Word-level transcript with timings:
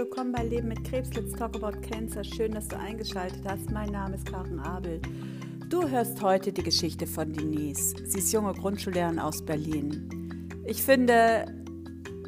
willkommen 0.00 0.32
bei 0.32 0.44
Leben 0.44 0.68
mit 0.68 0.82
Krebs. 0.82 1.12
Let's 1.12 1.32
talk 1.32 1.54
about 1.54 1.78
cancer. 1.82 2.24
Schön, 2.24 2.52
dass 2.52 2.66
du 2.68 2.78
eingeschaltet 2.78 3.42
hast. 3.46 3.70
Mein 3.70 3.90
Name 3.90 4.14
ist 4.14 4.24
Karen 4.24 4.58
Abel. 4.58 4.98
Du 5.68 5.86
hörst 5.86 6.22
heute 6.22 6.54
die 6.54 6.62
Geschichte 6.62 7.06
von 7.06 7.30
Denise. 7.30 7.96
Sie 8.06 8.20
ist 8.20 8.32
junge 8.32 8.54
Grundschullehrerin 8.54 9.18
aus 9.18 9.44
Berlin. 9.44 10.48
Ich 10.64 10.82
finde, 10.82 11.54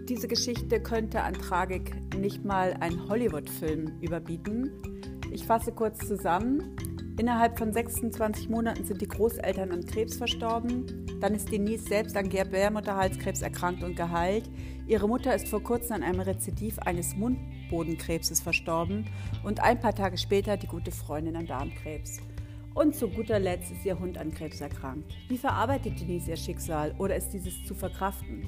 diese 0.06 0.28
Geschichte 0.28 0.82
könnte 0.82 1.22
an 1.22 1.32
Tragik 1.32 1.94
nicht 2.14 2.44
mal 2.44 2.76
ein 2.80 3.08
Hollywood-Film 3.08 4.02
überbieten. 4.02 4.70
Ich 5.30 5.46
fasse 5.46 5.72
kurz 5.72 6.06
zusammen. 6.06 6.76
Innerhalb 7.18 7.58
von 7.58 7.72
26 7.72 8.50
Monaten 8.50 8.84
sind 8.84 9.00
die 9.00 9.08
Großeltern 9.08 9.70
an 9.70 9.86
Krebs 9.86 10.18
verstorben. 10.18 11.06
Dann 11.22 11.34
ist 11.34 11.50
Denise 11.50 11.84
selbst 11.84 12.18
an 12.18 12.28
Gebärmutterhalskrebs 12.28 13.40
erkrankt 13.40 13.82
und 13.82 13.96
geheilt. 13.96 14.50
Ihre 14.86 15.08
Mutter 15.08 15.34
ist 15.34 15.48
vor 15.48 15.62
kurzem 15.62 15.96
an 15.96 16.02
einem 16.02 16.20
Rezidiv 16.20 16.78
eines 16.80 17.16
Mundbodenkrebses 17.72 18.40
verstorben 18.40 19.06
und 19.42 19.60
ein 19.60 19.80
paar 19.80 19.94
Tage 19.94 20.18
später 20.18 20.56
die 20.56 20.66
gute 20.66 20.92
Freundin 20.92 21.36
an 21.36 21.46
Darmkrebs. 21.46 22.20
Und 22.74 22.94
zu 22.94 23.08
guter 23.08 23.38
Letzt 23.38 23.72
ist 23.72 23.84
ihr 23.84 23.98
Hund 23.98 24.16
an 24.16 24.32
Krebs 24.32 24.60
erkrankt. 24.60 25.12
Wie 25.28 25.36
verarbeitet 25.36 26.00
Denise 26.00 26.30
ihr 26.30 26.36
Schicksal 26.36 26.94
oder 26.98 27.16
ist 27.16 27.30
dieses 27.30 27.64
zu 27.64 27.74
verkraften? 27.74 28.44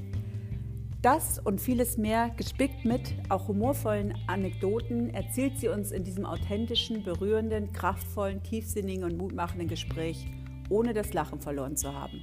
Das 1.02 1.38
und 1.38 1.60
vieles 1.60 1.98
mehr, 1.98 2.30
gespickt 2.34 2.86
mit 2.86 3.14
auch 3.28 3.48
humorvollen 3.48 4.14
Anekdoten, 4.26 5.12
erzählt 5.12 5.58
sie 5.58 5.68
uns 5.68 5.92
in 5.92 6.04
diesem 6.04 6.24
authentischen, 6.24 7.02
berührenden, 7.02 7.74
kraftvollen, 7.74 8.42
tiefsinnigen 8.42 9.04
und 9.04 9.18
mutmachenden 9.18 9.68
Gespräch, 9.68 10.26
ohne 10.70 10.94
das 10.94 11.12
Lachen 11.12 11.42
verloren 11.42 11.76
zu 11.76 11.92
haben. 11.92 12.22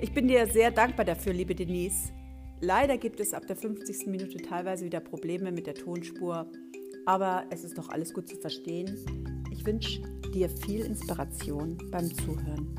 Ich 0.00 0.12
bin 0.12 0.28
dir 0.28 0.46
sehr 0.46 0.70
dankbar 0.70 1.04
dafür, 1.04 1.34
liebe 1.34 1.54
Denise. 1.54 2.12
Leider 2.60 2.96
gibt 2.96 3.20
es 3.20 3.34
ab 3.34 3.46
der 3.46 3.56
50. 3.56 4.06
Minute 4.06 4.38
teilweise 4.38 4.86
wieder 4.86 5.00
Probleme 5.00 5.52
mit 5.52 5.66
der 5.66 5.74
Tonspur, 5.74 6.50
aber 7.04 7.44
es 7.50 7.64
ist 7.64 7.76
doch 7.76 7.90
alles 7.90 8.14
gut 8.14 8.30
zu 8.30 8.36
verstehen. 8.38 8.96
Ich 9.52 9.66
wünsche 9.66 10.00
dir 10.32 10.48
viel 10.48 10.80
Inspiration 10.86 11.76
beim 11.90 12.06
Zuhören. 12.14 12.74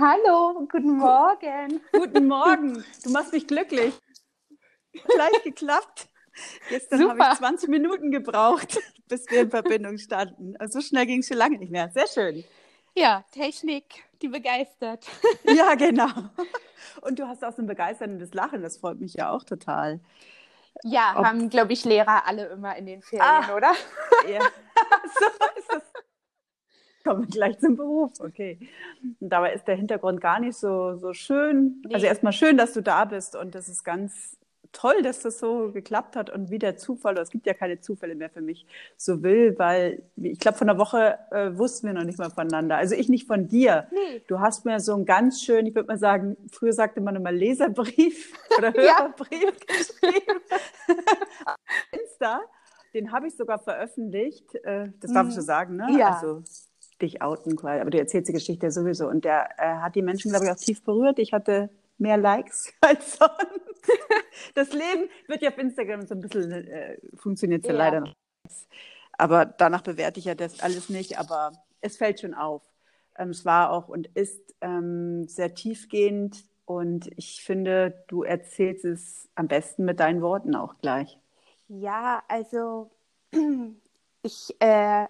Hallo, 0.00 0.66
guten 0.70 0.96
Morgen. 0.96 1.80
Guten 1.92 2.26
Morgen. 2.26 2.82
Du 3.04 3.10
machst 3.10 3.34
mich 3.34 3.46
glücklich. 3.46 3.92
Gleich 4.92 5.42
geklappt. 5.44 6.08
Gestern 6.70 7.10
habe 7.10 7.20
ich 7.20 7.38
20 7.38 7.68
Minuten 7.68 8.10
gebraucht, 8.10 8.80
bis 9.08 9.30
wir 9.30 9.42
in 9.42 9.50
Verbindung 9.50 9.98
standen. 9.98 10.56
Also 10.56 10.80
so 10.80 10.86
schnell 10.86 11.04
ging 11.04 11.20
es 11.20 11.28
schon 11.28 11.36
lange 11.36 11.58
nicht 11.58 11.70
mehr. 11.70 11.90
Sehr 11.92 12.06
schön. 12.06 12.44
Ja, 12.94 13.24
Technik, 13.30 14.04
die 14.20 14.28
begeistert. 14.28 15.06
Ja, 15.44 15.74
genau. 15.74 16.08
Und 17.00 17.18
du 17.18 17.26
hast 17.26 17.44
auch 17.44 17.52
so 17.52 17.62
ein 17.62 17.66
begeisterndes 17.66 18.34
Lachen, 18.34 18.62
das 18.62 18.78
freut 18.78 19.00
mich 19.00 19.14
ja 19.14 19.30
auch 19.30 19.44
total. 19.44 20.00
Ja, 20.84 21.14
Ob... 21.16 21.24
haben, 21.24 21.48
glaube 21.48 21.72
ich, 21.72 21.84
Lehrer 21.84 22.26
alle 22.26 22.46
immer 22.46 22.76
in 22.76 22.86
den 22.86 23.02
Ferien, 23.02 23.26
ah, 23.26 23.54
oder? 23.56 23.72
Ja, 24.28 24.40
so 24.40 25.26
ist 25.58 25.70
es. 25.76 27.02
Kommen 27.04 27.22
wir 27.22 27.28
gleich 27.28 27.58
zum 27.58 27.76
Beruf, 27.76 28.12
okay. 28.20 28.58
Und 29.20 29.30
dabei 29.30 29.54
ist 29.54 29.66
der 29.66 29.74
Hintergrund 29.74 30.20
gar 30.20 30.38
nicht 30.38 30.56
so, 30.56 30.96
so 30.96 31.12
schön. 31.12 31.82
Nee. 31.84 31.94
Also 31.94 32.06
erstmal 32.06 32.32
schön, 32.32 32.56
dass 32.56 32.72
du 32.72 32.82
da 32.82 33.04
bist 33.04 33.34
und 33.34 33.54
das 33.54 33.68
ist 33.68 33.82
ganz 33.84 34.36
toll, 34.72 35.02
dass 35.02 35.20
das 35.20 35.38
so 35.38 35.70
geklappt 35.72 36.16
hat 36.16 36.30
und 36.30 36.50
wie 36.50 36.58
der 36.58 36.76
Zufall, 36.76 37.16
es 37.18 37.30
gibt 37.30 37.46
ja 37.46 37.54
keine 37.54 37.80
Zufälle 37.80 38.14
mehr 38.14 38.30
für 38.30 38.40
mich, 38.40 38.66
so 38.96 39.22
will, 39.22 39.58
weil 39.58 40.02
ich 40.16 40.38
glaube, 40.38 40.58
von 40.58 40.66
der 40.66 40.78
Woche 40.78 41.18
äh, 41.30 41.56
wussten 41.56 41.86
wir 41.86 41.94
noch 41.94 42.04
nicht 42.04 42.18
mal 42.18 42.30
voneinander. 42.30 42.76
Also 42.76 42.94
ich 42.94 43.08
nicht 43.08 43.26
von 43.26 43.48
dir. 43.48 43.86
Nee. 43.92 44.22
Du 44.26 44.40
hast 44.40 44.64
mir 44.64 44.80
so 44.80 44.94
einen 44.94 45.04
ganz 45.04 45.42
schön, 45.42 45.66
ich 45.66 45.74
würde 45.74 45.88
mal 45.88 45.98
sagen, 45.98 46.36
früher 46.50 46.72
sagte 46.72 47.00
man 47.00 47.16
immer 47.16 47.32
Leserbrief 47.32 48.32
oder 48.58 48.72
Hörerbrief 48.72 49.58
geschrieben. 49.66 50.40
Insta, 51.92 52.40
den 52.94 53.12
habe 53.12 53.28
ich 53.28 53.36
sogar 53.36 53.58
veröffentlicht. 53.58 54.54
Äh, 54.64 54.88
das 55.00 55.12
darf 55.12 55.28
ich 55.28 55.34
so 55.34 55.40
mhm. 55.40 55.46
sagen, 55.46 55.76
ne? 55.76 55.98
Ja. 55.98 56.14
Also, 56.14 56.42
dich 57.00 57.20
outen 57.20 57.56
quasi, 57.56 57.80
aber 57.80 57.90
du 57.90 57.98
erzählst 57.98 58.28
die 58.28 58.32
Geschichte 58.32 58.70
sowieso. 58.70 59.08
Und 59.08 59.24
der 59.24 59.48
äh, 59.58 59.76
hat 59.80 59.94
die 59.96 60.02
Menschen, 60.02 60.30
glaube 60.30 60.46
ich, 60.46 60.50
auch 60.50 60.56
tief 60.56 60.82
berührt. 60.84 61.18
Ich 61.18 61.32
hatte 61.32 61.68
mehr 61.98 62.16
Likes 62.16 62.72
als 62.80 63.18
sonst. 63.18 63.71
das 64.54 64.72
Leben 64.72 65.08
wird 65.26 65.42
ja 65.42 65.50
auf 65.50 65.58
Instagram 65.58 66.06
so 66.06 66.14
ein 66.14 66.20
bisschen, 66.20 66.50
äh, 66.52 66.98
funktioniert 67.14 67.64
ja, 67.66 67.72
ja 67.72 67.78
leider 67.78 68.00
noch. 68.00 68.14
Aber 69.18 69.44
danach 69.44 69.82
bewerte 69.82 70.18
ich 70.18 70.26
ja 70.26 70.34
das 70.34 70.60
alles 70.60 70.88
nicht, 70.88 71.18
aber 71.18 71.52
es 71.80 71.96
fällt 71.96 72.20
schon 72.20 72.34
auf. 72.34 72.62
Ähm, 73.16 73.30
es 73.30 73.44
war 73.44 73.70
auch 73.70 73.88
und 73.88 74.08
ist 74.14 74.54
ähm, 74.60 75.28
sehr 75.28 75.54
tiefgehend 75.54 76.44
und 76.64 77.10
ich 77.16 77.42
finde, 77.44 78.04
du 78.08 78.22
erzählst 78.22 78.84
es 78.84 79.28
am 79.34 79.48
besten 79.48 79.84
mit 79.84 80.00
deinen 80.00 80.22
Worten 80.22 80.54
auch 80.54 80.78
gleich. 80.78 81.18
Ja, 81.68 82.22
also 82.28 82.90
ich 84.22 84.56
äh, 84.60 85.06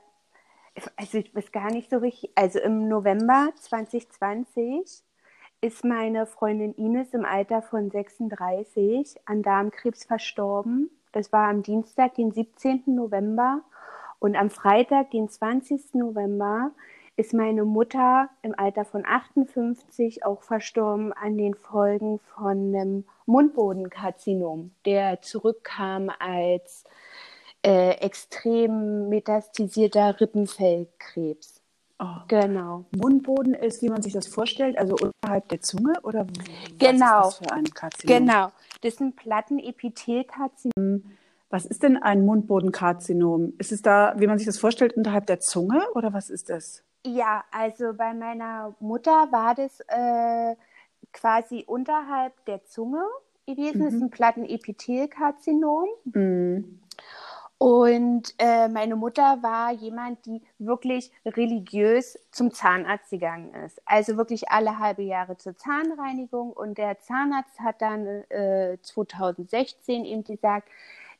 also 0.96 1.18
ich 1.18 1.34
weiß 1.34 1.52
gar 1.52 1.70
nicht 1.70 1.90
so 1.90 1.98
richtig, 1.98 2.30
also 2.34 2.58
im 2.58 2.88
November 2.88 3.50
2020 3.60 5.02
ist 5.62 5.84
meine 5.84 6.26
Freundin 6.26 6.74
Ines 6.74 7.14
im 7.14 7.24
Alter 7.24 7.62
von 7.62 7.88
36 7.88 9.14
an 9.26 9.42
Darmkrebs 9.42 10.04
verstorben. 10.04 10.90
Das 11.12 11.32
war 11.32 11.48
am 11.48 11.62
Dienstag, 11.62 12.16
den 12.16 12.32
17. 12.32 12.82
November. 12.86 13.62
Und 14.18 14.34
am 14.34 14.50
Freitag, 14.50 15.12
den 15.12 15.28
20. 15.28 15.94
November, 15.94 16.72
ist 17.16 17.32
meine 17.32 17.64
Mutter 17.64 18.28
im 18.42 18.58
Alter 18.58 18.84
von 18.84 19.06
58 19.06 20.24
auch 20.24 20.42
verstorben 20.42 21.12
an 21.12 21.38
den 21.38 21.54
Folgen 21.54 22.18
von 22.34 22.74
einem 22.74 23.04
Mundbodenkarzinom, 23.26 24.72
der 24.84 25.22
zurückkam 25.22 26.10
als 26.18 26.82
äh, 27.64 27.92
extrem 28.00 29.08
metastasierter 29.08 30.20
Rippenfellkrebs. 30.20 31.61
Oh. 31.98 32.06
Genau. 32.28 32.84
Mundboden 32.96 33.54
ist, 33.54 33.82
wie 33.82 33.88
man 33.88 34.02
sich 34.02 34.12
das 34.12 34.26
vorstellt, 34.26 34.76
also 34.78 34.96
unterhalb 34.96 35.48
der 35.48 35.60
Zunge 35.60 35.94
oder 36.02 36.26
was 36.26 36.78
genau. 36.78 37.28
ist 37.28 37.38
das 37.38 37.38
für 37.38 37.52
ein 37.52 37.64
Karzinom? 37.64 38.18
Genau, 38.18 38.52
das 38.80 38.94
ist 38.94 39.00
ein 39.00 39.14
Plattenepithelkarzinom. 39.14 41.04
Was 41.50 41.66
ist 41.66 41.82
denn 41.82 41.98
ein 41.98 42.24
Mundbodenkarzinom? 42.24 43.52
Ist 43.58 43.72
es 43.72 43.82
da, 43.82 44.14
wie 44.16 44.26
man 44.26 44.38
sich 44.38 44.46
das 44.46 44.58
vorstellt, 44.58 44.94
unterhalb 44.96 45.26
der 45.26 45.38
Zunge 45.38 45.82
oder 45.94 46.12
was 46.12 46.30
ist 46.30 46.48
das? 46.48 46.82
Ja, 47.04 47.44
also 47.50 47.92
bei 47.94 48.14
meiner 48.14 48.74
Mutter 48.80 49.28
war 49.30 49.54
das 49.54 49.80
äh, 49.88 50.56
quasi 51.12 51.64
unterhalb 51.66 52.32
der 52.46 52.64
Zunge 52.64 53.04
gewesen. 53.46 53.80
Mhm. 53.80 53.84
Das 53.84 53.94
ist 53.94 54.02
ein 54.02 54.10
Plattenepithelkarzinom. 54.10 55.88
Mhm. 56.04 56.80
Und 57.62 58.34
äh, 58.38 58.66
meine 58.66 58.96
Mutter 58.96 59.40
war 59.40 59.70
jemand, 59.70 60.26
die 60.26 60.42
wirklich 60.58 61.12
religiös 61.24 62.18
zum 62.32 62.50
Zahnarzt 62.52 63.10
gegangen 63.10 63.54
ist. 63.54 63.80
Also 63.84 64.16
wirklich 64.16 64.48
alle 64.48 64.80
halbe 64.80 65.02
Jahre 65.02 65.36
zur 65.36 65.56
Zahnreinigung. 65.56 66.52
Und 66.52 66.76
der 66.76 66.98
Zahnarzt 66.98 67.60
hat 67.60 67.80
dann 67.80 68.04
äh, 68.30 68.78
2016 68.82 70.04
eben 70.04 70.24
gesagt, 70.24 70.68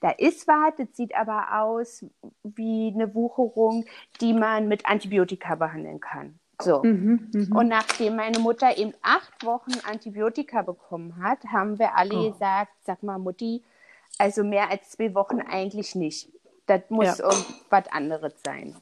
da 0.00 0.10
ist 0.10 0.48
was, 0.48 0.75
das 0.78 0.88
sieht 0.97 1.14
aber 1.14 1.62
aus 1.62 2.04
wie 2.42 2.92
eine 2.92 3.14
Wucherung, 3.14 3.84
die 4.20 4.34
man 4.34 4.66
mit 4.66 4.84
Antibiotika 4.84 5.54
behandeln 5.54 6.00
kann. 6.00 6.41
So. 6.60 6.82
Mhm, 6.82 7.31
mh. 7.32 7.56
Und 7.56 7.69
nachdem 7.69 8.16
meine 8.16 8.41
Mutter 8.41 8.76
eben 8.76 8.94
acht 9.00 9.47
Wochen 9.47 9.75
Antibiotika 9.88 10.62
bekommen 10.62 11.22
hat, 11.22 11.44
haben 11.52 11.78
wir 11.78 11.97
alle 11.97 12.16
oh. 12.16 12.32
gesagt, 12.32 12.72
sag 12.84 13.04
mal, 13.04 13.19
Mutti, 13.19 13.62
also 14.18 14.44
mehr 14.44 14.70
als 14.70 14.90
zwei 14.90 15.14
Wochen 15.14 15.40
eigentlich 15.40 15.94
nicht. 15.94 16.28
Das 16.66 16.82
muss 16.88 17.18
ja. 17.18 17.30
irgendwas 17.30 17.90
anderes 17.90 18.34
sein. 18.44 18.76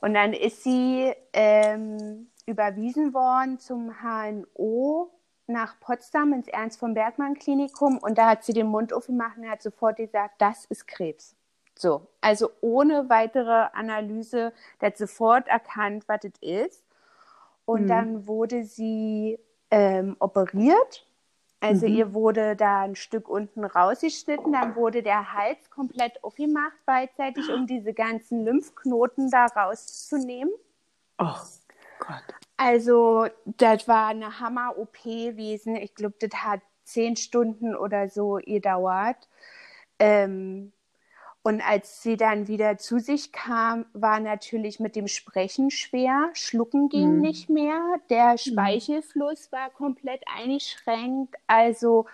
Und 0.00 0.14
dann 0.14 0.32
ist 0.32 0.62
sie 0.62 1.12
ähm, 1.32 2.28
überwiesen 2.46 3.14
worden 3.14 3.58
zum 3.58 3.94
HNO 4.02 5.10
nach 5.46 5.80
Potsdam 5.80 6.32
ins 6.32 6.46
Ernst 6.48 6.78
von 6.78 6.94
Bergmann 6.94 7.34
Klinikum 7.34 7.98
und 7.98 8.18
da 8.18 8.28
hat 8.28 8.44
sie 8.44 8.52
den 8.52 8.66
Mund 8.66 8.92
aufgemacht 8.92 9.38
und 9.38 9.48
hat 9.48 9.62
sofort 9.62 9.96
gesagt, 9.96 10.34
das 10.38 10.66
ist 10.66 10.86
Krebs. 10.86 11.34
So, 11.74 12.06
also 12.20 12.50
ohne 12.60 13.08
weitere 13.08 13.68
Analyse, 13.72 14.52
der 14.80 14.88
hat 14.88 14.98
sofort 14.98 15.48
erkannt, 15.48 16.04
was 16.08 16.24
es 16.24 16.32
ist. 16.40 16.84
Und 17.64 17.82
mhm. 17.82 17.88
dann 17.88 18.26
wurde 18.26 18.64
sie 18.64 19.38
ähm, 19.70 20.16
operiert 20.18 21.06
also 21.60 21.88
mhm. 21.88 21.94
ihr 21.94 22.14
wurde 22.14 22.54
da 22.54 22.82
ein 22.82 22.94
Stück 22.94 23.28
unten 23.28 23.64
rausgeschnitten, 23.64 24.52
dann 24.52 24.76
wurde 24.76 25.02
der 25.02 25.32
Hals 25.32 25.70
komplett 25.70 26.22
aufgemacht 26.22 26.76
beidseitig, 26.86 27.50
um 27.52 27.66
diese 27.66 27.92
ganzen 27.92 28.44
Lymphknoten 28.44 29.30
da 29.30 29.46
rauszunehmen. 29.46 30.52
Oh 31.18 31.34
Gott. 31.98 32.22
Also 32.56 33.26
das 33.44 33.88
war 33.88 34.08
eine 34.08 34.40
Hammer-OP 34.40 35.02
gewesen. 35.02 35.76
Ich 35.76 35.94
glaube, 35.94 36.16
das 36.20 36.42
hat 36.42 36.60
zehn 36.84 37.16
Stunden 37.16 37.74
oder 37.74 38.08
so 38.08 38.38
gedauert. 38.44 39.28
Ähm, 39.98 40.72
und 41.42 41.60
als 41.60 42.02
sie 42.02 42.16
dann 42.16 42.48
wieder 42.48 42.78
zu 42.78 42.98
sich 42.98 43.32
kam, 43.32 43.86
war 43.92 44.20
natürlich 44.20 44.80
mit 44.80 44.96
dem 44.96 45.08
Sprechen 45.08 45.70
schwer. 45.70 46.30
Schlucken 46.34 46.88
ging 46.88 47.16
mhm. 47.16 47.20
nicht 47.20 47.48
mehr. 47.48 47.80
Der 48.10 48.32
mhm. 48.32 48.38
Speichelfluss 48.38 49.50
war 49.52 49.70
komplett 49.70 50.22
eingeschränkt. 50.36 51.36
Also 51.46 52.06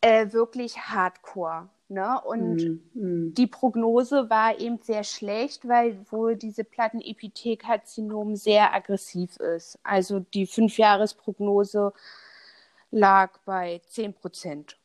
äh, 0.00 0.32
wirklich 0.32 0.78
hardcore. 0.78 1.68
Ne? 1.88 2.20
Und 2.24 2.56
mm, 2.56 2.80
mm. 2.94 3.34
die 3.34 3.46
Prognose 3.46 4.30
war 4.30 4.58
eben 4.58 4.80
sehr 4.80 5.04
schlecht, 5.04 5.68
weil 5.68 5.98
wohl 6.10 6.36
diese 6.36 6.64
Plattenepithelkarzinom 6.64 8.34
sehr 8.34 8.72
aggressiv 8.72 9.36
ist. 9.36 9.78
Also 9.82 10.20
die 10.20 10.46
Fünfjahresprognose 10.46 11.92
lag 12.90 13.36
bei 13.44 13.82
10 13.88 14.14
Prozent. 14.14 14.78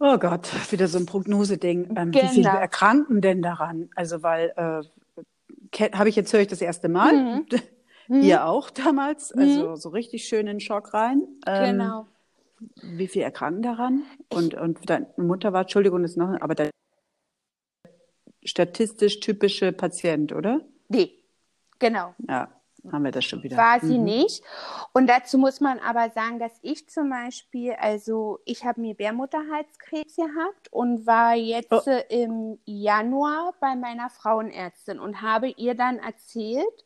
Oh 0.00 0.16
Gott, 0.18 0.48
wieder 0.70 0.86
so 0.86 0.98
ein 0.98 1.06
Prognoseding. 1.06 1.96
Ähm, 1.96 2.12
genau. 2.12 2.24
Wie 2.24 2.28
viele 2.28 2.48
erkranken 2.50 3.20
denn 3.20 3.42
daran? 3.42 3.90
Also, 3.96 4.22
weil, 4.22 4.52
äh, 4.56 5.88
habe 5.92 6.08
ich 6.08 6.16
jetzt 6.16 6.32
höre 6.32 6.40
ich 6.40 6.48
das 6.48 6.60
erste 6.60 6.88
Mal. 6.88 7.12
Mhm. 7.14 7.46
Ihr 8.22 8.46
auch 8.46 8.70
damals. 8.70 9.34
Mhm. 9.34 9.42
Also 9.42 9.76
so 9.76 9.88
richtig 9.90 10.24
schön 10.24 10.46
in 10.46 10.60
Schock 10.60 10.94
rein. 10.94 11.26
Ähm, 11.46 11.72
genau. 11.72 12.06
Wie 12.82 13.06
viele 13.06 13.24
erkranken 13.24 13.62
daran? 13.62 14.02
Und, 14.30 14.54
und 14.54 14.88
deine 14.88 15.06
Mutter 15.16 15.52
war, 15.52 15.62
Entschuldigung, 15.62 16.04
ist 16.04 16.16
noch, 16.16 16.40
aber 16.40 16.54
der 16.54 16.70
statistisch 18.44 19.20
typische 19.20 19.72
Patient, 19.72 20.32
oder? 20.32 20.62
Nee, 20.88 21.12
genau. 21.78 22.14
Ja 22.26 22.57
haben 22.92 23.04
wir 23.04 23.10
das 23.10 23.24
schon 23.24 23.42
wieder. 23.42 23.56
War 23.56 23.80
sie 23.80 23.98
mhm. 23.98 24.04
nicht. 24.04 24.42
Und 24.92 25.08
dazu 25.08 25.38
muss 25.38 25.60
man 25.60 25.78
aber 25.80 26.10
sagen, 26.10 26.38
dass 26.38 26.52
ich 26.62 26.88
zum 26.88 27.10
Beispiel, 27.10 27.72
also 27.72 28.38
ich 28.44 28.64
habe 28.64 28.80
mir 28.80 28.94
Bärmutterhalskrebs 28.94 30.16
gehabt 30.16 30.72
und 30.72 31.06
war 31.06 31.34
jetzt 31.34 31.72
oh. 31.72 31.90
im 32.08 32.58
Januar 32.64 33.54
bei 33.60 33.74
meiner 33.74 34.10
Frauenärztin 34.10 34.98
und 34.98 35.22
habe 35.22 35.48
ihr 35.48 35.74
dann 35.74 35.98
erzählt, 35.98 36.84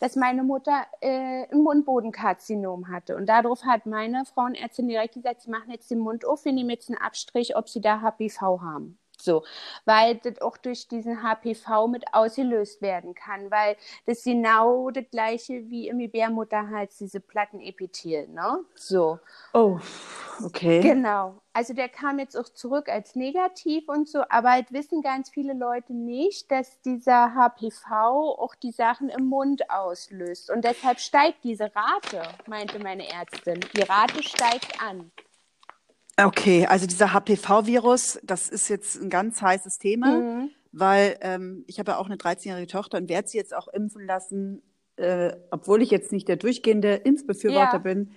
dass 0.00 0.16
meine 0.16 0.42
Mutter 0.42 0.84
äh, 1.00 1.46
ein 1.50 1.62
Mundbodenkarzinom 1.62 2.88
hatte. 2.88 3.16
Und 3.16 3.26
darauf 3.26 3.64
hat 3.64 3.86
meine 3.86 4.24
Frauenärztin 4.24 4.88
direkt 4.88 5.14
gesagt, 5.14 5.42
sie 5.42 5.50
machen 5.50 5.70
jetzt 5.70 5.90
den 5.90 6.00
Mund 6.00 6.24
auf, 6.24 6.44
wir 6.44 6.52
nehmen 6.52 6.70
jetzt 6.70 6.90
einen 6.90 6.98
Abstrich, 6.98 7.56
ob 7.56 7.68
sie 7.68 7.80
da 7.80 8.00
HPV 8.00 8.60
haben. 8.60 8.98
So, 9.24 9.42
weil 9.86 10.16
das 10.16 10.40
auch 10.42 10.58
durch 10.58 10.86
diesen 10.86 11.22
HPV 11.22 11.88
mit 11.88 12.04
ausgelöst 12.12 12.82
werden 12.82 13.14
kann, 13.14 13.50
weil 13.50 13.76
das 14.04 14.22
genau 14.22 14.90
das 14.90 15.04
gleiche 15.10 15.70
wie 15.70 15.88
im 15.88 15.98
Gebärmutterhals, 15.98 16.98
diese 16.98 17.20
Plattenepithel, 17.20 18.28
ne? 18.28 18.58
So. 18.74 19.18
Oh, 19.54 19.78
okay. 20.44 20.80
Genau. 20.80 21.40
Also 21.54 21.72
der 21.72 21.88
kam 21.88 22.18
jetzt 22.18 22.36
auch 22.36 22.48
zurück 22.48 22.88
als 22.88 23.14
negativ 23.14 23.88
und 23.88 24.08
so, 24.08 24.24
aber 24.28 24.50
halt 24.50 24.72
wissen 24.72 25.00
ganz 25.02 25.30
viele 25.30 25.54
Leute 25.54 25.94
nicht, 25.94 26.50
dass 26.50 26.82
dieser 26.82 27.34
HPV 27.34 27.92
auch 28.38 28.54
die 28.56 28.72
Sachen 28.72 29.08
im 29.08 29.26
Mund 29.26 29.70
auslöst. 29.70 30.50
Und 30.50 30.64
deshalb 30.64 31.00
steigt 31.00 31.44
diese 31.44 31.70
Rate, 31.74 32.22
meinte 32.46 32.78
meine 32.78 33.08
Ärztin. 33.08 33.60
Die 33.74 33.82
Rate 33.82 34.22
steigt 34.22 34.82
an. 34.82 35.12
Okay, 36.16 36.66
also 36.66 36.86
dieser 36.86 37.12
HPV-Virus, 37.12 38.20
das 38.22 38.48
ist 38.48 38.68
jetzt 38.68 39.00
ein 39.00 39.10
ganz 39.10 39.42
heißes 39.42 39.78
Thema, 39.78 40.18
mhm. 40.18 40.50
weil 40.72 41.16
ähm, 41.22 41.64
ich 41.66 41.78
habe 41.78 41.92
ja 41.92 41.98
auch 41.98 42.06
eine 42.06 42.16
13-jährige 42.16 42.68
Tochter 42.68 42.98
und 42.98 43.08
werde 43.08 43.28
sie 43.28 43.38
jetzt 43.38 43.54
auch 43.54 43.66
impfen 43.68 44.06
lassen, 44.06 44.62
äh, 44.96 45.32
obwohl 45.50 45.82
ich 45.82 45.90
jetzt 45.90 46.12
nicht 46.12 46.28
der 46.28 46.36
durchgehende 46.36 46.94
Impfbefürworter 46.94 47.72
ja. 47.74 47.78
bin. 47.78 48.12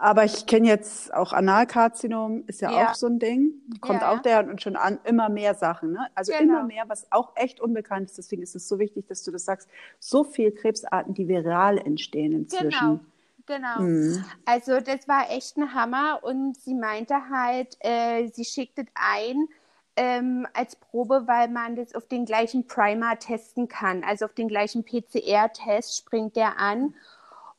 Aber 0.00 0.24
ich 0.24 0.46
kenne 0.46 0.66
jetzt 0.66 1.14
auch 1.14 1.32
Analkarzinom, 1.32 2.44
ist 2.46 2.60
ja, 2.60 2.70
ja, 2.70 2.90
auch 2.90 2.94
so 2.94 3.06
ein 3.06 3.18
Ding. 3.18 3.52
Kommt 3.80 4.02
ja, 4.02 4.12
auch 4.12 4.20
der 4.20 4.46
und 4.46 4.60
schon 4.60 4.76
an 4.76 4.98
immer 5.04 5.28
mehr 5.28 5.54
Sachen. 5.54 5.92
Ne? 5.92 6.06
Also 6.14 6.32
genau. 6.32 6.58
immer 6.58 6.64
mehr, 6.64 6.84
was 6.88 7.10
auch 7.10 7.32
echt 7.36 7.60
unbekannt 7.60 8.10
ist. 8.10 8.18
Deswegen 8.18 8.42
ist 8.42 8.54
es 8.54 8.68
so 8.68 8.78
wichtig, 8.78 9.06
dass 9.06 9.22
du 9.22 9.30
das 9.30 9.44
sagst. 9.44 9.68
So 9.98 10.24
viele 10.24 10.52
Krebsarten, 10.52 11.14
die 11.14 11.28
viral 11.28 11.78
entstehen 11.78 12.32
inzwischen. 12.32 12.70
Genau. 12.70 13.00
Genau. 13.46 13.80
Mhm. 13.80 14.24
Also 14.44 14.80
das 14.80 15.08
war 15.08 15.30
echt 15.30 15.56
ein 15.56 15.74
Hammer 15.74 16.20
und 16.22 16.56
sie 16.60 16.74
meinte 16.74 17.28
halt, 17.30 17.76
äh, 17.80 18.28
sie 18.28 18.44
schickt 18.44 18.78
es 18.78 18.86
ein 18.94 19.48
ähm, 19.96 20.46
als 20.54 20.76
Probe, 20.76 21.24
weil 21.26 21.48
man 21.48 21.76
das 21.76 21.94
auf 21.94 22.06
den 22.06 22.24
gleichen 22.24 22.66
Primer 22.66 23.18
testen 23.18 23.68
kann. 23.68 24.04
Also 24.04 24.24
auf 24.24 24.34
den 24.34 24.48
gleichen 24.48 24.84
PCR-Test 24.84 25.98
springt 25.98 26.36
der 26.36 26.58
an. 26.58 26.94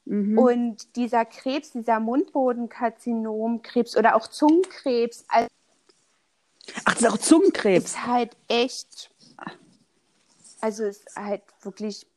Mhm. 0.05 0.37
Und 0.37 0.95
dieser 0.95 1.25
Krebs, 1.25 1.71
dieser 1.71 1.99
Mundbodenkarzinomkrebs 1.99 3.95
oder 3.95 4.15
auch 4.15 4.27
Zungenkrebs. 4.27 5.25
Also 5.27 5.47
Ach, 6.85 6.93
das 6.93 7.01
ist 7.01 7.09
auch 7.09 7.17
Zungenkrebs. 7.17 7.85
Ist 7.85 8.05
halt 8.05 8.35
echt. 8.47 9.11
Also 10.59 10.83
ist 10.85 11.15
halt 11.15 11.41
wirklich 11.61 12.07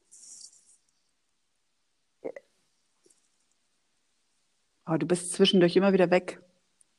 Oh, 4.89 4.97
du 4.97 5.07
bist 5.07 5.33
zwischendurch 5.33 5.77
immer 5.77 5.93
wieder 5.93 6.11
weg. 6.11 6.41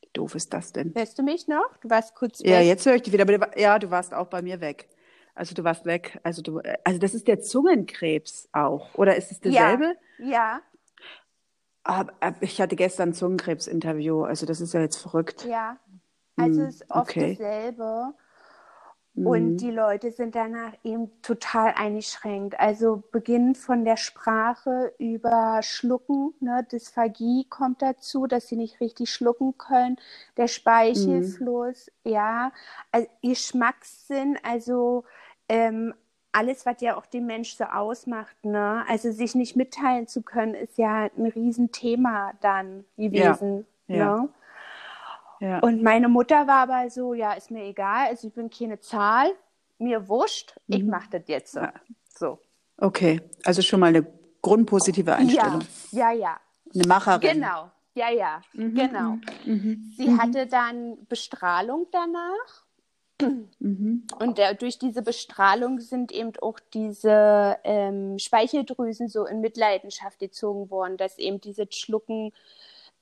Wie 0.02 0.10
doof 0.14 0.36
ist 0.36 0.54
das 0.54 0.74
denn? 0.74 0.94
Hörst 0.96 1.18
du 1.18 1.24
mich 1.24 1.48
noch? 1.48 1.78
Du 1.82 1.90
warst 1.90 2.16
kurz 2.16 2.42
weg. 2.42 2.50
Ja, 2.50 2.60
jetzt 2.60 2.86
höre 2.86 2.96
ich 2.96 3.02
dich 3.04 3.14
wieder. 3.14 3.24
Aber 3.24 3.38
du, 3.38 3.60
ja, 3.62 3.80
du 3.80 3.90
warst 3.90 4.14
auch 4.14 4.28
bei 4.28 4.42
mir 4.42 4.60
weg. 4.60 4.90
Also 5.36 5.56
du 5.56 5.64
warst 5.64 5.86
weg. 5.86 6.20
Also 6.24 6.42
du, 6.42 6.62
also 6.84 7.00
das 7.00 7.14
ist 7.14 7.28
der 7.28 7.40
Zungenkrebs 7.40 8.50
auch. 8.52 8.96
Oder 8.96 9.16
ist 9.16 9.32
es 9.32 9.40
derselbe? 9.40 9.96
Ja. 10.18 10.28
ja. 10.28 10.62
Aber, 11.84 12.12
ich 12.42 12.60
hatte 12.60 12.76
gestern 12.76 13.10
ein 13.10 13.14
Zungenkrebs-Interview. 13.14 14.24
Also 14.24 14.46
das 14.46 14.60
ist 14.60 14.74
ja 14.74 14.82
jetzt 14.82 14.98
verrückt. 14.98 15.46
Ja. 15.46 15.78
Also 16.36 16.62
hm, 16.62 16.68
es 16.68 16.76
ist 16.76 16.92
oft 16.92 17.10
okay. 17.10 17.38
dasselbe. 17.38 18.14
Und 19.26 19.54
mhm. 19.54 19.58
die 19.58 19.72
Leute 19.72 20.12
sind 20.12 20.36
danach 20.36 20.74
eben 20.84 21.10
total 21.24 21.74
eingeschränkt. 21.76 22.60
Also 22.60 23.02
beginnend 23.12 23.58
von 23.58 23.84
der 23.84 23.98
Sprache 23.98 24.94
über 25.00 25.62
Schlucken, 25.64 26.36
ne, 26.40 26.66
Dysphagie 26.72 27.48
kommt 27.50 27.82
dazu, 27.82 28.28
dass 28.28 28.48
sie 28.48 28.58
nicht 28.58 28.80
richtig 28.80 29.10
schlucken 29.10 29.58
können, 29.58 29.98
der 30.38 30.48
Speichelfluss, 30.48 31.92
mhm. 32.04 32.12
ja, 32.12 32.52
also 32.92 33.08
Geschmackssinn, 33.24 34.38
also 34.44 35.04
ähm, 35.50 35.96
alles, 36.32 36.68
was 36.68 36.82
ja 36.82 36.96
auch 36.96 37.08
den 37.08 37.26
Mensch 37.26 37.56
so 37.56 37.64
ausmacht, 37.64 38.36
ne? 38.44 38.86
Also 38.88 39.12
sich 39.12 39.34
nicht 39.34 39.56
mitteilen 39.56 40.08
zu 40.08 40.22
können, 40.22 40.54
ist 40.54 40.78
ja 40.78 41.10
ein 41.18 41.26
Riesenthema 41.26 42.34
dann 42.42 42.86
gewesen. 42.96 43.66
Ja. 43.88 44.18
Ne? 44.18 44.30
Ja. 45.40 45.60
Und 45.60 45.84
meine 45.84 46.10
Mutter 46.10 46.48
war 46.48 46.70
aber 46.70 46.90
so, 46.90 47.14
ja, 47.14 47.34
ist 47.34 47.52
mir 47.52 47.64
egal, 47.64 48.08
also 48.08 48.28
ich 48.28 48.34
bin 48.34 48.50
keine 48.50 48.80
Zahl, 48.80 49.32
mir 49.78 50.08
wurscht, 50.08 50.56
ich 50.68 50.84
mhm. 50.84 50.90
mache 50.90 51.10
das 51.12 51.24
jetzt 51.28 51.54
so. 51.54 51.60
Ja. 51.60 51.74
so. 52.10 52.40
Okay, 52.78 53.22
also 53.44 53.62
schon 53.62 53.80
mal 53.80 53.88
eine 53.88 54.06
grundpositive 54.42 55.16
Einstellung. 55.16 55.62
Ja, 55.92 56.12
ja, 56.12 56.20
ja. 56.20 56.40
Eine 56.74 56.88
Macherin. 56.88 57.34
Genau, 57.34 57.72
ja, 57.94 58.10
ja, 58.12 58.42
mhm. 58.54 58.76
genau. 58.76 59.18
Mhm. 59.46 59.94
Sie 59.96 60.08
mhm. 60.08 60.22
hatte 60.22 60.48
dann 60.48 60.98
Bestrahlung 61.08 61.88
danach. 61.92 62.68
Mhm. 63.60 64.06
Und 64.20 64.38
der, 64.38 64.54
durch 64.54 64.78
diese 64.78 65.02
Bestrahlung 65.02 65.80
sind 65.80 66.12
eben 66.12 66.34
auch 66.40 66.60
diese 66.74 67.58
ähm, 67.64 68.20
Speicheldrüsen 68.20 69.08
so 69.08 69.26
in 69.26 69.42
Mitleidenschaft 69.42 70.20
gezogen 70.20 70.70
worden, 70.70 70.98
dass 70.98 71.18
eben 71.18 71.42
dieses 71.42 71.74
Schlucken 71.76 72.32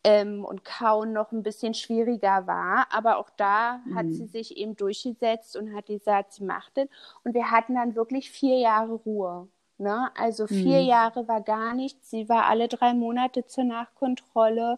ähm, 0.05 0.45
und 0.45 0.63
Kauen 0.63 1.13
noch 1.13 1.31
ein 1.31 1.41
bisschen 1.41 1.73
schwieriger 1.73 2.45
war. 2.45 2.85
Aber 2.91 3.17
auch 3.17 3.31
da 3.35 3.81
mhm. 3.85 3.95
hat 3.95 4.05
sie 4.11 4.27
sich 4.27 4.55
eben 4.55 4.75
durchgesetzt 4.75 5.57
und 5.57 5.75
hat 5.75 5.87
gesagt, 5.87 6.33
sie 6.33 6.43
macht 6.43 6.77
es. 6.77 6.87
Und 7.23 7.33
wir 7.33 7.49
hatten 7.49 7.73
dann 7.73 7.95
wirklich 7.95 8.29
vier 8.29 8.59
Jahre 8.59 8.93
Ruhe. 8.93 9.47
Ne? 9.79 10.11
Also 10.15 10.45
vier 10.45 10.81
mhm. 10.81 10.87
Jahre 10.87 11.27
war 11.27 11.41
gar 11.41 11.73
nichts. 11.73 12.11
Sie 12.11 12.29
war 12.29 12.45
alle 12.45 12.67
drei 12.67 12.93
Monate 12.93 13.47
zur 13.47 13.63
Nachkontrolle. 13.63 14.77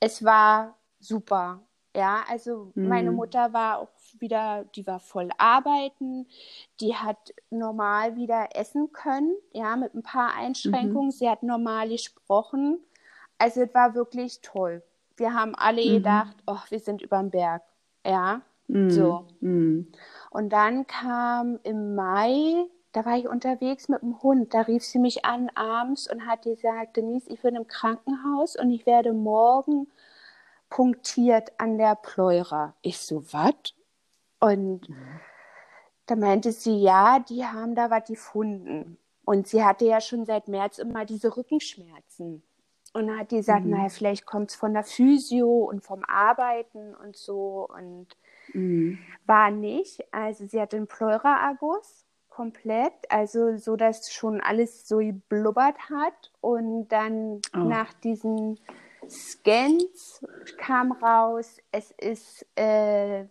Es 0.00 0.24
war 0.24 0.74
super. 0.98 1.60
Ja, 1.94 2.24
also 2.28 2.72
mhm. 2.74 2.88
meine 2.88 3.12
Mutter 3.12 3.52
war 3.52 3.78
auch 3.78 3.88
wieder, 4.18 4.64
die 4.74 4.86
war 4.86 4.98
voll 4.98 5.30
arbeiten, 5.38 6.26
die 6.80 6.94
hat 6.94 7.32
normal 7.50 8.16
wieder 8.16 8.48
essen 8.54 8.92
können, 8.92 9.34
ja, 9.52 9.76
mit 9.76 9.94
ein 9.94 10.02
paar 10.02 10.34
Einschränkungen. 10.34 11.06
Mhm. 11.06 11.12
Sie 11.12 11.30
hat 11.30 11.44
normal 11.44 11.88
gesprochen. 11.88 12.80
Also 13.38 13.62
es 13.62 13.74
war 13.74 13.94
wirklich 13.94 14.40
toll. 14.40 14.82
Wir 15.16 15.34
haben 15.34 15.54
alle 15.54 15.82
mhm. 15.82 15.94
gedacht, 15.94 16.36
oh, 16.46 16.58
wir 16.68 16.80
sind 16.80 17.02
über 17.02 17.18
dem 17.18 17.30
Berg. 17.30 17.62
Ja, 18.04 18.42
mhm. 18.68 18.90
so. 18.90 19.26
Mhm. 19.40 19.92
Und 20.30 20.50
dann 20.50 20.86
kam 20.86 21.58
im 21.62 21.94
Mai, 21.94 22.66
da 22.92 23.04
war 23.04 23.16
ich 23.16 23.28
unterwegs 23.28 23.88
mit 23.88 24.02
dem 24.02 24.22
Hund, 24.22 24.54
da 24.54 24.62
rief 24.62 24.84
sie 24.84 24.98
mich 24.98 25.24
an 25.24 25.50
abends 25.54 26.10
und 26.10 26.26
hat 26.26 26.42
gesagt, 26.42 26.96
Denise, 26.96 27.28
ich 27.28 27.40
bin 27.42 27.56
im 27.56 27.66
Krankenhaus 27.66 28.56
und 28.56 28.70
ich 28.70 28.86
werde 28.86 29.12
morgen 29.12 29.88
punktiert 30.70 31.52
an 31.58 31.78
der 31.78 31.94
Pleura. 31.94 32.74
Ich 32.82 32.98
so, 32.98 33.22
was? 33.32 33.54
Und 34.40 34.88
da 36.06 36.16
meinte 36.16 36.52
sie, 36.52 36.80
ja, 36.82 37.18
die 37.18 37.44
haben 37.44 37.74
da 37.74 37.90
was 37.90 38.04
gefunden. 38.04 38.98
Und 39.24 39.48
sie 39.48 39.64
hatte 39.64 39.86
ja 39.86 40.00
schon 40.00 40.24
seit 40.24 40.46
März 40.46 40.78
immer 40.78 41.04
diese 41.04 41.36
Rückenschmerzen. 41.36 42.42
Und 42.96 43.08
dann 43.08 43.18
hat 43.18 43.30
die 43.30 43.36
gesagt, 43.36 43.64
mhm. 43.66 43.72
naja, 43.72 43.90
vielleicht 43.90 44.24
kommt 44.24 44.50
es 44.50 44.56
von 44.56 44.72
der 44.72 44.82
Physio 44.82 45.64
und 45.64 45.84
vom 45.84 46.02
Arbeiten 46.04 46.94
und 46.94 47.14
so. 47.14 47.68
Und 47.68 48.06
mhm. 48.54 48.98
war 49.26 49.50
nicht. 49.50 50.02
Also 50.12 50.46
sie 50.46 50.58
hatte 50.58 50.78
einen 50.78 50.86
Pleuraerguss 50.86 52.06
komplett, 52.30 52.94
also 53.10 53.58
so, 53.58 53.76
dass 53.76 54.10
schon 54.10 54.40
alles 54.40 54.88
so 54.88 54.98
geblubbert 54.98 55.76
hat. 55.90 56.32
Und 56.40 56.88
dann 56.88 57.42
oh. 57.54 57.58
nach 57.58 57.92
diesen 57.92 58.58
Scans 59.10 60.24
kam 60.56 60.92
raus, 60.92 61.58
es 61.72 61.90
ist, 61.90 62.46
äh, 62.56 63.26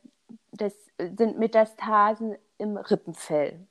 das 0.52 0.76
sind 1.00 1.40
Metastasen 1.40 2.36
im 2.60 2.78
Rippenfell. 2.78 3.66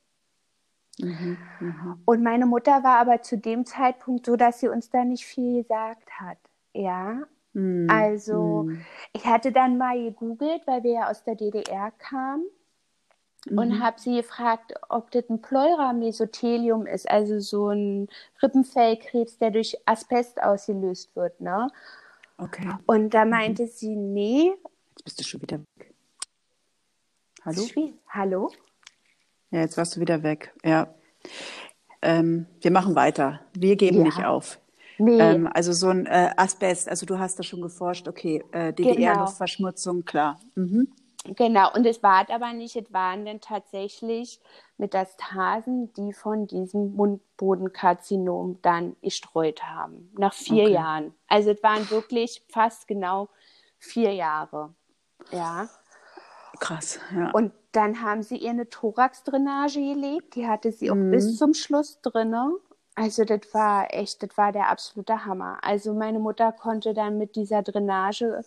Mhm, 0.99 1.39
mh. 1.61 1.99
Und 2.05 2.23
meine 2.23 2.47
Mutter 2.47 2.83
war 2.85 2.99
aber 2.99 3.23
zu 3.23 3.37
dem 3.37 3.67
Zeitpunkt 3.67 4.27
so, 4.27 4.37
dass 4.37 4.61
sie 4.61 4.69
uns 4.69 4.91
da 4.91 5.05
nicht 5.05 5.27
viel 5.27 5.63
gesagt 5.63 6.11
hat. 6.21 6.39
Ja, 6.73 7.23
mhm. 7.53 7.89
also 7.91 8.65
mhm. 8.65 8.85
ich 9.13 9.25
hatte 9.27 9.53
dann 9.53 9.79
mal 9.79 10.03
gegoogelt, 10.03 10.63
weil 10.67 10.83
wir 10.83 10.93
ja 10.93 11.11
aus 11.11 11.25
der 11.25 11.35
DDR 11.35 11.91
kamen 11.93 12.45
und 13.51 13.69
mhm. 13.69 13.83
habe 13.83 14.01
sie 14.01 14.17
gefragt, 14.17 14.73
ob 14.89 15.11
das 15.11 15.29
ein 15.29 15.43
Pleura-Mesothelium 15.43 16.87
ist, 16.87 17.11
also 17.11 17.41
so 17.41 17.69
ein 17.69 18.09
Rippenfellkrebs, 18.43 19.39
der 19.39 19.51
durch 19.51 19.77
Asbest 19.85 20.43
ausgelöst 20.43 21.15
wird. 21.15 21.41
Ne? 21.41 21.69
Okay. 22.39 22.69
Und 22.87 23.11
da 23.13 23.25
mhm. 23.25 23.31
meinte 23.31 23.67
sie, 23.67 23.95
nee. 23.95 24.53
Jetzt 24.91 25.05
bist 25.05 25.21
du 25.21 25.25
schon 25.25 25.43
wieder 25.43 25.59
weg. 25.59 25.95
Hallo? 27.45 27.63
Hallo? 28.09 28.51
Ja, 29.55 29.61
jetzt 29.61 29.79
warst 29.79 29.95
du 29.95 30.01
wieder 30.01 30.25
weg. 30.25 30.53
Ja. 30.65 30.89
Ähm, 32.03 32.47
wir 32.61 32.73
machen 32.73 32.97
weiter. 32.97 33.39
Wir 33.57 33.77
geben 33.77 33.99
ja. 33.99 34.03
nicht 34.03 34.25
auf. 34.25 34.59
Nee. 34.99 35.21
Ähm, 35.21 35.49
also 35.55 35.73
so 35.73 35.91
ein 35.91 36.07
äh, 36.07 36.33
Asbest, 36.37 36.89
also 36.89 37.07
du 37.07 37.21
hast 37.21 37.39
da 37.39 37.45
schon 37.45 37.63
geforscht, 37.63 38.09
okay, 38.09 38.43
äh, 38.51 38.73
DDR-Luftverschmutzung, 38.73 39.99
genau. 39.99 40.05
klar. 40.05 40.41
Mhm. 40.57 40.93
Genau, 41.37 41.73
und 41.73 41.87
es 41.87 42.03
war 42.03 42.29
aber 42.31 42.53
nicht, 42.53 42.75
es 42.75 42.93
waren 42.93 43.25
dann 43.25 43.41
tatsächlich 43.41 44.41
Metastasen, 44.77 45.93
die 45.93 46.13
von 46.13 46.49
diesem 46.49 46.97
Mundbodenkarzinom 46.97 48.59
dann 48.61 48.97
gestreut 49.03 49.63
haben, 49.63 50.11
nach 50.19 50.35
vier 50.35 50.65
okay. 50.65 50.73
Jahren. 50.73 51.15
Also 51.29 51.53
es 51.53 51.63
waren 51.63 51.89
wirklich 51.91 52.43
fast 52.49 52.89
genau 52.89 53.29
vier 53.79 54.13
Jahre. 54.15 54.75
Ja. 55.31 55.69
Krass, 56.59 56.99
ja. 57.15 57.31
Und 57.31 57.53
dann 57.75 58.03
haben 58.03 58.23
sie 58.23 58.37
ihr 58.37 58.51
eine 58.51 58.69
Thoraxdrainage 58.69 59.81
gelegt, 59.81 60.37
die 60.37 60.47
hatte 60.47 60.71
sie 60.73 60.91
auch 60.91 60.97
mhm. 60.97 61.11
bis 61.11 61.37
zum 61.37 61.55
Schluss 61.55 62.01
drinne. 62.03 62.53
Also 62.95 63.25
das 63.25 63.41
war 63.53 63.93
echt, 63.93 64.23
das 64.23 64.37
war 64.37 64.53
der 64.53 64.69
absolute 64.69 65.25
Hammer. 65.27 65.59
Also 65.63 65.95
meine 65.95 66.21
Mutter 66.21 66.53
konnte 66.53 66.95
dann 66.95 67.19
mit 67.19 67.35
dieser 67.35 67.63
Drainage 67.63 68.43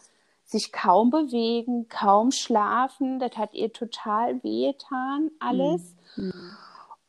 sich 0.46 0.72
kaum 0.72 1.10
bewegen, 1.10 1.90
kaum 1.90 2.32
schlafen. 2.32 3.20
Das 3.20 3.38
hat 3.38 3.54
ihr 3.54 3.74
total 3.74 4.42
wehgetan, 4.44 5.32
alles. 5.40 5.96
Mhm. 6.16 6.52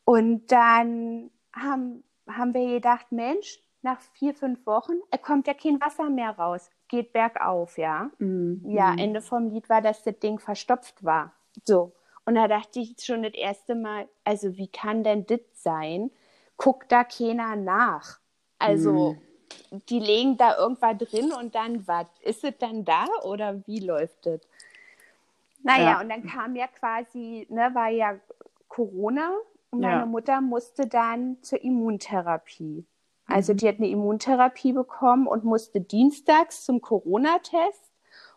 Und 0.04 0.50
dann 0.50 1.30
haben, 1.52 2.02
haben 2.28 2.54
wir 2.54 2.66
gedacht, 2.66 3.12
Mensch, 3.12 3.60
nach 3.82 4.00
vier, 4.00 4.34
fünf 4.34 4.66
Wochen 4.66 4.94
kommt 5.22 5.46
ja 5.46 5.54
kein 5.54 5.80
Wasser 5.80 6.10
mehr 6.10 6.30
raus. 6.30 6.68
Geht 6.88 7.12
bergauf, 7.12 7.78
ja. 7.78 8.10
Mhm. 8.18 8.62
Ja, 8.66 8.92
mhm. 8.92 8.98
Ende 8.98 9.20
vom 9.20 9.50
Lied 9.50 9.68
war, 9.68 9.80
dass 9.80 10.02
das 10.02 10.18
Ding 10.18 10.40
verstopft 10.40 11.04
war. 11.04 11.32
So. 11.64 11.92
Und 12.28 12.34
da 12.34 12.46
dachte 12.46 12.80
ich 12.80 12.94
schon 13.00 13.22
das 13.22 13.32
erste 13.32 13.74
Mal, 13.74 14.06
also 14.24 14.56
wie 14.56 14.68
kann 14.68 15.02
denn 15.02 15.24
das 15.26 15.40
sein? 15.54 16.10
Guckt 16.56 16.92
da 16.92 17.04
keiner 17.04 17.56
nach. 17.56 18.18
Also, 18.58 19.12
mhm 19.12 19.28
die 19.88 19.98
legen 19.98 20.36
da 20.36 20.56
irgendwas 20.56 20.96
drin 20.98 21.32
und 21.32 21.54
dann 21.54 21.86
was? 21.86 22.06
Ist 22.22 22.44
es 22.44 22.54
dann 22.58 22.84
da 22.84 23.06
oder 23.24 23.66
wie 23.66 23.80
läuft 23.80 24.26
es? 24.26 24.40
Naja, 25.62 25.84
ja. 25.84 26.00
und 26.00 26.08
dann 26.08 26.26
kam 26.26 26.56
ja 26.56 26.66
quasi, 26.68 27.46
ne, 27.50 27.70
war 27.74 27.88
ja 27.88 28.16
Corona 28.68 29.32
und 29.70 29.80
meine 29.80 30.00
ja. 30.00 30.06
Mutter 30.06 30.40
musste 30.40 30.86
dann 30.86 31.42
zur 31.42 31.62
Immuntherapie. 31.62 32.86
Also 33.26 33.52
mhm. 33.52 33.56
die 33.58 33.68
hat 33.68 33.76
eine 33.78 33.88
Immuntherapie 33.88 34.72
bekommen 34.72 35.26
und 35.26 35.44
musste 35.44 35.80
dienstags 35.80 36.64
zum 36.64 36.80
Corona-Test 36.80 37.87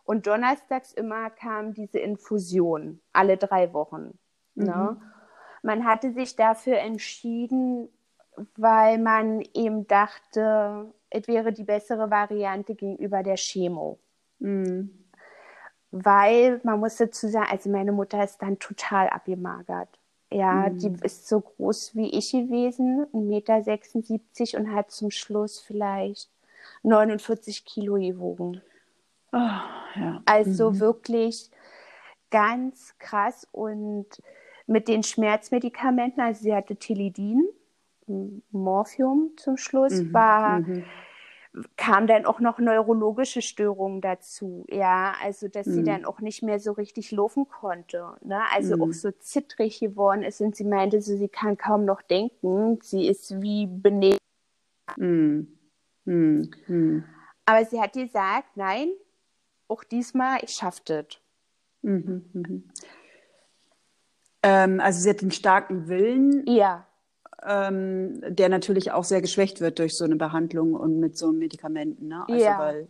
und 0.03 0.27
donnerstags 0.27 0.93
immer 0.93 1.29
kam 1.29 1.74
diese 1.74 2.00
Infusion, 2.00 3.00
alle 3.13 3.38
drei 3.38 3.74
Wochen. 3.74 4.17
Ne? 4.55 4.65
Mhm. 4.65 4.65
Ne? 4.65 5.01
Man 5.63 5.86
hatte 5.86 6.12
sich 6.13 6.36
dafür 6.36 6.79
entschieden, 6.79 7.88
weil 8.55 8.98
man 8.98 9.41
eben 9.53 9.88
dachte, 9.88 10.91
es 11.10 11.27
wäre 11.27 11.53
die 11.53 11.63
bessere 11.63 12.10
Variante 12.10 12.74
gegenüber 12.74 13.22
der 13.22 13.36
Chemo. 13.36 14.00
Mhm. 14.39 14.89
Weil 15.91 16.62
man 16.63 16.79
muss 16.79 16.96
dazu 16.96 17.27
sagen, 17.27 17.50
also 17.51 17.70
meine 17.70 17.91
Mutter 17.91 18.24
ist 18.24 18.41
dann 18.41 18.58
total 18.60 19.10
abgemagert. 19.10 19.89
Ja, 20.31 20.70
mhm. 20.70 20.77
die 20.77 21.05
ist 21.05 21.27
so 21.27 21.41
groß 21.41 21.96
wie 21.96 22.10
ich 22.17 22.31
gewesen, 22.31 23.05
1,76 23.13 24.55
Meter 24.55 24.60
und 24.60 24.74
hat 24.74 24.89
zum 24.89 25.12
Schluss 25.12 25.60
vielleicht 25.60 26.29
49 26.84 27.65
Kilo 27.65 27.96
gewogen. 27.96 28.62
Oh, 29.32 29.38
ja. 29.38 30.22
Also 30.26 30.72
mhm. 30.72 30.80
wirklich 30.80 31.50
ganz 32.30 32.96
krass 33.00 33.48
und 33.52 34.08
mit 34.68 34.88
den 34.88 35.04
Schmerzmedikamenten, 35.04 36.22
also 36.22 36.44
sie 36.44 36.56
hatte 36.56 36.76
Tilidin, 36.76 37.48
Morphium 38.52 39.32
zum 39.38 39.58
Schluss, 39.58 40.02
mhm. 40.02 40.14
war, 40.14 40.60
mhm. 40.60 40.86
kam 41.78 42.08
dann 42.08 42.26
auch 42.26 42.40
noch 42.40 42.60
neurologische 42.60 43.42
Störungen 43.42 44.02
dazu. 44.02 44.66
Ja, 44.70 45.14
also 45.24 45.48
dass 45.48 45.68
mhm. 45.68 45.72
sie 45.74 45.84
dann 45.84 46.06
auch 46.06 46.20
nicht 46.20 46.44
mehr 46.44 46.60
so 46.60 46.72
richtig 46.72 47.12
laufen 47.12 47.48
konnte. 47.48 48.14
Ne? 48.22 48.42
Also 48.54 48.76
auch 48.76 48.88
mhm. 48.88 48.94
so 48.94 49.12
zittrig 49.12 49.80
geworden 49.80 50.24
ist 50.24 50.42
und 50.42 50.56
sie 50.56 50.66
meinte 50.66 51.02
so, 51.02 51.16
sie 51.16 51.30
kann 51.30 51.58
kaum 51.58 51.86
noch 51.86 52.02
denken. 52.02 52.80
Sie 52.82 53.08
ist 53.08 53.42
wie 53.42 53.68
benebelt. 53.68 54.20
Mhm. 54.98 55.58
Mhm. 56.06 57.04
Aber 57.46 57.66
sie 57.66 57.80
hat 57.82 57.94
gesagt, 57.94 58.56
nein, 58.56 58.92
auch 59.72 59.84
diesmal, 59.84 60.40
ich 60.44 60.51
schaffe 60.51 60.82
das. 60.86 61.06
Ähm, 64.44 64.80
also 64.80 65.00
sie 65.00 65.10
hat 65.10 65.22
den 65.22 65.32
starken 65.32 65.88
Willen. 65.88 66.46
Ja 66.48 66.86
ähm, 67.44 68.22
der 68.28 68.50
natürlich 68.50 68.92
auch 68.92 69.04
sehr 69.04 69.22
geschwächt 69.22 69.62
wird 69.62 69.80
durch 69.80 69.98
so 69.98 70.06
eine 70.06 70.16
Behandlung 70.16 70.74
und 70.74 71.00
mit 71.00 71.18
so 71.18 71.32
Medikamenten. 71.32 72.08
Ne? 72.08 72.24
Also 72.28 72.44
ja. 72.44 72.60
weil 72.60 72.88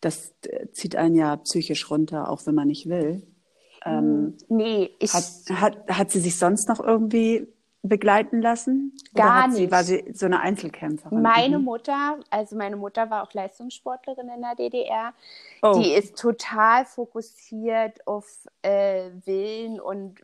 das 0.00 0.34
äh, 0.46 0.70
zieht 0.72 0.96
einen 0.96 1.14
ja 1.14 1.36
psychisch 1.36 1.90
runter, 1.90 2.28
auch 2.30 2.46
wenn 2.46 2.54
man 2.54 2.68
nicht 2.68 2.88
will. 2.88 3.22
Ähm, 3.84 4.36
nee, 4.48 4.90
ich. 4.98 5.12
Hat, 5.14 5.24
hat, 5.50 5.88
hat 5.88 6.10
sie 6.10 6.20
sich 6.20 6.36
sonst 6.36 6.68
noch 6.68 6.80
irgendwie 6.80 7.48
begleiten 7.82 8.42
lassen? 8.42 8.96
Gar 9.14 9.48
nicht. 9.48 9.56
Sie, 9.56 9.70
war 9.70 9.84
sie 9.84 10.04
so 10.12 10.26
eine 10.26 10.40
Einzelkämpferin? 10.40 11.22
Meine 11.22 11.58
mhm. 11.58 11.64
Mutter, 11.64 12.18
also 12.30 12.56
meine 12.56 12.76
Mutter 12.76 13.10
war 13.10 13.22
auch 13.22 13.32
Leistungssportlerin 13.32 14.28
in 14.28 14.42
der 14.42 14.54
DDR, 14.54 15.12
oh. 15.62 15.78
die 15.78 15.92
ist 15.92 16.18
total 16.18 16.84
fokussiert 16.84 18.06
auf 18.06 18.26
äh, 18.62 19.10
Willen 19.24 19.80
und 19.80 20.20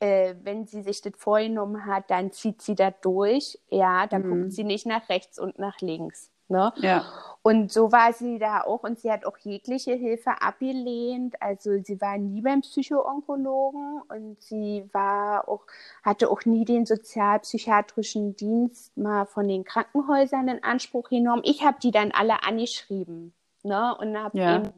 äh, 0.00 0.34
wenn 0.42 0.66
sie 0.66 0.82
sich 0.82 1.00
das 1.00 1.14
vorgenommen 1.16 1.86
hat, 1.86 2.10
dann 2.10 2.30
zieht 2.30 2.62
sie 2.62 2.74
das 2.74 2.94
durch. 3.02 3.58
Ja, 3.68 4.06
dann 4.06 4.22
mhm. 4.22 4.42
guckt 4.42 4.52
sie 4.52 4.64
nicht 4.64 4.86
nach 4.86 5.08
rechts 5.08 5.38
und 5.38 5.58
nach 5.58 5.80
links. 5.80 6.30
Ne? 6.48 6.72
Ja. 6.76 7.04
Und 7.48 7.72
so 7.72 7.90
war 7.92 8.12
sie 8.12 8.38
da 8.38 8.60
auch 8.60 8.82
und 8.82 8.98
sie 8.98 9.10
hat 9.10 9.24
auch 9.24 9.38
jegliche 9.38 9.94
Hilfe 9.94 10.42
abgelehnt. 10.42 11.40
Also 11.40 11.82
sie 11.82 11.98
war 11.98 12.18
nie 12.18 12.42
beim 12.42 12.60
Psychoonkologen 12.60 14.02
und 14.06 14.42
sie 14.42 14.86
war 14.92 15.48
auch, 15.48 15.62
hatte 16.02 16.28
auch 16.28 16.44
nie 16.44 16.66
den 16.66 16.84
sozialpsychiatrischen 16.84 18.36
Dienst 18.36 18.94
mal 18.98 19.24
von 19.24 19.48
den 19.48 19.64
Krankenhäusern 19.64 20.46
in 20.48 20.62
Anspruch 20.62 21.08
genommen. 21.08 21.40
Ich 21.42 21.64
habe 21.64 21.78
die 21.82 21.90
dann 21.90 22.10
alle 22.10 22.42
angeschrieben. 22.42 23.32
Ne? 23.62 23.96
Und 23.96 24.18
habe 24.18 24.36
ja. 24.36 24.56
eben, 24.58 24.70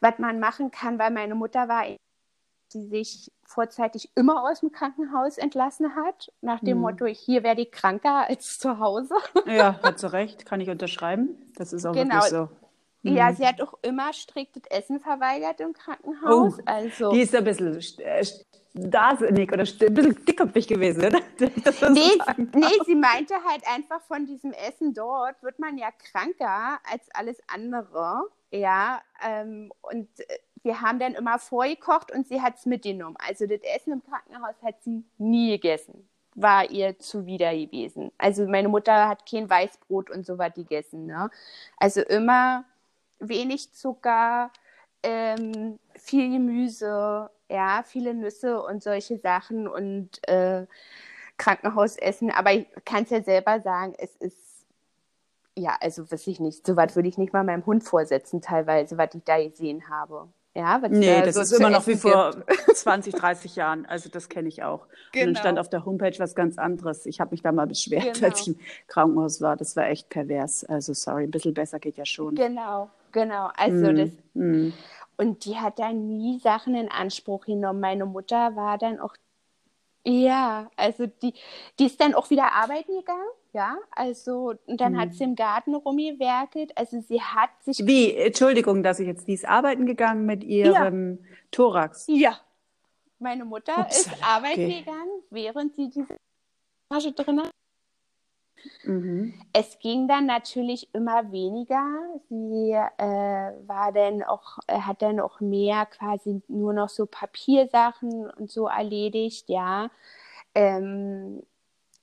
was 0.00 0.20
man 0.20 0.38
machen 0.38 0.70
kann, 0.70 0.96
weil 1.00 1.10
meine 1.10 1.34
Mutter 1.34 1.66
war 1.66 1.86
sie 2.68 2.86
sich 2.86 3.32
vorzeitig 3.46 4.10
immer 4.14 4.42
aus 4.44 4.60
dem 4.60 4.72
Krankenhaus 4.72 5.38
entlassen 5.38 5.94
hat, 5.94 6.32
nach 6.40 6.60
dem 6.60 6.78
mhm. 6.78 6.82
Motto, 6.82 7.06
hier 7.06 7.42
werde 7.42 7.62
ich 7.62 7.72
kranker 7.72 8.28
als 8.28 8.58
zu 8.58 8.78
Hause. 8.78 9.14
Ja, 9.46 9.78
hat 9.82 9.98
sie 9.98 10.12
recht, 10.12 10.46
kann 10.46 10.60
ich 10.60 10.70
unterschreiben. 10.70 11.52
Das 11.56 11.72
ist 11.72 11.86
auch 11.86 11.92
genau. 11.92 12.16
wirklich 12.16 12.30
so. 12.30 12.48
Mhm. 13.02 13.16
Ja, 13.16 13.32
sie 13.32 13.46
hat 13.46 13.60
auch 13.62 13.74
immer 13.82 14.12
striktes 14.12 14.62
Essen 14.68 15.00
verweigert 15.00 15.60
im 15.60 15.72
Krankenhaus. 15.72 16.58
Oh, 16.58 16.62
also, 16.64 17.12
die 17.12 17.20
ist 17.20 17.34
ein 17.34 17.44
bisschen 17.44 17.78
äh, 17.98 18.24
dasinnig 18.74 19.52
oder 19.52 19.62
ein 19.62 19.94
bisschen 19.94 20.24
dickköpfig 20.24 20.66
gewesen, 20.66 21.06
oder? 21.06 21.20
nee, 21.90 22.18
nee, 22.52 22.66
sie 22.84 22.94
meinte 22.94 23.34
halt 23.48 23.62
einfach, 23.72 24.02
von 24.02 24.26
diesem 24.26 24.52
Essen 24.52 24.92
dort 24.92 25.42
wird 25.42 25.58
man 25.58 25.78
ja 25.78 25.88
kranker 25.90 26.78
als 26.90 27.08
alles 27.14 27.38
andere. 27.46 28.28
Ja, 28.50 29.00
ähm, 29.24 29.72
und 29.82 30.08
äh, 30.20 30.38
wir 30.66 30.80
haben 30.80 30.98
dann 30.98 31.14
immer 31.14 31.38
vorgekocht 31.38 32.10
und 32.10 32.26
sie 32.26 32.42
hat 32.42 32.56
es 32.56 32.66
mitgenommen. 32.66 33.16
Also 33.18 33.46
das 33.46 33.60
Essen 33.62 33.92
im 33.92 34.02
Krankenhaus 34.02 34.56
hat 34.62 34.82
sie 34.82 35.04
nie 35.16 35.52
gegessen. 35.52 36.08
War 36.34 36.68
ihr 36.68 36.98
zuwider 36.98 37.52
gewesen. 37.54 38.10
Also 38.18 38.46
meine 38.46 38.68
Mutter 38.68 39.08
hat 39.08 39.30
kein 39.30 39.48
Weißbrot 39.48 40.10
und 40.10 40.26
so 40.26 40.38
was 40.38 40.52
gegessen. 40.54 41.06
Ne? 41.06 41.30
Also 41.76 42.02
immer 42.02 42.64
wenig 43.20 43.72
Zucker, 43.72 44.50
ähm, 45.04 45.78
viel 45.94 46.32
Gemüse, 46.32 47.30
ja, 47.48 47.84
viele 47.86 48.12
Nüsse 48.12 48.60
und 48.60 48.82
solche 48.82 49.18
Sachen 49.18 49.68
und 49.68 50.26
äh, 50.28 50.66
Krankenhausessen. 51.36 52.32
Aber 52.32 52.52
ich 52.52 52.66
kann 52.84 53.04
es 53.04 53.10
ja 53.10 53.22
selber 53.22 53.60
sagen, 53.60 53.94
es 53.98 54.16
ist 54.16 54.66
ja, 55.58 55.76
also 55.80 56.10
weiß 56.10 56.26
ich 56.26 56.40
nicht, 56.40 56.66
so 56.66 56.76
was 56.76 56.96
würde 56.96 57.08
ich 57.08 57.18
nicht 57.18 57.32
mal 57.32 57.44
meinem 57.44 57.64
Hund 57.64 57.84
vorsetzen, 57.84 58.42
teilweise, 58.42 58.98
was 58.98 59.14
ich 59.14 59.24
da 59.24 59.42
gesehen 59.42 59.88
habe. 59.88 60.28
Ja, 60.56 60.78
nee, 60.88 61.20
da 61.20 61.26
das 61.26 61.34
so 61.34 61.40
ist 61.42 61.52
immer 61.52 61.68
noch 61.68 61.86
wie 61.86 61.96
vor 61.96 62.34
20, 62.72 63.14
30 63.14 63.56
Jahren. 63.56 63.84
Also 63.84 64.08
das 64.08 64.30
kenne 64.30 64.48
ich 64.48 64.62
auch. 64.62 64.86
Genau. 65.12 65.26
Und 65.26 65.34
dann 65.34 65.36
stand 65.36 65.44
genau. 65.44 65.60
auf 65.60 65.68
der 65.68 65.84
Homepage 65.84 66.18
was 66.18 66.34
ganz 66.34 66.56
anderes. 66.56 67.04
Ich 67.04 67.20
habe 67.20 67.32
mich 67.32 67.42
da 67.42 67.52
mal 67.52 67.66
beschwert, 67.66 68.14
genau. 68.14 68.28
als 68.28 68.40
ich 68.40 68.48
im 68.48 68.58
Krankenhaus 68.86 69.42
war. 69.42 69.56
Das 69.56 69.76
war 69.76 69.86
echt 69.86 70.08
pervers. 70.08 70.64
Also 70.64 70.94
sorry, 70.94 71.24
ein 71.24 71.30
bisschen 71.30 71.52
besser 71.52 71.78
geht 71.78 71.98
ja 71.98 72.06
schon. 72.06 72.36
Genau, 72.36 72.88
genau. 73.12 73.50
Also 73.54 73.92
mm, 73.92 73.96
das. 73.96 74.10
Mm. 74.32 74.68
Und 75.18 75.44
die 75.44 75.56
hat 75.56 75.78
dann 75.78 76.16
nie 76.16 76.38
Sachen 76.38 76.74
in 76.74 76.90
Anspruch 76.90 77.44
genommen. 77.44 77.80
Meine 77.80 78.06
Mutter 78.06 78.56
war 78.56 78.78
dann 78.78 78.98
auch 78.98 79.14
ja, 80.08 80.70
also 80.76 81.06
die, 81.06 81.34
die 81.80 81.86
ist 81.86 82.00
dann 82.00 82.14
auch 82.14 82.30
wieder 82.30 82.52
arbeiten 82.52 82.96
gegangen, 82.96 83.28
ja. 83.56 83.78
Also 83.90 84.54
und 84.66 84.80
dann 84.80 84.92
hm. 84.92 85.00
hat 85.00 85.14
sie 85.14 85.24
im 85.24 85.34
Garten 85.34 85.74
rumgewerkelt. 85.74 86.76
Also 86.76 87.00
sie 87.00 87.20
hat 87.20 87.50
sich. 87.62 87.84
Wie, 87.86 88.14
Entschuldigung, 88.14 88.82
dass 88.82 89.00
ich 89.00 89.06
jetzt, 89.06 89.26
die 89.26 89.32
ist 89.32 89.48
arbeiten 89.48 89.86
gegangen 89.86 90.26
mit 90.26 90.44
ihrem 90.44 91.18
ja. 91.18 91.24
Thorax. 91.50 92.06
Ja. 92.08 92.38
Meine 93.18 93.46
Mutter 93.46 93.78
Ups, 93.78 94.00
ist 94.00 94.10
arbeiten 94.22 94.66
okay. 94.66 94.80
gegangen, 94.80 95.22
während 95.30 95.74
sie 95.74 95.88
diese 95.88 96.16
Tasche 96.90 97.12
drin 97.12 97.40
hat. 97.40 97.50
Mhm. 98.84 99.32
Es 99.54 99.78
ging 99.78 100.06
dann 100.06 100.26
natürlich 100.26 100.92
immer 100.92 101.32
weniger. 101.32 101.86
Sie 102.28 102.72
äh, 102.72 103.52
war 103.66 103.92
dann 103.92 104.22
auch, 104.22 104.58
äh, 104.66 104.80
hat 104.80 105.00
dann 105.00 105.18
auch 105.18 105.40
mehr 105.40 105.86
quasi 105.86 106.42
nur 106.48 106.74
noch 106.74 106.90
so 106.90 107.06
Papiersachen 107.06 108.30
und 108.30 108.50
so 108.50 108.66
erledigt, 108.66 109.48
ja. 109.48 109.90
Ähm, 110.54 111.42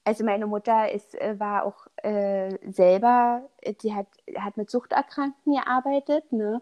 also 0.03 0.24
meine 0.24 0.48
Mutter 0.48 0.91
ist, 0.91 1.15
äh, 1.19 1.39
war 1.39 1.65
auch 1.65 1.88
äh, 2.03 2.57
selber, 2.72 3.50
sie 3.81 3.93
hat, 3.93 4.07
hat 4.38 4.57
mit 4.57 4.69
Suchterkrankten 4.69 5.53
gearbeitet, 5.53 6.31
ne? 6.31 6.62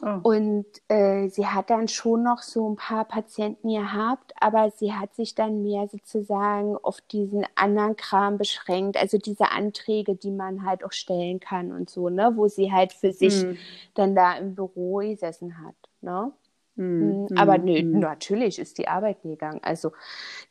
Oh. 0.00 0.20
Und 0.22 0.66
äh, 0.86 1.28
sie 1.28 1.46
hat 1.46 1.70
dann 1.70 1.88
schon 1.88 2.22
noch 2.22 2.42
so 2.42 2.70
ein 2.70 2.76
paar 2.76 3.04
Patienten 3.04 3.68
gehabt, 3.68 4.32
aber 4.40 4.70
sie 4.70 4.92
hat 4.92 5.14
sich 5.16 5.34
dann 5.34 5.62
mehr 5.64 5.88
sozusagen 5.88 6.76
auf 6.76 7.00
diesen 7.00 7.44
anderen 7.56 7.96
Kram 7.96 8.38
beschränkt, 8.38 8.96
also 8.96 9.18
diese 9.18 9.50
Anträge, 9.50 10.14
die 10.14 10.30
man 10.30 10.64
halt 10.64 10.84
auch 10.84 10.92
stellen 10.92 11.40
kann 11.40 11.72
und 11.72 11.90
so, 11.90 12.10
ne, 12.10 12.32
wo 12.36 12.46
sie 12.46 12.70
halt 12.70 12.92
für 12.92 13.12
sich 13.12 13.44
mm. 13.44 13.56
dann 13.94 14.14
da 14.14 14.36
im 14.36 14.54
Büro 14.54 14.98
gesessen 14.98 15.58
hat, 15.64 15.74
ne? 16.00 16.32
Mm, 16.78 17.26
aber 17.36 17.58
nö, 17.58 17.82
mm. 17.82 17.98
natürlich 17.98 18.58
ist 18.58 18.78
die 18.78 18.88
Arbeit 18.88 19.22
gegangen. 19.22 19.60
Also 19.62 19.92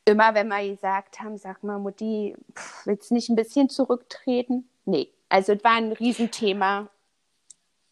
immer, 0.04 0.34
wenn 0.34 0.48
wir 0.48 0.68
gesagt 0.68 1.20
haben, 1.20 1.36
sag 1.38 1.64
mal, 1.64 1.78
Mutti, 1.78 2.36
pff, 2.54 2.86
willst 2.86 3.10
du 3.10 3.14
nicht 3.14 3.28
ein 3.28 3.36
bisschen 3.36 3.68
zurücktreten? 3.68 4.68
Nee, 4.84 5.08
also 5.28 5.52
es 5.52 5.64
war 5.64 5.72
ein 5.72 5.92
Riesenthema 5.92 6.88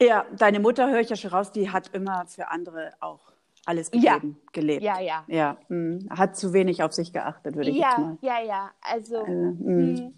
ja, 0.00 0.26
deine 0.36 0.60
Mutter 0.60 0.90
höre 0.90 1.00
ich 1.00 1.08
ja 1.08 1.16
schon 1.16 1.30
raus, 1.30 1.52
die 1.52 1.70
hat 1.70 1.88
immer 1.94 2.26
für 2.26 2.50
andere 2.50 2.92
auch 3.00 3.20
alles 3.64 3.90
gegeben, 3.90 4.36
ja. 4.38 4.50
gelebt. 4.52 4.82
Ja, 4.82 5.00
ja. 5.00 5.24
Ja, 5.26 5.56
mh. 5.68 6.16
hat 6.16 6.36
zu 6.36 6.52
wenig 6.52 6.82
auf 6.82 6.92
sich 6.92 7.12
geachtet, 7.12 7.56
würde 7.56 7.70
ich 7.70 7.76
ja, 7.76 7.88
jetzt 7.88 7.98
mal. 7.98 8.18
Ja, 8.20 8.40
ja, 8.40 8.70
also. 8.80 9.18
also 9.18 9.32
mh. 9.32 10.12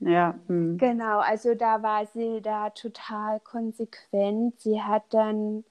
Ja. 0.00 0.38
Genau, 0.46 1.18
also 1.18 1.56
da 1.56 1.82
war 1.82 2.06
sie 2.06 2.40
da 2.40 2.70
total 2.70 3.40
konsequent. 3.40 4.60
Sie 4.60 4.80
hat 4.80 5.02
dann, 5.10 5.64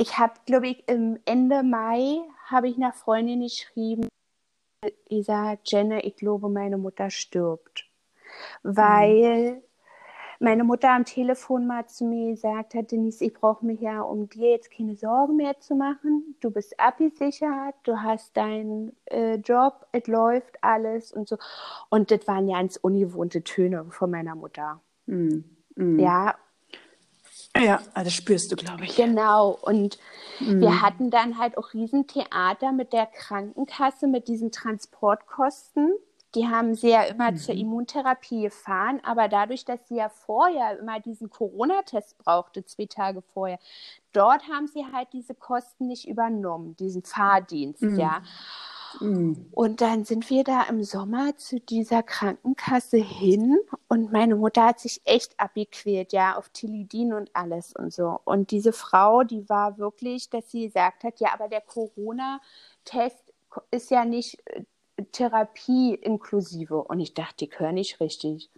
ich 0.00 0.18
habe, 0.18 0.32
glaube 0.46 0.68
ich, 0.68 0.88
im 0.88 1.18
Ende 1.26 1.62
Mai 1.62 2.22
habe 2.46 2.68
ich 2.68 2.76
einer 2.76 2.94
Freundin 2.94 3.42
geschrieben, 3.42 4.08
sage, 5.10 5.60
Jenna, 5.64 6.02
ich 6.02 6.16
glaube, 6.16 6.48
meine 6.48 6.78
Mutter 6.78 7.10
stirbt. 7.10 7.84
Weil 8.62 9.62
meine 10.38 10.64
Mutter 10.64 10.90
am 10.90 11.04
Telefon 11.04 11.66
mal 11.66 11.86
zu 11.86 12.06
mir 12.06 12.30
gesagt 12.30 12.72
hat, 12.72 12.90
Denise, 12.92 13.26
ich 13.26 13.34
brauche 13.34 13.66
mir 13.66 13.74
ja 13.74 14.00
um 14.00 14.26
dir 14.30 14.52
jetzt 14.52 14.70
keine 14.70 14.96
Sorgen 14.96 15.36
mehr 15.36 15.60
zu 15.60 15.74
machen. 15.74 16.34
Du 16.40 16.50
bist 16.50 16.80
abgesichert, 16.80 17.74
du 17.82 18.00
hast 18.00 18.34
deinen 18.38 18.96
äh, 19.04 19.34
Job, 19.34 19.86
es 19.92 20.06
läuft 20.06 20.64
alles 20.64 21.12
und 21.12 21.28
so. 21.28 21.36
Und 21.90 22.10
das 22.10 22.26
waren 22.26 22.48
ja 22.48 22.56
ganz 22.56 22.76
ungewohnte 22.76 23.44
Töne 23.44 23.84
von 23.90 24.10
meiner 24.10 24.34
Mutter. 24.34 24.80
Mm, 25.04 25.40
mm. 25.76 25.98
Ja. 25.98 26.36
Ja, 27.56 27.80
also 27.94 28.04
das 28.04 28.14
spürst 28.14 28.52
du, 28.52 28.56
glaube 28.56 28.84
ich. 28.84 28.96
Genau. 28.96 29.58
Und 29.62 29.98
mm. 30.40 30.60
wir 30.60 30.82
hatten 30.82 31.10
dann 31.10 31.38
halt 31.38 31.58
auch 31.58 31.74
Riesentheater 31.74 32.72
mit 32.72 32.92
der 32.92 33.06
Krankenkasse, 33.06 34.06
mit 34.06 34.28
diesen 34.28 34.52
Transportkosten. 34.52 35.92
Die 36.36 36.46
haben 36.46 36.76
sie 36.76 36.90
ja 36.90 37.02
immer 37.02 37.32
mhm. 37.32 37.36
zur 37.38 37.56
Immuntherapie 37.56 38.42
gefahren, 38.42 39.00
aber 39.02 39.26
dadurch, 39.26 39.64
dass 39.64 39.88
sie 39.88 39.96
ja 39.96 40.08
vorher 40.08 40.78
immer 40.78 41.00
diesen 41.00 41.28
Corona-Test 41.28 42.18
brauchte, 42.18 42.64
zwei 42.64 42.86
Tage 42.86 43.20
vorher, 43.34 43.58
dort 44.12 44.46
haben 44.48 44.68
sie 44.68 44.86
halt 44.92 45.08
diese 45.12 45.34
Kosten 45.34 45.88
nicht 45.88 46.06
übernommen, 46.06 46.76
diesen 46.76 47.02
Fahrdienst, 47.02 47.82
mhm. 47.82 47.98
ja. 47.98 48.22
Mhm. 49.00 49.46
Und 49.50 49.80
dann 49.80 50.04
sind 50.04 50.30
wir 50.30 50.44
da 50.44 50.62
im 50.62 50.84
Sommer 50.84 51.36
zu 51.36 51.58
dieser 51.58 52.04
Krankenkasse 52.04 52.98
hin 52.98 53.58
und 53.92 54.12
meine 54.12 54.36
Mutter 54.36 54.66
hat 54.66 54.78
sich 54.78 55.00
echt 55.04 55.38
abgequält, 55.40 56.12
ja, 56.12 56.36
auf 56.36 56.48
Tilidin 56.50 57.12
und 57.12 57.28
alles 57.34 57.74
und 57.74 57.92
so. 57.92 58.20
Und 58.24 58.52
diese 58.52 58.72
Frau, 58.72 59.24
die 59.24 59.48
war 59.48 59.78
wirklich, 59.78 60.30
dass 60.30 60.48
sie 60.48 60.66
gesagt 60.66 61.02
hat, 61.02 61.18
ja, 61.18 61.30
aber 61.34 61.48
der 61.48 61.60
Corona-Test 61.60 63.34
ist 63.72 63.90
ja 63.90 64.04
nicht 64.04 64.40
Therapie 65.10 65.94
inklusive. 65.94 66.84
Und 66.84 67.00
ich 67.00 67.14
dachte, 67.14 67.46
ich 67.46 67.58
höre 67.58 67.72
nicht 67.72 67.98
richtig. 67.98 68.48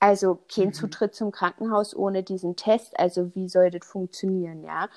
Also 0.00 0.38
kein 0.50 0.68
mhm. 0.68 0.72
Zutritt 0.72 1.14
zum 1.14 1.32
Krankenhaus 1.32 1.94
ohne 1.94 2.22
diesen 2.22 2.56
Test. 2.56 2.98
Also 2.98 3.34
wie 3.34 3.50
soll 3.50 3.70
das 3.70 3.86
funktionieren, 3.86 4.64
ja? 4.64 4.88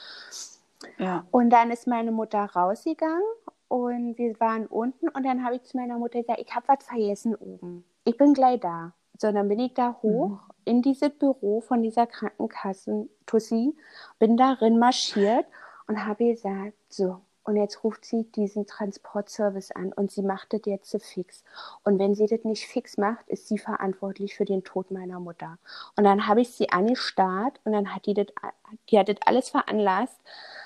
ja. 0.99 1.27
Und 1.31 1.49
dann 1.49 1.69
ist 1.69 1.85
meine 1.85 2.13
Mutter 2.13 2.45
rausgegangen 2.45 3.27
und 3.67 4.17
wir 4.17 4.39
waren 4.39 4.67
unten 4.67 5.09
und 5.09 5.25
dann 5.25 5.43
habe 5.43 5.57
ich 5.57 5.63
zu 5.63 5.75
meiner 5.75 5.97
Mutter 5.97 6.21
gesagt, 6.21 6.39
ich 6.39 6.55
habe 6.55 6.65
was 6.69 6.85
vergessen 6.85 7.35
oben. 7.35 7.83
Ich 8.05 8.15
bin 8.15 8.33
gleich 8.33 8.61
da. 8.61 8.93
So, 9.17 9.31
dann 9.31 9.47
bin 9.47 9.59
ich 9.59 9.73
da 9.73 9.97
hoch 10.01 10.29
mhm. 10.29 10.39
in 10.65 10.81
dieses 10.81 11.09
Büro 11.11 11.61
von 11.61 11.81
dieser 11.81 12.07
Krankenkasse, 12.07 13.07
Tussi, 13.25 13.75
bin 14.19 14.37
darin 14.37 14.79
marschiert 14.79 15.45
und 15.87 16.05
habe 16.05 16.31
gesagt, 16.31 16.73
so, 16.89 17.21
und 17.45 17.57
jetzt 17.57 17.83
ruft 17.83 18.05
sie 18.05 18.23
diesen 18.31 18.65
Transportservice 18.65 19.71
an 19.71 19.93
und 19.93 20.11
sie 20.11 20.23
macht 20.23 20.53
das 20.53 20.61
jetzt 20.65 20.97
fix. 21.03 21.43
Und 21.83 21.99
wenn 21.99 22.15
sie 22.15 22.25
das 22.25 22.43
nicht 22.43 22.65
fix 22.65 22.97
macht, 22.97 23.29
ist 23.29 23.47
sie 23.47 23.59
verantwortlich 23.59 24.35
für 24.35 24.45
den 24.45 24.63
Tod 24.63 24.89
meiner 24.89 25.19
Mutter. 25.19 25.59
Und 25.95 26.05
dann 26.05 26.27
habe 26.27 26.41
ich 26.41 26.49
sie 26.49 26.71
angestarrt 26.71 27.59
und 27.63 27.73
dann 27.73 27.93
hat 27.93 28.07
die 28.07 28.15
das, 28.15 28.27
die 28.89 28.97
hat 28.97 29.09
das 29.09 29.17
alles 29.27 29.49
veranlasst. 29.49 30.19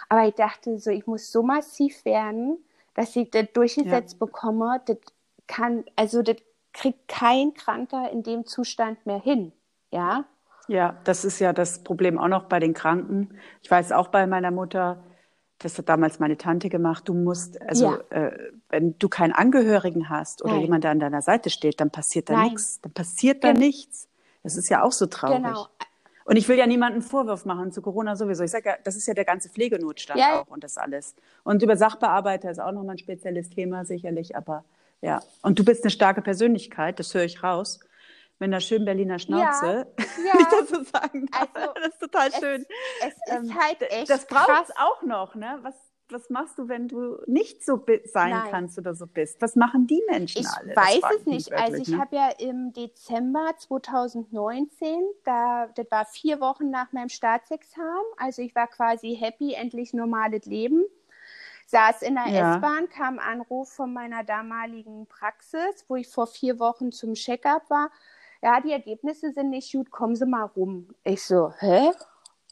Aber 0.08 0.26
ich 0.26 0.36
dachte 0.36 0.80
so, 0.80 0.90
ich 0.90 1.06
muss 1.06 1.34
so 1.34 1.44
massiv 1.44 2.06
werden, 2.06 2.64
dass 2.96 3.14
ich 3.18 3.30
das 3.30 3.48
durchgesetzt 3.54 4.18
ja. 4.20 4.26
bekomme. 4.26 4.82
Das 4.86 4.98
kann, 5.48 5.84
also 5.98 6.22
das 6.22 6.38
kriegt 6.74 7.08
kein 7.08 7.54
Kranker 7.54 8.10
in 8.12 8.24
dem 8.24 8.46
Zustand 8.46 9.06
mehr 9.06 9.20
hin. 9.20 9.52
Ja. 9.92 10.26
Ja, 10.68 10.98
das 11.04 11.26
ist 11.26 11.40
ja 11.40 11.52
das 11.52 11.84
Problem 11.84 12.20
auch 12.20 12.28
noch 12.28 12.44
bei 12.44 12.60
den 12.60 12.74
Kranken. 12.74 13.30
Ich 13.62 13.72
weiß 13.72 13.92
auch 13.92 14.10
bei 14.10 14.28
meiner 14.28 14.52
Mutter, 14.52 15.04
das 15.58 15.78
hat 15.78 15.90
damals 15.90 16.20
meine 16.20 16.38
Tante 16.38 16.70
gemacht, 16.70 17.10
du 17.10 17.14
musst, 17.14 17.62
also 17.62 17.98
ja. 18.12 18.28
äh, 18.28 18.52
wenn 18.70 18.98
du 18.98 19.10
keinen 19.10 19.34
Angehörigen 19.34 20.10
hast 20.10 20.44
oder 20.44 20.54
Nein. 20.54 20.62
jemand, 20.62 20.84
der 20.86 20.92
an 20.92 21.00
deiner 21.00 21.22
Seite 21.22 21.50
steht, 21.50 21.82
dann 21.82 21.92
passiert 21.92 22.30
da 22.30 22.44
nichts. 22.44 22.80
Dann 22.82 22.94
passiert 22.94 23.44
da 23.44 23.52
Gen 23.52 23.62
nichts. 23.62 24.08
Das 24.44 24.56
ist 24.56 24.70
ja 24.70 24.84
auch 24.84 24.94
so 24.94 25.08
traurig. 25.08 25.44
Genau. 25.44 25.68
Und 26.24 26.38
ich 26.38 26.48
will 26.48 26.58
ja 26.58 26.68
niemanden 26.68 27.02
Vorwurf 27.02 27.46
machen 27.46 27.72
zu 27.72 27.82
Corona 27.82 28.16
sowieso. 28.16 28.44
Ich 28.44 28.52
sage 28.52 28.70
ja, 28.70 28.76
das 28.84 28.96
ist 28.96 29.08
ja 29.08 29.16
der 29.16 29.26
ganze 29.26 29.50
Pflegenotstand 29.50 30.20
ja. 30.20 30.42
auch 30.42 30.48
und 30.48 30.64
das 30.64 30.78
alles. 30.78 31.16
Und 31.44 31.64
über 31.64 31.76
Sachbearbeiter 31.76 32.52
ist 32.52 32.60
auch 32.60 32.72
nochmal 32.72 32.96
ein 32.96 33.00
spezielles 33.00 33.50
Thema 33.50 33.84
sicherlich, 33.84 34.38
aber 34.38 34.64
ja. 35.02 35.22
Und 35.42 35.60
du 35.60 35.66
bist 35.66 35.84
eine 35.84 35.92
starke 35.92 36.22
Persönlichkeit, 36.22 37.00
das 37.00 37.14
höre 37.14 37.24
ich 37.24 37.44
raus 37.44 37.80
mit 38.40 38.48
einer 38.48 38.62
schönen 38.62 38.86
Berliner 38.86 39.20
Schnauze, 39.20 39.88
ja, 40.00 40.06
ja. 40.26 40.38
nicht 40.38 40.52
dazu 40.52 40.84
sagen 40.84 41.28
darf. 41.28 41.50
Also, 41.54 41.74
das 41.76 41.88
ist 41.88 42.00
total 42.00 42.32
schön. 42.32 42.66
Es, 43.02 43.08
es 43.08 43.14
ist 43.14 43.52
ähm, 43.52 43.60
halt 43.60 43.82
echt 43.82 44.10
Das 44.10 44.26
braucht 44.26 44.64
es 44.64 44.76
auch 44.78 45.04
noch, 45.04 45.36
ne? 45.36 45.60
Was, 45.62 45.76
was 46.10 46.30
machst 46.30 46.58
du, 46.58 46.68
wenn 46.70 46.88
du 46.88 47.18
nicht 47.28 47.64
so 47.64 47.86
sein 48.06 48.32
Nein. 48.32 48.48
kannst 48.50 48.80
oder 48.80 48.96
so 48.96 49.06
bist? 49.06 49.42
Was 49.42 49.56
machen 49.56 49.88
die 49.88 50.02
Menschen 50.10 50.42
ich 50.42 50.48
alle? 50.48 50.72
Ich 50.72 50.78
weiß 50.78 51.20
es 51.20 51.26
nicht. 51.26 51.52
Wirklich, 51.52 51.66
also 51.66 51.82
ich 51.82 51.88
ne? 51.90 51.98
habe 52.00 52.16
ja 52.16 52.30
im 52.40 52.72
Dezember 52.74 53.52
2019, 53.58 55.02
da, 55.26 55.68
das 55.76 55.92
war 55.92 56.06
vier 56.06 56.40
Wochen 56.40 56.70
nach 56.70 56.92
meinem 56.94 57.10
Staatsexamen, 57.10 58.06
also 58.18 58.42
ich 58.42 58.56
war 58.56 58.68
quasi 58.68 59.16
happy, 59.16 59.54
endlich 59.54 59.94
normales 59.94 60.46
Leben 60.46 60.86
saß 61.70 62.02
in 62.02 62.16
der 62.16 62.28
ja. 62.28 62.56
S-Bahn, 62.56 62.90
kam 62.90 63.20
ein 63.20 63.40
Anruf 63.40 63.72
von 63.72 63.94
meiner 63.94 64.24
damaligen 64.24 65.08
Praxis, 65.08 65.86
wo 65.88 65.96
ich 65.96 66.08
vor 66.08 66.28
vier 66.28 66.60
Wochen 66.60 66.92
zum 66.92 67.14
Check-up 67.14 67.70
war 67.70 67.90
ja, 68.42 68.62
die 68.62 68.72
Ergebnisse 68.72 69.32
sind 69.32 69.50
nicht 69.50 69.72
gut, 69.72 69.92
kommen 69.92 70.16
Sie 70.16 70.26
mal 70.26 70.44
rum. 70.44 70.88
Ich 71.04 71.24
so, 71.24 71.52
hä? 71.60 71.92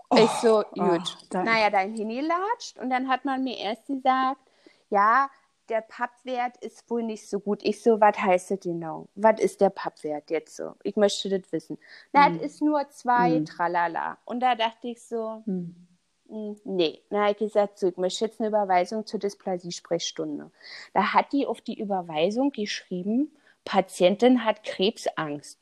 Oh, 0.09 0.17
ich 0.17 0.29
so, 0.41 0.59
oh, 0.59 0.63
gut. 0.73 1.17
Oh, 1.33 1.37
naja, 1.37 1.69
dann 1.69 1.93
hingelatscht 1.93 2.77
und 2.79 2.89
dann 2.89 3.07
hat 3.07 3.25
man 3.25 3.43
mir 3.43 3.57
erst 3.57 3.87
gesagt, 3.87 4.41
ja, 4.89 5.29
der 5.69 5.81
Pappwert 5.81 6.57
ist 6.57 6.89
wohl 6.89 7.03
nicht 7.03 7.29
so 7.29 7.39
gut. 7.41 7.59
Ich 7.63 7.83
so, 7.83 7.99
was 7.99 8.17
heißt 8.17 8.51
das 8.51 8.59
genau? 8.61 9.09
Was 9.15 9.39
ist 9.41 9.59
der 9.59 9.69
Pappwert 9.69 10.29
jetzt 10.29 10.55
so? 10.55 10.75
Ich 10.83 10.95
möchte 10.95 11.29
das 11.29 11.51
wissen. 11.51 11.77
Na, 12.13 12.29
mhm. 12.29 12.37
das 12.37 12.51
ist 12.51 12.61
nur 12.61 12.89
zwei, 12.89 13.39
mhm. 13.39 13.45
tralala. 13.45 14.17
Und 14.23 14.39
da 14.39 14.55
dachte 14.55 14.87
ich 14.87 15.03
so, 15.03 15.43
mhm. 15.45 15.86
Nee. 16.29 17.01
Na, 17.09 17.21
habe 17.21 17.31
ich 17.31 17.37
gesagt, 17.37 17.79
so, 17.79 17.87
ich 17.87 17.97
möchte 17.97 18.25
jetzt 18.25 18.39
eine 18.39 18.49
Überweisung 18.49 19.05
zur 19.05 19.19
Dysplasie-Sprechstunde. 19.19 20.51
Da 20.93 21.13
hat 21.13 21.31
die 21.33 21.45
auf 21.45 21.61
die 21.61 21.79
Überweisung 21.79 22.51
geschrieben, 22.51 23.31
Patientin 23.65 24.45
hat 24.45 24.63
Krebsangst. 24.63 25.59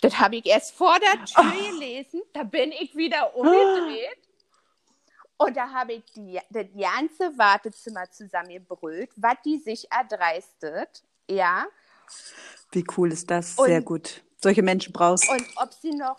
Das 0.00 0.18
habe 0.18 0.36
ich 0.36 0.46
erst 0.46 0.74
vor 0.74 0.96
der 1.00 1.24
Tür 1.24 1.52
oh. 1.52 1.70
gelesen. 1.70 2.22
Da 2.32 2.44
bin 2.44 2.72
ich 2.72 2.94
wieder 2.96 3.34
umgedreht. 3.34 4.18
Und 5.38 5.56
da 5.56 5.70
habe 5.70 5.94
ich 5.94 6.04
die, 6.14 6.38
das 6.50 6.66
ganze 6.78 7.36
Wartezimmer 7.36 8.10
zusammengebrüllt, 8.10 9.10
was 9.16 9.36
die 9.44 9.58
sich 9.58 9.86
erdreistet. 9.90 11.02
Ja. 11.28 11.66
Wie 12.72 12.84
cool 12.96 13.12
ist 13.12 13.30
das? 13.30 13.54
Und, 13.58 13.66
Sehr 13.66 13.82
gut. 13.82 14.22
Solche 14.46 14.62
Menschen 14.62 14.92
brauchst 14.92 15.28
Und 15.28 15.44
ob 15.56 15.72
sie 15.72 15.90
noch, 15.90 16.16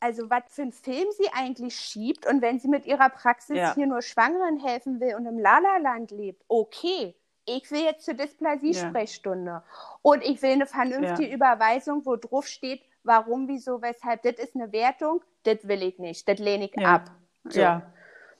also 0.00 0.28
was 0.28 0.42
für 0.48 0.60
einen 0.60 0.72
Film 0.72 1.06
sie 1.16 1.30
eigentlich 1.32 1.76
schiebt 1.76 2.26
und 2.26 2.42
wenn 2.42 2.60
sie 2.60 2.68
mit 2.68 2.84
ihrer 2.84 3.08
Praxis 3.08 3.56
ja. 3.56 3.74
hier 3.74 3.86
nur 3.86 4.02
Schwangeren 4.02 4.58
helfen 4.58 5.00
will 5.00 5.14
und 5.14 5.24
im 5.24 5.38
Lala-Land 5.38 6.10
lebt, 6.10 6.44
okay. 6.46 7.14
Ich 7.46 7.70
will 7.70 7.80
jetzt 7.80 8.04
zur 8.04 8.12
Dysplasie-Sprechstunde 8.14 9.50
ja. 9.50 9.64
und 10.02 10.22
ich 10.22 10.42
will 10.42 10.50
eine 10.50 10.66
vernünftige 10.66 11.30
ja. 11.30 11.34
Überweisung, 11.34 12.04
wo 12.04 12.16
drauf 12.16 12.46
steht, 12.46 12.82
warum, 13.02 13.48
wieso, 13.48 13.80
weshalb. 13.80 14.22
Das 14.24 14.34
ist 14.34 14.54
eine 14.54 14.70
Wertung, 14.72 15.24
das 15.44 15.66
will 15.66 15.82
ich 15.82 15.98
nicht, 15.98 16.28
das 16.28 16.38
lehne 16.38 16.66
ich 16.66 16.78
ab. 16.86 17.10
So. 17.44 17.60
Ja. 17.60 17.90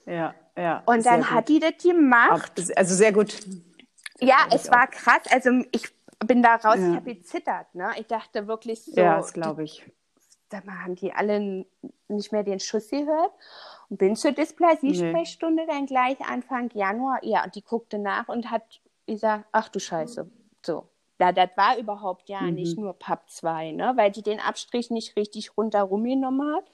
Ja, 0.05 0.35
ja. 0.55 0.83
Und 0.85 1.03
dann 1.07 1.31
hat 1.31 1.49
die 1.49 1.59
das 1.59 1.81
gemacht. 1.81 2.51
Also 2.75 2.93
sehr 2.93 3.11
gut. 3.11 3.39
Ja, 4.19 4.37
es 4.53 4.69
war 4.69 4.85
krass. 4.85 5.23
Also 5.31 5.49
ich 5.71 5.89
bin 6.27 6.43
da 6.43 6.55
raus, 6.55 6.77
ja. 6.77 6.89
ich 6.89 6.95
habe 6.95 7.15
gezittert. 7.15 7.73
Ne? 7.73 7.91
Ich 7.97 8.07
dachte 8.07 8.47
wirklich 8.47 8.83
so. 8.83 8.99
Ja, 8.99 9.17
das 9.17 9.33
glaube 9.33 9.63
ich. 9.63 9.83
Da 10.49 10.61
haben 10.65 10.95
die 10.95 11.13
alle 11.13 11.65
nicht 12.09 12.31
mehr 12.31 12.43
den 12.43 12.59
Schuss 12.59 12.89
gehört. 12.89 13.31
Und 13.89 13.97
bin 13.97 14.15
zur 14.15 14.31
Dysplasie-Sprechstunde 14.31 15.63
nee. 15.63 15.71
dann 15.71 15.85
gleich 15.85 16.19
Anfang 16.21 16.69
Januar. 16.73 17.23
Ja, 17.23 17.43
und 17.45 17.55
die 17.55 17.63
guckte 17.63 17.97
nach 17.97 18.27
und 18.27 18.51
hat 18.51 18.81
gesagt, 19.07 19.45
ach 19.51 19.69
du 19.69 19.79
Scheiße. 19.79 20.29
So. 20.65 20.87
Ja, 21.19 21.31
das 21.31 21.49
war 21.55 21.77
überhaupt 21.77 22.29
ja 22.29 22.41
mhm. 22.41 22.55
nicht 22.55 22.77
nur 22.77 22.93
PAP 22.93 23.29
2, 23.29 23.73
ne? 23.73 23.93
weil 23.95 24.11
die 24.11 24.23
den 24.23 24.39
Abstrich 24.39 24.89
nicht 24.89 25.15
richtig 25.15 25.55
rundherum 25.55 26.03
genommen 26.03 26.55
hat. 26.55 26.65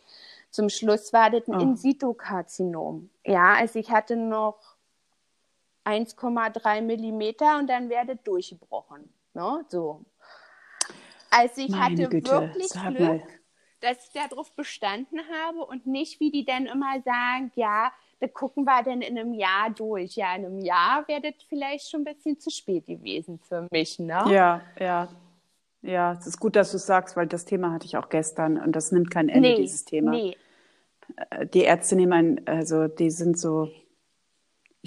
Zum 0.51 0.69
Schluss 0.69 1.11
war 1.11 1.29
das 1.29 1.47
ein 1.47 1.55
oh. 1.55 1.59
In-situ-Karzinom. 1.59 3.09
Ja, 3.25 3.55
also 3.55 3.77
ich 3.77 3.91
hatte 3.91 4.15
noch 4.15 4.77
1,3 5.83 6.81
Millimeter 6.81 7.59
und 7.59 7.67
dann 7.67 7.89
wäre 7.89 8.05
das 8.05 8.23
durchgebrochen. 8.23 9.09
Ne? 9.37 9.63
So. 9.69 10.03
Also 11.29 11.61
ich 11.61 11.69
Meine 11.69 11.83
hatte 11.83 12.09
Güte, 12.09 12.31
wirklich 12.31 12.69
Glück, 12.69 13.21
dass 13.81 14.05
ich 14.05 14.11
darauf 14.11 14.51
bestanden 14.53 15.19
habe 15.31 15.59
und 15.59 15.85
nicht, 15.85 16.19
wie 16.19 16.31
die 16.31 16.43
dann 16.43 16.65
immer 16.65 16.99
sagen, 17.05 17.51
ja, 17.55 17.91
da 18.19 18.27
gucken 18.27 18.63
wir 18.63 18.81
dann 18.81 19.01
in 19.01 19.17
einem 19.17 19.33
Jahr 19.33 19.69
durch. 19.69 20.15
Ja, 20.15 20.35
in 20.35 20.45
einem 20.45 20.59
Jahr 20.59 21.07
wäre 21.07 21.21
das 21.21 21.35
vielleicht 21.47 21.87
schon 21.87 22.01
ein 22.01 22.15
bisschen 22.15 22.39
zu 22.39 22.49
spät 22.49 22.87
gewesen 22.87 23.39
für 23.39 23.67
mich. 23.69 23.99
Ne? 23.99 24.25
Ja, 24.29 24.61
ja. 24.79 25.07
Ja, 25.83 26.13
es 26.13 26.25
ist 26.25 26.39
gut, 26.39 26.55
dass 26.55 26.71
du 26.71 26.77
es 26.77 26.87
sagst, 26.87 27.15
weil 27.15 27.27
das 27.27 27.45
Thema 27.45 27.71
hatte 27.71 27.85
ich 27.85 27.95
auch 27.97 28.09
gestern 28.09 28.57
und 28.57 28.75
das 28.75 28.91
nimmt 28.91 29.11
kein 29.11 29.29
Ende, 29.29 29.49
nee, 29.49 29.55
dieses 29.55 29.85
Thema. 29.85 30.09
Nee, 30.11 30.35
die 31.53 31.61
Ärzte 31.61 31.95
nehmen, 31.95 32.41
also 32.47 32.87
die 32.87 33.11
sind 33.11 33.37
so, 33.39 33.69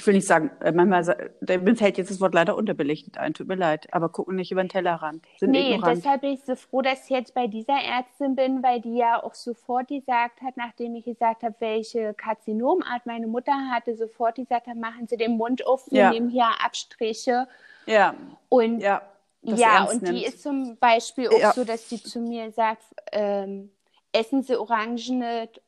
ich 0.01 0.07
will 0.07 0.15
nicht 0.15 0.27
sagen, 0.27 0.51
äh, 0.61 0.73
manchmal, 0.73 1.31
mir 1.41 1.77
fällt 1.77 1.99
jetzt 1.99 2.11
das 2.11 2.23
Wort 2.23 2.33
leider 2.33 2.57
unterbelichtet 2.57 3.19
ein, 3.19 3.35
tut 3.35 3.49
mir 3.49 3.55
leid, 3.55 3.93
aber 3.93 4.09
gucken 4.09 4.37
nicht 4.37 4.51
über 4.51 4.63
den 4.63 4.71
Tellerrand. 4.71 5.27
Sind 5.39 5.51
nee, 5.51 5.75
ignorant. 5.75 5.99
deshalb 5.99 6.23
bin 6.23 6.33
ich 6.33 6.41
so 6.43 6.57
froh, 6.57 6.81
dass 6.81 7.05
ich 7.05 7.11
jetzt 7.11 7.35
bei 7.35 7.47
dieser 7.47 7.75
Ärztin 7.75 8.35
bin, 8.35 8.63
weil 8.63 8.81
die 8.81 8.97
ja 8.97 9.23
auch 9.23 9.35
sofort 9.35 9.89
gesagt 9.89 10.41
hat, 10.41 10.57
nachdem 10.57 10.95
ich 10.95 11.05
gesagt 11.05 11.43
habe, 11.43 11.55
welche 11.59 12.15
Karzinomart 12.15 13.05
meine 13.05 13.27
Mutter 13.27 13.53
hatte, 13.71 13.95
sofort 13.95 14.37
gesagt 14.37 14.69
hat, 14.69 14.77
machen 14.77 15.07
Sie 15.07 15.19
den 15.19 15.37
Mund 15.37 15.67
auf, 15.67 15.91
wir 15.91 16.01
ja. 16.01 16.11
nehmen 16.11 16.31
hier 16.31 16.49
Abstriche. 16.65 17.47
Ja. 17.85 18.15
Und 18.49 18.81
ja, 18.81 19.03
ja 19.43 19.85
und 19.85 20.01
nimmt. 20.01 20.17
die 20.17 20.25
ist 20.25 20.43
zum 20.43 20.79
Beispiel 20.79 21.29
auch 21.29 21.39
ja. 21.39 21.53
so, 21.53 21.65
dass 21.65 21.91
sie 21.91 22.03
zu 22.03 22.21
mir 22.21 22.51
sagt, 22.53 22.85
ähm, 23.13 23.71
essen 24.13 24.43
Sie 24.43 24.59
Orangen 24.59 25.19
nicht 25.19 25.61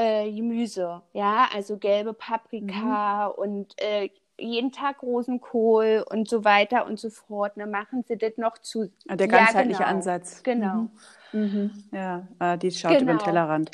äh, 0.00 0.32
Gemüse, 0.32 1.02
ja, 1.12 1.48
also 1.54 1.76
gelbe 1.76 2.14
Paprika 2.14 3.28
mhm. 3.28 3.42
und 3.42 3.82
äh, 3.82 4.08
jeden 4.38 4.72
Tag 4.72 5.02
Rosenkohl 5.02 6.02
und 6.08 6.26
so 6.26 6.44
weiter 6.44 6.86
und 6.86 6.98
so 6.98 7.10
fort. 7.10 7.58
Ne, 7.58 7.66
machen 7.66 8.04
sie 8.08 8.16
das 8.16 8.38
noch 8.38 8.56
zu. 8.56 8.90
Ah, 9.08 9.16
der 9.16 9.28
ganzheitliche 9.28 9.80
ja, 9.80 9.88
genau. 9.88 9.96
Ansatz. 9.96 10.42
Genau. 10.42 10.74
Mhm. 10.74 10.90
Mhm. 11.32 11.84
Ja, 11.92 12.26
äh, 12.38 12.56
die 12.56 12.70
schaut 12.70 12.92
genau. 12.92 13.02
über 13.02 13.12
den 13.12 13.18
genau. 13.18 13.24
Tellerrand. 13.24 13.70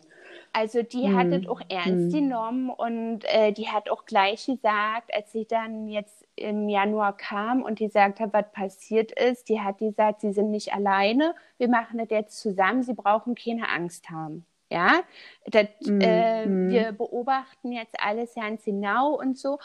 Also 0.52 0.82
die 0.82 1.14
hat 1.14 1.26
mhm. 1.26 1.48
auch 1.48 1.60
ernst 1.68 2.14
mhm. 2.14 2.28
genommen 2.28 2.70
und 2.70 3.20
äh, 3.26 3.52
die 3.52 3.68
hat 3.68 3.90
auch 3.90 4.06
gleich 4.06 4.46
gesagt, 4.46 5.14
als 5.14 5.30
sie 5.30 5.46
dann 5.46 5.86
jetzt 5.86 6.26
im 6.34 6.68
Januar 6.68 7.16
kam 7.16 7.62
und 7.62 7.78
die 7.78 7.86
gesagt 7.86 8.20
hat, 8.20 8.32
was 8.32 8.50
passiert 8.52 9.12
ist, 9.12 9.48
die 9.50 9.60
hat 9.60 9.78
gesagt, 9.78 10.22
sie 10.22 10.32
sind 10.32 10.50
nicht 10.50 10.72
alleine, 10.72 11.34
wir 11.58 11.68
machen 11.68 11.98
das 11.98 12.08
jetzt 12.10 12.40
zusammen, 12.40 12.82
sie 12.82 12.94
brauchen 12.94 13.34
keine 13.34 13.68
Angst 13.68 14.08
haben. 14.08 14.46
Ja, 14.70 15.02
das, 15.46 15.68
mm, 15.82 16.00
äh, 16.00 16.46
mm. 16.46 16.70
wir 16.70 16.92
beobachten 16.92 17.72
jetzt 17.72 17.94
alles 17.98 18.34
ganz 18.34 18.64
genau 18.64 19.14
und 19.14 19.38
so. 19.38 19.58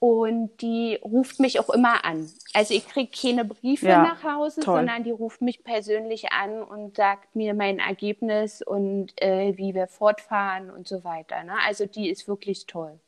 Und 0.00 0.60
die 0.60 0.98
ruft 1.02 1.40
mich 1.40 1.58
auch 1.60 1.70
immer 1.70 2.04
an. 2.04 2.28
Also 2.52 2.74
ich 2.74 2.86
kriege 2.86 3.10
keine 3.10 3.46
Briefe 3.46 3.86
ja, 3.86 4.02
nach 4.02 4.22
Hause, 4.22 4.60
toll. 4.60 4.76
sondern 4.76 5.02
die 5.02 5.12
ruft 5.12 5.40
mich 5.40 5.64
persönlich 5.64 6.30
an 6.30 6.62
und 6.62 6.96
sagt 6.96 7.34
mir 7.34 7.54
mein 7.54 7.78
Ergebnis 7.78 8.60
und 8.60 9.12
äh, 9.22 9.56
wie 9.56 9.74
wir 9.74 9.86
fortfahren 9.86 10.70
und 10.70 10.86
so 10.86 11.04
weiter. 11.04 11.42
Ne? 11.44 11.54
Also 11.66 11.86
die 11.86 12.10
ist 12.10 12.28
wirklich 12.28 12.66
toll. 12.66 13.00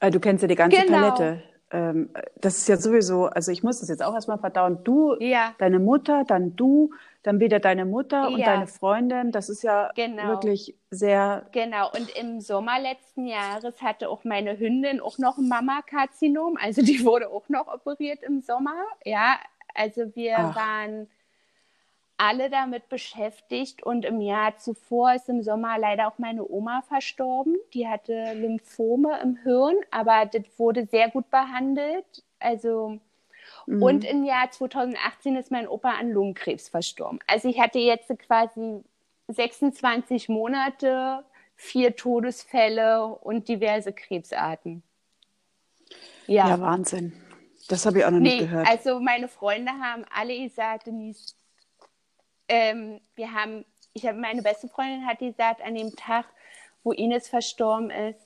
Äh, 0.00 0.10
du 0.10 0.20
kennst 0.20 0.42
ja 0.42 0.48
die 0.48 0.54
ganze 0.54 0.82
genau. 0.82 1.10
Palette. 1.12 1.42
Ähm, 1.70 2.10
das 2.36 2.58
ist 2.58 2.68
ja 2.68 2.76
sowieso, 2.76 3.26
also 3.26 3.52
ich 3.52 3.62
muss 3.62 3.80
das 3.80 3.88
jetzt 3.88 4.02
auch 4.02 4.14
erstmal 4.14 4.38
verdauen. 4.38 4.84
Du, 4.84 5.16
ja. 5.20 5.54
deine 5.58 5.78
Mutter, 5.78 6.24
dann 6.26 6.56
du, 6.56 6.90
dann 7.22 7.40
wieder 7.40 7.60
deine 7.60 7.84
Mutter 7.84 8.22
ja. 8.22 8.28
und 8.28 8.40
deine 8.40 8.66
Freundin. 8.66 9.32
Das 9.32 9.48
ist 9.48 9.62
ja 9.62 9.90
genau. 9.94 10.28
wirklich 10.28 10.74
sehr. 10.90 11.46
Genau. 11.52 11.90
Und 11.90 12.10
im 12.16 12.40
Sommer 12.40 12.80
letzten 12.80 13.26
Jahres 13.26 13.82
hatte 13.82 14.08
auch 14.08 14.24
meine 14.24 14.58
Hündin 14.58 15.00
auch 15.00 15.18
noch 15.18 15.36
ein 15.36 15.48
Mammakarzinom. 15.48 16.56
Also 16.60 16.82
die 16.82 17.04
wurde 17.04 17.28
auch 17.28 17.48
noch 17.48 17.68
operiert 17.68 18.22
im 18.22 18.40
Sommer. 18.40 18.84
Ja, 19.04 19.38
also 19.74 20.14
wir 20.14 20.38
Ach. 20.38 20.56
waren 20.56 21.08
alle 22.18 22.50
damit 22.50 22.88
beschäftigt 22.88 23.82
und 23.82 24.04
im 24.04 24.20
Jahr 24.20 24.58
zuvor 24.58 25.14
ist 25.14 25.28
im 25.28 25.42
Sommer 25.42 25.78
leider 25.78 26.08
auch 26.08 26.18
meine 26.18 26.46
Oma 26.46 26.82
verstorben. 26.82 27.56
Die 27.72 27.88
hatte 27.88 28.34
Lymphome 28.34 29.18
im 29.22 29.36
Hirn, 29.36 29.76
aber 29.90 30.26
das 30.26 30.42
wurde 30.58 30.86
sehr 30.86 31.08
gut 31.10 31.30
behandelt. 31.30 32.22
Also 32.38 33.00
Mhm. 33.66 33.82
Und 33.82 34.04
im 34.04 34.24
Jahr 34.24 34.50
2018 34.50 35.36
ist 35.36 35.50
mein 35.50 35.68
Opa 35.68 35.90
an 35.90 36.10
Lungenkrebs 36.10 36.68
verstorben. 36.68 37.18
Also 37.26 37.48
ich 37.48 37.60
hatte 37.60 37.78
jetzt 37.78 38.08
quasi 38.18 38.82
26 39.28 40.28
Monate, 40.28 41.24
vier 41.54 41.94
Todesfälle 41.94 43.06
und 43.06 43.48
diverse 43.48 43.92
Krebsarten. 43.92 44.82
Ja, 46.26 46.48
ja 46.48 46.60
Wahnsinn. 46.60 47.12
Das 47.68 47.84
habe 47.84 47.98
ich 47.98 48.04
auch 48.06 48.10
noch 48.10 48.20
nee, 48.20 48.36
nicht 48.36 48.50
gehört. 48.50 48.68
Also 48.68 49.00
meine 49.00 49.28
Freunde 49.28 49.72
haben 49.72 50.04
alle 50.14 50.38
gesagt, 50.38 50.86
Denise, 50.86 51.34
ähm, 52.48 53.00
wir 53.14 53.32
haben, 53.32 53.64
ich 53.92 54.06
habe 54.06 54.18
meine 54.18 54.42
beste 54.42 54.68
Freundin 54.68 55.06
hat 55.06 55.18
gesagt, 55.18 55.62
an 55.62 55.74
dem 55.74 55.94
Tag, 55.96 56.26
wo 56.82 56.92
Ines 56.92 57.28
verstorben 57.28 57.90
ist, 57.90 58.20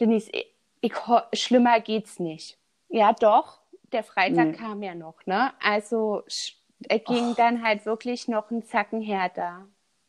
Denise, 0.00 0.30
ich, 0.32 0.52
ich, 0.80 0.92
schlimmer 1.40 1.80
geht's 1.80 2.18
nicht. 2.18 2.58
Ja, 2.88 3.12
doch 3.12 3.60
der 3.92 4.04
Freitag 4.04 4.48
nee. 4.48 4.52
kam 4.52 4.82
ja 4.82 4.94
noch, 4.94 5.24
ne? 5.26 5.52
Also 5.62 6.22
er 6.88 6.98
ging 6.98 7.30
oh. 7.30 7.34
dann 7.36 7.62
halt 7.62 7.86
wirklich 7.86 8.28
noch 8.28 8.50
einen 8.50 8.62
Zacken 8.62 9.00
härter. 9.00 9.66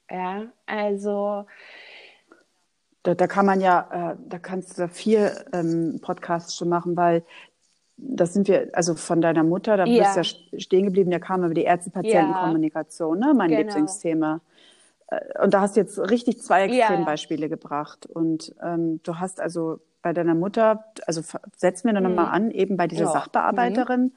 Ja, 0.10 0.48
also. 0.66 1.46
Da, 3.04 3.16
da 3.16 3.28
kann 3.28 3.46
man 3.46 3.62
ja, 3.62 4.12
äh, 4.12 4.18
da 4.28 4.40
kannst 4.40 4.78
du 4.78 4.90
vier 4.90 5.46
ähm, 5.54 6.00
Podcasts 6.02 6.58
schon 6.58 6.70
machen, 6.70 6.98
weil 6.98 7.24
das 7.98 8.34
sind 8.34 8.48
wir, 8.48 8.70
also 8.74 8.96
von 8.96 9.22
deiner 9.22 9.44
Mutter, 9.44 9.76
da 9.76 9.86
ja. 9.86 10.04
bist 10.04 10.16
du 10.16 10.56
ja 10.56 10.60
stehen 10.60 10.86
geblieben, 10.86 11.10
der 11.10 11.20
kam 11.20 11.44
über 11.44 11.54
die 11.54 11.64
Ärzte-Patienten-Kommunikation, 11.64 13.20
ne? 13.20 13.34
mein 13.36 13.50
genau. 13.50 13.62
Lieblingsthema. 13.62 14.42
Äh, 15.08 15.44
und 15.44 15.54
da 15.54 15.62
hast 15.62 15.76
du 15.76 15.82
jetzt 15.82 15.98
richtig 15.98 16.42
zwei 16.42 16.64
Extrembeispiele 16.64 17.44
ja. 17.44 17.48
gebracht. 17.48 18.06
Und 18.06 18.56
ähm, 18.64 19.02
du 19.04 19.20
hast 19.20 19.42
also 19.42 19.80
bei 20.04 20.14
deiner 20.14 20.36
Mutter, 20.36 20.86
also 21.08 21.22
setzen 21.56 21.88
wir 21.88 21.94
da 21.94 22.00
mhm. 22.00 22.16
nochmal 22.16 22.34
an, 22.34 22.52
eben 22.52 22.78
bei 22.78 22.88
dieser 22.88 23.06
ja. 23.06 23.12
Sachbearbeiterin. 23.12 24.02
Mhm. 24.02 24.12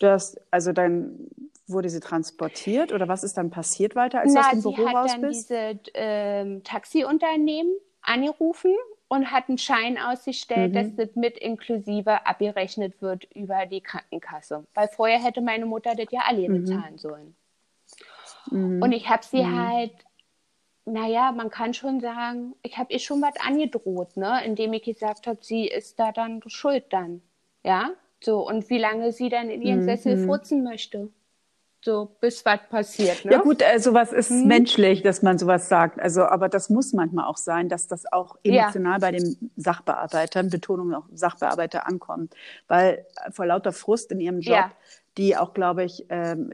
Du 0.00 0.08
hast, 0.08 0.40
also 0.50 0.72
dann 0.72 1.28
wurde 1.66 1.88
sie 1.88 2.00
transportiert 2.00 2.92
oder 2.92 3.08
was 3.08 3.24
ist 3.24 3.38
dann 3.38 3.50
passiert 3.50 3.96
weiter, 3.96 4.20
als 4.20 4.34
Na, 4.34 4.42
du 4.42 4.46
aus 4.46 4.52
dem 4.52 4.62
Büro 4.62 4.88
raus 4.88 5.12
bist? 5.20 5.48
sie 5.48 5.56
hat 5.56 5.60
dann 5.62 5.78
diese 5.84 5.90
ähm, 5.94 6.64
Taxiunternehmen 6.64 7.72
angerufen 8.02 8.74
und 9.12 9.30
hat 9.30 9.50
einen 9.50 9.58
Schein 9.58 9.98
ausgestellt, 9.98 10.70
mhm. 10.70 10.74
dass 10.74 10.96
das 10.96 11.16
mit 11.16 11.36
inklusive 11.36 12.24
abgerechnet 12.24 13.02
wird 13.02 13.24
über 13.34 13.66
die 13.66 13.82
Krankenkasse. 13.82 14.66
Weil 14.72 14.88
vorher 14.88 15.22
hätte 15.22 15.42
meine 15.42 15.66
Mutter 15.66 15.94
das 15.94 16.06
ja 16.10 16.22
alle 16.26 16.48
mhm. 16.48 16.64
bezahlen 16.64 16.96
sollen. 16.96 17.34
Mhm. 18.50 18.80
Und 18.80 18.92
ich 18.92 19.10
habe 19.10 19.22
sie 19.22 19.42
mhm. 19.42 19.68
halt, 19.68 19.92
naja, 20.86 21.30
man 21.30 21.50
kann 21.50 21.74
schon 21.74 22.00
sagen, 22.00 22.54
ich 22.62 22.78
habe 22.78 22.90
ihr 22.90 23.00
schon 23.00 23.20
was 23.20 23.34
angedroht, 23.46 24.16
ne? 24.16 24.42
indem 24.46 24.72
ich 24.72 24.82
gesagt 24.82 25.26
habe, 25.26 25.40
sie 25.42 25.68
ist 25.68 26.00
da 26.00 26.10
dann 26.12 26.40
schuld 26.46 26.84
dann. 26.88 27.20
Ja, 27.62 27.90
so, 28.18 28.48
und 28.48 28.70
wie 28.70 28.78
lange 28.78 29.12
sie 29.12 29.28
dann 29.28 29.50
in 29.50 29.60
ihren 29.60 29.80
mhm. 29.80 29.84
Sessel 29.84 30.24
furzen 30.24 30.64
möchte 30.64 31.10
so 31.84 32.16
bis 32.20 32.44
was 32.44 32.60
passiert. 32.70 33.24
Ne? 33.24 33.32
Ja 33.32 33.38
gut, 33.38 33.62
äh, 33.62 33.78
sowas 33.78 34.12
ist 34.12 34.30
hm. 34.30 34.46
menschlich, 34.46 35.02
dass 35.02 35.22
man 35.22 35.38
sowas 35.38 35.68
sagt. 35.68 36.00
Also, 36.00 36.24
aber 36.24 36.48
das 36.48 36.70
muss 36.70 36.92
manchmal 36.92 37.26
auch 37.26 37.36
sein, 37.36 37.68
dass 37.68 37.88
das 37.88 38.10
auch 38.12 38.36
emotional 38.42 38.94
ja. 38.94 38.98
bei 38.98 39.12
den 39.12 39.50
Sachbearbeitern, 39.56 40.48
Betonung 40.48 40.94
auch 40.94 41.06
Sachbearbeiter 41.12 41.86
ankommt, 41.86 42.34
weil 42.68 43.04
vor 43.30 43.46
lauter 43.46 43.72
Frust 43.72 44.12
in 44.12 44.20
ihrem 44.20 44.40
Job, 44.40 44.54
ja. 44.54 44.72
die 45.18 45.36
auch, 45.36 45.54
glaube 45.54 45.84
ich, 45.84 46.06
ähm, 46.08 46.50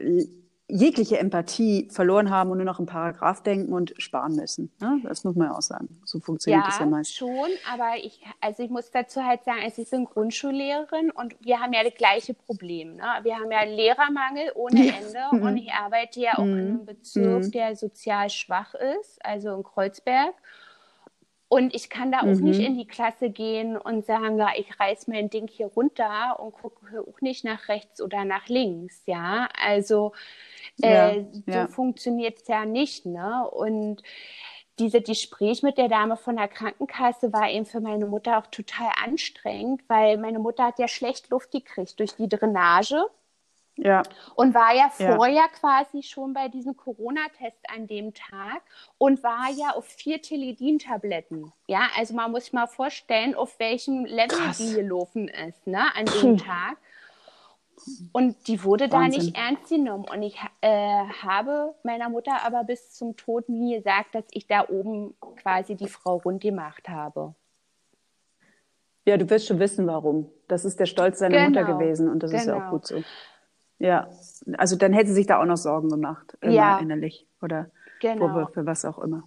jegliche 0.69 1.17
Empathie 1.17 1.87
verloren 1.89 2.29
haben 2.29 2.51
und 2.51 2.57
nur 2.57 2.65
noch 2.65 2.79
im 2.79 2.85
Paragraph 2.85 3.41
denken 3.41 3.73
und 3.73 3.93
sparen 3.97 4.35
müssen. 4.35 4.71
Ne? 4.79 5.01
Das 5.03 5.23
muss 5.23 5.35
man 5.35 5.47
ja 5.47 5.57
auch 5.57 5.61
sagen. 5.61 5.99
So 6.05 6.19
funktioniert 6.19 6.63
ja, 6.63 6.69
das 6.69 6.79
ja 6.79 6.85
meist. 6.85 7.15
schon, 7.15 7.49
aber 7.71 7.95
ich, 7.97 8.21
also 8.39 8.63
ich 8.63 8.69
muss 8.69 8.91
dazu 8.91 9.23
halt 9.23 9.43
sagen, 9.43 9.61
also 9.63 9.81
ich 9.81 9.89
bin 9.89 10.05
Grundschullehrerin 10.05 11.09
und 11.11 11.35
wir 11.41 11.59
haben 11.59 11.73
ja 11.73 11.83
das 11.83 11.95
gleiche 11.95 12.35
Problem. 12.35 12.97
Ne? 12.97 13.03
Wir 13.23 13.35
haben 13.35 13.51
ja 13.51 13.63
Lehrermangel 13.63 14.51
ohne 14.53 14.79
Ende 14.79 15.19
mhm. 15.31 15.41
und 15.41 15.57
ich 15.57 15.71
arbeite 15.73 16.19
ja 16.19 16.37
auch 16.37 16.43
in 16.43 16.53
einem 16.53 16.73
mhm. 16.73 16.85
Bezirk, 16.85 17.45
mhm. 17.45 17.51
der 17.51 17.75
sozial 17.75 18.29
schwach 18.29 18.75
ist, 18.75 19.23
also 19.25 19.55
in 19.55 19.63
Kreuzberg. 19.63 20.35
Und 21.51 21.73
ich 21.73 21.89
kann 21.89 22.11
da 22.11 22.19
auch 22.19 22.25
mhm. 22.25 22.43
nicht 22.43 22.59
in 22.59 22.77
die 22.77 22.85
Klasse 22.85 23.31
gehen 23.31 23.75
und 23.75 24.05
sagen, 24.05 24.37
ja, 24.37 24.49
ich 24.55 24.79
reiß 24.79 25.07
mein 25.07 25.31
Ding 25.31 25.47
hier 25.47 25.65
runter 25.65 26.39
und 26.39 26.51
gucke 26.51 27.01
auch 27.01 27.21
nicht 27.21 27.43
nach 27.43 27.69
rechts 27.69 28.03
oder 28.03 28.23
nach 28.23 28.47
links, 28.49 29.01
ja. 29.07 29.49
Also 29.59 30.13
ja, 30.81 31.09
äh, 31.09 31.25
so 31.31 31.51
ja. 31.51 31.67
funktioniert 31.67 32.39
es 32.41 32.47
ja 32.47 32.65
nicht, 32.65 33.05
ne? 33.05 33.47
Und 33.49 34.03
diese 34.79 35.01
Gespräch 35.01 35.61
mit 35.61 35.77
der 35.77 35.89
Dame 35.89 36.15
von 36.15 36.37
der 36.37 36.47
Krankenkasse 36.47 37.33
war 37.33 37.49
eben 37.49 37.65
für 37.65 37.81
meine 37.81 38.05
Mutter 38.05 38.37
auch 38.37 38.47
total 38.47 38.89
anstrengend, 39.03 39.83
weil 39.87 40.17
meine 40.17 40.39
Mutter 40.39 40.65
hat 40.65 40.79
ja 40.79 40.87
schlecht 40.87 41.29
Luft 41.29 41.51
gekriegt 41.51 41.99
durch 41.99 42.15
die 42.15 42.29
Drainage. 42.29 43.05
Ja. 43.81 44.03
Und 44.35 44.53
war 44.53 44.75
ja 44.75 44.89
vorher 44.89 45.35
ja. 45.35 45.47
quasi 45.47 46.03
schon 46.03 46.33
bei 46.33 46.49
diesem 46.49 46.75
Corona-Test 46.75 47.59
an 47.73 47.87
dem 47.87 48.13
Tag 48.13 48.61
und 48.97 49.23
war 49.23 49.49
ja 49.55 49.71
auf 49.71 49.85
vier 49.85 50.21
Teledin-Tabletten. 50.21 51.53
Ja, 51.67 51.83
also 51.97 52.13
man 52.13 52.31
muss 52.31 52.45
sich 52.45 52.53
mal 52.53 52.67
vorstellen, 52.67 53.35
auf 53.35 53.57
welchem 53.59 54.03
Level 54.05 54.37
Krass. 54.37 54.57
die 54.57 54.73
gelaufen 54.73 55.29
ist, 55.29 55.65
ne, 55.65 55.95
an 55.95 56.05
dem 56.05 56.37
Tag. 56.37 56.77
Und 58.11 58.47
die 58.47 58.63
wurde 58.63 58.91
Wahnsinn. 58.91 59.11
da 59.11 59.25
nicht 59.25 59.37
ernst 59.37 59.69
genommen. 59.69 60.05
Und 60.11 60.23
ich 60.23 60.37
äh, 60.61 60.69
habe 61.23 61.73
meiner 61.83 62.09
Mutter 62.09 62.45
aber 62.45 62.63
bis 62.63 62.93
zum 62.93 63.15
Tod 63.15 63.49
nie 63.49 63.77
gesagt, 63.77 64.15
dass 64.15 64.25
ich 64.31 64.47
da 64.47 64.67
oben 64.67 65.15
quasi 65.41 65.75
die 65.75 65.87
Frau 65.87 66.17
rund 66.17 66.41
gemacht 66.41 66.89
habe. 66.89 67.35
Ja, 69.05 69.17
du 69.17 69.29
wirst 69.29 69.47
schon 69.47 69.59
wissen, 69.59 69.87
warum. 69.87 70.29
Das 70.47 70.65
ist 70.65 70.79
der 70.79 70.85
Stolz 70.85 71.19
seiner 71.19 71.47
genau. 71.47 71.61
Mutter 71.61 71.73
gewesen 71.73 72.09
und 72.09 72.21
das 72.21 72.31
genau. 72.31 72.41
ist 72.41 72.47
ja 72.47 72.53
auch 72.53 72.59
genau. 72.59 72.71
gut 72.71 72.87
so. 72.87 73.03
Ja, 73.79 74.09
also 74.57 74.75
dann 74.75 74.93
hätte 74.93 75.07
sie 75.07 75.15
sich 75.15 75.27
da 75.27 75.41
auch 75.41 75.45
noch 75.45 75.57
Sorgen 75.57 75.89
gemacht, 75.89 76.37
immer 76.41 76.51
ja. 76.51 76.79
innerlich 76.79 77.25
oder 77.41 77.71
genau. 78.01 78.47
für, 78.47 78.65
was 78.65 78.83
auch 78.83 78.99
immer. 78.99 79.23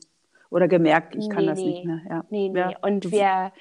Oder 0.51 0.69
gemerkt, 0.69 1.17
ich 1.17 1.31
kann 1.31 1.45
nee, 1.45 1.51
das 1.51 1.59
nee. 1.59 1.71
nicht 1.71 1.85
mehr. 1.87 2.01
Ja. 2.09 2.25
Nee, 2.29 2.51
nee. 2.51 2.59
Ja. 2.59 2.79
Und 2.83 3.11
wir, 3.11 3.53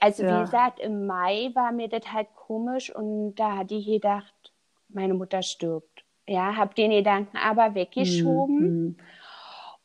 also 0.00 0.22
ja. 0.22 0.38
wie 0.38 0.44
gesagt, 0.44 0.80
im 0.80 1.06
Mai 1.06 1.50
war 1.54 1.72
mir 1.72 1.88
das 1.88 2.12
halt 2.12 2.28
komisch 2.36 2.94
und 2.94 3.34
da 3.34 3.56
hatte 3.56 3.74
ich 3.74 3.86
gedacht, 3.86 4.52
meine 4.88 5.14
Mutter 5.14 5.42
stirbt. 5.42 6.04
Ja, 6.26 6.56
habe 6.56 6.74
den 6.74 6.92
Gedanken 6.92 7.36
aber 7.36 7.74
weggeschoben. 7.74 8.60
Mhm. 8.60 8.96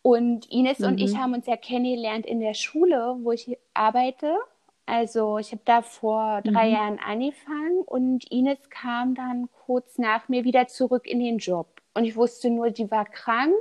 Und 0.03 0.45
Ines 0.51 0.79
mhm. 0.79 0.87
und 0.87 1.01
ich 1.01 1.13
mhm. 1.13 1.17
haben 1.17 1.33
uns 1.33 1.47
ja 1.47 1.57
kennengelernt 1.57 2.25
in 2.25 2.39
der 2.39 2.53
Schule, 2.53 3.17
wo 3.23 3.31
ich 3.31 3.57
arbeite. 3.73 4.37
Also 4.85 5.37
ich 5.37 5.51
habe 5.51 5.63
da 5.65 5.81
vor 5.81 6.41
drei 6.43 6.69
mhm. 6.69 6.73
Jahren 6.73 6.99
angefangen 6.99 7.81
und 7.85 8.31
Ines 8.31 8.69
kam 8.69 9.15
dann 9.15 9.49
kurz 9.65 9.97
nach 9.97 10.29
mir 10.29 10.45
wieder 10.45 10.67
zurück 10.67 11.05
in 11.05 11.19
den 11.19 11.39
Job. 11.39 11.81
Und 11.93 12.05
ich 12.05 12.15
wusste 12.15 12.49
nur, 12.49 12.69
die 12.69 12.89
war 12.89 13.05
krank 13.05 13.53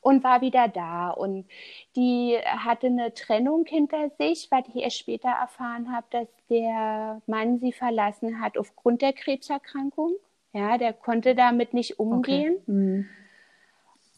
und 0.00 0.24
war 0.24 0.40
wieder 0.40 0.68
da. 0.68 1.10
Und 1.10 1.46
die 1.96 2.36
hatte 2.44 2.88
eine 2.88 3.14
Trennung 3.14 3.64
hinter 3.66 4.10
sich, 4.18 4.48
weil 4.50 4.64
ich 4.68 4.82
erst 4.82 4.98
später 4.98 5.28
erfahren 5.28 5.92
habe, 5.92 6.06
dass 6.10 6.28
der 6.48 7.22
Mann 7.26 7.58
sie 7.58 7.72
verlassen 7.72 8.40
hat 8.40 8.58
aufgrund 8.58 9.02
der 9.02 9.12
Krebserkrankung. 9.12 10.14
Ja, 10.52 10.78
der 10.78 10.92
konnte 10.92 11.34
damit 11.34 11.74
nicht 11.74 12.00
umgehen. 12.00 12.56
Okay. 12.62 12.72
Mhm. 12.72 13.06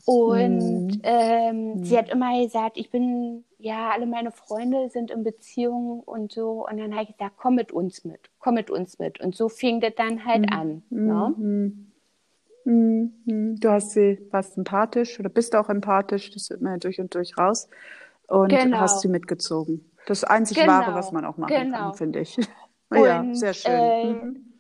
Und 0.05 0.89
mhm. 0.89 1.01
Ähm, 1.05 1.75
mhm. 1.75 1.85
sie 1.85 1.97
hat 1.97 2.09
immer 2.11 2.43
gesagt, 2.43 2.77
ich 2.77 2.91
bin, 2.91 3.45
ja, 3.59 3.91
alle 3.91 4.07
meine 4.07 4.33
Freunde 4.33 4.89
sind 4.89 5.11
in 5.11 5.23
Beziehung 5.23 6.01
und 6.01 6.33
so. 6.33 6.67
Und 6.67 6.79
dann 6.79 6.93
habe 6.93 7.05
ich 7.05 7.17
gesagt, 7.17 7.37
komm 7.37 7.55
mit 7.55 7.71
uns 7.71 8.05
mit, 8.05 8.31
komm 8.41 8.55
mit 8.55 8.71
uns 8.71 8.99
mit. 8.99 9.21
Und 9.21 9.37
so 9.37 9.49
fing 9.49 9.81
das 9.81 9.95
dann 9.95 10.25
halt 10.25 10.51
mhm. 10.51 10.57
an. 10.57 10.83
Ne? 10.91 11.73
Mhm. 12.65 13.57
Du 13.59 13.71
hast 13.71 13.93
sie, 13.93 14.27
warst 14.31 14.55
sympathisch 14.55 15.19
oder 15.19 15.29
bist 15.29 15.55
auch 15.57 15.69
empathisch, 15.69 16.31
das 16.31 16.51
wird 16.51 16.63
man 16.63 16.73
ja 16.73 16.79
durch 16.79 17.01
und 17.01 17.15
durch 17.15 17.37
raus. 17.37 17.69
Und 18.29 18.49
genau. 18.49 18.79
hast 18.79 19.01
sie 19.01 19.09
mitgezogen. 19.09 19.91
Das 20.07 20.25
einzig 20.25 20.59
genau. 20.59 20.73
Wahre, 20.73 20.95
was 20.95 21.13
man 21.13 21.25
auch 21.25 21.37
machen 21.37 21.55
genau. 21.55 21.79
kann, 21.79 21.95
finde 21.95 22.21
ich. 22.21 22.37
ja, 22.95 23.25
sehr 23.33 23.55
schön. 23.55 23.73
Äh, 23.73 24.05
mhm. 24.05 24.53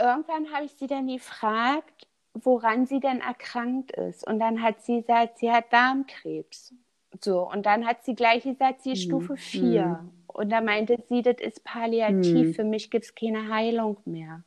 Irgendwann 0.00 0.52
habe 0.52 0.64
ich 0.64 0.72
sie 0.72 0.86
dann 0.86 1.06
gefragt, 1.06 2.06
woran 2.34 2.86
sie 2.86 3.00
denn 3.00 3.20
erkrankt 3.20 3.92
ist. 3.92 4.26
Und 4.26 4.38
dann 4.38 4.62
hat 4.62 4.82
sie 4.82 5.00
gesagt, 5.00 5.38
sie 5.38 5.50
hat 5.50 5.72
Darmkrebs. 5.72 6.74
So, 7.22 7.50
und 7.50 7.66
dann 7.66 7.86
hat 7.86 8.04
sie 8.04 8.14
gleich 8.14 8.44
gesagt, 8.44 8.82
sie 8.82 8.92
ist 8.92 9.06
mhm. 9.06 9.08
Stufe 9.08 9.36
4. 9.36 9.86
Mhm. 9.86 10.10
Und 10.28 10.50
da 10.50 10.60
meinte 10.60 10.96
sie, 11.08 11.22
das 11.22 11.36
ist 11.40 11.64
palliativ, 11.64 12.48
mhm. 12.48 12.54
für 12.54 12.64
mich 12.64 12.90
gibt 12.90 13.04
es 13.04 13.14
keine 13.14 13.52
Heilung 13.52 13.98
mehr. 14.04 14.44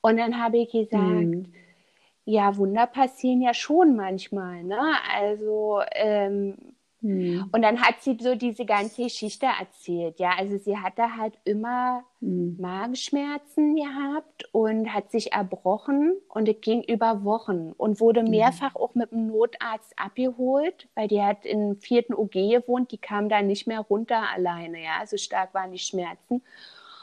Und 0.00 0.16
dann 0.16 0.40
habe 0.40 0.58
ich 0.58 0.70
gesagt, 0.70 1.02
mhm. 1.02 1.52
Ja, 2.26 2.56
Wunder 2.56 2.86
passieren 2.86 3.40
ja 3.40 3.54
schon 3.54 3.96
manchmal. 3.96 4.62
Ne? 4.64 4.78
Also 5.14 5.80
ähm, 5.92 6.56
Mhm. 7.06 7.48
Und 7.52 7.62
dann 7.62 7.80
hat 7.80 8.02
sie 8.02 8.16
so 8.20 8.34
diese 8.34 8.64
ganze 8.64 9.04
Geschichte 9.04 9.46
erzählt. 9.46 10.18
Ja, 10.18 10.30
also 10.36 10.58
sie 10.58 10.76
hatte 10.76 11.16
halt 11.16 11.34
immer 11.44 12.04
mhm. 12.20 12.56
Magenschmerzen 12.58 13.76
gehabt 13.76 14.48
und 14.52 14.92
hat 14.92 15.10
sich 15.10 15.32
erbrochen 15.32 16.14
und 16.28 16.48
es 16.48 16.60
ging 16.60 16.82
über 16.82 17.24
Wochen 17.24 17.72
und 17.76 18.00
wurde 18.00 18.22
mhm. 18.22 18.30
mehrfach 18.30 18.74
auch 18.74 18.94
mit 18.94 19.12
dem 19.12 19.28
Notarzt 19.28 19.92
abgeholt, 19.96 20.88
weil 20.94 21.08
die 21.08 21.22
hat 21.22 21.44
im 21.44 21.76
vierten 21.76 22.14
OG 22.14 22.32
gewohnt, 22.32 22.90
die 22.92 22.98
kam 22.98 23.28
da 23.28 23.42
nicht 23.42 23.66
mehr 23.66 23.80
runter 23.80 24.22
alleine. 24.34 24.82
Ja, 24.82 25.06
so 25.06 25.16
stark 25.16 25.54
waren 25.54 25.72
die 25.72 25.78
Schmerzen. 25.78 26.42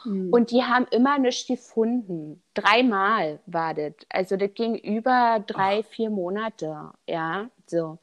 Mhm. 0.04 0.32
Und 0.32 0.50
die 0.50 0.62
haben 0.62 0.86
immer 0.90 1.18
nichts 1.18 1.46
gefunden. 1.46 2.42
Dreimal 2.54 3.40
war 3.46 3.74
das. 3.74 3.94
Also 4.08 4.36
das 4.36 4.52
ging 4.54 4.76
über 4.76 5.42
drei, 5.46 5.80
Ach. 5.84 5.90
vier 5.90 6.10
Monate. 6.10 6.90
Ja, 7.08 7.48
so. 7.66 7.98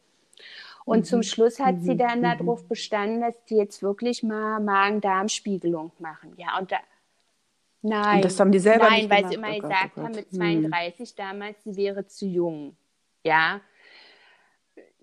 Und 0.85 0.99
mhm. 0.99 1.03
zum 1.03 1.23
Schluss 1.23 1.59
hat 1.59 1.75
mhm. 1.75 1.81
sie 1.81 1.97
dann 1.97 2.19
mhm. 2.19 2.23
darauf 2.23 2.67
bestanden, 2.67 3.21
dass 3.21 3.35
die 3.45 3.55
jetzt 3.55 3.83
wirklich 3.83 4.23
mal 4.23 4.59
Magen-Darm-Spiegelung 4.59 5.91
machen. 5.99 6.33
Ja, 6.37 6.57
und 6.59 6.71
da, 6.71 6.77
Nein. 7.83 8.17
Und 8.17 8.25
das 8.25 8.39
haben 8.39 8.51
die 8.51 8.59
selber 8.59 8.89
Nein, 8.89 9.01
nicht 9.01 9.09
weil 9.09 9.27
sie 9.27 9.35
immer 9.35 9.49
oh 9.55 9.59
gesagt 9.59 9.91
oh 9.97 10.01
haben, 10.03 10.15
mit 10.15 10.31
32 10.31 11.09
hm. 11.09 11.15
damals, 11.17 11.63
sie 11.63 11.75
wäre 11.75 12.05
zu 12.05 12.27
jung. 12.27 12.75
Ja. 13.23 13.61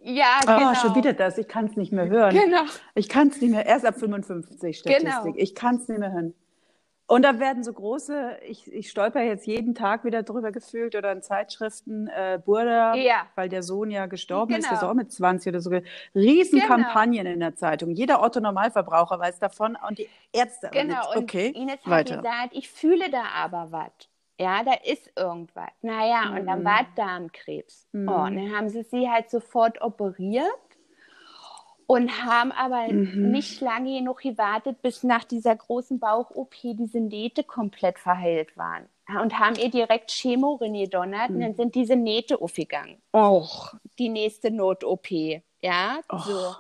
Ja, 0.01 0.41
oh, 0.43 0.59
genau. 0.59 0.75
schon 0.75 0.95
wieder 0.95 1.13
das. 1.13 1.39
Ich 1.39 1.49
kann 1.49 1.67
es 1.67 1.77
nicht 1.77 1.93
mehr 1.93 2.09
hören. 2.09 2.33
Genau. 2.33 2.63
Ich 2.95 3.09
kann 3.09 3.29
es 3.29 3.41
nicht 3.41 3.51
mehr. 3.51 3.67
Erst 3.67 3.85
ab 3.85 3.99
55 3.99 4.79
Statistik. 4.79 5.05
Genau. 5.05 5.35
Ich 5.35 5.57
kann 5.57 5.77
es 5.77 5.89
nicht 5.89 5.99
mehr 5.99 6.13
hören. 6.13 6.35
Und 7.09 7.23
da 7.23 7.41
werden 7.41 7.65
so 7.65 7.73
große, 7.73 8.37
ich, 8.47 8.71
ich 8.71 8.91
stolper 8.91 9.23
jetzt 9.23 9.47
jeden 9.47 9.75
Tag 9.75 10.05
wieder 10.05 10.23
drüber 10.23 10.53
gefühlt 10.53 10.95
oder 10.95 11.11
in 11.11 11.23
Zeitschriften, 11.23 12.07
äh, 12.09 12.39
Burda, 12.45 12.95
ja. 12.97 13.27
weil 13.35 13.49
der 13.49 13.63
Sohn 13.63 13.91
ja 13.91 14.05
gestorben 14.05 14.53
genau. 14.53 14.59
ist, 14.59 14.71
der 14.71 14.77
ist 14.77 14.85
auch 14.85 14.93
mit 14.93 15.11
20 15.11 15.49
oder 15.49 15.61
so. 15.61 15.71
Riesenkampagnen 16.15 17.25
genau. 17.25 17.31
in 17.31 17.41
der 17.41 17.57
Zeitung. 17.57 17.93
Jeder 17.93 18.23
Otto-Normalverbraucher 18.23 19.19
weiß 19.19 19.39
davon 19.39 19.79
und 19.89 19.99
die 19.99 20.09
Ärzte. 20.35 20.69
Genau, 20.71 21.11
und 21.13 21.23
okay, 21.23 21.49
Ines 21.49 21.81
hat 21.81 21.87
weiter. 21.87 22.17
gesagt, 22.19 22.51
ich 22.53 22.69
fühle 22.69 23.11
da 23.11 23.23
aber 23.35 23.69
was. 23.71 23.91
Ja, 24.39 24.63
da 24.63 24.75
ist 24.85 25.11
irgendwas. 25.17 25.71
Naja, 25.81 26.27
mhm. 26.27 26.37
und 26.37 26.47
dann 26.47 26.61
mhm. 26.61 26.65
war 26.67 26.87
Darmkrebs. 26.95 27.89
Mhm. 27.93 28.09
Oh, 28.09 28.25
und 28.25 28.37
dann 28.37 28.55
haben 28.55 28.69
sie 28.69 28.83
sie 28.83 29.09
halt 29.09 29.31
sofort 29.31 29.81
operiert 29.81 30.45
und 31.89 32.23
haben 32.23 32.53
aber 32.53 32.93
mhm. 32.93 33.31
nicht 33.31 33.63
lange 33.63 33.99
genug 33.99 34.21
gewartet, 34.21 34.83
bis 34.83 35.05
nach 35.05 35.25
dieser 35.25 35.57
großen 35.57 35.99
Bauch-OP 35.99 36.55
diese 36.63 37.01
Nähte 37.01 37.43
komplett 37.43 37.99
verheilt 37.99 38.59
waren. 38.59 38.91
Und 39.23 39.39
haben 39.39 39.57
ihr 39.57 39.71
direkt 39.71 40.11
Chemo 40.11 40.59
gedonnert 40.59 41.31
mhm. 41.31 41.37
und 41.37 41.41
dann 41.41 41.55
sind 41.55 41.75
diese 41.75 41.97
Nähte 41.97 42.43
aufgegangen. 42.43 43.01
Och, 43.15 43.75
die 43.99 44.11
nächste 44.11 44.51
Not-OP. 44.51 45.11
Ja, 45.63 46.01
Och. 46.13 46.27
so. 46.27 46.55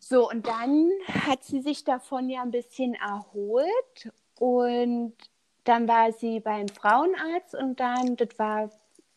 So, 0.00 0.28
und 0.28 0.46
dann 0.46 0.90
hat 1.08 1.44
sie 1.44 1.60
sich 1.60 1.84
davon 1.84 2.28
ja 2.28 2.42
ein 2.42 2.50
bisschen 2.50 2.94
erholt 2.94 4.12
und 4.38 5.14
dann 5.62 5.88
war 5.88 6.12
sie 6.12 6.40
beim 6.40 6.68
Frauenarzt 6.68 7.54
und 7.54 7.78
dann, 7.78 8.16
das 8.16 8.38
war 8.38 8.70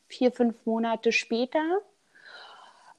vier, 0.08 0.32
fünf 0.32 0.66
Monate 0.66 1.12
später, 1.12 1.82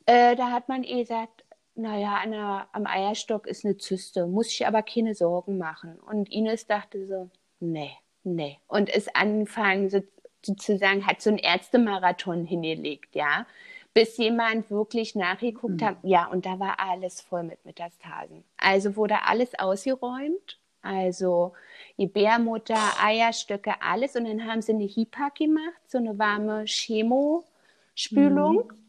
äh, 0.06 0.36
da 0.36 0.50
hat 0.50 0.68
man 0.68 0.84
eh 0.84 1.02
gesagt, 1.02 1.37
naja, 1.78 2.22
der, 2.26 2.68
am 2.72 2.86
Eierstock 2.86 3.46
ist 3.46 3.64
eine 3.64 3.76
Zyste, 3.76 4.26
muss 4.26 4.48
ich 4.48 4.66
aber 4.66 4.82
keine 4.82 5.14
Sorgen 5.14 5.58
machen. 5.58 5.98
Und 6.00 6.30
Ines 6.30 6.66
dachte 6.66 7.06
so, 7.06 7.30
nee, 7.60 7.92
nee. 8.24 8.58
Und 8.66 8.90
ist 8.90 9.14
angefangen, 9.14 9.88
so, 9.88 10.02
sozusagen, 10.44 11.06
hat 11.06 11.22
so 11.22 11.30
einen 11.30 11.38
Ärztemarathon 11.38 12.44
hingelegt, 12.44 13.14
ja, 13.14 13.46
bis 13.94 14.16
jemand 14.16 14.70
wirklich 14.70 15.14
nachgeguckt 15.14 15.80
mhm. 15.80 15.84
hat, 15.84 15.96
ja, 16.02 16.26
und 16.26 16.46
da 16.46 16.58
war 16.58 16.80
alles 16.80 17.20
voll 17.20 17.44
mit 17.44 17.64
Metastasen. 17.64 18.44
Also 18.56 18.96
wurde 18.96 19.24
alles 19.26 19.56
ausgeräumt, 19.58 20.58
also 20.82 21.52
Gebärmutter, 21.96 22.78
Eierstöcke, 23.00 23.80
alles. 23.80 24.16
Und 24.16 24.26
dann 24.26 24.46
haben 24.46 24.62
sie 24.62 24.72
eine 24.72 24.84
HIPAC 24.84 25.34
gemacht, 25.36 25.80
so 25.86 25.98
eine 25.98 26.18
warme 26.18 26.64
Chemospülung. 26.66 28.66
Mhm. 28.66 28.87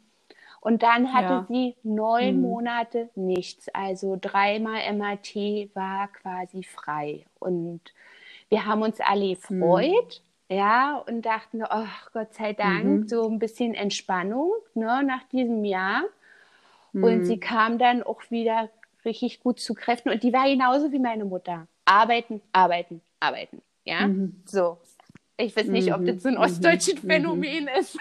Und 0.62 0.84
dann 0.84 1.14
hatte 1.14 1.34
ja. 1.34 1.46
sie 1.48 1.76
neun 1.84 2.38
mhm. 2.38 2.42
Monate 2.42 3.10
nichts. 3.16 3.70
Also 3.74 4.18
dreimal 4.20 4.82
MRT 4.94 5.74
war 5.74 6.10
quasi 6.10 6.64
frei. 6.64 7.26
Und 7.40 7.82
wir 8.50 8.66
haben 8.66 8.82
uns 8.82 9.00
alle 9.00 9.36
gefreut. 9.36 10.22
Mhm. 10.22 10.30
Ja, 10.52 10.98
und 11.08 11.22
dachten, 11.22 11.62
oh 11.64 11.86
Gott 12.12 12.34
sei 12.34 12.54
Dank, 12.54 12.84
mhm. 12.84 13.08
so 13.08 13.30
ein 13.30 13.38
bisschen 13.38 13.76
Entspannung 13.76 14.52
ne, 14.74 15.04
nach 15.04 15.24
diesem 15.32 15.64
Jahr. 15.64 16.04
Und 16.92 17.26
sie 17.26 17.36
mhm. 17.36 17.40
kam 17.40 17.78
dann 17.78 18.02
auch 18.02 18.22
wieder 18.32 18.70
richtig 19.06 19.42
gut 19.42 19.60
zu 19.60 19.76
Kräften. 19.76 20.10
Und 20.10 20.24
die 20.24 20.34
war 20.34 20.48
genauso 20.48 20.92
wie 20.92 21.00
meine 21.00 21.24
Mutter. 21.24 21.68
Arbeiten, 21.86 22.42
arbeiten, 22.52 23.02
arbeiten. 23.20 23.62
Ja, 23.86 24.08
mhm. 24.08 24.42
so. 24.46 24.78
Ich 25.38 25.56
weiß 25.56 25.68
nicht, 25.68 25.94
ob 25.94 26.06
das 26.06 26.22
so 26.22 26.30
ein 26.30 26.36
mhm. 26.36 26.42
ostdeutsches 26.42 27.00
Phänomen 27.00 27.70
ist, 27.80 27.98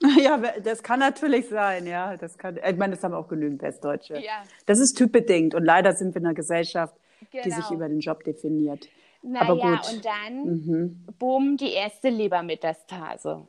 Ja, 0.22 0.36
das 0.62 0.82
kann 0.82 1.00
natürlich 1.00 1.48
sein, 1.48 1.86
ja. 1.86 2.16
Das 2.16 2.36
kann, 2.38 2.56
ich 2.56 2.76
meine, 2.76 2.94
das 2.94 3.04
haben 3.04 3.14
auch 3.14 3.28
genügend 3.28 3.62
Westdeutsche. 3.62 4.14
Ja. 4.18 4.42
Das 4.66 4.78
ist 4.78 4.94
typbedingt 4.94 5.54
und 5.54 5.64
leider 5.64 5.92
sind 5.94 6.14
wir 6.14 6.20
in 6.20 6.26
einer 6.26 6.34
Gesellschaft, 6.34 6.94
genau. 7.30 7.44
die 7.44 7.50
sich 7.50 7.64
genau. 7.64 7.74
über 7.74 7.88
den 7.88 8.00
Job 8.00 8.24
definiert. 8.24 8.88
Naja, 9.22 9.50
Aber 9.50 9.56
gut. 9.56 9.92
und 9.92 10.04
dann, 10.04 10.44
mhm. 10.44 11.06
bumm, 11.18 11.56
die 11.56 11.72
erste 11.72 12.10
Lebermetastase. 12.10 13.46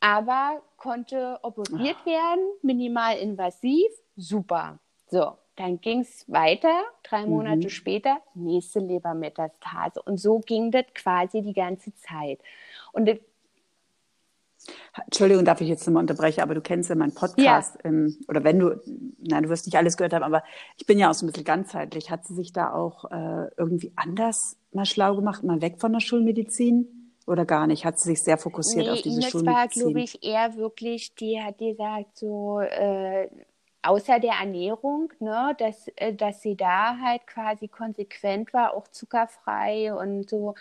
Aber 0.00 0.62
konnte 0.76 1.38
operiert 1.42 1.96
Ach. 2.00 2.06
werden, 2.06 2.44
minimal 2.62 3.16
invasiv, 3.16 3.86
super. 4.16 4.78
So, 5.06 5.38
dann 5.56 5.80
ging 5.80 6.00
es 6.00 6.30
weiter, 6.30 6.82
drei 7.04 7.24
Monate 7.24 7.66
mhm. 7.66 7.70
später, 7.70 8.18
nächste 8.34 8.80
Lebermetastase. 8.80 10.02
Und 10.02 10.18
so 10.18 10.40
ging 10.40 10.70
das 10.70 10.84
quasi 10.94 11.40
die 11.40 11.54
ganze 11.54 11.94
Zeit. 11.94 12.40
Und 12.92 13.06
das 13.06 13.18
Entschuldigung, 15.04 15.44
darf 15.44 15.60
ich 15.60 15.68
jetzt 15.68 15.86
nochmal 15.86 16.02
unterbrechen, 16.02 16.40
aber 16.40 16.54
du 16.54 16.60
kennst 16.60 16.88
ja 16.88 16.96
meinen 16.96 17.14
Podcast, 17.14 17.76
ja. 17.76 17.90
Ähm, 17.90 18.16
oder 18.28 18.44
wenn 18.44 18.58
du, 18.58 18.80
nein, 19.18 19.42
du 19.42 19.48
wirst 19.48 19.66
nicht 19.66 19.76
alles 19.76 19.96
gehört 19.96 20.12
haben, 20.12 20.22
aber 20.22 20.42
ich 20.76 20.86
bin 20.86 20.98
ja 20.98 21.10
auch 21.10 21.14
so 21.14 21.26
ein 21.26 21.28
bisschen 21.28 21.44
ganzheitlich. 21.44 22.10
Hat 22.10 22.26
sie 22.26 22.34
sich 22.34 22.52
da 22.52 22.72
auch 22.72 23.10
äh, 23.10 23.48
irgendwie 23.56 23.92
anders 23.96 24.56
mal 24.72 24.86
schlau 24.86 25.16
gemacht, 25.16 25.42
mal 25.42 25.60
weg 25.60 25.80
von 25.80 25.92
der 25.92 26.00
Schulmedizin? 26.00 27.12
Oder 27.26 27.46
gar 27.46 27.66
nicht? 27.66 27.86
Hat 27.86 27.98
sie 27.98 28.10
sich 28.10 28.22
sehr 28.22 28.36
fokussiert 28.36 28.86
nee, 28.86 28.92
auf 28.92 29.02
diese 29.02 29.20
Ines 29.20 29.30
Schulmedizin? 29.30 29.54
war, 29.56 29.68
glaube 29.68 30.00
ich, 30.00 30.22
eher 30.22 30.56
wirklich, 30.56 31.14
die 31.14 31.40
hat 31.40 31.58
gesagt, 31.58 32.18
so, 32.18 32.60
äh, 32.60 33.28
außer 33.84 34.18
der 34.18 34.34
Ernährung, 34.40 35.12
ne, 35.20 35.54
dass, 35.58 35.88
äh, 35.96 36.14
dass 36.14 36.42
sie 36.42 36.56
da 36.56 36.98
halt 36.98 37.26
quasi 37.26 37.68
konsequent 37.68 38.52
war, 38.52 38.74
auch 38.74 38.88
zuckerfrei 38.88 39.94
und 39.94 40.28
so 40.28 40.54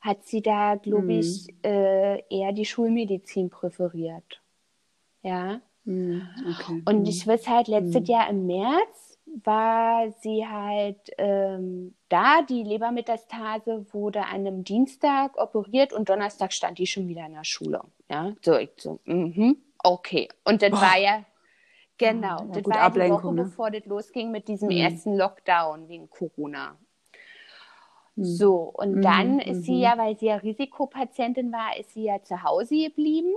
hat 0.00 0.24
sie 0.24 0.42
da, 0.42 0.76
glaube 0.76 1.04
mhm. 1.04 1.10
ich, 1.10 1.48
äh, 1.62 2.22
eher 2.28 2.52
die 2.52 2.64
Schulmedizin 2.64 3.50
präferiert. 3.50 4.42
Ja. 5.22 5.60
Mhm. 5.84 6.26
Okay. 6.58 6.82
Und 6.86 7.06
ich 7.06 7.26
weiß 7.26 7.48
halt, 7.48 7.68
letztes 7.68 8.02
mhm. 8.02 8.06
Jahr 8.06 8.30
im 8.30 8.46
März 8.46 9.18
war 9.44 10.10
sie 10.22 10.46
halt 10.46 11.10
ähm, 11.18 11.94
da, 12.08 12.42
die 12.42 12.64
Lebermetastase 12.64 13.86
wurde 13.92 14.24
an 14.24 14.46
einem 14.46 14.64
Dienstag 14.64 15.38
operiert 15.38 15.92
und 15.92 16.08
Donnerstag 16.08 16.52
stand 16.52 16.78
die 16.78 16.86
schon 16.86 17.06
wieder 17.08 17.26
in 17.26 17.34
der 17.34 17.44
Schule. 17.44 17.80
Ja, 18.10 18.34
so, 18.42 18.56
ich 18.56 18.70
so, 18.76 18.98
mhm, 19.04 19.56
okay. 19.82 20.28
Und 20.44 20.62
das 20.62 20.70
Boah. 20.70 20.80
war 20.80 20.98
ja, 20.98 21.24
genau, 21.96 22.38
ja, 22.38 22.46
das 22.52 22.64
war 22.64 22.76
ja 22.76 22.90
die 22.90 23.12
Woche, 23.12 23.32
ne? 23.32 23.44
bevor 23.44 23.70
das 23.70 23.84
losging 23.84 24.30
mit 24.30 24.48
diesem 24.48 24.68
mhm. 24.68 24.76
ersten 24.76 25.16
Lockdown 25.16 25.88
wegen 25.88 26.10
Corona. 26.10 26.76
Hm. 28.16 28.24
So, 28.24 28.72
und 28.74 28.96
mhm. 28.96 29.02
dann 29.02 29.38
ist 29.40 29.64
sie 29.64 29.76
mhm. 29.76 29.82
ja, 29.82 29.98
weil 29.98 30.18
sie 30.18 30.26
ja 30.26 30.36
Risikopatientin 30.36 31.52
war, 31.52 31.78
ist 31.78 31.94
sie 31.94 32.04
ja 32.04 32.22
zu 32.22 32.42
Hause 32.42 32.76
geblieben 32.76 33.34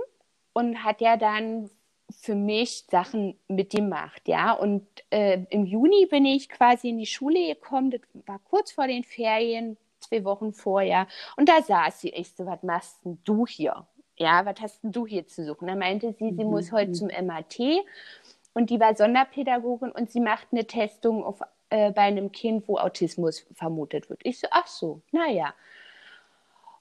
und 0.52 0.84
hat 0.84 1.00
ja 1.00 1.16
dann 1.16 1.70
für 2.10 2.34
mich 2.34 2.84
Sachen 2.90 3.38
mitgemacht, 3.48 4.28
ja. 4.28 4.52
Und 4.52 4.86
äh, 5.10 5.44
im 5.50 5.64
Juni 5.64 6.06
bin 6.06 6.24
ich 6.26 6.48
quasi 6.48 6.90
in 6.90 6.98
die 6.98 7.06
Schule 7.06 7.54
gekommen, 7.54 7.90
das 7.90 8.00
war 8.26 8.38
kurz 8.40 8.72
vor 8.72 8.86
den 8.86 9.04
Ferien, 9.04 9.76
zwei 10.00 10.24
Wochen 10.24 10.52
vorher. 10.52 11.06
Und 11.36 11.48
da 11.48 11.62
saß 11.62 12.00
sie, 12.00 12.10
ich 12.10 12.32
so, 12.34 12.46
was 12.46 12.62
machst 12.62 13.04
denn 13.04 13.18
du 13.24 13.46
hier? 13.46 13.86
Ja, 14.16 14.44
was 14.46 14.60
hast 14.60 14.84
denn 14.84 14.92
du 14.92 15.06
hier 15.06 15.26
zu 15.26 15.44
suchen? 15.44 15.66
Da 15.66 15.74
meinte 15.74 16.12
sie, 16.12 16.32
sie 16.32 16.44
mhm. 16.44 16.50
muss 16.50 16.72
heute 16.72 16.90
mhm. 16.90 16.94
zum 16.94 17.08
MAT 17.08 17.58
und 18.52 18.70
die 18.70 18.78
war 18.78 18.94
Sonderpädagogin 18.94 19.90
und 19.90 20.10
sie 20.10 20.20
macht 20.20 20.48
eine 20.52 20.66
Testung 20.66 21.24
auf 21.24 21.40
äh, 21.74 21.90
bei 21.90 22.02
einem 22.02 22.30
Kind, 22.30 22.68
wo 22.68 22.78
Autismus 22.78 23.44
vermutet 23.52 24.08
wird. 24.08 24.20
Ich 24.22 24.38
so, 24.38 24.46
ach 24.52 24.68
so, 24.68 25.02
naja. 25.10 25.54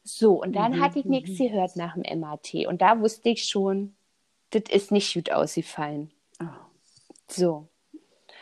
So, 0.03 0.39
und 0.43 0.53
dann 0.53 0.73
mhm, 0.73 0.81
hatte 0.81 0.99
ich 0.99 1.05
nichts 1.05 1.39
mhm. 1.39 1.47
gehört 1.47 1.75
nach 1.75 1.95
dem 1.95 2.19
MAT. 2.19 2.53
Und 2.67 2.83
da 2.83 2.99
wusste 2.99 3.29
ich 3.29 3.45
schon, 3.45 3.95
das 4.51 4.63
ist 4.69 4.91
nicht 4.91 5.11
gut 5.15 5.31
ausgefallen. 5.31 6.11
Oh. 6.39 6.45
So. 7.27 7.67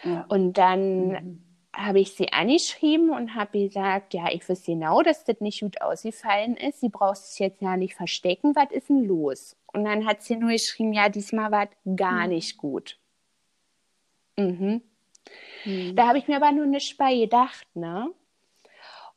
Ja. 0.04 0.26
Und 0.28 0.58
dann 0.58 1.08
mhm. 1.08 1.44
habe 1.74 2.02
ich 2.02 2.16
sie 2.16 2.34
angeschrieben 2.34 3.12
und 3.12 3.34
habe 3.36 3.68
gesagt, 3.68 4.14
ja, 4.14 4.30
ich 4.30 4.50
weiß 4.50 4.66
genau, 4.66 5.04
dass 5.04 5.24
das 5.24 5.40
nicht 5.40 5.62
gut 5.62 5.82
ausgefallen 5.82 6.58
ist. 6.58 6.82
Sie 6.82 6.90
braucht 6.90 7.18
sich 7.18 7.40
jetzt 7.40 7.62
ja 7.62 7.78
nicht 7.78 7.96
verstecken. 7.96 8.58
Was 8.58 8.72
ist 8.72 8.90
denn 8.90 9.06
los? 9.06 9.56
Und 9.72 9.86
dann 9.86 10.06
hat 10.06 10.22
sie 10.22 10.36
nur 10.36 10.52
geschrieben, 10.52 10.92
ja, 10.92 11.08
diesmal 11.08 11.50
war 11.52 11.64
es 11.64 11.96
gar 11.96 12.24
mhm. 12.24 12.34
nicht 12.34 12.58
gut. 12.58 13.00
Mhm. 14.36 14.82
Mhm. 15.66 15.96
Da 15.96 16.08
habe 16.08 16.18
ich 16.18 16.28
mir 16.28 16.38
aber 16.38 16.52
nur 16.52 16.66
nicht 16.66 16.98
bei 16.98 17.16
gedacht, 17.16 17.68
ne? 17.74 18.12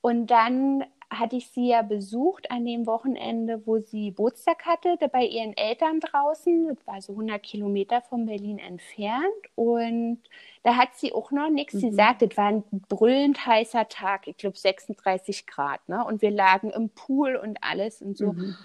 Und 0.01 0.27
dann 0.27 0.85
hatte 1.19 1.37
ich 1.37 1.49
sie 1.49 1.69
ja 1.69 1.83
besucht 1.83 2.51
an 2.51 2.65
dem 2.65 2.87
Wochenende, 2.87 3.67
wo 3.67 3.79
sie 3.79 4.09
Geburtstag 4.09 4.67
hatte, 4.67 4.97
bei 5.09 5.25
ihren 5.25 5.57
Eltern 5.57 6.01
draußen. 6.01 6.69
Das 6.69 6.87
war 6.87 7.01
so 7.01 7.13
100 7.13 7.43
Kilometer 7.43 8.03
von 8.03 8.27
Berlin 8.27 8.59
entfernt. 8.59 9.25
Und 9.55 10.19
da 10.63 10.77
hat 10.77 10.95
sie 10.95 11.13
auch 11.13 11.31
noch 11.31 11.51
nichts. 11.51 11.75
Mhm. 11.75 11.79
Sie 11.79 11.93
sagte, 11.93 12.29
es 12.31 12.37
war 12.37 12.49
ein 12.49 12.65
brüllend 12.89 13.47
heißer 13.47 13.89
Tag, 13.89 14.27
ich 14.27 14.37
glaube 14.37 14.57
36 14.57 15.47
Grad. 15.47 15.89
Ne? 15.89 16.05
Und 16.05 16.23
wir 16.23 16.31
lagen 16.31 16.71
im 16.71 16.91
Pool 16.91 17.37
und 17.37 17.59
alles 17.63 18.03
und 18.03 18.17
so. 18.17 18.33
Mhm. 18.33 18.57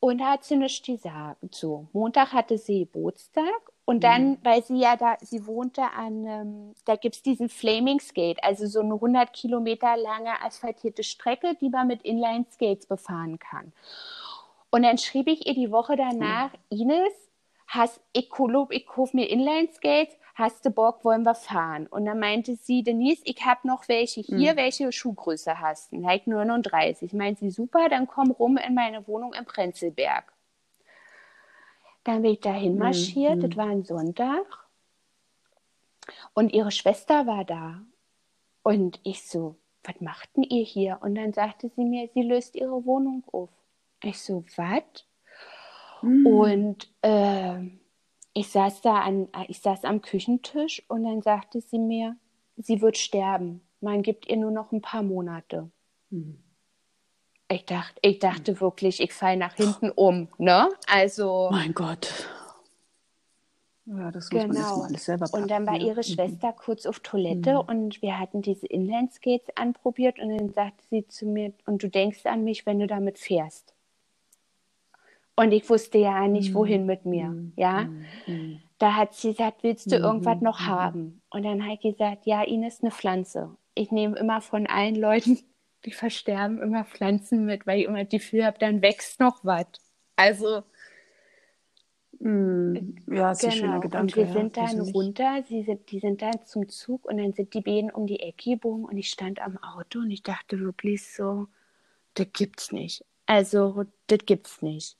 Und 0.00 0.18
da 0.18 0.32
hat 0.32 0.44
sie 0.44 0.56
nichts 0.56 0.84
gesagt. 0.84 1.54
So, 1.54 1.86
Montag 1.92 2.32
hatte 2.32 2.58
sie 2.58 2.80
Geburtstag 2.80 3.71
und 3.92 4.04
dann, 4.04 4.30
mhm. 4.30 4.38
weil 4.42 4.64
sie 4.64 4.78
ja 4.78 4.96
da, 4.96 5.18
sie 5.20 5.46
wohnte 5.46 5.82
an, 5.82 6.24
ähm, 6.24 6.74
da 6.86 6.96
gibt 6.96 7.16
es 7.16 7.22
diesen 7.22 7.50
Flaming 7.50 8.00
Skate, 8.00 8.42
also 8.42 8.66
so 8.66 8.80
eine 8.80 8.94
100 8.94 9.34
Kilometer 9.34 9.98
lange 9.98 10.40
asphaltierte 10.42 11.02
Strecke, 11.02 11.54
die 11.60 11.68
man 11.68 11.88
mit 11.88 12.00
Inline 12.00 12.46
Skates 12.50 12.86
befahren 12.86 13.38
kann. 13.38 13.70
Und 14.70 14.84
dann 14.84 14.96
schrieb 14.96 15.28
ich 15.28 15.46
ihr 15.46 15.52
die 15.52 15.70
Woche 15.70 15.96
danach, 15.96 16.54
mhm. 16.70 16.80
Ines, 16.80 17.12
hast, 17.66 18.00
ich, 18.14 18.30
ich 18.70 18.86
kauf 18.86 19.12
mir 19.12 19.28
Inline 19.28 19.68
Skates, 19.70 20.16
hast 20.36 20.64
du 20.64 20.70
Bock, 20.70 21.04
wollen 21.04 21.24
wir 21.24 21.34
fahren? 21.34 21.86
Und 21.86 22.06
dann 22.06 22.18
meinte 22.18 22.56
sie, 22.56 22.82
Denise, 22.82 23.20
ich 23.26 23.44
habe 23.44 23.68
noch 23.68 23.88
welche 23.88 24.22
hier, 24.22 24.54
mhm. 24.54 24.56
welche 24.56 24.90
Schuhgröße 24.90 25.60
hast 25.60 25.92
du? 25.92 25.96
Like 25.96 26.26
39. 26.26 27.12
Meint 27.12 27.40
sie, 27.40 27.50
super, 27.50 27.90
dann 27.90 28.06
komm 28.06 28.30
rum 28.30 28.56
in 28.56 28.72
meine 28.72 29.06
Wohnung 29.06 29.34
im 29.34 29.44
Prenzlberg. 29.44 30.31
Dann 32.04 32.22
bin 32.22 32.32
ich 32.32 32.40
dahin 32.40 32.78
marschiert, 32.78 33.36
mhm. 33.36 33.48
das 33.48 33.56
war 33.56 33.66
ein 33.66 33.84
Sonntag. 33.84 34.46
Und 36.34 36.52
ihre 36.52 36.70
Schwester 36.70 37.26
war 37.26 37.44
da. 37.44 37.82
Und 38.62 39.00
ich 39.02 39.28
so, 39.28 39.56
was 39.84 40.00
macht 40.00 40.36
denn 40.36 40.44
ihr 40.44 40.64
hier? 40.64 40.98
Und 41.00 41.14
dann 41.14 41.32
sagte 41.32 41.70
sie 41.74 41.84
mir, 41.84 42.08
sie 42.14 42.22
löst 42.22 42.54
ihre 42.56 42.84
Wohnung 42.84 43.24
auf. 43.32 43.50
Ich 44.02 44.20
so, 44.20 44.44
was? 44.56 44.82
Mhm. 46.02 46.26
Und 46.26 46.92
äh, 47.02 47.60
ich 48.34 48.48
saß 48.48 48.82
da 48.82 49.00
an, 49.00 49.28
ich 49.48 49.60
saß 49.60 49.84
am 49.84 50.02
Küchentisch 50.02 50.82
und 50.88 51.04
dann 51.04 51.22
sagte 51.22 51.60
sie 51.60 51.78
mir, 51.78 52.16
sie 52.56 52.80
wird 52.80 52.98
sterben. 52.98 53.62
Man 53.80 54.02
gibt 54.02 54.28
ihr 54.28 54.36
nur 54.36 54.50
noch 54.50 54.72
ein 54.72 54.80
paar 54.80 55.02
Monate. 55.02 55.70
Mhm. 56.10 56.42
Ich 57.52 57.66
dachte, 57.66 57.98
ich 58.00 58.18
dachte 58.18 58.60
wirklich, 58.60 59.00
ich 59.00 59.12
falle 59.12 59.36
nach 59.36 59.54
hinten 59.54 59.90
um, 59.90 60.28
ne? 60.38 60.70
Also. 60.86 61.48
Mein 61.52 61.74
Gott. 61.74 62.08
Ja, 63.84 64.10
das 64.10 64.30
muss 64.30 64.42
genau. 64.42 64.46
man 64.46 64.56
erstmal 64.56 64.86
alles 64.86 65.04
selber 65.04 65.26
packen, 65.26 65.42
Und 65.42 65.50
dann 65.50 65.66
war 65.66 65.74
ja. 65.74 65.88
ihre 65.88 65.98
mhm. 65.98 66.02
Schwester 66.02 66.48
mhm. 66.48 66.56
kurz 66.56 66.86
auf 66.86 67.00
Toilette 67.00 67.54
mhm. 67.54 67.60
und 67.60 68.02
wir 68.02 68.18
hatten 68.18 68.40
diese 68.40 68.66
Inlineskates 68.66 69.54
anprobiert 69.56 70.18
und 70.18 70.30
dann 70.30 70.50
sagte 70.50 70.82
sie 70.88 71.06
zu 71.08 71.26
mir, 71.26 71.52
und 71.66 71.82
du 71.82 71.88
denkst 71.88 72.24
an 72.24 72.44
mich, 72.44 72.64
wenn 72.64 72.78
du 72.78 72.86
damit 72.86 73.18
fährst. 73.18 73.74
Und 75.34 75.52
ich 75.52 75.68
wusste 75.68 75.98
ja 75.98 76.28
nicht, 76.28 76.50
mhm. 76.50 76.54
wohin 76.54 76.86
mit 76.86 77.04
mir, 77.04 77.28
mhm. 77.28 77.52
ja. 77.56 77.88
Mhm. 78.26 78.60
Da 78.78 78.94
hat 78.94 79.14
sie 79.14 79.32
gesagt, 79.32 79.62
willst 79.62 79.92
du 79.92 79.96
irgendwas 79.96 80.40
noch 80.40 80.60
haben? 80.60 81.20
Und 81.30 81.44
dann 81.44 81.64
hat 81.66 81.82
sie 81.82 81.92
gesagt, 81.92 82.24
ja, 82.26 82.42
Ines, 82.42 82.82
eine 82.82 82.90
Pflanze. 82.90 83.50
Ich 83.74 83.92
nehme 83.92 84.16
immer 84.16 84.40
von 84.40 84.66
allen 84.66 84.96
Leuten, 84.96 85.38
die 85.84 85.92
versterben, 85.92 86.62
immer 86.62 86.84
Pflanzen 86.84 87.44
mit, 87.44 87.66
weil 87.66 87.80
ich 87.80 87.86
immer 87.86 88.04
die 88.04 88.18
Gefühl 88.18 88.44
habe, 88.44 88.58
dann 88.58 88.82
wächst 88.82 89.20
noch 89.20 89.44
was. 89.44 89.66
Also 90.16 90.62
Mm, 92.24 92.94
ja, 93.08 93.32
ist 93.32 93.40
genau. 93.40 93.52
ein 93.52 93.58
schöner 93.58 93.80
Gedanke. 93.80 94.00
Und 94.00 94.16
wir 94.16 94.32
sind 94.32 94.56
ja, 94.56 94.66
dann 94.66 94.80
runter, 94.80 95.42
sie 95.48 95.64
sind, 95.64 95.90
die 95.90 95.98
sind 95.98 96.22
dann 96.22 96.46
zum 96.46 96.68
Zug 96.68 97.04
und 97.04 97.18
dann 97.18 97.32
sind 97.32 97.52
die 97.52 97.60
beiden 97.62 97.90
um 97.90 98.06
die 98.06 98.20
Ecke 98.20 98.50
gebogen 98.50 98.84
und 98.84 98.96
ich 98.96 99.08
stand 99.08 99.40
am 99.40 99.58
Auto 99.58 99.98
und 99.98 100.10
ich 100.12 100.22
dachte 100.22 100.60
wirklich 100.60 101.12
so, 101.12 101.48
das 102.14 102.28
gibt's 102.32 102.70
nicht. 102.70 103.04
Also, 103.26 103.86
das 104.06 104.20
gibt's 104.24 104.62
nicht. 104.62 104.96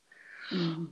Mm. 0.51 0.87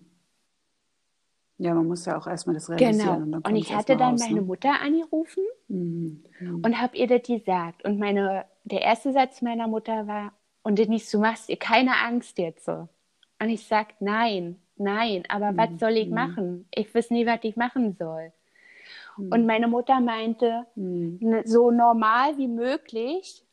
Ja, 1.58 1.74
man 1.74 1.88
muss 1.88 2.04
ja 2.04 2.16
auch 2.16 2.28
erstmal 2.28 2.54
das 2.54 2.70
realisieren. 2.70 3.24
Genau. 3.24 3.36
Und, 3.38 3.48
und 3.48 3.56
ich 3.56 3.74
hatte 3.74 3.96
dann 3.96 4.12
raus, 4.12 4.20
meine 4.20 4.40
ne? 4.40 4.42
Mutter 4.42 4.80
angerufen 4.80 5.42
mhm. 5.68 6.22
und 6.62 6.80
habe 6.80 6.96
ihr 6.96 7.08
das 7.08 7.26
gesagt. 7.26 7.84
Und 7.84 7.98
meine, 7.98 8.46
der 8.64 8.82
erste 8.82 9.12
Satz 9.12 9.42
meiner 9.42 9.66
Mutter 9.66 10.06
war, 10.06 10.32
und 10.62 10.78
Denise, 10.78 11.10
du 11.10 11.18
machst 11.18 11.48
ihr 11.48 11.58
keine 11.58 11.96
Angst 12.04 12.38
jetzt 12.38 12.66
so. 12.66 12.88
Und 13.38 13.48
ich 13.48 13.66
sag, 13.66 14.00
nein, 14.00 14.60
Nein, 14.80 15.24
aber 15.28 15.52
mhm. 15.52 15.58
was 15.58 15.78
soll 15.78 15.96
ich 15.98 16.08
mhm. 16.08 16.14
machen? 16.14 16.68
Ich 16.74 16.92
weiß 16.94 17.10
nie, 17.10 17.26
was 17.26 17.40
ich 17.42 17.54
machen 17.54 17.94
soll. 17.98 18.32
Mhm. 19.18 19.32
Und 19.32 19.46
meine 19.46 19.68
Mutter 19.68 20.00
meinte, 20.00 20.66
mhm. 20.74 21.42
so 21.44 21.70
normal 21.70 22.38
wie 22.38 22.48
möglich 22.48 23.44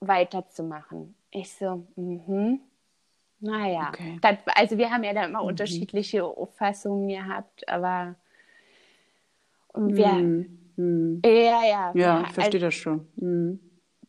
weiterzumachen. 0.00 1.14
Ich 1.30 1.52
so, 1.54 1.86
mhm. 1.94 2.60
Naja, 3.38 3.90
okay. 3.90 4.18
das, 4.20 4.38
also 4.54 4.76
wir 4.76 4.90
haben 4.90 5.04
ja 5.04 5.14
da 5.14 5.24
immer 5.24 5.42
mhm. 5.42 5.48
unterschiedliche 5.48 6.24
Auffassungen 6.24 7.08
gehabt, 7.08 7.68
aber 7.68 8.16
wir, 9.74 10.12
mhm. 10.76 11.22
ja, 11.24 11.64
ja. 11.64 11.92
Ja, 11.94 12.22
ich 12.22 12.32
verstehe 12.32 12.60
also, 12.60 12.66
das 12.66 12.74
schon. 12.74 13.60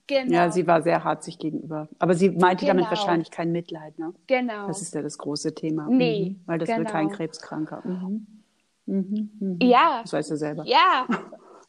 Genau. 0.08 0.34
Ja, 0.34 0.51
sie 0.51 0.68
war 0.68 0.82
sehr 0.82 1.04
hart 1.04 1.24
sich 1.24 1.39
gegenüber. 1.39 1.88
Aber 1.97 2.14
sie 2.14 2.30
meinte 2.30 2.66
genau. 2.66 2.78
damit 2.78 2.89
wahrscheinlich 2.89 3.32
kein 3.32 3.51
Mitleid, 3.51 3.97
ne? 3.97 4.14
Genau. 4.28 4.68
Das 4.68 4.82
ist 4.82 4.93
ja 4.93 5.01
das 5.01 5.18
große 5.18 5.56
Thema. 5.56 5.88
Nee. 5.89 6.32
Mhm. 6.32 6.43
Weil 6.45 6.60
das 6.60 6.68
genau. 6.68 6.80
will 6.80 6.86
kein 6.86 7.10
Krebskranker. 7.10 7.82
Mhm. 7.86 8.28
Mhm. 8.86 9.32
Mhm. 9.39 9.60
Ja. 9.62 10.01
Das 10.01 10.12
weißt 10.12 10.32
du 10.32 10.38
selber. 10.38 10.64
Ja. 10.66 11.08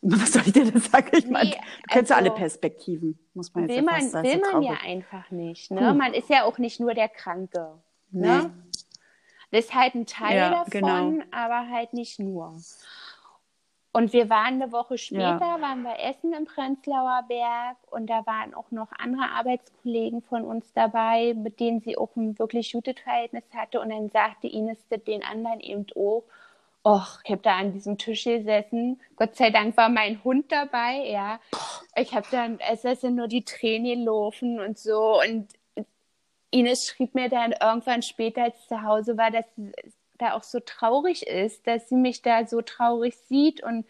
Was 0.07 0.33
soll 0.35 0.43
ich 0.45 0.53
dir 0.53 0.71
denn 0.71 0.81
sagen? 0.81 1.09
Ich 1.13 1.31
meine, 1.31 1.51
nee, 1.51 1.57
du 1.57 1.89
kennst 1.89 2.13
also, 2.13 2.25
alle 2.25 2.31
Perspektiven, 2.35 3.19
muss 3.33 3.55
man 3.55 3.69
jetzt 3.69 3.77
will 3.77 3.85
man, 3.85 3.95
fast 3.95 4.11
sagen. 4.11 4.29
Will 4.29 4.41
man 4.41 4.63
ja 4.63 4.75
einfach 4.85 5.31
nicht. 5.31 5.71
Ne? 5.71 5.91
Hm. 5.91 5.97
Man 5.97 6.13
ist 6.13 6.29
ja 6.29 6.45
auch 6.45 6.59
nicht 6.59 6.79
nur 6.79 6.93
der 6.93 7.09
Kranke. 7.09 7.81
Ne? 8.11 8.43
Nee. 8.43 8.81
Das 9.51 9.67
ist 9.67 9.75
halt 9.75 9.95
ein 9.95 10.05
Teil 10.05 10.37
ja, 10.37 10.51
davon, 10.51 10.71
genau. 10.71 11.25
aber 11.31 11.69
halt 11.71 11.95
nicht 11.95 12.19
nur. 12.19 12.55
Und 13.97 14.13
wir 14.13 14.29
waren 14.29 14.61
eine 14.61 14.73
Woche 14.73 14.99
später, 14.99 15.39
ja. 15.39 15.61
waren 15.61 15.83
wir 15.83 15.97
essen 16.01 16.33
im 16.33 16.47
Prenzlauer 16.47 17.27
Berg 17.29 17.77
und 17.93 18.11
da 18.11 18.27
waren 18.27 18.53
auch 18.53 18.73
noch 18.73 18.89
andere 18.99 19.31
Arbeitskollegen 19.31 20.21
von 20.21 20.43
uns 20.43 20.73
dabei, 20.73 21.33
mit 21.35 21.61
denen 21.61 21.81
sie 21.81 21.97
auch 21.97 22.11
ein 22.17 22.37
wirklich 22.41 22.73
gutes 22.73 22.97
Verhältnis 23.01 23.45
hatte. 23.55 23.81
Und 23.81 23.91
dann 23.91 24.11
sagte 24.11 24.49
Ines 24.49 24.79
den 24.89 25.23
anderen 25.23 25.61
eben 25.61 25.87
auch, 25.95 26.25
Och, 26.85 27.21
ich 27.23 27.31
habe 27.31 27.43
da 27.43 27.57
an 27.57 27.73
diesem 27.73 27.97
Tisch 27.97 28.25
gesessen. 28.25 29.01
Gott 29.15 29.37
sei 29.37 29.51
Dank 29.51 29.77
war 29.77 29.89
mein 29.89 30.23
Hund 30.25 30.51
dabei, 30.51 31.07
ja. 31.07 31.39
Ich 31.95 32.17
habe 32.17 32.27
dann, 32.33 32.59
es 32.59 32.83
sind 32.83 33.15
nur 33.15 33.29
die 33.29 33.45
Tränen 33.45 34.01
gelaufen 34.01 34.59
und 34.59 34.77
so. 34.77 35.21
Und 35.21 35.47
Ines 36.51 36.89
schrieb 36.89 37.15
mir 37.15 37.29
dann 37.29 37.53
irgendwann 37.53 38.03
später, 38.03 38.43
als 38.43 38.59
ich 38.59 38.67
zu 38.67 38.83
Hause 38.83 39.17
war, 39.17 39.31
dass 39.31 39.47
da 40.25 40.35
auch 40.35 40.43
so 40.43 40.61
traurig 40.61 41.27
ist, 41.27 41.67
dass 41.67 41.89
sie 41.89 41.97
mich 41.97 42.23
da 42.23 42.47
so 42.47 42.63
traurig 42.63 43.17
sieht 43.17 43.63
und 43.63 43.85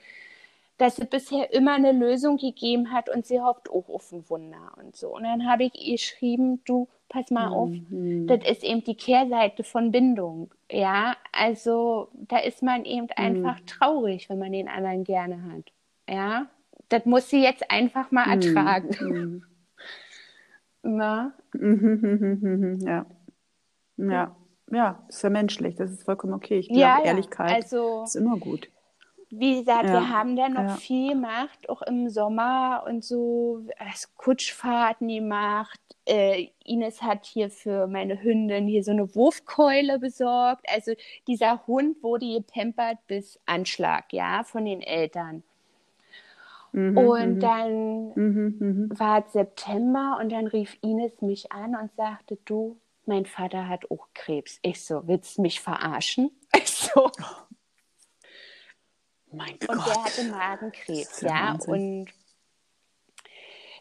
dass 0.79 0.99
es 0.99 1.07
bisher 1.07 1.53
immer 1.53 1.75
eine 1.75 1.93
Lösung 1.93 2.37
gegeben 2.37 2.91
hat 2.91 3.09
und 3.09 3.25
sie 3.25 3.41
hofft 3.41 3.71
auch 3.71 3.89
auf 3.89 4.11
ein 4.13 4.29
Wunder 4.29 4.73
und 4.77 4.97
so. 4.97 5.15
Und 5.15 5.23
dann 5.23 5.49
habe 5.49 5.65
ich 5.65 5.75
ihr 5.75 5.93
geschrieben, 5.93 6.61
du, 6.65 6.89
pass 7.09 7.31
mal 7.31 7.49
auf, 7.49 7.71
mhm. 7.71 8.27
das 8.27 8.41
ist 8.45 8.65
eben 8.65 8.83
die 8.83 8.97
Kehrseite 8.97 9.63
von 9.63 9.93
Bindung. 9.93 10.51
Ja, 10.71 11.17
also 11.31 12.09
da 12.13 12.39
ist 12.39 12.63
man 12.63 12.85
eben 12.85 13.07
mhm. 13.07 13.13
einfach 13.17 13.61
traurig, 13.67 14.29
wenn 14.29 14.41
man 14.41 14.51
den 14.51 14.69
anderen 14.69 15.05
gerne 15.05 15.43
hat. 15.45 15.73
Ja, 16.09 16.47
das 16.89 17.05
muss 17.05 17.31
sie 17.31 17.43
jetzt 17.43 17.71
einfach 17.71 18.11
mal 18.11 18.27
mhm. 18.27 18.33
ertragen. 18.33 19.47
Na? 20.83 21.33
ja. 21.53 23.07
Ja 23.97 24.37
ja, 24.71 25.03
ist 25.09 25.23
ja 25.23 25.31
menschlich, 25.31 25.77
das 25.77 25.91
ist 25.91 26.05
vollkommen 26.05 26.33
okay. 26.33 26.59
Ich 26.59 26.69
glaube, 26.69 26.81
ja, 26.81 26.99
ja. 26.99 27.05
Ehrlichkeit 27.05 27.53
also, 27.53 28.03
ist 28.05 28.17
immer 28.17 28.37
gut. 28.37 28.69
Wie 29.31 29.59
gesagt, 29.59 29.87
ja. 29.87 29.93
wir 29.95 30.11
haben 30.11 30.37
dann 30.37 30.53
noch 30.53 30.79
viel 30.79 31.15
gemacht, 31.15 31.69
auch 31.69 31.83
im 31.83 32.09
Sommer 32.09 32.85
und 32.87 33.05
so 33.05 33.67
Kutschfahrten 34.17 35.09
gemacht. 35.09 35.81
Äh, 36.07 36.49
Ines 36.65 37.03
hat 37.03 37.27
hier 37.27 37.51
für 37.51 37.89
meine 37.89 38.23
Hündin 38.23 38.69
hier 38.69 38.85
so 38.85 38.93
eine 38.93 39.13
Wurfkeule 39.15 39.99
besorgt. 39.99 40.65
Also 40.73 40.93
dieser 41.27 41.67
Hund 41.67 42.03
wurde 42.03 42.35
gepempert 42.35 42.99
bis 43.09 43.41
Anschlag, 43.47 44.13
ja, 44.13 44.45
von 44.45 44.67
den 44.67 44.83
Eltern. 44.83 45.43
Mhm, 46.71 46.97
und 46.99 47.35
mhm. 47.37 47.41
dann 47.41 48.07
mhm, 48.15 48.57
mhm, 48.59 48.99
war 48.99 49.25
es 49.25 49.33
September 49.33 50.19
und 50.21 50.31
dann 50.31 50.47
rief 50.47 50.77
Ines 50.81 51.21
mich 51.23 51.51
an 51.51 51.77
und 51.77 51.95
sagte, 51.97 52.37
du, 52.45 52.77
mein 53.07 53.27
Vater 53.27 53.69
hat 53.69 53.91
auch 53.91 54.09
Krebs. 54.15 54.59
Ich 54.63 54.85
so, 54.85 55.07
willst 55.07 55.39
du 55.39 55.43
mich 55.43 55.61
verarschen? 55.61 56.31
Ich 56.57 56.71
so. 56.71 57.11
Mein 59.33 59.59
Gott. 59.59 59.71
Und 59.71 59.87
der 59.87 60.05
hatte 60.05 60.25
Magenkrebs, 60.25 61.21
ja. 61.21 61.31
Wahnsinn. 61.31 62.03
Und 62.03 62.13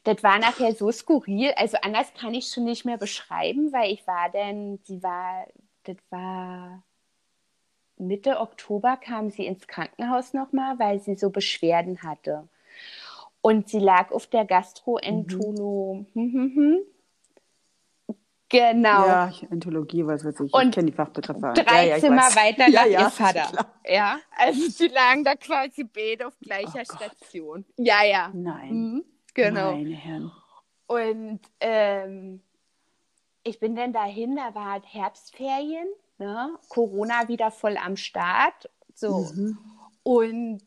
das 0.04 0.24
war 0.24 0.40
nachher 0.40 0.74
so 0.74 0.92
skurril. 0.92 1.54
Also 1.56 1.78
anders 1.82 2.12
kann 2.16 2.34
ich 2.34 2.48
schon 2.48 2.64
nicht 2.66 2.84
mehr 2.84 2.98
beschreiben, 2.98 3.72
weil 3.72 3.92
ich 3.94 4.06
war 4.08 4.30
dann, 4.32 4.80
sie 4.84 5.04
war, 5.04 5.46
das 5.84 5.98
war 6.10 6.84
Mitte 7.98 8.40
Oktober 8.40 8.98
kam 8.98 9.30
sie 9.30 9.46
ins 9.46 9.68
Krankenhaus 9.68 10.34
nochmal, 10.34 10.80
weil 10.80 11.00
sie 11.00 11.16
so 11.16 11.30
Beschwerden 11.30 12.02
hatte. 12.04 12.48
Und 13.42 13.70
sie 13.70 13.80
lag 13.80 14.12
auf 14.12 14.28
der 14.28 14.46
Gastroentolo. 14.46 16.06
Mhm. 16.14 16.80
Genau. 18.54 19.08
Ja, 19.08 19.32
Entologie, 19.50 20.06
was 20.06 20.24
weiß 20.24 20.42
ich. 20.42 20.54
Und 20.54 20.70
ich 20.70 20.76
kenne 20.76 20.92
die 20.92 20.96
Fachbegriffe. 20.96 21.54
Drei 21.56 21.88
ja, 21.88 21.96
ja, 21.96 22.00
Zimmer 22.00 22.22
weiter 22.36 22.70
lag 22.70 22.86
ja, 22.86 23.02
ihr 23.02 23.10
Vater. 23.10 23.68
Ja, 23.84 24.20
also 24.38 24.70
sie 24.70 24.90
lagen 24.90 25.24
da 25.24 25.36
quasi 25.36 25.84
beide 25.84 26.28
auf 26.28 26.38
gleicher 26.40 26.84
oh 26.88 26.96
Station. 26.96 27.66
Ja, 27.78 28.04
ja. 28.04 28.30
Nein. 28.32 28.70
Mhm, 28.72 29.06
genau. 29.34 29.72
Meine 29.72 29.96
Herren. 29.96 30.32
Und 30.86 31.40
ähm, 31.62 32.44
ich 33.42 33.60
bin 33.60 33.76
dann 33.76 33.92
dahin, 33.92 34.36
da 34.36 34.54
war 34.54 34.74
halt 34.74 34.86
Herbstferien, 34.86 35.88
ne? 36.20 36.56
Corona 36.70 37.28
wieder 37.28 37.50
voll 37.50 37.78
am 37.78 37.98
Start. 37.98 38.70
So. 38.94 39.32
Mhm. 39.34 39.58
Und 40.04 40.62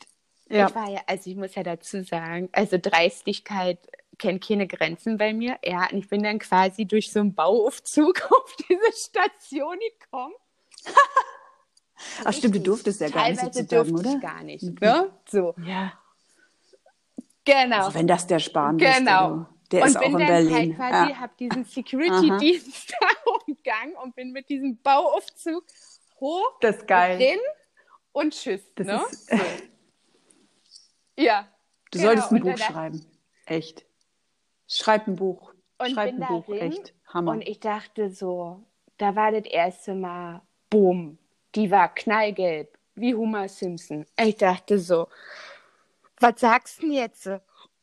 ja. 0.48 0.66
ich 0.66 0.74
war 0.74 0.90
ja, 0.90 1.00
also 1.06 1.30
ich 1.30 1.36
muss 1.36 1.54
ja 1.54 1.62
dazu 1.62 2.02
sagen, 2.02 2.48
also 2.50 2.78
Dreistigkeit 2.82 3.78
kennt 4.18 4.46
keine 4.46 4.66
Grenzen 4.66 5.18
bei 5.18 5.32
mir. 5.32 5.58
Ja, 5.64 5.88
und 5.90 5.98
ich 5.98 6.08
bin 6.08 6.22
dann 6.22 6.38
quasi 6.38 6.86
durch 6.86 7.12
so 7.12 7.20
einen 7.20 7.34
Bauaufzug 7.34 8.22
auf 8.30 8.56
diese 8.68 8.92
Station 8.92 9.78
gekommen. 10.00 10.34
Ach 12.24 12.32
stimmt, 12.32 12.56
du 12.56 12.60
durftest 12.60 13.00
ja 13.00 13.08
gar 13.08 13.28
nicht 13.28 13.40
sozusagen, 13.40 13.68
durfte 13.68 13.94
oder? 13.94 14.16
ich 14.16 14.20
gar 14.20 14.42
nicht, 14.42 14.64
mhm. 14.64 14.76
ne? 14.80 15.12
So. 15.28 15.54
Ja. 15.64 15.92
Genau. 17.44 17.76
Also 17.76 17.94
wenn 17.94 18.06
das 18.06 18.26
der 18.26 18.38
Spahn 18.38 18.76
genau. 18.76 18.90
ist. 18.90 18.98
Genau. 18.98 19.46
Der 19.72 19.82
und 19.82 19.88
ist 19.88 19.96
auch 19.96 20.02
in 20.02 20.16
Berlin. 20.16 20.54
Halt 20.54 20.76
quasi, 20.76 21.10
ja. 21.10 21.18
habe 21.18 21.32
diesen 21.38 21.64
Security-Dienst 21.64 22.94
da 23.00 23.06
umgangen 23.46 23.96
und 24.02 24.14
bin 24.14 24.32
mit 24.32 24.48
diesem 24.48 24.80
Bauaufzug 24.80 25.64
hoch, 26.20 26.58
das 26.60 26.76
ist 26.76 26.86
geil. 26.86 27.18
drin 27.18 27.40
und 28.12 28.32
tschüss. 28.32 28.62
Das 28.74 28.86
ne? 28.86 29.02
Ist... 29.10 29.30
So. 29.30 29.36
Ja. 31.16 31.48
Du 31.90 31.98
genau. 31.98 32.10
solltest 32.10 32.32
ein 32.32 32.40
Buch 32.40 32.58
schreiben. 32.58 33.06
Echt. 33.46 33.84
Schreib 34.68 35.06
ein 35.06 35.16
Buch. 35.16 35.52
Und 35.78 35.90
Schreib 35.90 36.12
bin 36.12 36.22
ein 36.22 36.28
Buch, 36.28 36.46
darin, 36.46 36.72
echt. 36.72 36.94
Hammer. 37.08 37.32
Und 37.32 37.42
ich 37.42 37.60
dachte 37.60 38.10
so, 38.10 38.62
da 38.98 39.14
war 39.14 39.32
das 39.32 39.44
erste 39.44 39.94
Mal, 39.94 40.42
boom, 40.70 41.18
die 41.54 41.70
war 41.70 41.94
knallgelb, 41.94 42.76
wie 42.94 43.14
Homer 43.14 43.48
Simpson. 43.48 44.06
Ich 44.18 44.36
dachte 44.36 44.78
so, 44.78 45.08
was 46.18 46.40
sagst 46.40 46.78
du 46.78 46.82
denn 46.82 46.92
jetzt? 46.92 47.28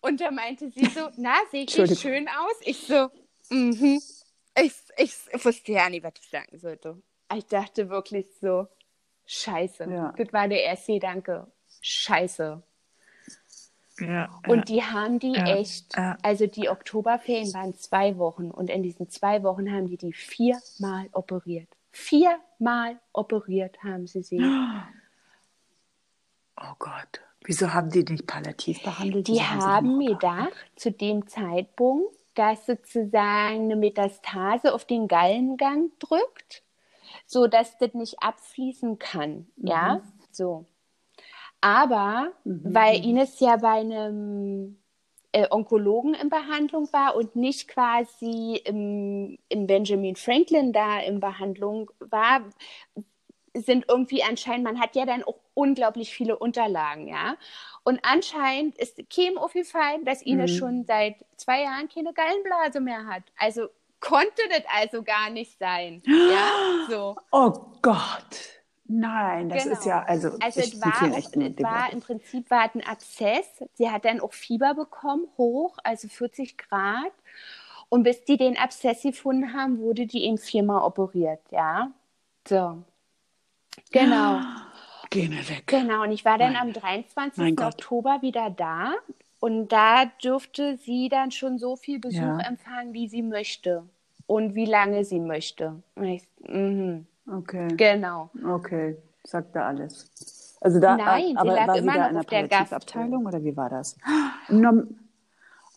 Und 0.01 0.19
da 0.19 0.31
meinte 0.31 0.69
sie 0.69 0.85
so, 0.85 1.09
na, 1.17 1.35
sehe 1.51 1.65
ich 1.65 1.99
schön 1.99 2.27
aus? 2.27 2.55
Ich 2.61 2.87
so, 2.87 3.09
mhm. 3.49 4.01
Ich, 4.55 4.73
ich, 4.97 5.15
ich 5.31 5.45
wusste 5.45 5.71
ja 5.71 5.89
nicht, 5.89 6.03
was 6.03 6.13
ich 6.19 6.29
sagen 6.29 6.57
sollte. 6.57 7.01
Ich 7.35 7.45
dachte 7.47 7.89
wirklich 7.89 8.27
so, 8.39 8.67
scheiße. 9.25 9.85
Ja. 9.85 10.13
Das 10.15 10.31
war 10.31 10.47
der 10.47 10.63
erste 10.63 10.93
Gedanke. 10.93 11.47
Scheiße. 11.81 12.61
Ja, 13.99 14.41
und 14.47 14.69
die 14.69 14.83
haben 14.83 15.19
die 15.19 15.33
ja, 15.33 15.55
echt, 15.55 15.95
also 16.23 16.47
die 16.47 16.69
Oktoberferien 16.69 17.53
waren 17.53 17.75
zwei 17.75 18.17
Wochen 18.17 18.49
und 18.49 18.69
in 18.69 18.81
diesen 18.81 19.09
zwei 19.09 19.43
Wochen 19.43 19.71
haben 19.71 19.87
die 19.87 19.97
die 19.97 20.13
viermal 20.13 21.09
operiert. 21.11 21.69
Viermal 21.91 22.99
operiert 23.13 23.83
haben 23.83 24.07
sie 24.07 24.23
sie. 24.23 24.39
Oh 26.55 26.75
Gott. 26.77 27.19
Wieso 27.45 27.73
haben 27.73 27.89
die 27.89 28.03
nicht 28.03 28.27
palliativ 28.27 28.81
behandelt? 28.83 29.27
Die 29.27 29.41
haben 29.41 29.97
mir 29.97 30.13
gedacht, 30.13 30.53
zu 30.75 30.91
dem 30.91 31.27
Zeitpunkt, 31.27 32.15
dass 32.35 32.65
sozusagen 32.65 33.63
eine 33.63 33.75
Metastase 33.75 34.73
auf 34.73 34.85
den 34.85 35.07
Gallengang 35.07 35.91
drückt, 35.99 36.63
so 37.25 37.47
dass 37.47 37.77
das 37.79 37.93
nicht 37.95 38.21
abfließen 38.21 38.97
kann. 38.97 39.47
Mhm. 39.57 39.67
Ja, 39.67 40.01
so. 40.31 40.65
Aber 41.63 42.33
mhm. 42.43 42.75
weil 42.75 43.05
Ines 43.05 43.39
ja 43.39 43.55
bei 43.55 43.79
einem 43.79 44.77
äh, 45.31 45.47
Onkologen 45.49 46.13
in 46.13 46.27
Behandlung 46.27 46.91
war 46.91 47.15
und 47.15 47.37
nicht 47.37 47.69
quasi 47.69 48.61
im, 48.65 49.37
im 49.47 49.65
Benjamin 49.65 50.17
Franklin 50.17 50.73
da 50.73 50.99
in 50.99 51.21
Behandlung 51.21 51.89
war, 51.99 52.41
sind 53.53 53.85
irgendwie 53.87 54.23
anscheinend, 54.23 54.65
man 54.65 54.81
hat 54.81 54.93
ja 54.97 55.05
dann 55.05 55.23
auch 55.23 55.39
unglaublich 55.53 56.13
viele 56.13 56.37
Unterlagen, 56.37 57.07
ja. 57.07 57.37
Und 57.85 58.01
anscheinend 58.03 58.77
ist 58.77 58.97
Kim 59.09 59.37
aufgefallen, 59.37 60.03
dass 60.03 60.21
Ines 60.21 60.51
mhm. 60.51 60.57
schon 60.57 60.83
seit 60.85 61.15
zwei 61.37 61.61
Jahren 61.61 61.87
keine 61.87 62.11
Gallenblase 62.11 62.81
mehr 62.81 63.05
hat. 63.05 63.23
Also 63.37 63.69
konnte 64.01 64.41
das 64.49 64.63
also 64.81 65.01
gar 65.01 65.29
nicht 65.29 65.57
sein. 65.59 66.03
Ja, 66.05 66.87
so. 66.89 67.15
Oh 67.31 67.53
Gott. 67.81 68.62
Nein, 68.85 69.49
das 69.49 69.63
genau. 69.63 69.75
ist 69.75 69.85
ja, 69.85 70.03
also, 70.03 70.29
also 70.41 70.59
es 70.59 70.81
war, 70.81 71.17
echt 71.17 71.35
es 71.35 71.63
war 71.63 71.91
im 71.91 72.01
Prinzip 72.01 72.49
war 72.51 72.69
ein 72.73 72.85
Abszess. 72.85 73.45
Sie 73.73 73.89
hat 73.89 74.05
dann 74.05 74.19
auch 74.19 74.33
Fieber 74.33 74.73
bekommen, 74.73 75.27
hoch, 75.37 75.77
also 75.83 76.07
40 76.07 76.57
Grad. 76.57 77.11
Und 77.89 78.03
bis 78.03 78.25
die 78.25 78.37
den 78.37 78.57
Abszess 78.57 79.03
gefunden 79.03 79.53
haben, 79.53 79.79
wurde 79.79 80.05
die 80.05 80.25
eben 80.25 80.37
viermal 80.37 80.83
operiert, 80.83 81.41
ja. 81.51 81.91
So. 82.47 82.83
Genau. 83.91 84.39
Geh 85.09 85.27
mir 85.27 85.47
weg. 85.47 85.67
Genau, 85.67 86.03
und 86.03 86.11
ich 86.11 86.25
war 86.25 86.37
dann 86.37 86.53
Nein. 86.53 86.69
am 86.69 86.73
23. 86.73 87.61
Oktober 87.61 88.21
wieder 88.21 88.49
da. 88.49 88.93
Und 89.39 89.71
da 89.71 90.05
dürfte 90.05 90.77
sie 90.77 91.07
dann 91.07 91.29
schon 91.29 91.59
so 91.59 91.75
viel 91.75 91.99
Besuch 91.99 92.19
ja. 92.19 92.39
empfangen, 92.39 92.93
wie 92.93 93.07
sie 93.07 93.21
möchte. 93.21 93.83
Und 94.25 94.55
wie 94.55 94.65
lange 94.65 95.05
sie 95.05 95.19
möchte. 95.19 95.83
Ich, 96.01 96.23
mhm. 96.47 97.05
Okay. 97.25 97.69
Genau. 97.75 98.29
Okay, 98.45 98.97
sagt 99.23 99.55
da 99.55 99.67
alles. 99.67 100.57
Also 100.61 100.79
da, 100.79 100.95
Nein, 100.95 101.37
aber 101.37 101.51
sie 101.51 101.55
lag 101.55 101.67
war 101.67 101.77
immer 101.77 101.91
sie 101.91 101.97
da 101.97 102.03
noch 102.03 102.07
in 102.07 102.13
der 102.13 102.19
auf 102.19 102.25
der 102.27 102.47
Gastabteilung 102.47 103.25
oder 103.25 103.43
wie 103.43 103.55
war 103.55 103.69
das? 103.69 103.97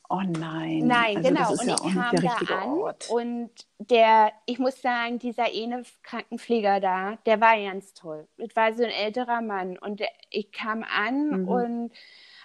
Oh 0.08 0.22
nein. 0.22 0.86
Nein, 0.86 1.16
also 1.16 1.28
genau. 1.28 1.50
und 1.50 1.86
ich 1.86 1.94
kam 1.94 2.16
da 2.16 2.56
an 2.56 2.68
Ort. 2.78 3.10
und 3.10 3.50
der, 3.78 4.32
ich 4.44 4.58
muss 4.58 4.80
sagen, 4.80 5.18
dieser 5.18 5.46
eine 5.46 5.82
Krankenpfleger 6.04 6.78
da, 6.78 7.16
der 7.26 7.40
war 7.40 7.58
ganz 7.58 7.92
toll. 7.92 8.28
Das 8.38 8.54
war 8.54 8.72
so 8.72 8.84
ein 8.84 8.90
älterer 8.90 9.40
Mann 9.40 9.76
und 9.78 9.98
der, 9.98 10.08
ich 10.30 10.52
kam 10.52 10.84
an 10.84 11.42
mhm. 11.42 11.48
und 11.48 11.90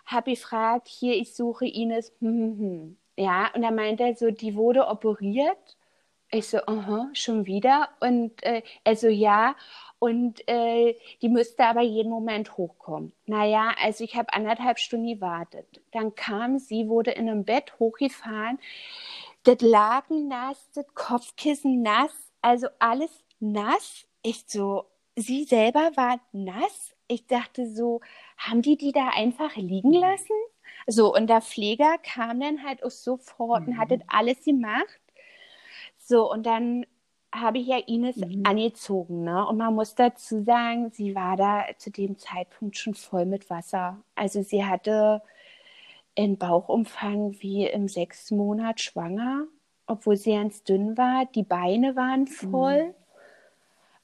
habe 0.05 0.31
gefragt, 0.31 0.87
hier, 0.87 1.15
ich 1.15 1.35
suche 1.35 1.67
Ines. 1.67 2.11
Hm, 2.19 2.29
hm, 2.29 2.59
hm. 2.59 2.97
Ja, 3.17 3.51
und 3.53 3.61
er 3.61 3.71
meinte 3.71 4.15
so, 4.15 4.31
die 4.31 4.55
wurde 4.55 4.87
operiert 4.87 5.77
ich 6.31 6.47
so, 6.47 6.59
aha, 6.65 7.09
schon 7.13 7.45
wieder? 7.45 7.89
Und 7.99 8.41
äh, 8.43 8.63
er 8.83 8.95
so, 8.95 9.07
ja. 9.07 9.55
Und 9.99 10.47
äh, 10.47 10.97
die 11.21 11.29
müsste 11.29 11.65
aber 11.65 11.81
jeden 11.81 12.09
Moment 12.09 12.57
hochkommen. 12.57 13.13
Naja, 13.27 13.75
also 13.83 14.03
ich 14.03 14.15
habe 14.15 14.33
anderthalb 14.33 14.79
Stunden 14.79 15.07
gewartet. 15.07 15.81
Dann 15.91 16.15
kam 16.15 16.57
sie, 16.57 16.87
wurde 16.87 17.11
in 17.11 17.29
einem 17.29 17.43
Bett 17.43 17.77
hochgefahren. 17.79 18.59
Das 19.43 19.61
Laken 19.61 20.27
nass, 20.27 20.69
das 20.73 20.87
Kopfkissen 20.95 21.81
nass, 21.81 22.31
also 22.41 22.67
alles 22.79 23.11
nass. 23.39 24.07
Ich 24.23 24.45
so, 24.47 24.85
sie 25.15 25.43
selber 25.43 25.91
war 25.95 26.19
nass. 26.31 26.95
Ich 27.07 27.27
dachte 27.27 27.67
so, 27.67 28.01
haben 28.37 28.61
die 28.61 28.77
die 28.77 28.93
da 28.93 29.09
einfach 29.09 29.55
liegen 29.55 29.93
lassen? 29.93 30.33
So, 30.87 31.13
und 31.13 31.27
der 31.27 31.41
Pfleger 31.41 31.97
kam 31.99 32.39
dann 32.39 32.63
halt 32.63 32.83
auch 32.83 32.91
sofort 32.91 33.63
mhm. 33.63 33.73
und 33.73 33.77
hat 33.77 33.91
das 33.91 34.01
alles 34.07 34.43
gemacht. 34.43 35.00
So, 36.11 36.29
und 36.29 36.45
dann 36.45 36.85
habe 37.33 37.59
ich 37.59 37.67
ja 37.67 37.77
Ines 37.77 38.17
mhm. 38.17 38.43
angezogen, 38.45 39.23
ne? 39.23 39.47
Und 39.47 39.55
man 39.55 39.73
muss 39.73 39.95
dazu 39.95 40.43
sagen, 40.43 40.91
sie 40.91 41.15
war 41.15 41.37
da 41.37 41.67
zu 41.77 41.89
dem 41.89 42.17
Zeitpunkt 42.17 42.77
schon 42.77 42.95
voll 42.95 43.25
mit 43.25 43.49
Wasser. 43.49 43.97
Also 44.13 44.41
sie 44.41 44.65
hatte 44.65 45.21
einen 46.17 46.37
Bauchumfang 46.37 47.37
wie 47.39 47.65
im 47.65 47.87
sechsten 47.87 48.35
Monat 48.35 48.81
schwanger, 48.81 49.45
obwohl 49.87 50.17
sie 50.17 50.33
ganz 50.33 50.63
dünn 50.63 50.97
war. 50.97 51.27
Die 51.33 51.43
Beine 51.43 51.95
waren 51.95 52.27
voll. 52.27 52.87
Mhm. 52.87 52.93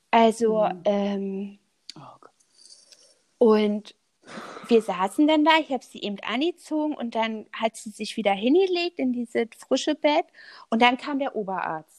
Also, 0.10 0.64
mhm. 0.64 0.82
ähm, 0.86 1.60
oh 1.98 3.50
und 3.50 3.96
wir 4.70 4.82
saßen 4.82 5.28
dann 5.28 5.44
da, 5.44 5.52
ich 5.60 5.72
habe 5.72 5.84
sie 5.84 6.02
eben 6.02 6.20
angezogen 6.22 6.96
und 6.96 7.16
dann 7.16 7.48
hat 7.52 7.76
sie 7.76 7.90
sich 7.90 8.18
wieder 8.18 8.32
hingelegt 8.32 9.00
in 9.00 9.14
dieses 9.14 9.48
frische 9.58 9.96
Bett 9.96 10.26
und 10.70 10.82
dann 10.82 10.98
kam 10.98 11.20
der 11.20 11.36
Oberarzt 11.36 11.97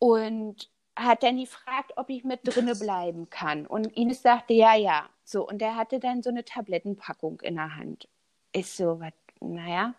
und 0.00 0.68
hat 0.96 1.22
dann 1.22 1.38
gefragt, 1.38 1.92
ob 1.96 2.10
ich 2.10 2.24
mit 2.24 2.40
drinne 2.42 2.74
bleiben 2.74 3.30
kann 3.30 3.64
und 3.66 3.86
Ines 3.96 4.22
sagte 4.22 4.54
ja, 4.54 4.74
ja. 4.74 5.08
So 5.24 5.46
und 5.46 5.62
er 5.62 5.76
hatte 5.76 6.00
dann 6.00 6.24
so 6.24 6.30
eine 6.30 6.44
Tablettenpackung 6.44 7.40
in 7.42 7.54
der 7.54 7.76
Hand. 7.76 8.08
Ist 8.52 8.76
so, 8.76 8.98
was, 8.98 9.12
naja, 9.40 9.94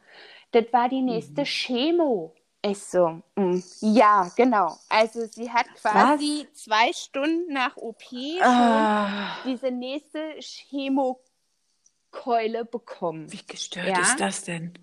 das 0.52 0.66
war 0.74 0.90
die 0.90 1.02
nächste 1.02 1.42
mhm. 1.42 1.46
Chemo. 1.46 2.36
Ist 2.64 2.92
so, 2.92 3.22
mh. 3.36 3.64
ja, 3.80 4.30
genau. 4.36 4.78
Also 4.88 5.26
sie 5.26 5.50
hat 5.50 5.66
quasi 5.74 6.46
Was? 6.48 6.64
zwei 6.64 6.94
Stunden 6.94 7.52
nach 7.52 7.76
OP 7.76 8.04
ah. 8.42 9.38
diese 9.46 9.72
nächste 9.72 10.36
Chemokeule 10.40 11.24
bekommen. 12.66 13.32
Wie 13.32 13.44
gestört 13.48 13.88
ja? 13.88 14.02
ist 14.02 14.20
das 14.20 14.44
denn? 14.44 14.74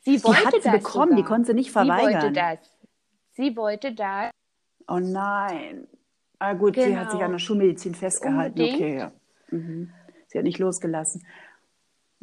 Sie 0.00 0.24
wollte 0.24 0.40
die 0.40 0.46
hat 0.46 0.54
sie 0.54 0.60
das 0.62 0.72
bekommen, 0.72 1.10
sogar. 1.10 1.16
die 1.16 1.24
konnte 1.24 1.46
sie 1.48 1.54
nicht 1.54 1.72
verweigern. 1.72 2.08
Sie 2.08 2.14
wollte 2.14 2.32
das. 2.32 2.58
Sie 3.34 3.56
wollte 3.56 3.92
das. 3.92 4.30
Oh 4.88 4.98
nein. 4.98 5.86
Ah 6.38 6.54
gut, 6.54 6.74
genau. 6.74 6.86
sie 6.86 6.96
hat 6.96 7.10
sich 7.10 7.18
genau. 7.18 7.26
an 7.26 7.32
der 7.32 7.38
Schulmedizin 7.38 7.94
festgehalten. 7.94 8.60
Unbedingt. 8.60 8.74
Okay, 8.74 8.98
ja. 8.98 9.12
Mhm. 9.50 9.92
Sie 10.26 10.38
hat 10.38 10.44
nicht 10.44 10.58
losgelassen. 10.58 11.24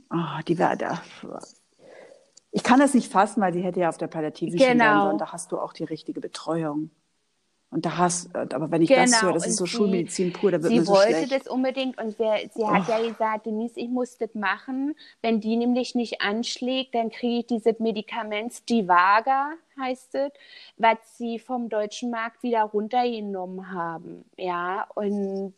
Oh, 0.09 0.41
die 0.47 0.59
war 0.59 0.75
da. 0.75 1.01
Ich 2.51 2.63
kann 2.63 2.79
das 2.79 2.93
nicht 2.93 3.11
fassen, 3.11 3.41
weil 3.41 3.53
sie 3.53 3.61
hätte 3.61 3.79
ja 3.79 3.89
auf 3.89 3.97
der 3.97 4.07
Palliativen 4.07 4.57
genau. 4.57 4.83
sein 4.83 5.01
sollen. 5.01 5.17
Da 5.17 5.31
hast 5.31 5.51
du 5.51 5.57
auch 5.57 5.73
die 5.73 5.85
richtige 5.85 6.19
Betreuung. 6.19 6.91
Und 7.71 7.85
da 7.85 7.97
hast, 7.97 8.35
aber 8.35 8.69
wenn 8.69 8.81
ich 8.81 8.89
genau. 8.89 9.03
das 9.03 9.21
höre, 9.21 9.31
das 9.31 9.47
ist 9.47 9.55
so 9.55 9.65
sie, 9.65 9.71
Schulmedizin 9.71 10.33
pur, 10.33 10.51
da 10.51 10.61
wird 10.61 10.73
mir 10.73 10.83
so 10.83 10.93
schlecht. 10.93 11.07
Sie 11.07 11.21
wollte 11.21 11.39
das 11.39 11.47
unbedingt 11.47 11.97
und 12.01 12.09
sie, 12.17 12.49
sie 12.53 12.67
hat 12.67 12.83
oh. 12.89 12.91
ja 12.91 13.07
gesagt, 13.07 13.45
Denise, 13.45 13.79
ich 13.79 13.87
muss 13.87 14.17
das 14.17 14.35
machen. 14.35 14.93
Wenn 15.21 15.39
die 15.39 15.55
nämlich 15.55 15.95
nicht 15.95 16.19
anschlägt, 16.21 16.93
dann 16.95 17.11
kriege 17.11 17.39
ich 17.39 17.45
dieses 17.47 17.79
Medikament 17.79 18.69
Divaga, 18.69 19.53
heißt 19.79 20.15
es, 20.15 20.31
was 20.75 20.97
sie 21.17 21.39
vom 21.39 21.69
deutschen 21.69 22.11
Markt 22.11 22.43
wieder 22.43 22.63
runtergenommen 22.63 23.71
haben. 23.71 24.25
Ja, 24.35 24.87
und 24.95 25.53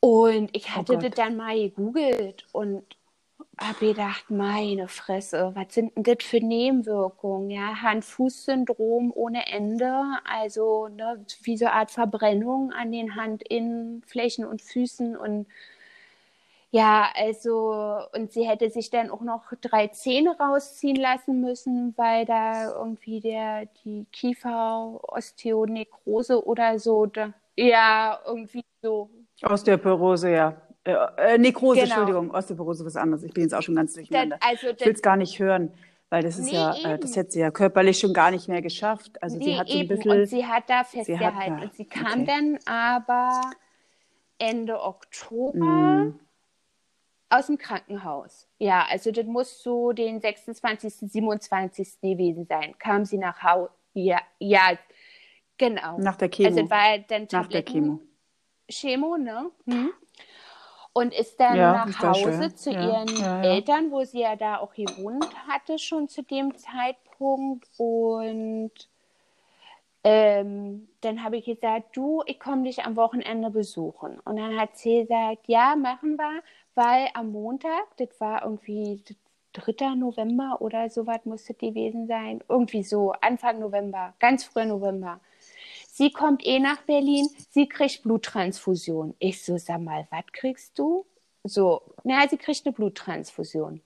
und 0.00 0.56
ich 0.56 0.66
oh 0.68 0.76
hatte 0.76 0.94
oh 0.94 1.00
das 1.00 1.10
dann 1.16 1.36
mal 1.36 1.54
gegoogelt 1.54 2.46
und 2.52 2.84
habe 3.60 3.86
gedacht, 3.88 4.30
meine 4.30 4.88
Fresse, 4.88 5.52
was 5.54 5.74
sind 5.74 5.94
denn 5.96 6.04
das 6.04 6.24
für 6.24 6.40
Nebenwirkungen? 6.40 7.50
Ja, 7.50 7.82
Hand-Fuß-Syndrom 7.82 9.12
ohne 9.14 9.46
Ende, 9.46 9.92
also 10.24 10.88
ne, 10.88 11.24
wie 11.42 11.56
so 11.56 11.66
eine 11.66 11.74
Art 11.74 11.90
Verbrennung 11.90 12.72
an 12.72 12.92
den 12.92 13.14
Handinnenflächen 13.16 14.44
und 14.44 14.62
Füßen 14.62 15.16
und 15.16 15.46
ja, 16.70 17.08
also, 17.14 18.00
und 18.14 18.32
sie 18.32 18.48
hätte 18.48 18.68
sich 18.68 18.90
dann 18.90 19.08
auch 19.08 19.20
noch 19.20 19.44
drei 19.60 19.86
Zähne 19.88 20.36
rausziehen 20.36 20.96
lassen 20.96 21.40
müssen, 21.40 21.94
weil 21.96 22.24
da 22.24 22.72
irgendwie 22.76 23.20
der, 23.20 23.66
die 23.84 24.06
Kiefer-Osteonekrose 24.10 26.44
oder 26.44 26.80
so, 26.80 27.06
da, 27.06 27.32
ja, 27.56 28.18
irgendwie 28.26 28.64
so. 28.82 29.08
Osteoporose, 29.44 30.32
ja. 30.32 30.60
Äh, 30.84 30.92
äh, 31.16 31.38
Nekrose, 31.38 31.80
genau. 31.80 31.94
Entschuldigung, 31.94 32.30
Osteoporose 32.30 32.84
was 32.84 32.96
anderes. 32.96 33.22
Ich 33.22 33.32
bin 33.32 33.42
jetzt 33.42 33.54
auch 33.54 33.62
schon 33.62 33.74
ganz 33.74 33.94
durcheinander. 33.94 34.38
Das, 34.40 34.48
also, 34.48 34.68
ich 34.68 34.86
will 34.86 34.92
es 34.92 35.02
gar 35.02 35.16
nicht 35.16 35.38
hören, 35.38 35.72
weil 36.10 36.22
das 36.22 36.38
ist 36.38 36.46
nee, 36.46 36.54
ja, 36.54 36.74
äh, 36.84 36.98
das 36.98 37.16
hätte 37.16 37.32
sie 37.32 37.40
ja 37.40 37.50
körperlich 37.50 37.98
schon 37.98 38.12
gar 38.12 38.30
nicht 38.30 38.48
mehr 38.48 38.62
geschafft. 38.62 39.22
Also 39.22 39.38
nee, 39.38 39.44
sie 39.44 39.58
hat 39.58 39.68
so 39.68 39.78
ein 39.78 39.88
bisschen. 39.88 40.10
Und 40.10 40.26
sie 40.26 40.44
hat 40.44 40.68
da 40.68 40.84
festgehalten. 40.84 41.62
Und 41.62 41.74
sie 41.74 41.86
kam 41.86 42.22
okay. 42.22 42.26
dann 42.26 42.58
aber 42.66 43.40
Ende 44.38 44.80
Oktober 44.80 45.58
mm. 45.58 46.20
aus 47.30 47.46
dem 47.46 47.56
Krankenhaus. 47.56 48.46
Ja, 48.58 48.86
also 48.90 49.10
das 49.10 49.24
muss 49.24 49.62
so 49.62 49.92
den 49.92 50.20
26., 50.20 51.10
27. 51.10 52.00
gewesen 52.02 52.46
sein. 52.46 52.74
Kam 52.78 53.04
sie 53.04 53.18
nach 53.18 53.42
Hause. 53.42 53.70
Ja, 53.94 54.20
ja, 54.38 54.76
Genau. 55.58 55.98
Nach 55.98 56.16
der 56.16 56.28
Chemo. 56.28 56.48
Also 56.48 56.70
war 56.70 56.98
dann 56.98 57.28
Nach 57.30 57.46
der 57.46 57.62
Chemo. 57.62 58.00
Chemo, 58.68 59.16
ne? 59.16 59.50
Hm. 59.66 59.90
Und 60.94 61.12
ist 61.12 61.40
dann 61.40 61.58
Ja, 61.58 61.72
nach 61.84 62.00
Hause 62.02 62.54
zu 62.54 62.70
Ja, 62.70 62.80
ihren 62.80 63.16
ja. 63.16 63.42
Eltern, 63.42 63.90
wo 63.90 64.04
sie 64.04 64.20
ja 64.20 64.36
da 64.36 64.58
auch 64.58 64.72
gewohnt 64.74 65.26
hatte, 65.48 65.78
schon 65.78 66.08
zu 66.08 66.22
dem 66.22 66.56
Zeitpunkt. 66.56 67.68
Und 67.78 68.70
ähm, 70.04 70.88
dann 71.00 71.24
habe 71.24 71.38
ich 71.38 71.46
gesagt, 71.46 71.96
du, 71.96 72.22
ich 72.26 72.38
komme 72.38 72.64
dich 72.64 72.84
am 72.84 72.96
Wochenende 72.96 73.50
besuchen. 73.50 74.20
Und 74.24 74.36
dann 74.36 74.56
hat 74.58 74.76
sie 74.76 75.00
gesagt, 75.02 75.48
ja, 75.48 75.76
machen 75.76 76.16
wir, 76.16 76.42
weil 76.74 77.08
am 77.14 77.32
Montag, 77.32 77.96
das 77.96 78.08
war 78.20 78.44
irgendwie 78.44 79.02
3. 79.54 79.94
November 79.96 80.58
oder 80.60 80.90
sowas 80.90 81.20
muss 81.24 81.44
das 81.46 81.56
gewesen 81.58 82.06
sein, 82.06 82.42
irgendwie 82.48 82.82
so, 82.82 83.12
Anfang 83.20 83.60
November, 83.60 84.14
ganz 84.20 84.44
früh 84.44 84.64
November. 84.64 85.20
Sie 85.96 86.10
kommt 86.10 86.44
eh 86.44 86.58
nach 86.58 86.82
Berlin, 86.82 87.28
sie 87.50 87.68
kriegt 87.68 88.02
Bluttransfusion. 88.02 89.14
Ich 89.20 89.44
so, 89.44 89.58
sag 89.58 89.80
mal, 89.80 90.08
was 90.10 90.24
kriegst 90.32 90.76
du? 90.76 91.06
So, 91.44 91.94
naja, 92.02 92.28
sie 92.28 92.36
kriegt 92.36 92.66
eine 92.66 92.72
Bluttransfusion. 92.72 93.80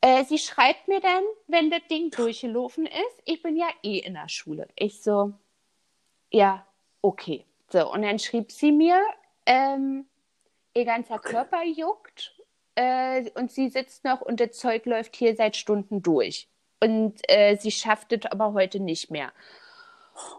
Äh, 0.00 0.24
sie 0.24 0.38
schreibt 0.38 0.86
mir 0.86 1.00
dann, 1.00 1.24
wenn 1.48 1.68
das 1.68 1.80
Ding 1.90 2.12
durchgelaufen 2.12 2.86
ist, 2.86 3.22
ich 3.24 3.42
bin 3.42 3.56
ja 3.56 3.66
eh 3.82 3.98
in 3.98 4.14
der 4.14 4.28
Schule. 4.28 4.68
Ich 4.76 5.02
so, 5.02 5.32
ja, 6.30 6.64
okay. 7.02 7.44
So, 7.72 7.92
und 7.92 8.02
dann 8.02 8.20
schrieb 8.20 8.52
sie 8.52 8.70
mir, 8.70 9.02
ähm, 9.46 10.06
ihr 10.74 10.84
ganzer 10.84 11.18
Körper 11.18 11.64
juckt 11.64 12.40
äh, 12.76 13.28
und 13.32 13.50
sie 13.50 13.68
sitzt 13.68 14.04
noch 14.04 14.20
und 14.20 14.38
das 14.38 14.52
Zeug 14.52 14.86
läuft 14.86 15.16
hier 15.16 15.34
seit 15.34 15.56
Stunden 15.56 16.02
durch. 16.02 16.46
Und 16.78 17.20
äh, 17.26 17.56
sie 17.56 17.72
schafft 17.72 18.12
es 18.12 18.30
aber 18.30 18.52
heute 18.52 18.78
nicht 18.78 19.10
mehr. 19.10 19.32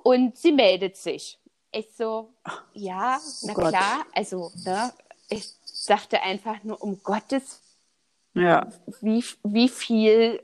Und 0.04 0.38
sie 0.38 0.52
meldet 0.52 0.98
sich. 0.98 1.40
Ich 1.72 1.94
so, 1.96 2.34
ja, 2.74 3.20
na 3.44 3.54
Gott. 3.54 3.70
klar. 3.70 4.06
Also, 4.14 4.52
ne, 4.66 4.92
ich 5.30 5.50
dachte 5.88 6.22
einfach 6.22 6.64
nur, 6.64 6.82
um 6.82 7.02
Gottes 7.04 7.62
Ja. 8.34 8.68
wie, 9.02 9.24
wie 9.44 9.70
viel 9.70 10.42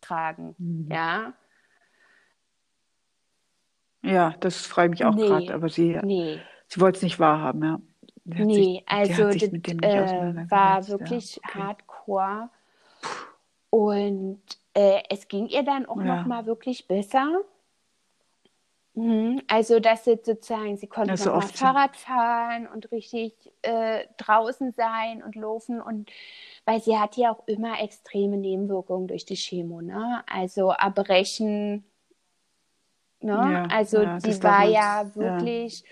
tragen. 0.00 0.54
Mhm. 0.58 0.88
Ja, 0.90 1.32
Ja, 4.02 4.34
das 4.40 4.64
freut 4.66 4.90
mich 4.90 5.04
auch 5.04 5.14
Nee. 5.14 5.26
gerade, 5.26 5.54
aber 5.54 5.68
sie, 5.68 5.98
nee, 6.02 6.40
sie 6.68 6.80
wollte 6.80 6.98
es 6.98 7.02
nicht 7.02 7.18
wahrhaben, 7.18 7.62
ja. 7.64 7.80
Sie 8.24 8.44
nee. 8.44 8.54
sich, 8.54 8.82
also 8.88 9.24
das 9.24 9.42
äh, 9.42 10.50
war 10.50 10.80
ja. 10.80 10.88
wirklich 10.88 11.38
Okay. 11.44 11.58
hardcore. 11.58 12.50
Und 13.70 14.40
äh, 14.74 15.02
es 15.10 15.28
ging 15.28 15.48
ihr 15.48 15.62
dann 15.62 15.86
auch 15.86 15.96
Ja. 16.00 16.16
noch 16.16 16.26
mal 16.26 16.46
wirklich 16.46 16.86
besser. 16.86 17.40
Mhm. 18.98 19.42
Also, 19.48 19.78
dass 19.80 20.04
sie 20.04 20.18
sozusagen, 20.22 20.76
sie 20.76 20.88
konnte 20.88 21.12
Das 21.12 21.20
ist 21.20 21.26
noch 21.26 21.34
mal. 21.34 21.50
Fahrrad 21.52 21.96
fahren 21.96 22.66
und 22.66 22.90
richtig 22.90 23.32
äh, 23.62 24.06
draußen 24.16 24.72
sein 24.72 25.22
und 25.22 25.36
laufen 25.36 25.80
und 25.80 26.10
weil 26.64 26.80
sie 26.82 26.98
hat 26.98 27.16
ja 27.16 27.32
auch 27.32 27.46
immer 27.46 27.80
extreme 27.80 28.36
Nebenwirkungen 28.36 29.06
durch 29.08 29.24
die 29.24 29.36
Chemo, 29.36 29.80
ne? 29.80 30.24
Also 30.28 30.70
Erbrechen, 30.72 31.84
ne? 33.20 33.60
Ja, 33.60 33.64
also 33.68 33.98
ja, 34.02 34.20
darf 34.20 34.42
war 34.42 34.64
ja 34.66 35.14
ja. 35.20 35.50
wirklich 35.50 35.84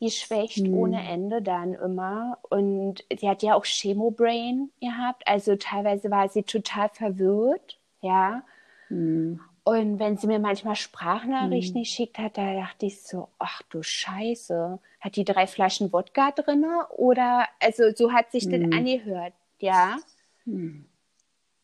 geschwächt 0.00 0.68
Hm. 0.68 0.72
ohne 0.72 1.04
Ende 1.04 1.42
dann 1.42 1.74
immer 1.74 2.38
und 2.50 3.04
sie 3.18 3.28
hat 3.28 3.42
ja 3.42 3.54
auch 3.54 3.64
Chemo-Brain 3.66 4.70
gehabt, 4.80 5.22
also 5.26 5.56
teilweise 5.56 6.10
war 6.10 6.28
sie 6.28 6.42
total 6.44 6.88
verwirrt, 6.90 7.78
ja. 8.00 8.42
Hm. 8.90 9.40
Und 9.64 9.98
wenn 9.98 10.16
sie 10.16 10.26
mir 10.26 10.38
manchmal 10.38 10.76
Sprachnachrichten 10.76 11.80
Hm. 11.80 11.84
geschickt 11.84 12.18
hat, 12.18 12.38
da 12.38 12.54
dachte 12.54 12.86
ich 12.86 13.02
so, 13.02 13.28
ach 13.38 13.62
du 13.70 13.82
Scheiße, 13.82 14.78
hat 15.00 15.16
die 15.16 15.24
drei 15.24 15.46
Flaschen 15.46 15.92
Wodka 15.92 16.32
drinne? 16.32 16.86
Oder, 16.90 17.46
also 17.60 17.84
so 17.94 18.12
hat 18.12 18.32
sich 18.32 18.48
das 18.48 18.62
Hm. 18.62 18.72
angehört, 18.72 19.34
ja. 19.58 19.98
Hm. 20.44 20.86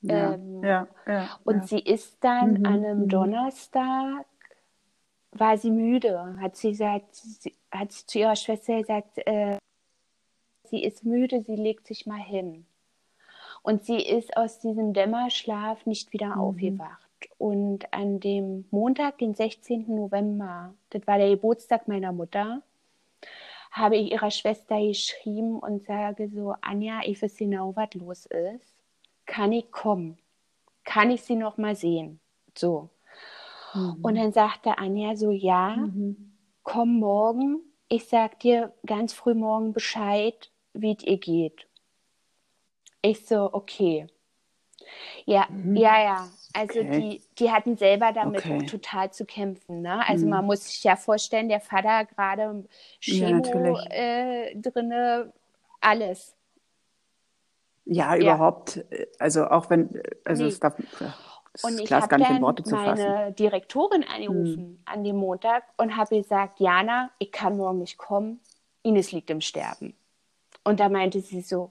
Ja, 0.02 0.34
Ähm, 0.34 0.62
ja, 0.62 0.88
ja. 1.06 1.40
Und 1.44 1.54
ja. 1.62 1.66
sie 1.66 1.78
ist 1.80 2.18
dann 2.22 2.58
Mhm, 2.58 2.66
an 2.66 2.84
einem 2.84 2.98
mhm. 3.04 3.08
Donnerstag, 3.08 4.26
war 5.32 5.58
sie 5.58 5.70
müde, 5.70 6.36
hat 6.40 6.56
sie 6.56 6.70
gesagt, 6.70 7.14
sie, 7.14 7.54
hat 7.70 7.92
sie 7.92 8.06
zu 8.06 8.18
ihrer 8.18 8.36
Schwester 8.36 8.78
gesagt, 8.78 9.18
äh, 9.26 9.58
sie 10.64 10.84
ist 10.84 11.04
müde, 11.04 11.42
sie 11.42 11.56
legt 11.56 11.86
sich 11.86 12.06
mal 12.06 12.20
hin. 12.20 12.66
Und 13.62 13.84
sie 13.84 13.98
ist 14.02 14.36
aus 14.36 14.60
diesem 14.60 14.92
Dämmerschlaf 14.94 15.86
nicht 15.86 16.12
wieder 16.12 16.36
Mhm. 16.36 16.40
aufgewacht. 16.40 17.05
Und 17.38 17.92
an 17.92 18.20
dem 18.20 18.66
Montag, 18.70 19.18
den 19.18 19.34
16. 19.34 19.94
November, 19.94 20.74
das 20.90 21.06
war 21.06 21.18
der 21.18 21.30
Geburtstag 21.30 21.88
meiner 21.88 22.12
Mutter, 22.12 22.62
habe 23.70 23.96
ich 23.96 24.12
ihrer 24.12 24.30
Schwester 24.30 24.80
geschrieben 24.80 25.58
und 25.58 25.84
sage 25.84 26.28
so, 26.28 26.54
Anja, 26.62 27.00
ich 27.04 27.20
weiß 27.20 27.36
genau, 27.36 27.74
was 27.76 27.92
los 27.94 28.26
ist. 28.26 28.74
Kann 29.26 29.52
ich 29.52 29.70
kommen? 29.70 30.18
Kann 30.84 31.10
ich 31.10 31.22
sie 31.22 31.36
noch 31.36 31.58
mal 31.58 31.74
sehen? 31.76 32.20
So. 32.56 32.88
Mhm. 33.74 33.98
Und 34.02 34.14
dann 34.14 34.32
sagte 34.32 34.78
Anja 34.78 35.16
so, 35.16 35.30
ja, 35.30 35.76
Mhm. 35.76 36.32
komm 36.62 36.98
morgen. 36.98 37.60
Ich 37.88 38.08
sag 38.08 38.40
dir 38.40 38.72
ganz 38.84 39.12
früh 39.12 39.34
morgen 39.34 39.72
Bescheid, 39.72 40.50
wie 40.72 40.96
es 40.96 41.04
ihr 41.04 41.18
geht. 41.18 41.68
Ich 43.02 43.26
so, 43.26 43.52
okay. 43.52 44.06
Ja, 45.24 45.46
ja, 45.74 46.02
ja. 46.02 46.28
Also 46.52 46.80
Mhm. 46.80 46.86
Okay. 46.88 47.00
die, 47.00 47.22
die 47.38 47.50
hatten 47.50 47.76
selber 47.76 48.12
damit 48.12 48.40
Okay. 48.40 48.58
auch 48.58 48.62
total 48.62 49.12
zu 49.12 49.24
kämpfen. 49.26 49.82
Ne? 49.82 50.06
Also 50.08 50.24
Mhm. 50.24 50.30
man 50.30 50.44
muss 50.46 50.64
sich 50.66 50.82
ja 50.84 50.96
vorstellen, 50.96 51.48
der 51.48 51.60
Vater 51.60 52.04
gerade 52.06 52.42
Ja, 52.42 53.30
Chemo 53.30 53.32
natürlich. 53.32 53.90
äh, 53.90 54.54
drinne, 54.56 55.32
alles. 55.80 56.34
Ja, 57.84 58.16
Ja. 58.16 58.20
überhaupt, 58.34 58.78
äh, 58.90 59.06
also 59.18 59.46
auch 59.46 59.70
wenn, 59.70 59.94
äh, 59.94 60.02
also 60.24 60.44
Nee. 60.44 60.48
es 60.48 60.60
darf, 60.60 60.74
es 61.52 61.62
Und 61.62 61.78
ich 61.78 61.92
habe 61.92 62.08
dann. 62.08 62.36
Hm. 62.64 62.72
meine 62.72 63.32
Direktorin 63.32 64.04
angerufen 64.04 64.82
an 64.86 65.04
dem 65.04 65.16
Montag 65.16 65.64
und 65.76 65.96
habe 65.96 66.16
gesagt, 66.16 66.60
Jana, 66.60 67.10
ich 67.18 67.30
kann 67.32 67.56
morgen 67.56 67.78
nicht 67.78 67.96
kommen, 67.98 68.40
Ines 68.82 69.12
liegt 69.12 69.30
im 69.30 69.40
Sterben. 69.40 69.94
Und 70.64 70.80
da 70.80 70.88
meinte 70.88 71.20
sie 71.20 71.42
so, 71.42 71.70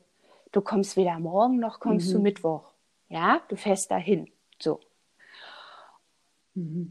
du 0.52 0.62
kommst 0.62 0.96
weder 0.98 1.20
morgen 1.20 1.60
noch 1.60 1.80
kommst 1.80 2.08
Mhm. 2.10 2.14
du 2.14 2.20
Mittwoch. 2.20 2.64
Ja, 3.10 3.42
du 3.48 3.56
fährst 3.56 3.92
dahin. 3.92 4.32
So. 4.62 4.80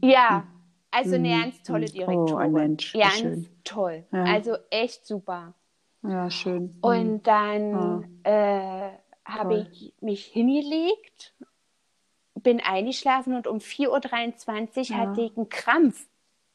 Ja, 0.01 0.45
also 0.91 1.15
eine 1.15 1.27
Mhm. 1.29 1.41
ganz 1.41 1.63
tolle 1.63 1.87
Mhm. 1.87 1.91
Direktorin. 1.91 2.47
Oh, 2.53 2.57
Mensch, 2.57 2.93
Ganz 2.93 3.13
schön. 3.19 3.49
toll. 3.63 4.05
Ja. 4.11 4.23
Also 4.25 4.57
echt 4.69 5.05
super. 5.05 5.53
Ja, 6.03 6.29
schön. 6.29 6.77
Und 6.81 7.23
dann 7.23 8.19
äh, 8.23 8.91
habe 9.25 9.55
ich 9.55 9.93
mich 10.01 10.25
hingelegt, 10.27 11.33
bin 12.35 12.59
eingeschlafen 12.61 13.33
und 13.33 13.47
um 13.47 13.57
4.23 13.57 14.91
Uhr 14.91 14.97
Ja. 14.97 14.97
hatte 14.97 15.21
ich 15.21 15.35
einen 15.35 15.49
Krampf 15.49 16.07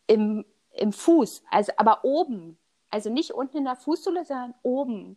im, 0.07 0.45
im 0.73 0.93
Fuß, 0.93 1.43
also 1.51 1.73
aber 1.77 2.05
oben. 2.05 2.57
Also 2.93 3.11
nicht 3.11 3.33
unten 3.33 3.59
in 3.59 3.65
der 3.65 3.77
Fußsohle, 3.77 4.25
sondern 4.25 4.55
oben. 4.63 5.17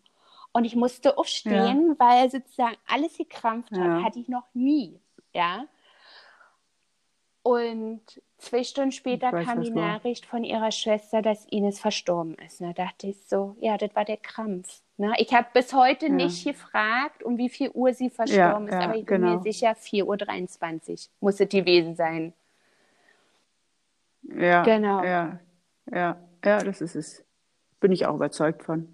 Und 0.54 0.66
ich 0.66 0.76
musste 0.76 1.18
aufstehen, 1.18 1.96
weil 1.98 2.30
sozusagen 2.30 2.78
alles 2.88 3.18
gekrampft 3.18 3.72
hat. 3.72 3.80
Ja. 3.80 4.04
Hatte 4.04 4.20
ich 4.20 4.28
noch 4.30 4.46
nie. 4.54 5.00
Ja. 5.34 5.66
Und 7.42 8.02
zwei 8.38 8.64
Stunden 8.64 8.92
später 8.92 9.32
weiß, 9.34 9.46
kam 9.46 9.62
die. 9.62 9.72
Nachricht 9.72 10.26
von 10.26 10.44
ihrer 10.44 10.72
Schwester, 10.72 11.22
dass 11.22 11.46
Ines 11.46 11.80
verstorben 11.80 12.36
ist. 12.36 12.62
Da 12.62 12.72
dachte 12.72 13.08
ich 13.08 13.18
so, 13.28 13.58
ja, 13.60 13.78
das 13.78 13.94
war 13.96 14.06
der 14.06 14.18
Krampf. 14.18 14.82
Ne? 14.98 15.14
Ich 15.18 15.34
habe 15.34 15.48
bis 15.54 15.74
heute 15.74 16.06
Ja. 16.06 16.14
nicht 16.14 16.46
gefragt, 16.46 17.24
um 17.24 17.38
wie 17.38 17.50
viel 17.50 17.72
Uhr 17.72 17.94
sie 17.94 18.10
verstorben 18.12 18.68
ist, 18.68 18.74
ja, 18.76 18.82
aber 18.82 18.96
ich 18.96 19.06
bin 19.06 19.22
genau. 19.22 19.38
mir 19.38 19.42
sicher, 19.42 19.72
4.23 19.76 21.08
Uhr 21.08 21.14
muss 21.20 21.40
es 21.40 21.50
gewesen 21.50 21.96
sein. 21.96 22.34
Ja, 24.22 24.64
Genau. 24.64 25.04
ja, 25.04 25.40
ja, 25.92 26.18
ja, 26.46 26.60
das 26.60 26.80
ist 26.80 26.96
es. 26.96 27.26
Bin 27.80 27.92
ich 27.92 28.06
auch 28.06 28.16
überzeugt 28.16 28.64
von. 28.64 28.94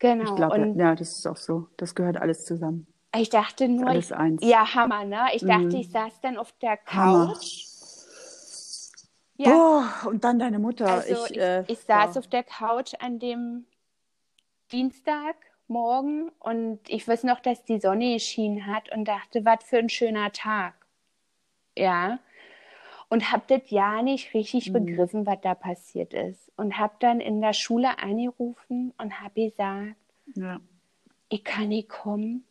Genau. 0.00 0.24
Ich 0.24 0.34
glaube, 0.34 0.74
ja, 0.76 0.94
das 0.96 1.18
ist 1.18 1.26
auch 1.26 1.36
so. 1.36 1.68
Das 1.76 1.94
gehört 1.94 2.16
alles 2.16 2.44
zusammen. 2.44 2.86
ich 3.14 3.28
dachte 3.28 3.68
nur, 3.68 3.86
alles 3.88 4.10
ich, 4.10 4.16
eins. 4.16 4.42
ja, 4.44 4.74
Hammer, 4.74 5.04
ne? 5.04 5.26
Ich 5.34 5.42
dachte, 5.44 5.64
Mhm. 5.66 5.74
ich 5.76 5.90
saß 5.90 6.20
dann 6.22 6.36
auf 6.38 6.52
der 6.60 6.78
Hammer. 6.86 7.34
Couch. 7.34 7.66
Ja, 9.36 9.50
Boah, 9.50 10.08
und 10.08 10.24
dann 10.24 10.38
deine 10.38 10.58
Mutter. 10.58 10.86
Also 10.86 11.24
ich, 11.26 11.30
ich, 11.32 11.38
äh, 11.40 11.64
ich 11.66 11.78
saß 11.80 12.12
boah. 12.14 12.18
auf 12.20 12.26
der 12.28 12.42
Couch 12.44 12.92
an 12.98 13.18
dem 13.18 13.66
Dienstagmorgen 14.72 16.30
und 16.38 16.80
ich 16.88 17.06
weiß 17.06 17.24
noch, 17.24 17.40
dass 17.40 17.64
die 17.64 17.78
Sonne 17.80 18.14
geschienen 18.14 18.66
hat 18.66 18.92
und 18.92 19.06
dachte, 19.06 19.44
was 19.44 19.64
für 19.64 19.78
ein 19.78 19.88
schöner 19.88 20.32
Tag. 20.32 20.74
Ja. 21.76 22.18
Und 23.10 23.32
habe 23.32 23.42
das 23.48 23.70
ja 23.70 24.02
nicht 24.02 24.32
richtig 24.34 24.70
Mhm. 24.70 24.72
begriffen, 24.72 25.26
was 25.26 25.40
da 25.42 25.54
passiert 25.54 26.14
ist. 26.14 26.50
Und 26.56 26.78
habe 26.78 26.94
dann 27.00 27.20
in 27.20 27.40
der 27.42 27.52
Schule 27.52 27.98
angerufen 27.98 28.94
und 28.98 29.20
habe 29.20 29.48
gesagt, 29.50 29.96
Ja. 30.34 30.60
ich 31.28 31.44
kann 31.44 31.68
nicht 31.68 31.88
kommen. 31.88 32.44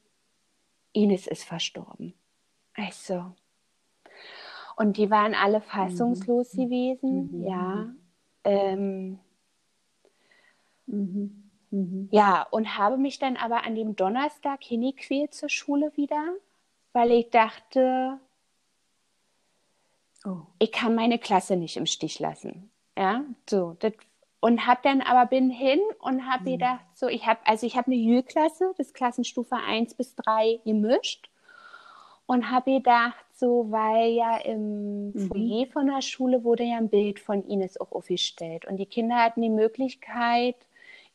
Ines 0.92 1.28
ist 1.28 1.46
verstorben. 1.46 2.14
Ich 2.78 2.94
so. 2.94 3.34
Und 4.76 4.98
die 4.98 5.10
waren 5.10 5.34
alle 5.34 5.62
fassungslos 5.62 6.54
mhm. 6.54 6.62
gewesen, 6.62 7.40
mhm. 7.40 7.48
ja. 7.48 7.90
Ähm, 8.44 9.20
mhm. 10.88 11.50
Mhm. 11.72 12.10
Ja, 12.12 12.44
und 12.52 12.78
habe 12.78 12.98
mich 12.98 13.20
dann 13.20 13.38
aber 13.38 13.64
an 13.66 13.76
dem 13.76 13.96
Donnerstag 13.96 14.64
hingequält 14.64 15.34
zur 15.34 15.50
Schule 15.50 15.92
wieder, 15.96 16.34
weil 16.94 17.12
ich 17.12 17.30
dachte, 17.30 18.20
oh. 20.26 20.42
ich 20.60 20.72
kann 20.72 20.96
meine 20.96 21.20
Klasse 21.20 21.56
nicht 21.56 21.78
im 21.78 21.86
Stich 21.86 22.20
lassen. 22.20 22.72
Ja, 22.98 23.24
so. 23.50 23.76
Das, 23.80 23.94
und 24.42 24.66
habe 24.66 24.80
dann 24.84 25.02
aber 25.02 25.26
bin 25.26 25.50
hin 25.50 25.80
und 26.00 26.30
habe 26.30 26.44
mhm. 26.44 26.54
gedacht, 26.54 26.86
so, 26.94 27.08
ich 27.08 27.26
habe, 27.26 27.40
also 27.46 27.66
ich 27.66 27.76
habe 27.76 27.88
eine 27.88 27.96
Jühlklasse, 27.96 28.74
das 28.78 28.94
Klassenstufe 28.94 29.56
1 29.56 29.96
bis 29.96 30.16
3 30.16 30.62
gemischt 30.66 31.30
und 32.26 32.52
habe 32.52 32.74
gedacht, 32.74 33.26
so, 33.34 33.68
weil 33.70 34.12
ja 34.12 34.38
im 34.38 35.12
mhm. 35.12 35.28
Foyer 35.28 35.68
von 35.72 35.88
der 35.88 36.02
Schule 36.02 36.44
wurde 36.44 36.64
ja 36.64 36.78
ein 36.78 36.90
Bild 36.90 37.20
von 37.20 37.44
Ines 37.46 37.80
auch 37.80 37.92
aufgestellt 37.92 38.66
und 38.66 38.78
die 38.78 38.86
Kinder 38.86 39.16
hatten 39.16 39.42
die 39.42 39.50
Möglichkeit, 39.50 40.56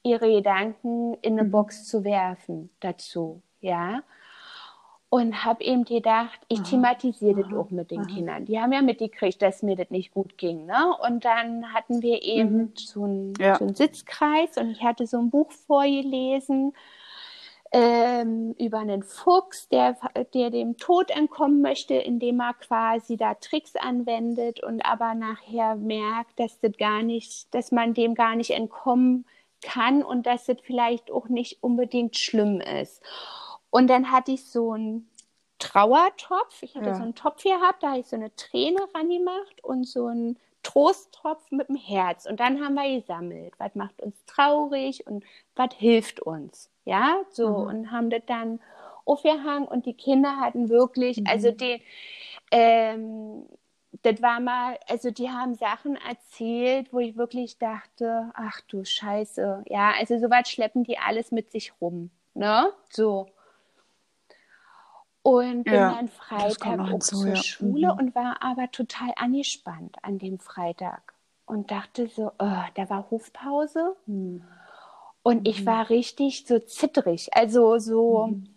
ihre 0.02 0.30
Gedanken 0.30 1.14
in 1.22 1.38
eine 1.38 1.44
mhm. 1.44 1.50
Box 1.50 1.86
zu 1.86 2.04
werfen 2.04 2.70
dazu, 2.80 3.42
ja. 3.60 4.02
Und 5.14 5.44
habe 5.44 5.62
eben 5.62 5.84
gedacht, 5.84 6.40
ich 6.48 6.60
thematisiere 6.62 7.44
das 7.44 7.52
auch 7.52 7.70
mit 7.70 7.92
den. 7.92 8.04
Kindern. 8.08 8.46
Die 8.46 8.58
haben 8.58 8.72
ja 8.72 8.82
mitgekriegt, 8.82 9.40
dass 9.40 9.62
mir 9.62 9.76
das 9.76 9.90
nicht 9.90 10.12
gut 10.12 10.36
ging. 10.38 10.66
Ne? 10.66 10.92
Und 11.06 11.24
dann 11.24 11.72
hatten 11.72 12.02
wir 12.02 12.20
eben 12.24 12.56
mhm. 12.56 12.72
so, 12.74 13.04
einen, 13.04 13.34
ja. 13.38 13.56
so 13.56 13.64
einen 13.64 13.76
Sitzkreis 13.76 14.56
und 14.56 14.72
ich 14.72 14.82
hatte 14.82 15.06
so 15.06 15.18
ein 15.18 15.30
Buch 15.30 15.52
vorgelesen 15.52 16.72
ähm, 17.70 18.56
über 18.58 18.78
einen 18.78 19.04
Fuchs, 19.04 19.68
der, 19.68 19.96
der 20.34 20.50
dem 20.50 20.78
Tod 20.78 21.12
entkommen 21.12 21.62
möchte, 21.62 21.94
indem 21.94 22.40
er 22.40 22.54
quasi 22.54 23.16
da 23.16 23.34
Tricks 23.34 23.76
anwendet 23.76 24.64
und 24.64 24.84
aber 24.84 25.14
nachher 25.14 25.76
merkt, 25.76 26.40
dass 26.40 26.58
das 26.58 26.76
gar 26.76 27.04
nicht, 27.04 27.54
dass 27.54 27.70
man 27.70 27.94
dem 27.94 28.16
gar 28.16 28.34
nicht 28.34 28.50
entkommen 28.50 29.26
kann 29.62 30.02
und 30.02 30.26
dass 30.26 30.46
das 30.46 30.56
vielleicht 30.64 31.12
auch 31.12 31.28
nicht 31.28 31.62
unbedingt 31.62 32.16
schlimm 32.16 32.60
ist. 32.60 33.00
Und 33.74 33.88
dann 33.88 34.12
hatte 34.12 34.30
ich 34.30 34.44
so 34.44 34.70
einen 34.70 35.10
Trauertopf. 35.58 36.62
Ich 36.62 36.76
hatte 36.76 36.90
ja. 36.90 36.94
so 36.94 37.02
einen 37.02 37.16
Topf 37.16 37.42
gehabt, 37.42 37.82
da 37.82 37.88
habe 37.88 37.98
ich 37.98 38.06
so 38.06 38.14
eine 38.14 38.32
Träne 38.36 38.78
ran 38.94 39.08
gemacht 39.08 39.64
und 39.64 39.82
so 39.82 40.06
einen 40.06 40.38
Trosttopf 40.62 41.50
mit 41.50 41.68
dem 41.68 41.74
Herz. 41.74 42.24
Und 42.24 42.38
dann 42.38 42.64
haben 42.64 42.74
wir 42.74 43.00
gesammelt, 43.00 43.52
was 43.58 43.74
macht 43.74 44.00
uns 44.00 44.14
traurig 44.26 45.08
und 45.08 45.24
was 45.56 45.74
hilft 45.76 46.20
uns. 46.20 46.70
Ja, 46.84 47.16
so. 47.30 47.48
Mhm. 47.48 47.66
Und 47.66 47.90
haben 47.90 48.10
das 48.10 48.22
dann 48.26 48.60
aufgehangen 49.06 49.66
und 49.66 49.86
die 49.86 49.94
Kinder 49.94 50.36
hatten 50.36 50.68
wirklich, 50.68 51.16
mhm. 51.16 51.26
also 51.26 51.50
den, 51.50 51.80
ähm, 52.52 53.44
das 54.02 54.22
war 54.22 54.38
mal, 54.38 54.78
also 54.86 55.10
die 55.10 55.30
haben 55.30 55.56
Sachen 55.56 55.96
erzählt, 55.96 56.92
wo 56.92 57.00
ich 57.00 57.16
wirklich 57.16 57.58
dachte, 57.58 58.30
ach 58.34 58.60
du 58.68 58.84
Scheiße, 58.84 59.64
ja, 59.66 59.94
also 59.98 60.16
soweit 60.16 60.46
schleppen 60.46 60.84
die 60.84 60.96
alles 60.98 61.32
mit 61.32 61.50
sich 61.50 61.72
rum, 61.80 62.12
ne, 62.34 62.72
so. 62.88 63.26
Und 65.24 65.64
bin 65.64 65.74
ja, 65.74 65.94
dann 65.94 66.08
Freitag 66.08 67.02
so, 67.02 67.16
zur 67.16 67.28
ja. 67.28 67.36
Schule 67.36 67.92
mhm. 67.92 67.98
und 67.98 68.14
war 68.14 68.36
aber 68.40 68.70
total 68.70 69.10
angespannt 69.16 69.96
an 70.02 70.18
dem 70.18 70.38
Freitag 70.38 71.14
und 71.46 71.70
dachte 71.70 72.08
so, 72.08 72.30
oh, 72.38 72.62
da 72.74 72.90
war 72.90 73.10
Hofpause 73.10 73.96
mhm. 74.06 74.44
und 75.22 75.48
ich 75.48 75.62
mhm. 75.62 75.66
war 75.66 75.90
richtig 75.90 76.46
so 76.46 76.58
zittrig, 76.58 77.34
also 77.34 77.78
so 77.78 78.26
mhm 78.28 78.54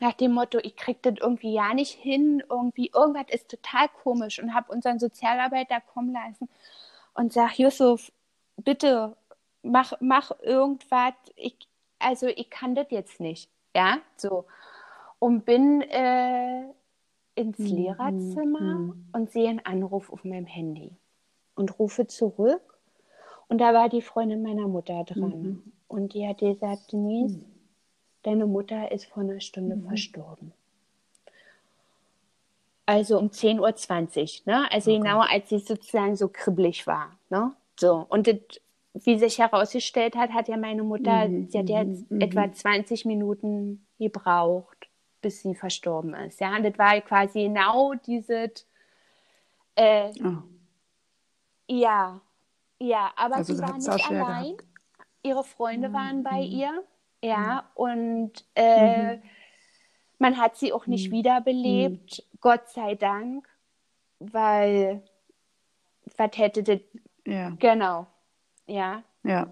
nach 0.00 0.14
dem 0.14 0.32
Motto, 0.32 0.58
ich 0.62 0.76
krieg 0.76 1.02
das 1.02 1.14
irgendwie 1.20 1.52
ja 1.54 1.74
nicht 1.74 1.92
hin, 1.92 2.42
irgendwie 2.48 2.90
irgendwas 2.94 3.26
ist 3.28 3.50
total 3.50 3.88
komisch 4.02 4.38
und 4.42 4.54
habe 4.54 4.72
unseren 4.72 4.98
Sozialarbeiter 4.98 5.80
kommen 5.80 6.12
lassen 6.12 6.48
und 7.14 7.32
sag, 7.32 7.58
Yusuf, 7.58 8.12
bitte 8.56 9.16
mach, 9.62 9.92
mach 10.00 10.32
irgendwas, 10.40 11.14
ich, 11.36 11.56
also 11.98 12.26
ich 12.26 12.50
kann 12.50 12.74
das 12.74 12.86
jetzt 12.90 13.20
nicht, 13.20 13.50
ja, 13.74 13.98
so. 14.16 14.46
Und 15.24 15.44
bin 15.44 15.80
äh, 15.82 16.64
ins 17.34 17.58
mhm. 17.58 17.66
Lehrerzimmer 17.66 18.60
mhm. 18.60 19.04
und 19.12 19.30
sehe 19.30 19.48
einen 19.48 19.64
Anruf 19.64 20.12
auf 20.12 20.24
meinem 20.24 20.46
Handy 20.46 20.90
und 21.54 21.78
rufe 21.78 22.06
zurück 22.06 22.78
und 23.48 23.58
da 23.58 23.72
war 23.72 23.88
die 23.88 24.02
Freundin 24.02 24.42
meiner 24.42 24.68
Mutter 24.68 25.04
dran 25.04 25.42
mhm. 25.42 25.72
und 25.88 26.14
die 26.14 26.26
hat 26.26 26.38
gesagt, 26.38 26.92
Denise, 26.92 27.38
mhm 27.38 27.54
deine 28.24 28.46
Mutter 28.46 28.90
ist 28.90 29.06
vor 29.06 29.22
einer 29.22 29.40
Stunde 29.40 29.76
mhm. 29.76 29.86
verstorben. 29.86 30.52
Also 32.86 33.18
um 33.18 33.28
10.20 33.28 33.60
Uhr, 34.46 34.52
ne? 34.52 34.70
Also 34.70 34.90
okay. 34.90 35.00
genau 35.00 35.20
als 35.20 35.48
sie 35.48 35.58
sozusagen 35.58 36.16
so 36.16 36.28
kribbelig 36.28 36.86
war. 36.86 37.16
Ne? 37.30 37.52
So. 37.78 38.04
Und 38.08 38.26
das, 38.26 38.36
wie 38.92 39.18
sich 39.18 39.38
herausgestellt 39.38 40.16
hat, 40.16 40.30
hat 40.30 40.48
ja 40.48 40.56
meine 40.56 40.82
Mutter, 40.82 41.28
mhm. 41.28 41.48
sie 41.48 41.58
hat 41.58 41.68
jetzt 41.68 42.10
mhm. 42.10 42.20
etwa 42.20 42.52
20 42.52 43.06
Minuten 43.06 43.86
gebraucht, 43.98 44.88
bis 45.24 45.40
sie 45.40 45.54
verstorben 45.54 46.12
ist. 46.14 46.38
Ja, 46.38 46.54
und 46.54 46.62
das 46.64 46.78
war 46.78 47.00
quasi 47.00 47.44
genau 47.44 47.94
dieses 47.94 48.66
äh, 49.74 50.12
oh. 50.22 50.42
Ja, 51.66 52.20
ja, 52.78 53.10
aber 53.16 53.36
also 53.36 53.54
sie 53.54 53.62
war 53.62 53.74
nicht 53.74 53.88
allein. 53.88 54.56
Gehabt. 54.56 54.64
Ihre 55.22 55.42
Freunde 55.42 55.88
mhm. 55.88 55.92
waren 55.94 56.22
bei 56.22 56.36
mhm. 56.46 56.52
ihr. 56.52 56.84
Ja, 57.22 57.62
mhm. 57.62 57.82
und 57.82 58.32
äh, 58.54 59.16
mhm. 59.16 59.22
man 60.18 60.36
hat 60.36 60.56
sie 60.56 60.74
auch 60.74 60.86
nicht 60.86 61.08
mhm. 61.08 61.16
wiederbelebt, 61.16 62.22
mhm. 62.22 62.38
Gott 62.40 62.68
sei 62.68 62.94
Dank, 62.94 63.48
weil 64.18 65.02
was 66.18 66.30
hätte 66.36 66.62
das. 66.62 66.80
Ja. 67.26 67.50
Genau. 67.58 68.06
Ja. 68.66 69.02
Ja, 69.22 69.50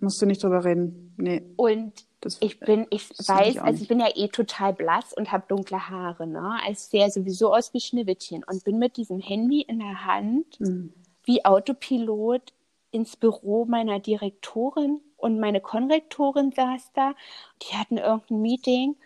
musst 0.00 0.22
du 0.22 0.26
nicht 0.26 0.42
drüber 0.42 0.64
reden. 0.64 1.14
Nee. 1.18 1.42
Und 1.56 2.06
das, 2.20 2.36
ich 2.40 2.60
bin, 2.60 2.86
ich 2.90 3.08
weiß, 3.10 3.54
ich 3.54 3.62
also 3.62 3.82
ich 3.82 3.88
bin 3.88 3.98
ja 3.98 4.08
eh 4.14 4.28
total 4.28 4.74
blass 4.74 5.14
und 5.14 5.32
habe 5.32 5.44
dunkle 5.48 5.88
Haare, 5.88 6.26
ne? 6.26 6.58
Ich 6.68 6.78
sehe 6.78 7.10
sowieso 7.10 7.54
aus 7.54 7.72
wie 7.72 7.80
Schneewittchen 7.80 8.44
und 8.44 8.62
bin 8.64 8.78
mit 8.78 8.98
diesem 8.98 9.20
Handy 9.20 9.62
in 9.62 9.78
der 9.78 10.04
Hand 10.04 10.60
mhm. 10.60 10.92
wie 11.24 11.44
Autopilot 11.44 12.52
ins 12.90 13.16
Büro 13.16 13.64
meiner 13.64 14.00
Direktorin 14.00 15.00
und 15.16 15.40
meine 15.40 15.62
Konrektorin 15.62 16.52
saß 16.52 16.92
da. 16.94 17.14
Die 17.62 17.76
hatten 17.76 17.96
irgendein 17.96 18.42
Meeting 18.42 18.96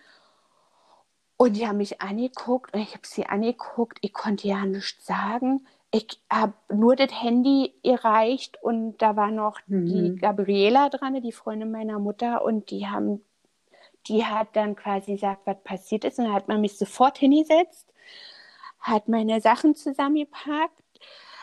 und 1.36 1.56
die 1.56 1.68
haben 1.68 1.76
mich 1.78 2.00
angeguckt 2.00 2.74
und 2.74 2.80
ich 2.80 2.94
habe 2.94 3.06
sie 3.06 3.26
angeguckt. 3.26 3.98
Ich 4.00 4.12
konnte 4.12 4.48
ja 4.48 4.64
nichts 4.64 5.06
sagen. 5.06 5.66
Ich 5.96 6.20
habe 6.28 6.54
nur 6.74 6.96
das 6.96 7.22
Handy 7.22 7.72
erreicht 7.84 8.60
und 8.60 8.98
da 8.98 9.14
war 9.14 9.30
noch 9.30 9.60
mhm. 9.68 9.86
die 9.86 10.16
Gabriela 10.16 10.88
dran, 10.88 11.22
die 11.22 11.30
Freundin 11.30 11.70
meiner 11.70 12.00
Mutter 12.00 12.44
und 12.44 12.72
die 12.72 12.88
haben, 12.88 13.24
die 14.08 14.24
hat 14.24 14.48
dann 14.54 14.74
quasi 14.74 15.12
gesagt, 15.12 15.42
was 15.44 15.62
passiert 15.62 16.02
ist 16.02 16.18
und 16.18 16.24
dann 16.24 16.34
hat 16.34 16.48
man 16.48 16.60
mich 16.60 16.76
sofort 16.78 17.18
hingesetzt, 17.18 17.94
hat 18.80 19.06
meine 19.06 19.40
Sachen 19.40 19.76
zusammengepackt, 19.76 20.82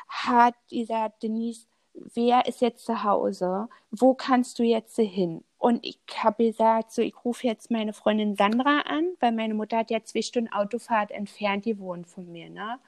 hat 0.10 0.56
gesagt, 0.70 1.24
Denise, 1.24 1.68
wer 1.94 2.46
ist 2.46 2.60
jetzt 2.60 2.86
zu 2.86 3.06
Hause? 3.06 3.70
Wo 3.90 4.16
kannst 4.16 4.60
du 4.60 4.64
jetzt 4.64 4.98
hin? 4.98 5.46
Und 5.60 5.86
ich 5.86 5.98
habe 6.18 6.44
gesagt, 6.44 6.92
so, 6.92 7.02
ich 7.02 7.16
rufe 7.24 7.48
jetzt 7.48 7.72
meine 7.72 7.94
Freundin 7.94 8.36
Sandra 8.36 8.82
an, 8.82 9.14
weil 9.22 9.32
meine 9.32 9.54
Mutter 9.54 9.78
hat 9.78 9.92
ja 9.92 10.04
zwei 10.04 10.22
Stunden 10.22 10.52
Autofahrt 10.52 11.12
entfernt, 11.12 11.64
die 11.64 11.80
wohnt 11.80 12.08
von 12.08 12.30
mir, 12.30 12.50
ne? 12.50 12.80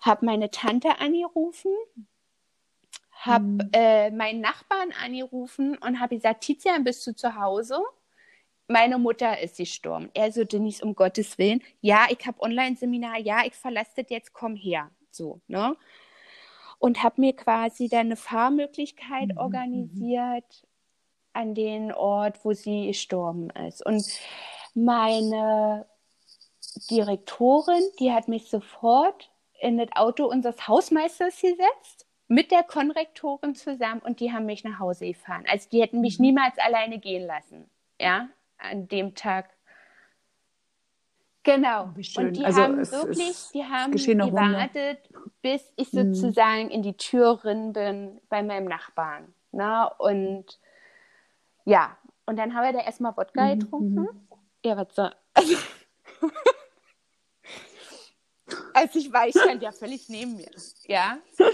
Habe 0.00 0.26
meine 0.26 0.50
Tante 0.50 1.00
angerufen, 1.00 1.72
habe 3.12 3.44
mhm. 3.44 3.70
äh, 3.72 4.10
meinen 4.10 4.40
Nachbarn 4.40 4.92
angerufen 5.02 5.76
und 5.78 6.00
habe 6.00 6.16
gesagt, 6.16 6.42
Tizian, 6.42 6.84
bist 6.84 7.06
du 7.06 7.14
zu 7.14 7.34
Hause? 7.34 7.80
Meine 8.68 8.98
Mutter 8.98 9.40
ist 9.40 9.56
gestorben. 9.56 10.10
Er 10.14 10.30
so, 10.30 10.44
Denise, 10.44 10.82
um 10.82 10.94
Gottes 10.94 11.38
Willen. 11.38 11.62
Ja, 11.80 12.06
ich 12.10 12.26
habe 12.26 12.40
Online-Seminar. 12.40 13.18
Ja, 13.18 13.44
ich 13.46 13.54
verlasse 13.54 13.92
das 13.96 14.06
jetzt, 14.10 14.32
komm 14.34 14.56
her. 14.56 14.90
So, 15.10 15.40
ne? 15.48 15.74
und 16.78 17.02
habe 17.02 17.20
mir 17.20 17.34
quasi 17.34 17.88
dann 17.88 18.06
eine 18.06 18.16
Fahrmöglichkeit 18.16 19.30
mhm. 19.30 19.38
organisiert 19.38 20.66
an 21.32 21.54
den 21.54 21.92
Ort, 21.92 22.44
wo 22.44 22.52
sie 22.52 22.86
gestorben 22.86 23.50
ist. 23.50 23.84
Und 23.84 24.04
meine 24.74 25.86
Direktorin, 26.90 27.82
die 27.98 28.12
hat 28.12 28.28
mich 28.28 28.48
sofort 28.48 29.30
in 29.60 29.78
das 29.78 29.88
Auto 29.94 30.26
unseres 30.26 30.68
Hausmeisters 30.68 31.40
gesetzt, 31.40 32.06
mit 32.28 32.50
der 32.50 32.62
Konrektorin 32.62 33.54
zusammen 33.54 34.00
und 34.02 34.20
die 34.20 34.32
haben 34.32 34.46
mich 34.46 34.62
nach 34.62 34.78
Hause 34.78 35.06
gefahren. 35.06 35.44
Also 35.48 35.68
die 35.70 35.80
hätten 35.80 36.00
mich 36.00 36.18
mhm. 36.18 36.26
niemals 36.26 36.58
alleine 36.58 36.98
gehen 36.98 37.26
lassen, 37.26 37.68
ja, 37.98 38.28
an 38.58 38.86
dem 38.88 39.14
Tag. 39.14 39.50
Genau. 41.42 41.84
Und 42.16 42.36
die 42.36 42.44
also 42.44 42.60
haben 42.60 42.76
wirklich, 42.76 43.48
die 43.54 43.64
haben 43.64 43.92
gewartet, 43.92 44.98
bis 45.40 45.72
ich 45.76 45.92
mhm. 45.92 46.14
sozusagen 46.14 46.64
mhm. 46.64 46.70
in 46.70 46.82
die 46.82 46.96
Tür 46.96 47.36
drin 47.36 47.72
bin 47.72 48.20
bei 48.28 48.42
meinem 48.42 48.66
Nachbarn. 48.66 49.32
Ne? 49.52 49.90
Und 49.96 50.60
ja, 51.64 51.96
und 52.26 52.36
dann 52.36 52.54
haben 52.54 52.64
wir 52.64 52.72
da 52.74 52.84
erstmal 52.84 53.16
Wodka 53.16 53.46
mhm. 53.54 53.58
getrunken. 53.58 54.00
Mhm. 54.00 54.08
Ja, 54.64 54.76
was 54.76 54.94
soll. 54.94 55.14
Also 58.78 58.98
ich 58.98 59.12
war, 59.12 59.26
ich 59.26 59.34
stand 59.38 59.62
ja 59.62 59.72
völlig 59.72 60.08
neben 60.08 60.36
mir. 60.36 60.50
Ja. 60.86 61.18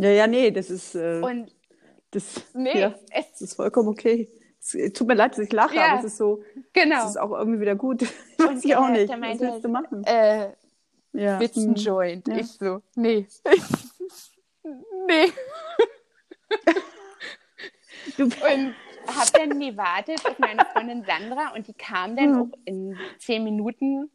Ja, 0.00 0.10
ja, 0.10 0.26
nee, 0.28 0.52
das 0.52 0.70
ist. 0.70 0.94
Äh, 0.94 1.20
Und 1.20 1.50
das, 2.12 2.42
nee, 2.54 2.78
ja, 2.78 2.94
es, 3.10 3.32
das 3.32 3.40
ist 3.40 3.54
vollkommen 3.54 3.88
okay. 3.88 4.30
Es 4.60 4.92
tut 4.92 5.08
mir 5.08 5.14
leid, 5.14 5.32
dass 5.32 5.40
ich 5.40 5.52
lache, 5.52 5.74
Ja, 5.74 5.86
aber 5.86 5.98
es 5.98 6.04
ist 6.04 6.18
so. 6.18 6.40
genau. 6.72 7.02
Es 7.02 7.10
ist 7.10 7.16
auch 7.16 7.32
irgendwie 7.32 7.60
wieder 7.60 7.74
gut. 7.74 8.02
Weiß 8.38 8.64
ich 8.64 8.76
auch 8.76 8.90
nicht. 8.90 9.08
Was 9.08 9.40
willst 9.40 9.64
du 9.64 9.68
machen? 9.68 10.04
äh, 10.04 10.52
Ja. 11.12 11.38
einen 11.38 11.48
hm. 11.52 11.74
Joint? 11.74 12.28
Ja. 12.28 12.36
Ich 12.36 12.46
so, 12.46 12.80
nee. 12.94 13.26
nee. 15.08 15.32
Du, 18.16 18.24
Und 18.24 18.74
hab 19.08 19.32
dann 19.32 19.58
gewartet 19.58 20.24
auf 20.24 20.38
meine 20.38 20.64
Freundin 20.66 21.04
Sandra 21.04 21.52
und 21.54 21.66
die 21.66 21.72
kam 21.74 22.16
dann 22.16 22.32
Mhm. 22.32 22.40
auch 22.52 22.58
in 22.64 22.96
zehn 23.18 23.42
Minuten. 23.44 24.10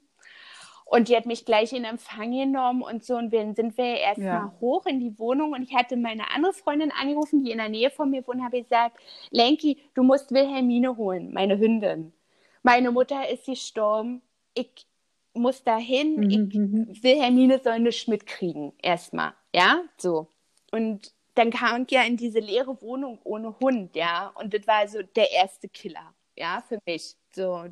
Und 0.85 1.07
die 1.07 1.15
hat 1.15 1.25
mich 1.25 1.45
gleich 1.45 1.73
in 1.73 1.85
Empfang 1.85 2.31
genommen 2.31 2.83
und 2.83 3.03
so. 3.03 3.15
Und 3.15 3.33
dann 3.33 3.55
sind 3.55 3.75
wir 3.77 3.97
erstmal 3.97 4.27
Ja. 4.27 4.53
hoch 4.61 4.85
in 4.85 4.99
die 4.99 5.17
Wohnung 5.17 5.53
und 5.53 5.63
ich 5.63 5.73
hatte 5.73 5.97
meine 5.97 6.29
andere 6.35 6.53
Freundin 6.53 6.91
angerufen, 6.91 7.43
die 7.43 7.51
in 7.51 7.57
der 7.57 7.69
Nähe 7.69 7.89
von 7.89 8.11
mir 8.11 8.25
wohnt, 8.27 8.43
habe 8.43 8.61
gesagt, 8.61 8.97
Lenki, 9.31 9.77
du 9.95 10.03
musst 10.03 10.31
Wilhelmine 10.31 10.95
holen, 10.97 11.33
meine 11.33 11.57
Hündin. 11.57 12.13
Meine 12.61 12.91
Mutter 12.91 13.27
ist 13.29 13.45
gestorben. 13.45 14.21
Ich 14.53 14.85
muss 15.33 15.63
dahin. 15.63 16.17
Mhm, 16.17 16.29
Ich, 16.29 16.37
mhm. 16.59 16.87
Wilhelmine 17.01 17.59
soll 17.63 17.73
eine 17.73 17.91
Schmidt 17.91 18.27
kriegen, 18.27 18.73
erstmal. 18.81 19.33
Ja, 19.55 19.81
so. 19.97 20.27
Und 20.71 21.11
dann 21.35 21.51
kam 21.51 21.83
ich 21.83 21.91
ja 21.91 22.03
in 22.03 22.17
diese 22.17 22.39
leere 22.39 22.81
Wohnung 22.81 23.19
ohne 23.23 23.59
Hund, 23.59 23.95
ja. 23.95 24.27
Und 24.35 24.53
das 24.53 24.65
war 24.67 24.87
so 24.87 25.01
der 25.01 25.31
erste 25.31 25.67
Killer, 25.69 26.13
ja, 26.37 26.63
für 26.67 26.79
mich. 26.85 27.15
So. 27.31 27.65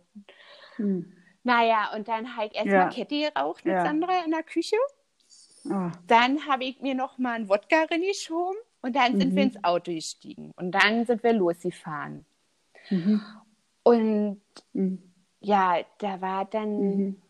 Hm. 0.78 1.14
Naja, 1.44 1.92
und 1.96 2.08
dann 2.08 2.36
habe 2.36 2.48
ich 2.48 2.56
erstmal 2.56 2.74
Ja. 2.76 2.90
Kette 2.90 3.32
geraucht 3.34 3.66
mit 3.66 3.74
Ja. 3.74 3.86
Sandra 3.86 4.24
in 4.26 4.32
der 4.32 4.44
Küche. 4.44 4.76
Oh. 5.66 5.90
Dann 6.08 6.48
habe 6.48 6.64
ich 6.66 6.82
mir 6.82 6.96
noch 6.96 7.18
mal 7.18 7.34
einen 7.34 7.50
Wodka 7.50 7.84
reingeschoben 7.84 8.58
und 8.82 8.96
dann 8.96 9.20
sind 9.20 9.32
Mhm. 9.34 9.36
wir 9.36 9.44
ins 9.44 9.64
Auto 9.64 9.92
gestiegen. 9.92 10.52
Und 10.56 10.72
dann 10.72 11.06
sind 11.06 11.24
wir 11.24 11.34
losgefahren. 11.34 12.26
Mhm. 12.90 13.22
Und 13.84 14.42
Mhm. 14.74 15.02
ja, 15.40 15.80
da 16.00 16.20
war 16.22 16.46
dann, 16.46 16.80
Mhm. 16.98 17.22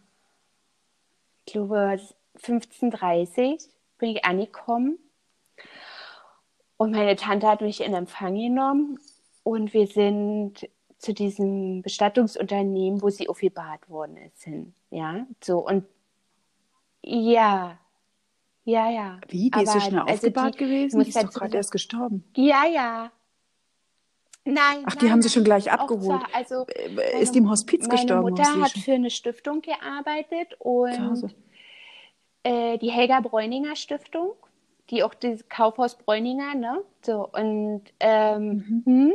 ich 1.45 1.53
glaube, 1.53 1.99
15.30 2.37 3.69
bin 3.97 4.09
ich 4.11 4.23
angekommen. 4.25 4.97
Und 6.81 6.93
meine 6.93 7.15
Tante 7.15 7.45
hat 7.47 7.61
mich 7.61 7.81
in 7.81 7.93
Empfang 7.93 8.33
genommen 8.33 8.97
und 9.43 9.71
wir 9.71 9.85
sind 9.85 10.67
zu 10.97 11.13
diesem 11.13 11.83
Bestattungsunternehmen, 11.83 13.03
wo 13.03 13.11
sie 13.11 13.29
aufgebahrt 13.29 13.87
worden 13.87 14.17
ist, 14.17 14.43
hin. 14.45 14.73
Ja, 14.89 15.27
so 15.43 15.59
und 15.59 15.85
ja, 17.03 17.77
ja, 18.63 18.89
ja. 18.89 19.19
Wie? 19.27 19.51
Die 19.51 19.61
ist 19.61 19.67
so 19.67 19.71
Aber, 19.73 19.81
schnell 19.81 19.99
also 19.99 20.13
aufgebahrt 20.13 20.55
die 20.55 20.57
gewesen? 20.57 21.03
Die 21.03 21.09
ist 21.09 21.17
doch 21.17 21.21
dazu 21.21 21.39
gerade 21.39 21.57
erst 21.57 21.71
gestorben. 21.71 22.23
Ja, 22.35 22.65
ja. 22.65 23.11
Nein. 24.43 24.83
Ach, 24.85 24.95
die 24.95 25.05
nein, 25.05 25.13
haben 25.13 25.21
sie 25.21 25.29
schon 25.29 25.43
gleich 25.43 25.71
abgeholt. 25.71 26.03
zwar, 26.03 26.29
also 26.33 26.65
Äh, 26.65 27.21
Ist 27.21 27.35
die 27.35 27.39
im 27.39 27.49
Hospiz 27.51 27.81
meine 27.81 27.91
gestorben? 27.91 28.21
Mutter 28.31 28.41
oder 28.55 28.65
ist 28.65 28.75
hat 28.75 28.83
für 28.83 28.93
eine 28.93 29.11
Stiftung 29.11 29.61
gearbeitet 29.61 30.55
und 30.57 31.31
äh, 32.41 32.79
die 32.79 32.89
Helga 32.89 33.19
Bräuninger 33.19 33.75
Stiftung, 33.75 34.33
die 34.91 35.03
auch 35.03 35.13
das 35.13 35.47
Kaufhaus 35.49 35.95
Bräuninger, 35.95 36.55
ne? 36.55 36.83
So 37.01 37.27
und 37.27 37.83
ähm, 37.99 38.83
hm. 38.85 39.13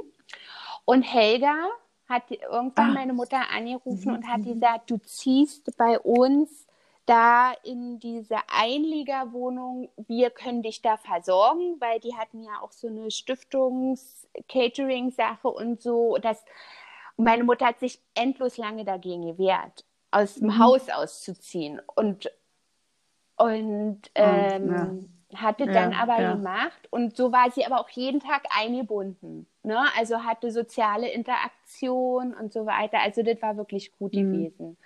und 0.85 1.03
Helga 1.03 1.55
hat 2.09 2.31
irgendwann 2.31 2.91
Ah. 2.91 2.95
meine 2.95 3.13
Mutter 3.13 3.41
angerufen 3.55 4.13
und 4.13 4.27
hat 4.29 4.45
gesagt, 4.45 4.91
du 4.91 4.99
ziehst 4.99 5.77
bei 5.77 5.99
uns 5.99 6.67
da 7.05 7.53
in 7.63 7.99
diese 8.01 8.37
Einliegerwohnung, 8.49 9.91
wir 10.09 10.31
können 10.31 10.63
dich 10.63 10.83
da 10.83 10.97
versorgen, 10.97 11.77
weil 11.81 12.01
die 12.01 12.17
hatten 12.17 12.43
ja 12.43 12.61
auch 12.61 12.73
so 12.73 12.89
eine 12.89 13.11
Stiftungs-Catering-Sache 13.11 15.49
und 15.49 15.81
so. 15.81 16.19
Das, 16.21 16.45
und 17.17 17.25
meine 17.25 17.45
Mutter 17.45 17.67
hat 17.67 17.79
sich 17.79 18.01
endlos 18.15 18.57
lange 18.57 18.85
dagegen 18.85 19.27
gewehrt, 19.27 19.85
aus 20.11 20.35
dem 20.35 20.59
Haus 20.59 20.89
auszuziehen. 20.89 21.81
Und, 21.95 22.29
und 23.37 24.01
ähm, 24.17 25.16
hatte 25.43 25.69
Ja, 25.69 25.71
dann 25.71 25.93
aber 25.93 26.23
ja. 26.23 26.25
gemacht. 26.25 26.89
Und 26.91 27.17
so 27.17 27.33
war 27.33 27.51
sie 27.51 27.65
aber 27.67 27.81
auch 27.81 27.89
jeden 27.91 28.21
Tag 28.21 28.45
eingebunden. 28.57 29.47
Ne? 29.63 29.79
Also 29.99 30.25
hatte 30.25 30.51
soziale 30.51 31.09
Interaktion 31.11 32.35
und 32.35 32.53
so 32.53 32.67
weiter. 32.67 33.01
Also 33.01 33.23
das 33.23 33.41
war 33.43 33.57
wirklich 33.57 33.93
gut 33.99 34.13
Mhm. 34.13 34.17
gewesen. 34.17 34.77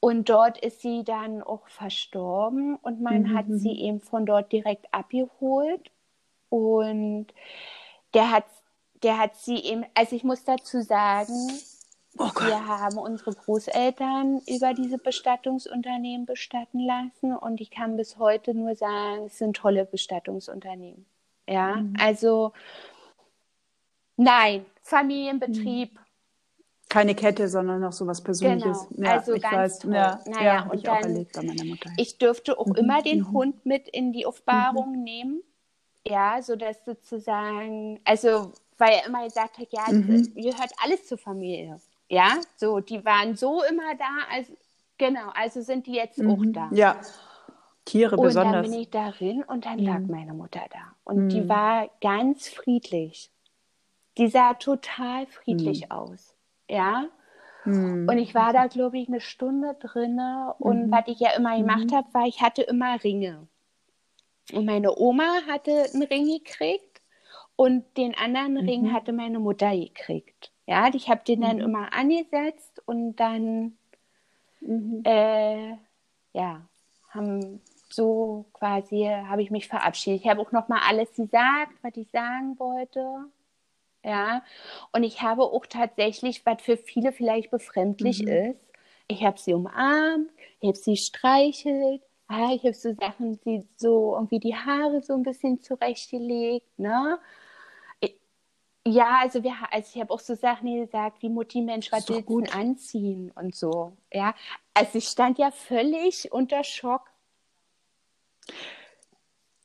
Und 0.00 0.28
dort 0.28 0.58
ist 0.58 0.82
sie 0.82 1.04
dann 1.04 1.42
auch 1.42 1.66
verstorben 1.68 2.76
und 2.76 3.00
man 3.00 3.32
Mhm, 3.32 3.34
hat 3.34 3.46
sie 3.54 3.72
eben 3.80 4.00
von 4.00 4.26
dort 4.26 4.52
direkt 4.52 4.86
abgeholt. 4.92 5.90
Und 6.50 7.28
der 8.14 8.30
hat, 8.32 8.44
der 9.02 9.18
hat 9.18 9.36
sie 9.36 9.56
eben, 9.58 9.84
also 9.94 10.16
ich 10.16 10.24
muss 10.24 10.44
dazu 10.44 10.82
sagen, 10.82 11.64
Oh 12.18 12.30
wir 12.40 12.66
haben 12.66 12.96
unsere 12.98 13.32
Großeltern 13.34 14.40
über 14.48 14.72
diese 14.74 14.98
Bestattungsunternehmen 14.98 16.24
bestatten 16.26 16.80
lassen 16.80 17.36
und 17.36 17.60
ich 17.60 17.70
kann 17.70 17.96
bis 17.96 18.18
heute 18.18 18.54
nur 18.54 18.74
sagen, 18.74 19.26
es 19.26 19.38
sind 19.38 19.56
tolle 19.56 19.84
Bestattungsunternehmen. 19.84 21.04
Ja, 21.48 21.76
Mhm. 21.76 21.94
also 22.00 22.52
nein, 24.16 24.64
Familienbetrieb, 24.82 25.98
Keine 26.88 27.16
Kette, 27.16 27.48
sondern 27.48 27.80
noch 27.80 27.92
so 27.92 28.06
was 28.06 28.22
Persönliches. 28.22 28.86
Genau, 28.90 29.08
Ja, 29.08 29.16
also 29.16 29.34
ich 29.34 29.42
ganz 29.42 29.54
weiß. 29.54 29.78
toll. 29.80 29.94
Ja, 29.94 30.20
Naja, 30.26 30.42
ja 30.44 30.70
und 30.70 30.78
ich 30.78 30.88
auch 30.88 30.94
dann- 31.00 31.10
erlebt 31.10 31.32
bei 31.32 31.42
meiner 31.42 31.64
Mutter. 31.64 31.90
Ich 31.96 32.16
dürfte 32.18 32.56
auch 32.58 32.66
Mhm, 32.68 32.74
immer 32.76 33.02
den 33.02 33.18
mhm. 33.18 33.32
Hund 33.32 33.66
mit 33.66 33.88
in 33.88 34.12
die 34.12 34.24
Aufbahrung 34.24 35.02
nehmen. 35.02 35.42
Ja, 36.06 36.40
so 36.40 36.54
dass 36.54 36.84
sozusagen, 36.84 37.98
also, 38.04 38.52
weil 38.78 38.92
er 38.92 39.06
immer 39.06 39.24
gesagt 39.24 39.58
hat, 39.58 39.66
ja, 39.72 39.90
Mhm. 39.90 40.32
gehört 40.36 40.70
alles 40.82 41.06
zur 41.08 41.18
Familie. 41.18 41.80
Ja, 42.08 42.40
so, 42.56 42.80
die 42.80 43.04
waren 43.04 43.34
so 43.36 43.62
immer 43.64 43.94
da, 43.96 44.26
als, 44.30 44.50
genau, 44.98 45.28
also 45.34 45.60
sind 45.60 45.86
die 45.86 45.94
jetzt 45.94 46.20
auch 46.20 46.36
Mhm. 46.38 46.52
da. 46.52 46.70
Ja, 46.72 46.96
Tiere 47.84 48.16
Und 48.16 48.22
dann 48.22 48.28
besonders. 48.28 48.68
bin 48.70 48.80
ich 48.80 48.90
darin 48.90 49.42
und 49.44 49.64
dann 49.66 49.78
lag 49.78 50.00
Mhm. 50.00 50.10
meine 50.10 50.34
Mutter 50.34 50.62
da. 50.72 50.94
Und 51.04 51.28
die 51.28 51.42
Mhm. 51.42 51.48
war 51.48 51.90
ganz 52.00 52.48
friedlich. 52.48 53.30
Die 54.18 54.28
sah 54.28 54.54
total 54.54 55.26
friedlich 55.26 55.92
aus. 55.92 56.34
Ja. 56.68 57.06
Mhm. 57.64 58.08
Und 58.08 58.18
ich 58.18 58.34
war 58.34 58.52
da, 58.52 58.66
glaube 58.66 58.98
ich, 58.98 59.08
eine 59.08 59.20
Stunde 59.20 59.74
drinne. 59.78 60.54
Und 60.58 60.86
Mhm. 60.86 60.90
was 60.92 61.04
ich 61.06 61.20
ja 61.20 61.30
immer 61.36 61.56
gemacht 61.56 61.92
habe, 61.92 62.12
war, 62.14 62.26
ich 62.26 62.40
hatte 62.40 62.62
immer 62.62 63.02
Ringe. 63.04 63.46
Und 64.52 64.64
meine 64.64 64.96
Oma 64.96 65.42
hatte 65.48 65.86
einen 65.92 66.02
Ring 66.04 66.26
gekriegt 66.26 67.02
und 67.56 67.84
den 67.96 68.16
anderen 68.16 68.56
Ring 68.58 68.82
Mhm. 68.84 68.92
hatte 68.92 69.12
meine 69.12 69.38
Mutter 69.40 69.70
gekriegt. 69.76 70.50
Ja, 70.66 70.88
ich 70.94 71.08
habe 71.08 71.22
den 71.24 71.40
dann 71.40 71.58
Mhm. 71.58 71.60
immer 71.60 71.92
angesetzt 71.92 72.80
und 72.86 73.16
dann, 73.16 73.76
Mhm. 74.60 75.04
äh, 75.04 75.72
ja, 76.32 76.68
haben 77.10 77.60
so 77.90 78.46
quasi, 78.52 79.04
habe 79.04 79.42
ich 79.42 79.50
mich 79.50 79.68
verabschiedet. 79.68 80.20
Ich 80.22 80.28
habe 80.28 80.40
auch 80.40 80.52
noch 80.52 80.68
mal 80.68 80.80
alles 80.88 81.12
gesagt, 81.14 81.72
was 81.82 81.96
ich 81.96 82.10
sagen 82.10 82.58
wollte. 82.58 83.26
Ja, 84.04 84.42
und 84.92 85.04
ich 85.04 85.22
habe 85.22 85.42
auch 85.44 85.66
tatsächlich, 85.66 86.46
was 86.46 86.62
für 86.62 86.76
viele 86.78 87.12
vielleicht 87.12 87.50
befremdlich 87.50 88.26
Mhm. 88.26 88.28
ist, 88.28 88.60
ich 89.08 89.24
habe 89.24 89.38
sie 89.38 89.54
umarmt, 89.54 90.30
ich 90.60 90.68
habe 90.68 90.78
sie 90.78 90.96
streichelt, 90.96 92.02
ich 92.30 92.64
habe 92.64 92.74
so 92.74 92.94
Sachen, 92.94 93.38
sie 93.44 93.66
so 93.76 94.14
irgendwie 94.16 94.40
die 94.40 94.56
Haare 94.56 95.02
so 95.02 95.14
ein 95.14 95.22
bisschen 95.24 95.62
zurechtgelegt, 95.62 96.78
ne? 96.78 97.18
Ja, 98.86 99.18
also 99.22 99.42
wir, 99.42 99.52
also 99.72 99.90
ich 99.94 100.00
habe 100.00 100.12
auch 100.12 100.20
so 100.20 100.34
Sachen 100.36 100.80
gesagt, 100.84 101.20
wie 101.20 101.28
Mutti, 101.28 101.60
Mensch, 101.60 101.90
was 101.90 102.08
willst 102.08 102.20
du 102.28 102.34
gut. 102.34 102.54
anziehen 102.54 103.32
und 103.34 103.54
so, 103.54 103.96
ja. 104.12 104.32
Also 104.74 104.98
ich 104.98 105.08
stand 105.08 105.38
ja 105.38 105.50
völlig 105.50 106.30
unter 106.30 106.62
Schock. 106.62 107.10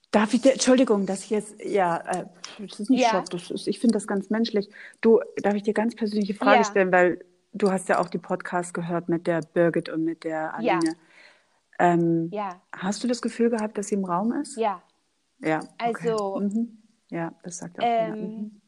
Darf 0.09 0.34
ich 0.34 0.41
dir, 0.41 0.53
Entschuldigung, 0.53 1.05
dass 1.05 1.24
ich 1.26 1.30
jetzt, 1.30 1.63
ja, 1.63 1.97
äh, 1.97 2.26
das 2.57 2.80
ist 2.80 2.89
nicht 2.89 3.03
Ja. 3.03 3.09
Schock, 3.09 3.30
das 3.30 3.51
ist, 3.51 3.67
ich 3.67 3.80
finde 3.80 3.93
das 3.93 4.07
ganz 4.07 4.30
menschlich. 4.32 4.69
Du, 5.01 5.22
darf 5.38 5.53
ich 5.53 5.63
dir 5.63 5.74
ganz 5.74 5.95
persönliche 5.95 6.34
Frage 6.34 6.57
Ja. 6.57 6.63
stellen, 6.63 6.91
weil 6.91 7.24
du 7.53 7.72
hast 7.72 7.89
ja 7.89 7.99
auch 7.99 8.09
die 8.09 8.17
Podcast 8.17 8.74
gehört 8.74 9.07
mit 9.07 9.28
der 9.28 9.41
Birgit 9.41 9.88
und 9.89 10.03
mit 10.03 10.24
der 10.24 10.53
Ja. 10.59 10.78
Aline. 10.80 10.95
Ähm, 11.80 12.30
Ja, 12.32 12.59
Hast 12.74 13.03
du 13.03 13.07
das 13.07 13.22
Gefühl 13.22 13.49
gehabt, 13.51 13.78
dass 13.78 13.88
sie 13.88 13.95
im 13.95 14.05
Raum 14.05 14.32
ist? 14.34 14.57
ja. 14.57 14.82
Ja. 15.39 15.59
okay. 15.59 16.09
Also, 16.11 16.39
Mhm. 16.39 16.78
Ja, 17.09 17.34
das 17.43 17.57
sagt 17.57 17.80
auch. 17.80 17.84
Ähm, 17.86 18.19
Mhm. 18.19 18.61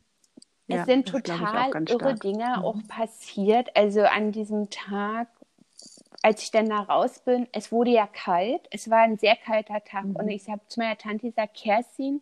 Es 0.67 0.75
Ja, 0.75 0.85
sind 0.85 1.07
total 1.07 1.71
irre. 1.87 2.15
Dinge 2.15 2.57
Mhm. 2.57 2.63
auch 2.63 2.87
passiert. 2.87 3.75
Also 3.75 4.01
an 4.03 4.31
diesem 4.31 4.69
Tag, 4.69 5.27
als 6.21 6.43
ich 6.43 6.51
dann 6.51 6.69
da 6.69 6.79
raus 6.79 7.19
bin, 7.19 7.47
es 7.51 7.71
wurde 7.71 7.91
ja 7.91 8.07
kalt. 8.07 8.67
Es 8.71 8.89
war 8.89 8.99
ein 8.99 9.17
sehr 9.17 9.35
kalter 9.35 9.83
Tag. 9.83 10.05
Mhm. 10.05 10.15
Und 10.15 10.29
ich 10.29 10.49
habe 10.49 10.61
zu 10.67 10.79
meiner 10.79 10.97
Tante 10.97 11.27
gesagt, 11.27 11.55
Kerstin, 11.55 12.21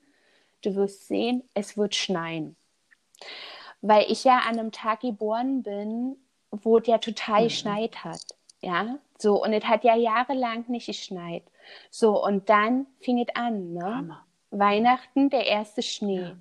du 0.64 0.76
wirst 0.76 1.08
sehen, 1.08 1.44
es 1.54 1.78
wird 1.78 1.96
schneien. 1.96 2.56
Weil 3.82 4.06
ich 4.12 4.24
ja 4.24 4.40
an 4.40 4.60
einem 4.60 4.72
Tag 4.72 5.02
geboren 5.02 5.64
bin, 5.64 6.18
wo 6.52 6.78
es 6.78 6.88
ja 6.88 6.98
total 6.98 7.42
Mhm. 7.42 7.48
geschneit 7.48 8.04
hat. 8.04 8.22
Ja, 8.62 9.00
so, 9.18 9.44
und 9.44 9.54
es 9.54 9.66
hat 9.66 9.84
ja 9.84 9.96
jahrelang 9.96 10.66
nicht 10.68 10.86
geschneit. 10.86 11.44
So, 11.90 12.24
und 12.24 12.50
dann 12.50 12.86
fing 13.00 13.20
es 13.20 13.36
an, 13.36 13.74
ne? 13.74 13.84
Hammer. 13.84 14.26
Weihnachten, 14.52 15.30
der 15.30 15.46
erste 15.48 15.82
Schnee. 15.82 16.20
Ja. 16.22 16.36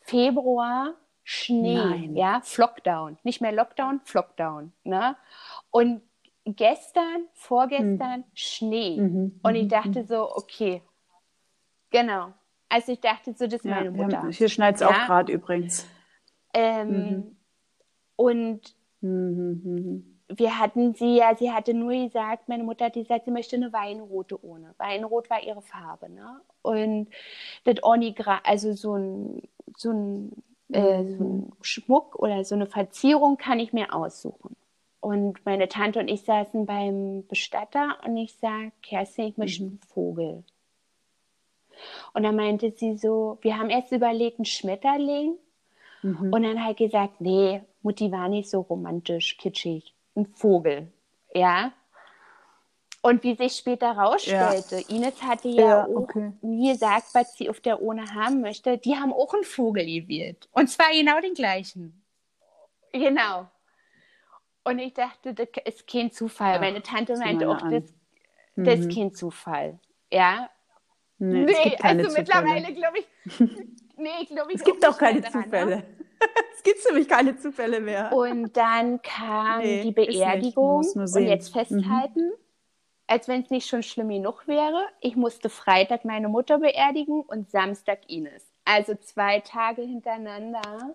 Februar, 0.00 0.94
Schnee, 1.24 1.76
Nein. 1.76 2.16
ja, 2.16 2.40
Flockdown. 2.42 3.18
Nicht 3.22 3.40
mehr 3.40 3.52
Lockdown, 3.52 4.00
Flockdown, 4.04 4.72
ne? 4.84 5.16
Und 5.70 6.02
gestern, 6.44 7.26
vorgestern, 7.34 8.14
hm. 8.14 8.24
Schnee. 8.34 9.00
Mhm. 9.00 9.40
Und 9.42 9.54
ich 9.54 9.64
mhm, 9.64 9.68
dachte 9.68 10.02
mhm. 10.02 10.06
so, 10.06 10.34
okay, 10.34 10.82
genau. 11.90 12.32
Also 12.68 12.92
ich 12.92 13.00
dachte 13.00 13.34
so, 13.34 13.46
das 13.46 13.56
ist 13.56 13.64
ja, 13.64 13.76
meine 13.76 13.90
Mutter. 13.90 14.22
Ja, 14.24 14.28
hier 14.28 14.48
schneit 14.48 14.76
es 14.76 14.80
ja? 14.80 14.88
auch 14.88 15.06
gerade 15.06 15.32
übrigens. 15.32 15.86
Ähm, 16.54 16.88
mhm. 16.88 17.36
Und 18.16 18.60
mhm, 19.00 20.12
wir 20.28 20.58
hatten 20.58 20.94
sie 20.94 21.16
ja, 21.16 21.34
sie 21.36 21.52
hatte 21.52 21.74
nur 21.74 21.92
gesagt, 21.92 22.48
meine 22.48 22.64
Mutter 22.64 22.86
hat 22.86 22.94
gesagt, 22.94 23.26
sie 23.26 23.30
möchte 23.30 23.56
eine 23.56 23.72
Weinrote 23.72 24.42
ohne. 24.44 24.74
Weinrot 24.78 25.28
war 25.30 25.42
ihre 25.42 25.62
Farbe, 25.62 26.08
ne? 26.08 26.40
Und 26.62 27.08
das 27.64 27.82
Ornigra, 27.82 28.40
also 28.44 28.72
so 28.72 28.96
ein, 28.96 29.42
so 29.76 29.90
ein, 29.90 30.32
äh, 30.72 31.04
so 31.04 31.50
Schmuck 31.60 32.16
oder 32.16 32.44
so 32.44 32.54
eine 32.54 32.66
Verzierung 32.66 33.36
kann 33.36 33.60
ich 33.60 33.72
mir 33.72 33.94
aussuchen. 33.94 34.56
Und 35.00 35.44
meine 35.44 35.68
Tante 35.68 35.98
und 35.98 36.08
ich 36.08 36.22
saßen 36.22 36.64
beim 36.64 37.26
Bestatter 37.26 37.98
und 38.04 38.16
ich 38.16 38.34
sage, 38.34 38.72
Kerstin, 38.82 39.26
ich 39.26 39.36
möchte 39.36 39.64
mhm. 39.64 39.68
einen 39.68 39.80
Vogel. 39.88 40.44
Und 42.12 42.22
dann 42.22 42.36
meinte 42.36 42.72
sie 42.76 42.96
so, 42.96 43.38
wir 43.42 43.58
haben 43.58 43.70
erst 43.70 43.92
überlegt, 43.92 44.38
einen 44.38 44.44
Schmetterling. 44.44 45.36
Mhm. 46.02 46.32
Und 46.32 46.42
dann 46.42 46.64
halt 46.64 46.76
gesagt, 46.76 47.20
nee, 47.20 47.62
Mutti 47.82 48.12
war 48.12 48.28
nicht 48.28 48.48
so 48.48 48.60
romantisch, 48.60 49.36
kitschig. 49.38 49.94
Ein 50.14 50.26
Vogel. 50.26 50.88
Ja. 51.34 51.72
Und 53.04 53.24
wie 53.24 53.34
sich 53.34 53.56
später 53.56 53.96
herausstellte, 53.96 54.76
ja. 54.76 54.96
Ines 54.96 55.20
hatte 55.22 55.48
ja, 55.48 55.66
ja 55.66 55.84
auch 55.84 55.88
okay. 55.88 56.32
mir 56.40 56.72
gesagt, 56.72 57.06
was 57.14 57.34
sie 57.34 57.50
auf 57.50 57.60
der 57.60 57.82
Ohne 57.82 58.14
haben 58.14 58.40
möchte, 58.40 58.78
die 58.78 58.96
haben 58.96 59.12
auch 59.12 59.34
einen 59.34 59.42
Vogel 59.42 59.84
gewählt. 59.84 60.48
Und 60.52 60.70
zwar 60.70 60.92
genau 60.92 61.20
den 61.20 61.34
gleichen. 61.34 62.00
Genau. 62.92 63.48
Und 64.64 64.78
ich 64.78 64.94
dachte, 64.94 65.34
das 65.34 65.48
ist 65.64 65.86
kein 65.88 66.12
Zufall. 66.12 66.54
Ach, 66.56 66.60
Meine 66.60 66.80
Tante 66.80 67.16
meinte 67.16 67.48
auch, 67.48 67.60
das, 67.62 67.92
das 68.54 68.78
mhm. 68.78 68.88
ist 68.88 68.96
kein 68.96 69.14
Zufall. 69.14 69.80
Ja. 70.12 70.48
Nee, 71.18 71.44
nee 71.44 71.76
also 71.80 72.04
Zufälle. 72.04 72.18
mittlerweile 72.18 72.72
glaube 72.72 72.98
ich. 72.98 73.40
Nee, 73.94 74.24
glaube 74.26 74.50
ich. 74.50 74.56
Es 74.56 74.64
gibt 74.64 74.86
auch 74.88 74.98
keine 74.98 75.20
daran, 75.20 75.44
Zufälle. 75.44 75.76
Ne? 75.76 75.84
es 76.56 76.62
gibt 76.62 76.84
nämlich 76.86 77.08
keine 77.08 77.36
Zufälle 77.36 77.78
mehr. 77.78 78.12
Und 78.12 78.56
dann 78.56 79.00
kam 79.02 79.60
nee, 79.60 79.82
die 79.82 79.92
Beerdigung. 79.92 80.84
Und 80.94 81.26
jetzt 81.26 81.52
festhalten, 81.52 82.26
mhm. 82.26 82.41
Als 83.12 83.28
wenn 83.28 83.42
es 83.42 83.50
nicht 83.50 83.68
schon 83.68 83.82
schlimm 83.82 84.08
genug 84.08 84.48
wäre. 84.48 84.88
Ich 85.00 85.16
musste 85.16 85.50
Freitag 85.50 86.06
meine 86.06 86.30
Mutter 86.30 86.58
beerdigen 86.58 87.20
und 87.20 87.50
Samstag 87.50 87.98
Ines. 88.08 88.50
Also 88.64 88.94
zwei 88.94 89.40
Tage 89.40 89.82
hintereinander. 89.82 90.94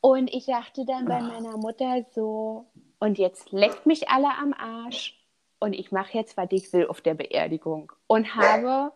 Und 0.00 0.32
ich 0.32 0.46
dachte 0.46 0.84
dann 0.84 1.06
bei 1.06 1.20
meiner 1.20 1.56
Mutter 1.56 2.04
so, 2.14 2.66
und 3.00 3.18
jetzt 3.18 3.50
leckt 3.50 3.84
mich 3.84 4.10
alle 4.10 4.28
am 4.28 4.52
Arsch 4.52 5.18
und 5.58 5.72
ich 5.72 5.90
mache 5.90 6.16
jetzt, 6.16 6.36
was 6.36 6.46
ich 6.52 6.72
will 6.72 6.86
auf 6.86 7.00
der 7.00 7.14
Beerdigung. 7.14 7.90
Und 8.06 8.36
habe 8.36 8.92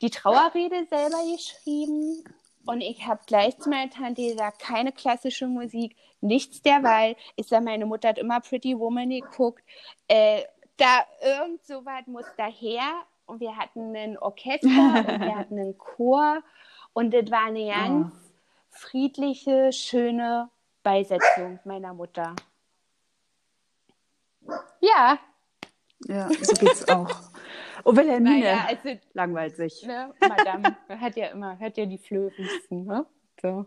die 0.00 0.10
Trauerrede 0.10 0.86
selber 0.90 1.18
geschrieben 1.32 2.24
und 2.66 2.80
ich 2.80 3.06
habe 3.06 3.20
gleich 3.26 3.56
zu 3.60 3.70
meiner 3.70 3.90
Tante 3.90 4.26
gesagt, 4.26 4.58
keine 4.58 4.90
klassische 4.90 5.46
Musik, 5.46 5.94
nichts 6.20 6.62
derweil. 6.62 7.14
Ich 7.36 7.46
sage, 7.46 7.64
meine 7.64 7.86
Mutter 7.86 8.08
hat 8.08 8.18
immer 8.18 8.40
Pretty 8.40 8.76
Woman 8.76 9.10
geguckt. 9.10 9.62
Äh, 10.08 10.42
da 10.82 11.06
irgend 11.22 11.64
so 11.64 11.84
was 11.84 12.06
muss 12.06 12.26
daher. 12.36 13.04
Und 13.26 13.40
wir 13.40 13.56
hatten 13.56 13.96
ein 13.96 14.18
Orchester 14.18 14.68
und 14.68 15.20
wir 15.20 15.36
hatten 15.36 15.58
einen 15.58 15.78
Chor. 15.78 16.42
Und 16.92 17.14
das 17.14 17.30
war 17.30 17.46
eine 17.46 17.68
ganz 17.68 18.12
oh 18.12 18.32
friedliche, 18.70 19.72
schöne 19.72 20.50
Beisetzung 20.82 21.60
meiner 21.64 21.94
Mutter. 21.94 22.34
Ja. 24.80 25.18
Ja, 26.06 26.28
so 26.28 26.54
geht's 26.54 26.88
auch. 26.88 27.08
Oh, 27.84 27.96
Wilhelmine 27.96 28.40
naja, 28.40 28.66
also, 28.68 29.00
langweilt 29.12 29.56
sich. 29.56 29.84
Ne, 29.86 30.12
Madame 30.20 30.76
hat 30.88 31.16
ja 31.16 31.28
immer, 31.28 31.58
hat 31.58 31.76
ja 31.76 31.86
die 31.86 31.98
Flötensten, 31.98 32.84
ne? 32.84 33.06
So. 33.40 33.66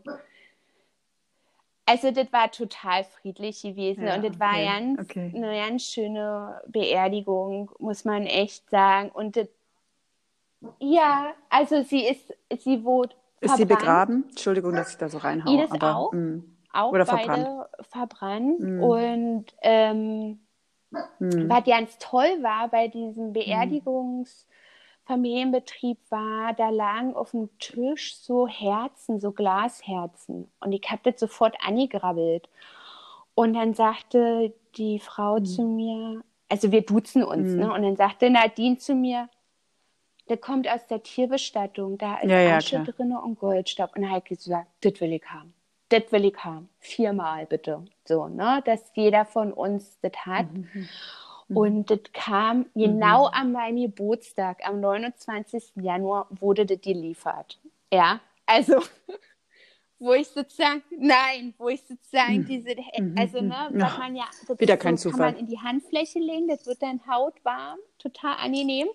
Also 1.87 2.11
das 2.11 2.33
war 2.33 2.51
total 2.51 3.03
friedlich 3.03 3.61
gewesen 3.61 4.05
ja, 4.05 4.15
und 4.15 4.25
das 4.25 4.39
war 4.39 4.53
okay, 4.53 4.65
ganz, 4.65 4.99
okay. 5.01 5.31
eine 5.35 5.55
ganz 5.55 5.83
schöne 5.83 6.61
Beerdigung, 6.67 7.69
muss 7.77 8.05
man 8.05 8.25
echt 8.25 8.69
sagen. 8.71 9.09
Und 9.11 9.37
das, 9.37 9.47
ja, 10.79 11.33
also 11.49 11.83
sie 11.83 12.07
ist, 12.07 12.33
sie 12.63 12.83
wurde 12.83 13.15
ist 13.39 13.57
sie 13.57 13.65
begraben? 13.65 14.25
Entschuldigung, 14.29 14.73
dass 14.73 14.91
ich 14.91 14.97
da 14.97 15.09
so 15.09 15.19
reinhaue. 15.19 15.53
Ines 15.53 15.71
aber, 15.71 15.95
auch. 15.95 16.11
Mh. 16.11 16.19
Hm. 16.19 16.51
Auch 16.73 16.91
Oder 16.91 17.05
beide 17.05 17.23
verbrannt. 17.23 17.67
verbrannt. 17.89 18.59
Mhm. 18.59 18.83
Und 18.83 19.45
ähm, 19.61 20.39
mhm. 21.19 21.49
was 21.49 21.63
ganz 21.63 21.97
toll 21.99 22.41
war 22.41 22.67
bei 22.67 22.89
diesem 22.89 23.31
Beerdigungsfamilienbetrieb 25.05 25.97
war, 26.09 26.53
da 26.53 26.69
lagen 26.69 27.15
auf 27.15 27.31
dem 27.31 27.49
Tisch 27.59 28.17
so 28.17 28.47
Herzen, 28.47 29.19
so 29.19 29.31
Glasherzen. 29.31 30.51
Und 30.59 30.71
ich 30.71 30.83
habe 30.89 31.09
das 31.09 31.19
sofort 31.19 31.55
angegrabbelt. 31.65 32.49
Und 33.35 33.53
dann 33.53 33.73
sagte 33.73 34.53
die 34.75 34.99
Frau 34.99 35.39
mhm. 35.39 35.45
zu 35.45 35.61
mir, 35.63 36.23
also 36.49 36.71
wir 36.71 36.81
duzen 36.81 37.23
uns, 37.23 37.51
mhm. 37.51 37.59
ne? 37.59 37.73
Und 37.73 37.83
dann 37.83 37.95
sagte 37.95 38.29
Nadine 38.29 38.77
zu 38.77 38.95
mir, 38.95 39.29
der 40.29 40.37
kommt 40.37 40.67
aus 40.67 40.85
der 40.87 41.03
Tierbestattung, 41.03 41.97
da 41.97 42.17
ist 42.17 42.29
ja, 42.29 42.39
ja, 42.39 42.57
Asche 42.57 42.83
drin 42.83 43.13
und 43.13 43.39
Goldstaub. 43.39 43.95
Und 43.95 44.01
dann 44.01 44.11
habe 44.11 44.23
ich 44.25 44.39
gesagt, 44.39 44.67
das 44.81 44.99
will 44.99 45.13
ich 45.13 45.25
haben. 45.25 45.53
Das 45.89 46.11
will 46.11 46.25
ich 46.25 46.37
haben. 46.37 46.69
Viermal 46.79 47.45
bitte. 47.45 47.85
So, 48.05 48.27
ne? 48.27 48.61
Dass 48.65 48.91
jeder 48.95 49.25
von 49.25 49.53
uns 49.53 49.99
das 50.01 50.13
hat. 50.25 50.51
Mhm. 50.51 50.89
Mhm. 51.47 51.57
Und 51.57 51.91
das 51.91 51.99
kam 52.13 52.65
genau 52.73 53.27
mhm. 53.27 53.33
an 53.33 53.51
meinem 53.51 53.81
Geburtstag, 53.83 54.59
am 54.67 54.79
29. 54.79 55.73
Januar, 55.75 56.27
wurde 56.29 56.65
das 56.65 56.81
geliefert. 56.81 57.59
Ja, 57.91 58.19
also, 58.45 58.81
wo 59.99 60.13
ich 60.13 60.27
sozusagen, 60.27 60.83
nein, 60.97 61.53
wo 61.57 61.69
ich 61.69 61.81
sozusagen 61.83 62.39
mhm. 62.39 62.45
diese, 62.45 62.75
mhm. 62.99 63.15
also, 63.17 63.41
ne, 63.41 63.69
was 63.71 63.93
ja. 63.93 63.97
man 63.97 64.15
ja, 64.15 64.25
das 64.47 64.59
Wieder 64.59 64.77
kein 64.77 64.97
so, 64.97 65.09
Zufall. 65.09 65.27
kann 65.27 65.33
man 65.35 65.41
in 65.41 65.47
die 65.47 65.59
Handfläche 65.59 66.19
legen, 66.19 66.47
das 66.47 66.65
wird 66.65 66.81
dann 66.81 67.01
hautwarm, 67.07 67.79
total 67.99 68.37
angenehm. 68.37 68.87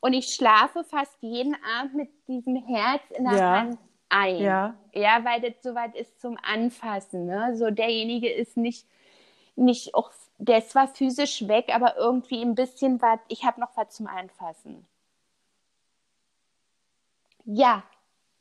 Und 0.00 0.12
ich 0.12 0.34
schlafe 0.34 0.84
fast 0.84 1.16
jeden 1.22 1.56
Abend 1.78 1.94
mit 1.94 2.10
diesem 2.28 2.56
Herz 2.56 3.02
in 3.16 3.24
der 3.24 3.36
ja. 3.36 3.60
Hand 3.60 3.78
ein. 4.08 4.38
Ja. 4.38 4.76
ja, 4.92 5.24
weil 5.24 5.40
das 5.40 5.62
soweit 5.62 5.96
ist 5.96 6.20
zum 6.20 6.38
Anfassen. 6.42 7.26
Ne? 7.26 7.56
So 7.56 7.70
derjenige 7.70 8.30
ist 8.30 8.56
nicht, 8.56 8.86
nicht 9.56 9.94
auch, 9.94 10.12
der 10.38 10.58
ist 10.58 10.70
zwar 10.70 10.88
physisch 10.88 11.46
weg, 11.48 11.74
aber 11.74 11.96
irgendwie 11.96 12.42
ein 12.42 12.54
bisschen 12.54 13.00
was, 13.00 13.18
ich 13.28 13.44
habe 13.44 13.60
noch 13.60 13.76
was 13.76 13.90
zum 13.90 14.06
Anfassen. 14.06 14.86
Ja, 17.44 17.84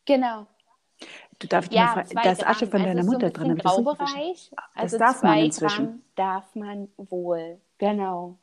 genau. 0.06 0.48
Du 1.40 1.48
darfst 1.48 1.72
ja, 1.72 1.96
mal 1.96 2.06
fragen, 2.06 2.20
das 2.24 2.44
Asche 2.44 2.68
von 2.68 2.82
deiner 2.82 3.02
also 3.02 3.12
Mutter 3.12 3.28
so 3.28 3.34
drin. 3.34 3.58
Graubereich. 3.58 4.52
Das 4.52 4.84
also 4.84 4.98
darf 4.98 5.24
man 5.24 5.38
inzwischen. 5.40 5.86
Gramm 5.86 6.02
darf 6.16 6.56
man 6.56 6.90
wohl, 6.98 7.60
genau. 7.78 8.38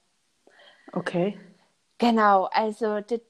Okay. 0.93 1.39
Genau, 1.99 2.49
also 2.53 3.01
das 3.01 3.21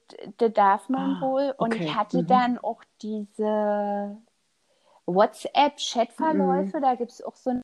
darf 0.53 0.89
man 0.89 1.17
ah, 1.17 1.21
wohl. 1.21 1.53
Und 1.57 1.75
okay. 1.75 1.85
ich 1.85 1.95
hatte 1.95 2.23
mhm. 2.23 2.27
dann 2.27 2.57
auch 2.57 2.83
diese 3.01 4.17
WhatsApp-Chatverläufe. 5.05 6.77
Mhm. 6.77 6.81
Da 6.81 6.95
gibt 6.95 7.11
es 7.11 7.23
auch 7.23 7.35
so 7.35 7.61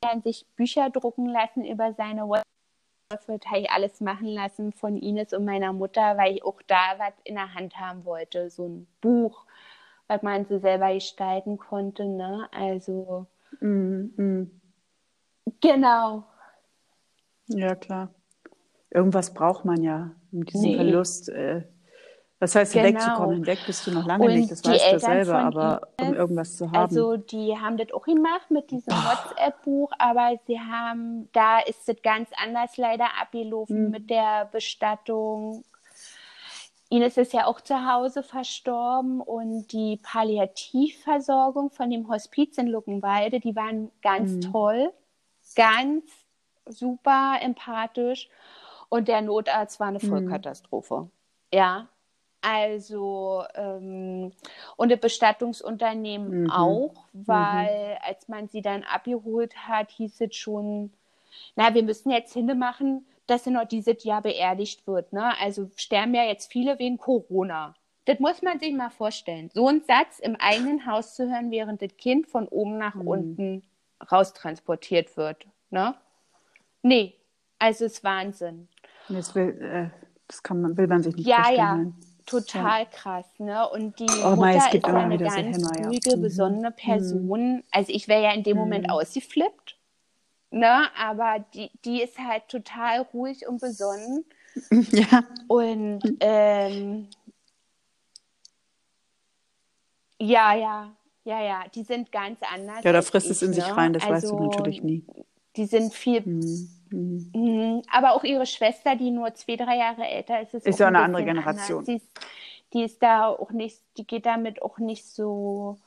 eine, 0.00 0.22
sich 0.22 0.46
Bücher 0.56 0.90
drucken 0.90 1.26
lassen 1.26 1.64
über 1.64 1.92
seine 1.94 2.22
WhatsApp-Verläufe. 2.22 3.38
Da 3.40 3.50
habe 3.50 3.60
ich 3.60 3.70
alles 3.70 4.00
machen 4.00 4.28
lassen 4.28 4.72
von 4.72 4.96
Ines 4.96 5.32
und 5.32 5.44
meiner 5.44 5.72
Mutter, 5.72 6.16
weil 6.16 6.34
ich 6.34 6.44
auch 6.44 6.60
da 6.66 6.98
was 6.98 7.12
in 7.24 7.34
der 7.34 7.54
Hand 7.54 7.76
haben 7.76 8.04
wollte. 8.04 8.50
So 8.50 8.66
ein 8.66 8.86
Buch, 9.00 9.44
was 10.06 10.22
man 10.22 10.46
so 10.46 10.58
selber 10.58 10.92
gestalten 10.94 11.58
konnte. 11.58 12.04
Ne? 12.04 12.48
Also. 12.52 13.26
Mhm. 13.60 14.12
mhm. 14.16 14.60
Genau. 15.60 16.24
Ja, 17.48 17.74
klar. 17.74 18.14
Irgendwas 18.90 19.34
braucht 19.34 19.64
man 19.64 19.82
ja 19.82 20.12
um 20.30 20.44
diesen 20.44 20.70
nee. 20.70 20.76
Verlust. 20.76 21.28
Äh, 21.28 21.62
was 22.40 22.54
heißt, 22.54 22.72
genau. 22.72 22.86
wegzukommen? 22.86 23.36
Hinweg 23.36 23.58
bist 23.66 23.86
du 23.86 23.90
noch 23.90 24.06
lange 24.06 24.24
und 24.24 24.32
nicht, 24.32 24.50
das 24.50 24.64
weißt 24.64 24.82
Eltern 24.82 25.18
du 25.18 25.24
selber, 25.24 25.38
aber 25.38 25.88
um 26.00 26.14
irgendwas 26.14 26.56
zu 26.56 26.70
haben. 26.70 26.76
Also, 26.76 27.18
die 27.18 27.54
haben 27.56 27.76
das 27.76 27.92
auch 27.92 28.04
gemacht 28.04 28.50
mit 28.50 28.70
diesem 28.70 28.94
WhatsApp-Buch, 28.94 29.92
aber 29.98 30.40
sie 30.46 30.58
haben, 30.58 31.28
da 31.32 31.60
ist 31.60 31.86
es 31.86 32.00
ganz 32.02 32.30
anders 32.42 32.78
leider 32.78 33.08
abgelaufen 33.20 33.84
hm. 33.84 33.90
mit 33.90 34.08
der 34.08 34.46
Bestattung. 34.46 35.64
Ines 36.88 37.18
ist 37.18 37.34
ja 37.34 37.46
auch 37.46 37.60
zu 37.60 37.86
Hause 37.86 38.22
verstorben 38.22 39.20
und 39.20 39.70
die 39.70 40.00
Palliativversorgung 40.02 41.70
von 41.70 41.90
dem 41.90 42.08
Hospiz 42.08 42.56
in 42.56 42.68
Luckenwalde, 42.68 43.38
die 43.38 43.54
waren 43.54 43.90
ganz 44.02 44.32
hm. 44.32 44.52
toll. 44.52 44.92
Ganz 45.56 46.04
super 46.66 47.38
empathisch. 47.42 48.30
Und 48.88 49.08
der 49.08 49.20
Notarzt 49.20 49.78
war 49.78 49.88
eine 49.88 49.98
mhm. 50.02 50.08
Vollkatastrophe. 50.08 51.02
Mhm. 51.02 51.10
Ja, 51.52 51.88
also 52.42 53.44
ähm, 53.54 54.32
und 54.76 54.90
das 54.90 55.00
Bestattungsunternehmen 55.00 56.44
mhm. 56.44 56.50
auch, 56.50 56.94
mhm. 57.12 57.26
weil 57.26 57.94
mhm. 57.94 57.98
als 58.02 58.28
man 58.28 58.48
sie 58.48 58.62
dann 58.62 58.82
abgeholt 58.84 59.56
hat, 59.68 59.90
hieß 59.90 60.20
es 60.22 60.36
schon, 60.36 60.92
na, 61.56 61.74
wir 61.74 61.82
müssen 61.82 62.10
jetzt 62.10 62.32
hinmachen, 62.32 63.06
dass 63.26 63.44
sie 63.44 63.50
noch 63.50 63.66
dieses 63.66 64.04
Jahr 64.04 64.22
beerdigt 64.22 64.86
wird. 64.86 65.12
Ne? 65.12 65.32
Also 65.40 65.70
sterben 65.76 66.14
ja 66.14 66.24
jetzt 66.24 66.50
viele 66.50 66.78
wegen 66.78 66.98
Corona. 66.98 67.74
Das 68.06 68.18
muss 68.18 68.42
man 68.42 68.58
sich 68.58 68.74
mal 68.74 68.90
vorstellen. 68.90 69.50
So 69.54 69.68
einen 69.68 69.82
Satz 69.82 70.18
im 70.18 70.36
eigenen 70.36 70.86
Haus 70.86 71.14
zu 71.14 71.30
hören, 71.30 71.50
während 71.50 71.82
das 71.82 71.96
Kind 71.96 72.26
von 72.26 72.48
oben 72.48 72.78
nach 72.78 72.94
mhm. 72.94 73.06
unten 73.06 73.62
raustransportiert 74.10 75.16
wird. 75.16 75.46
Ne? 75.70 75.94
Nee, 76.82 77.14
also 77.58 77.84
es 77.84 77.92
ist 77.92 78.04
Wahnsinn. 78.04 78.68
Das 79.08 79.34
will, 79.34 79.60
äh, 79.60 79.90
das 80.26 80.42
kann 80.42 80.62
man, 80.62 80.76
will 80.76 80.86
man 80.86 81.02
sich 81.02 81.14
nicht 81.14 81.26
ja, 81.26 81.36
vorstellen. 81.44 81.94
Ja, 82.00 82.06
total 82.30 82.82
ja. 82.82 82.84
krass, 82.84 83.26
ne? 83.38 83.68
Und 83.68 83.98
die 83.98 84.06
oh, 84.08 84.30
Mutter 84.30 84.36
Mai, 84.36 84.56
ist 84.56 84.66
eine 84.70 84.80
ganz 85.18 85.34
Hämmer, 85.36 85.86
ruhige, 85.86 86.10
ja. 86.10 86.16
Mhm. 86.16 86.22
besondere 86.22 86.72
Person. 86.72 87.54
Mhm. 87.54 87.62
Also 87.70 87.92
ich 87.92 88.08
wäre 88.08 88.22
ja 88.22 88.32
in 88.32 88.42
dem 88.42 88.56
Moment 88.56 88.86
mhm. 88.86 88.92
ausgeflippt, 88.92 89.76
ne? 90.50 90.88
Aber 90.96 91.44
die, 91.54 91.70
die 91.84 92.02
ist 92.02 92.18
halt 92.18 92.48
total 92.48 93.00
ruhig 93.12 93.46
und 93.46 93.60
besonnen. 93.60 94.24
Ja. 94.90 95.22
Und 95.46 96.02
ähm, 96.18 97.06
ja, 100.18 100.54
ja, 100.54 100.90
ja, 101.24 101.42
ja, 101.42 101.64
die 101.72 101.84
sind 101.84 102.10
ganz 102.10 102.40
anders. 102.42 102.82
Ja, 102.82 102.92
da 102.92 103.00
frisst 103.00 103.30
es 103.30 103.42
in 103.42 103.50
ne? 103.50 103.54
sich 103.54 103.76
rein, 103.76 103.92
das 103.92 104.02
also, 104.02 104.14
weißt 104.14 104.30
du 104.30 104.36
also 104.36 104.48
natürlich 104.48 104.82
nie. 104.82 105.04
Die 105.54 105.66
sind 105.66 105.94
viel. 105.94 106.22
Mhm. 106.22 106.79
Mhm. 106.90 107.82
Aber 107.90 108.12
auch 108.14 108.24
ihre 108.24 108.46
Schwester, 108.46 108.96
die 108.96 109.10
nur 109.10 109.34
zwei, 109.34 109.56
drei 109.56 109.76
Jahre 109.76 110.06
älter 110.06 110.40
ist, 110.40 110.54
ist, 110.54 110.66
ist 110.66 110.78
ja 110.78 110.88
ein 110.88 110.96
eine 110.96 111.04
andere 111.04 111.24
Generation. 111.24 111.84
Die 111.84 111.96
ist, 111.96 112.20
die 112.72 112.82
ist 112.82 113.02
da 113.02 113.28
auch 113.28 113.50
nicht, 113.50 113.80
die 113.96 114.06
geht 114.06 114.26
damit 114.26 114.62
auch 114.62 114.78
nicht 114.78 115.06
so 115.06 115.78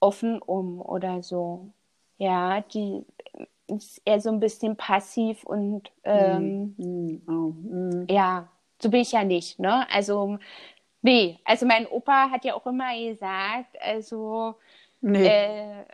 offen 0.00 0.40
um 0.40 0.80
oder 0.80 1.22
so. 1.22 1.70
Ja, 2.18 2.60
die 2.60 3.04
ist 3.68 4.00
eher 4.04 4.20
so 4.20 4.30
ein 4.30 4.40
bisschen 4.40 4.76
passiv 4.76 5.44
und 5.44 5.90
ähm, 6.04 6.74
mm, 6.76 7.22
oh, 7.28 7.52
mm. 7.52 8.06
ja, 8.08 8.48
so 8.80 8.90
bin 8.90 9.00
ich 9.00 9.12
ja 9.12 9.24
nicht, 9.24 9.58
ne? 9.58 9.86
Also, 9.90 10.38
nee, 11.02 11.38
also 11.44 11.66
mein 11.66 11.86
Opa 11.86 12.30
hat 12.30 12.44
ja 12.44 12.54
auch 12.54 12.66
immer 12.66 12.96
gesagt, 12.96 13.76
also 13.80 14.54
nee. 15.00 15.26
äh, 15.26 15.84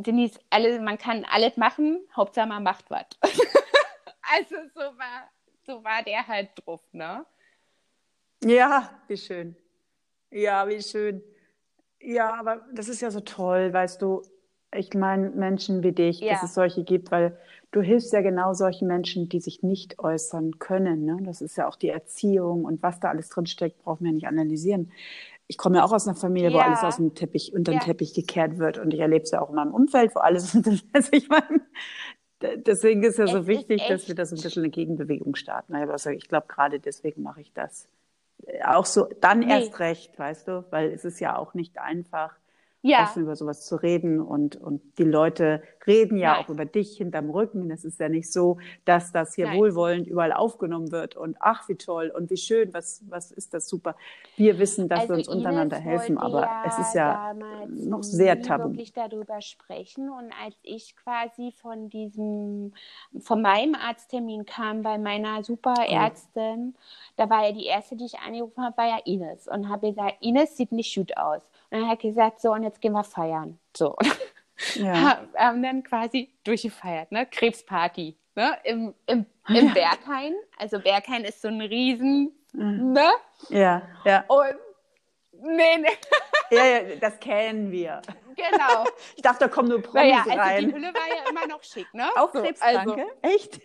Denise, 0.00 0.38
alle, 0.50 0.80
man 0.80 0.98
kann 0.98 1.24
alles 1.30 1.56
machen, 1.56 2.00
Hauptsache 2.14 2.48
man 2.48 2.62
macht 2.62 2.90
was. 2.90 3.06
also 3.22 4.56
so 4.74 4.80
war, 4.80 5.30
so 5.66 5.84
war 5.84 6.02
der 6.02 6.26
halt 6.26 6.50
drauf, 6.56 6.82
ne? 6.92 7.24
Ja, 8.42 8.90
wie 9.08 9.16
schön. 9.16 9.56
Ja, 10.30 10.68
wie 10.68 10.82
schön. 10.82 11.22
Ja, 12.00 12.34
aber 12.34 12.64
das 12.72 12.88
ist 12.88 13.02
ja 13.02 13.10
so 13.10 13.20
toll, 13.20 13.72
weißt 13.72 14.00
du. 14.00 14.22
Ich 14.72 14.94
meine, 14.94 15.30
Menschen 15.30 15.82
wie 15.82 15.92
dich, 15.92 16.20
ja. 16.20 16.34
dass 16.34 16.44
es 16.44 16.54
solche 16.54 16.84
gibt, 16.84 17.10
weil 17.10 17.36
du 17.72 17.80
hilfst 17.80 18.12
ja 18.12 18.20
genau 18.20 18.54
solchen 18.54 18.86
Menschen, 18.86 19.28
die 19.28 19.40
sich 19.40 19.64
nicht 19.64 19.98
äußern 19.98 20.60
können. 20.60 21.04
Ne? 21.04 21.18
Das 21.22 21.40
ist 21.40 21.56
ja 21.56 21.66
auch 21.68 21.74
die 21.74 21.88
Erziehung 21.88 22.64
und 22.64 22.80
was 22.82 23.00
da 23.00 23.08
alles 23.08 23.28
drinsteckt, 23.30 23.82
brauchen 23.82 24.04
wir 24.04 24.12
nicht 24.12 24.28
analysieren 24.28 24.92
ich 25.50 25.58
komme 25.58 25.78
ja 25.78 25.84
auch 25.84 25.90
aus 25.90 26.06
einer 26.06 26.16
Familie, 26.16 26.50
ja. 26.50 26.54
wo 26.54 26.60
alles 26.60 26.84
aus 26.84 26.98
dem 26.98 27.12
Teppich, 27.16 27.52
unter 27.52 27.72
den 27.72 27.80
ja. 27.80 27.84
Teppich 27.84 28.14
gekehrt 28.14 28.58
wird. 28.58 28.78
Und 28.78 28.94
ich 28.94 29.00
erlebe 29.00 29.24
es 29.24 29.32
ja 29.32 29.42
auch 29.42 29.48
in 29.48 29.56
meinem 29.56 29.74
Umfeld, 29.74 30.14
wo 30.14 30.20
alles, 30.20 30.54
also 30.92 31.08
ich 31.10 31.28
meine, 31.28 31.60
deswegen 32.64 33.02
ist 33.02 33.18
ja 33.18 33.26
so 33.26 33.38
es 33.38 33.46
wichtig, 33.48 33.82
dass 33.88 34.06
wir 34.06 34.14
da 34.14 34.24
so 34.24 34.36
ein 34.36 34.40
bisschen 34.40 34.62
eine 34.62 34.70
Gegenbewegung 34.70 35.34
starten. 35.34 35.74
Also 35.74 36.10
ich 36.10 36.28
glaube, 36.28 36.46
gerade 36.46 36.78
deswegen 36.78 37.22
mache 37.22 37.40
ich 37.40 37.52
das. 37.52 37.88
Äh, 38.46 38.62
auch 38.62 38.86
so, 38.86 39.08
dann 39.20 39.40
nee. 39.40 39.50
erst 39.50 39.80
recht, 39.80 40.16
weißt 40.16 40.46
du, 40.46 40.64
weil 40.70 40.92
es 40.92 41.04
ist 41.04 41.18
ja 41.18 41.36
auch 41.36 41.52
nicht 41.52 41.78
einfach, 41.78 42.36
ja. 42.82 43.04
offen 43.04 43.22
über 43.22 43.36
sowas 43.36 43.66
zu 43.66 43.76
reden. 43.76 44.20
Und, 44.20 44.56
und 44.56 44.80
die 44.98 45.04
Leute 45.04 45.62
reden 45.86 46.16
ja 46.16 46.32
Nein. 46.32 46.44
auch 46.44 46.48
über 46.48 46.64
dich 46.64 46.96
hinterm 46.96 47.30
Rücken. 47.30 47.70
Es 47.70 47.84
ist 47.84 48.00
ja 48.00 48.08
nicht 48.08 48.32
so, 48.32 48.58
dass 48.84 49.12
das 49.12 49.34
hier 49.34 49.46
Nein. 49.46 49.58
wohlwollend 49.58 50.06
überall 50.06 50.32
aufgenommen 50.32 50.92
wird 50.92 51.16
und 51.16 51.36
ach, 51.40 51.68
wie 51.68 51.74
toll 51.74 52.12
und 52.14 52.30
wie 52.30 52.36
schön, 52.36 52.72
was, 52.72 53.02
was 53.08 53.30
ist 53.30 53.54
das 53.54 53.68
super. 53.68 53.96
Wir 54.36 54.58
wissen, 54.58 54.88
dass 54.88 55.00
also 55.00 55.14
wir 55.14 55.18
uns 55.18 55.28
untereinander 55.28 55.78
helfen, 55.78 56.18
aber 56.18 56.42
ja 56.42 56.64
es 56.66 56.78
ist 56.78 56.94
ja 56.94 57.34
noch 57.68 58.02
sehr 58.02 58.40
tabu. 58.40 58.70
wirklich 58.70 58.92
darüber 58.92 59.40
sprechen. 59.40 60.10
Und 60.10 60.32
als 60.44 60.56
ich 60.62 60.96
quasi 60.96 61.52
von 61.52 61.88
diesem, 61.88 62.72
von 63.18 63.42
meinem 63.42 63.74
Arzttermin 63.74 64.46
kam 64.46 64.82
bei 64.82 64.98
meiner 64.98 65.42
Superärztin, 65.42 66.74
oh. 66.76 66.80
da 67.16 67.28
war 67.28 67.46
ja 67.46 67.52
die 67.52 67.66
erste, 67.66 67.96
die 67.96 68.04
ich 68.06 68.18
angerufen 68.18 68.62
habe, 68.62 68.76
war 68.76 68.88
ja 68.88 68.98
Ines 69.04 69.48
und 69.48 69.68
habe 69.68 69.90
gesagt, 69.90 70.16
Ines 70.20 70.56
sieht 70.56 70.72
nicht 70.72 70.94
gut 70.94 71.16
aus. 71.16 71.42
Und 71.70 71.80
dann 71.80 71.88
hat 71.88 72.00
gesagt, 72.00 72.40
so, 72.40 72.52
und 72.52 72.62
jetzt 72.62 72.80
gehen 72.80 72.92
wir 72.92 73.04
feiern. 73.04 73.58
So. 73.76 73.96
Ja. 74.74 75.20
Haben 75.36 75.62
dann 75.62 75.82
quasi 75.82 76.30
durchgefeiert, 76.44 77.12
ne? 77.12 77.26
Krebsparty, 77.26 78.16
ne? 78.34 78.58
Im, 78.64 78.94
im, 79.06 79.26
im 79.48 79.66
ja. 79.66 79.72
Berghain. 79.72 80.34
Also 80.58 80.80
Berghain 80.80 81.24
ist 81.24 81.40
so 81.40 81.48
ein 81.48 81.60
Riesen, 81.60 82.32
mhm. 82.52 82.92
ne? 82.92 83.10
Ja, 83.48 83.82
ja. 84.04 84.24
Und 84.28 84.56
nee, 85.32 85.78
nee. 85.78 85.88
Ja, 86.52 86.64
ja, 86.64 86.96
das 86.96 87.20
kennen 87.20 87.70
wir. 87.70 88.02
Genau. 88.34 88.84
Ich 89.14 89.22
dachte, 89.22 89.44
da 89.44 89.48
kommen 89.48 89.68
nur 89.68 89.80
Promis 89.80 90.02
naja, 90.02 90.24
also 90.26 90.36
rein. 90.36 90.68
Die 90.68 90.74
Hülle 90.74 90.92
war 90.92 91.08
ja 91.08 91.30
immer 91.30 91.46
noch 91.46 91.62
schick, 91.62 91.86
ne? 91.94 92.08
Auch 92.16 92.32
so, 92.32 92.40
Krebskranke? 92.40 93.06
Also. 93.22 93.36
Echt? 93.36 93.60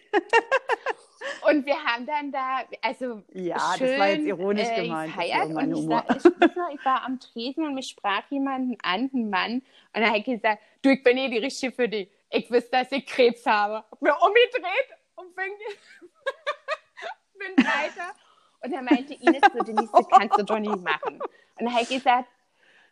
Und 1.48 1.66
wir 1.66 1.82
haben 1.84 2.06
dann 2.06 2.32
da, 2.32 2.64
also 2.82 3.24
ja, 3.34 3.58
schön, 3.78 3.88
das 3.88 4.00
war 4.00 4.10
jetzt 4.10 4.26
ironisch 4.26 4.68
äh, 4.68 4.84
gemeint. 4.84 5.14
Gefeiert 5.14 5.50
und 5.50 5.76
ich, 5.76 5.88
war, 5.88 6.06
ich, 6.10 6.26
ich, 6.26 6.86
war 6.86 7.04
am 7.04 7.20
Tresen 7.20 7.66
und 7.66 7.76
mich 7.76 7.90
sprach 7.90 8.24
jemand 8.30 8.78
an, 8.84 9.10
ein 9.14 9.30
Mann, 9.30 9.62
und 9.94 10.02
er 10.02 10.12
hat 10.12 10.26
gesagt, 10.26 10.62
du, 10.82 10.90
ich 10.90 11.04
bin 11.04 11.18
eh 11.18 11.30
die 11.30 11.38
Richtige 11.38 11.72
für 11.72 11.88
dich. 11.88 12.10
Ich 12.30 12.52
wusste, 12.52 12.72
dass 12.72 12.92
ich 12.92 13.06
Krebs 13.06 13.46
habe. 13.46 13.84
Hab 13.90 14.02
mir 14.02 14.14
umgedreht 14.14 14.90
und 15.16 15.34
bin, 15.36 15.46
bin 17.56 17.66
weiter. 17.66 18.14
Und 18.62 18.74
er 18.74 18.82
meinte, 18.82 19.14
Ines, 19.14 19.42
so 19.54 19.64
Denise, 19.64 19.92
das 19.94 20.10
kannst 20.10 20.40
du 20.40 20.44
doch 20.44 20.60
nicht 20.60 20.82
machen. 20.82 21.22
Und 21.60 21.68
er 21.68 21.74
hat 21.74 21.88
gesagt, 21.88 22.28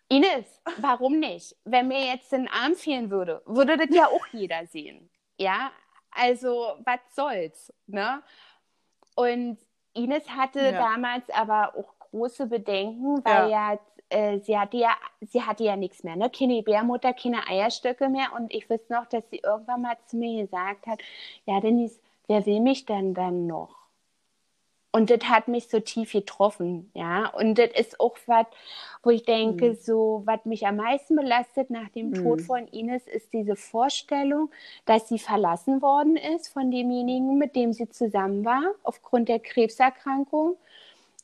Ines, 0.08 0.62
warum 0.78 1.20
nicht? 1.20 1.56
Wenn 1.66 1.88
mir 1.88 2.06
jetzt 2.06 2.32
den 2.32 2.48
Arm 2.48 2.76
fehlen 2.76 3.10
würde, 3.10 3.42
würde 3.46 3.78
das 3.78 3.88
ja 3.90 4.08
auch 4.08 4.26
jeder 4.32 4.66
sehen. 4.68 5.10
Ja, 5.38 5.72
also, 6.16 6.76
was 6.86 7.00
soll's, 7.14 7.74
ne? 7.88 8.22
Und 9.16 9.58
Ines 9.94 10.28
hatte 10.30 10.60
ja. 10.60 10.72
damals 10.72 11.30
aber 11.30 11.76
auch 11.78 11.94
große 12.00 12.48
Bedenken, 12.48 13.24
weil 13.24 13.50
ja, 13.50 13.74
ja 13.74 13.80
äh, 14.10 14.40
sie 14.40 14.58
hatte 14.58 14.78
ja, 14.78 14.96
sie 15.22 15.42
hatte 15.42 15.64
ja 15.64 15.76
nichts 15.76 16.04
mehr, 16.04 16.16
ne? 16.16 16.30
Keine 16.30 16.62
Bärmutter, 16.64 17.14
keine 17.14 17.48
Eierstöcke 17.48 18.10
mehr. 18.10 18.34
Und 18.36 18.54
ich 18.54 18.70
weiß 18.70 18.90
noch, 18.90 19.06
dass 19.08 19.30
sie 19.30 19.40
irgendwann 19.40 19.82
mal 19.82 19.98
zu 20.06 20.18
mir 20.18 20.44
gesagt 20.44 20.88
hat, 20.88 21.02
ja, 21.46 21.60
Denise, 21.60 22.00
wer 22.28 22.46
will 22.46 22.60
mich 22.60 22.86
denn 22.86 23.14
dann 23.14 23.48
noch? 23.48 23.83
Und 24.96 25.10
das 25.10 25.24
hat 25.28 25.48
mich 25.48 25.70
so 25.70 25.80
tief 25.80 26.12
getroffen, 26.12 26.92
ja. 26.94 27.28
Und 27.30 27.58
das 27.58 27.72
ist 27.76 28.00
auch 28.00 28.16
was, 28.28 28.46
wo 29.02 29.10
ich 29.10 29.26
denke, 29.26 29.70
mhm. 29.70 29.76
so, 29.76 30.22
was 30.26 30.46
mich 30.46 30.68
am 30.68 30.76
meisten 30.76 31.16
belastet 31.16 31.72
nach 31.72 31.90
dem 31.90 32.10
mhm. 32.10 32.14
Tod 32.14 32.42
von 32.44 32.68
Ines, 32.68 33.08
ist 33.08 33.34
diese 33.34 33.56
Vorstellung, 33.56 34.52
dass 34.86 35.10
sie 35.10 35.18
verlassen 35.18 35.82
worden 35.82 36.16
ist 36.16 36.50
von 36.50 36.70
demjenigen, 36.70 37.40
mit 37.40 37.56
dem 37.56 37.74
sie 37.74 37.90
zusammen 37.90 38.46
war, 38.46 38.62
aufgrund 38.84 39.30
der 39.30 39.40
Krebserkrankung. 39.40 40.58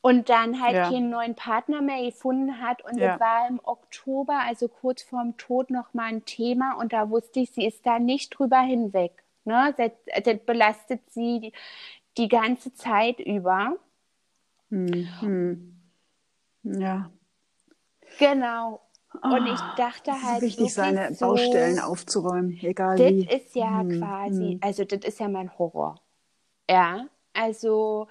Und 0.02 0.30
dann 0.30 0.64
halt 0.64 0.76
ja. 0.76 0.90
keinen 0.90 1.12
neuen 1.12 1.36
Partner 1.36 1.82
mehr 1.82 2.02
gefunden 2.04 2.62
hat. 2.62 2.84
Und 2.86 2.98
ja. 2.98 3.12
das 3.12 3.20
war 3.20 3.50
im 3.50 3.60
Oktober, 3.62 4.40
also 4.48 4.68
kurz 4.68 5.04
vorm 5.04 5.38
Tod, 5.38 5.70
nochmal 5.70 6.14
ein 6.14 6.26
Thema. 6.26 6.78
Und 6.80 6.94
da 6.94 7.12
wusste 7.12 7.41
ich, 7.41 7.52
sie 7.52 7.68
ist 7.68 7.86
da 7.86 8.00
nicht 8.00 8.30
drüber 8.30 8.62
hinweg. 8.62 9.12
Ne? 9.44 9.76
Das, 9.78 9.91
das 10.24 10.40
belastet 10.46 11.02
sie 11.10 11.52
die 12.20 12.28
ganze 12.28 12.74
Zeit 12.74 13.20
über. 13.20 13.76
Mhm. 14.70 15.80
Ja. 16.64 17.10
Genau. 18.20 18.82
Und 19.24 19.48
ich 19.48 19.60
ah, 19.60 19.76
dachte 19.76 20.12
oh, 20.12 20.24
halt. 20.24 20.44
Es 20.44 20.50
ist 20.50 20.58
wichtig, 20.60 20.74
seine 20.74 21.14
so, 21.16 21.28
Baustellen 21.28 21.80
aufzuräumen, 21.80 22.60
egal 22.62 22.98
das 22.98 23.08
wie. 23.08 23.26
Das 23.26 23.36
ist 23.36 23.56
ja 23.56 23.80
hm. 23.80 24.00
quasi, 24.00 24.52
hm. 24.52 24.60
also 24.62 24.84
das 24.86 25.00
ist 25.00 25.20
ja 25.20 25.28
mein 25.28 25.58
Horror. 25.58 26.00
Ja, 26.70 27.08
also 27.34 28.08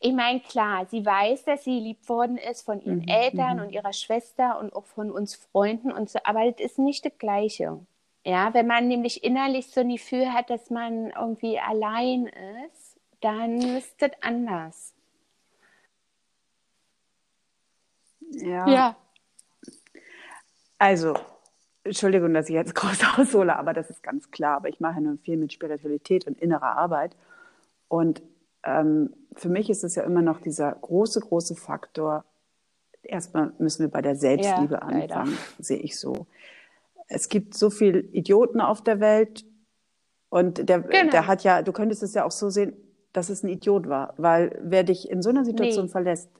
ich 0.00 0.12
meine, 0.12 0.40
klar, 0.40 0.86
sie 0.86 1.04
weiß, 1.04 1.44
dass 1.44 1.64
sie 1.64 1.80
lieb 1.80 2.08
worden 2.08 2.38
ist 2.38 2.62
von 2.62 2.80
ihren 2.80 3.00
mhm. 3.00 3.08
Eltern 3.08 3.56
mhm. 3.56 3.64
und 3.64 3.70
ihrer 3.72 3.92
Schwester 3.92 4.60
und 4.60 4.72
auch 4.76 4.84
von 4.84 5.10
uns 5.10 5.34
Freunden 5.34 5.90
und 5.90 6.08
so, 6.08 6.20
aber 6.22 6.48
das 6.50 6.64
ist 6.64 6.78
nicht 6.78 7.04
das 7.04 7.18
Gleiche. 7.18 7.80
Ja, 8.24 8.54
wenn 8.54 8.66
man 8.66 8.86
nämlich 8.86 9.24
innerlich 9.24 9.68
so 9.68 9.80
ein 9.80 9.88
Gefühl 9.88 10.32
hat, 10.32 10.50
dass 10.50 10.70
man 10.70 11.10
irgendwie 11.10 11.58
allein 11.58 12.30
ist, 12.66 12.87
dann 13.20 13.60
ist 13.60 14.00
das 14.00 14.10
anders. 14.20 14.94
Ja. 18.32 18.68
ja. 18.68 18.96
Also, 20.78 21.14
Entschuldigung, 21.84 22.34
dass 22.34 22.48
ich 22.48 22.54
jetzt 22.54 22.74
groß 22.74 22.98
aushole, 23.16 23.56
aber 23.56 23.72
das 23.72 23.90
ist 23.90 24.02
ganz 24.02 24.30
klar. 24.30 24.56
Aber 24.56 24.68
ich 24.68 24.80
mache 24.80 25.00
nur 25.00 25.18
viel 25.18 25.36
mit 25.36 25.52
Spiritualität 25.52 26.26
und 26.26 26.38
innerer 26.40 26.76
Arbeit. 26.76 27.16
Und 27.88 28.22
ähm, 28.64 29.14
für 29.34 29.48
mich 29.48 29.70
ist 29.70 29.84
es 29.84 29.94
ja 29.94 30.02
immer 30.04 30.22
noch 30.22 30.40
dieser 30.40 30.72
große, 30.72 31.20
große 31.20 31.56
Faktor. 31.56 32.24
Erstmal 33.02 33.52
müssen 33.58 33.80
wir 33.80 33.90
bei 33.90 34.02
der 34.02 34.16
Selbstliebe 34.16 34.74
ja, 34.74 34.80
anfangen, 34.80 35.38
sehe 35.58 35.78
ich 35.78 35.98
so. 35.98 36.26
Es 37.06 37.28
gibt 37.28 37.54
so 37.54 37.70
viele 37.70 38.00
Idioten 38.00 38.60
auf 38.60 38.82
der 38.82 39.00
Welt 39.00 39.46
und 40.28 40.68
der, 40.68 40.80
genau. 40.80 41.10
der 41.10 41.26
hat 41.26 41.42
ja, 41.42 41.62
du 41.62 41.72
könntest 41.72 42.02
es 42.02 42.12
ja 42.12 42.24
auch 42.24 42.30
so 42.30 42.50
sehen, 42.50 42.76
dass 43.12 43.30
es 43.30 43.42
ein 43.42 43.48
Idiot 43.48 43.88
war, 43.88 44.14
weil 44.16 44.58
wer 44.62 44.84
dich 44.84 45.10
in 45.10 45.22
so 45.22 45.30
einer 45.30 45.44
Situation 45.44 45.86
nee. 45.86 45.90
verlässt, 45.90 46.30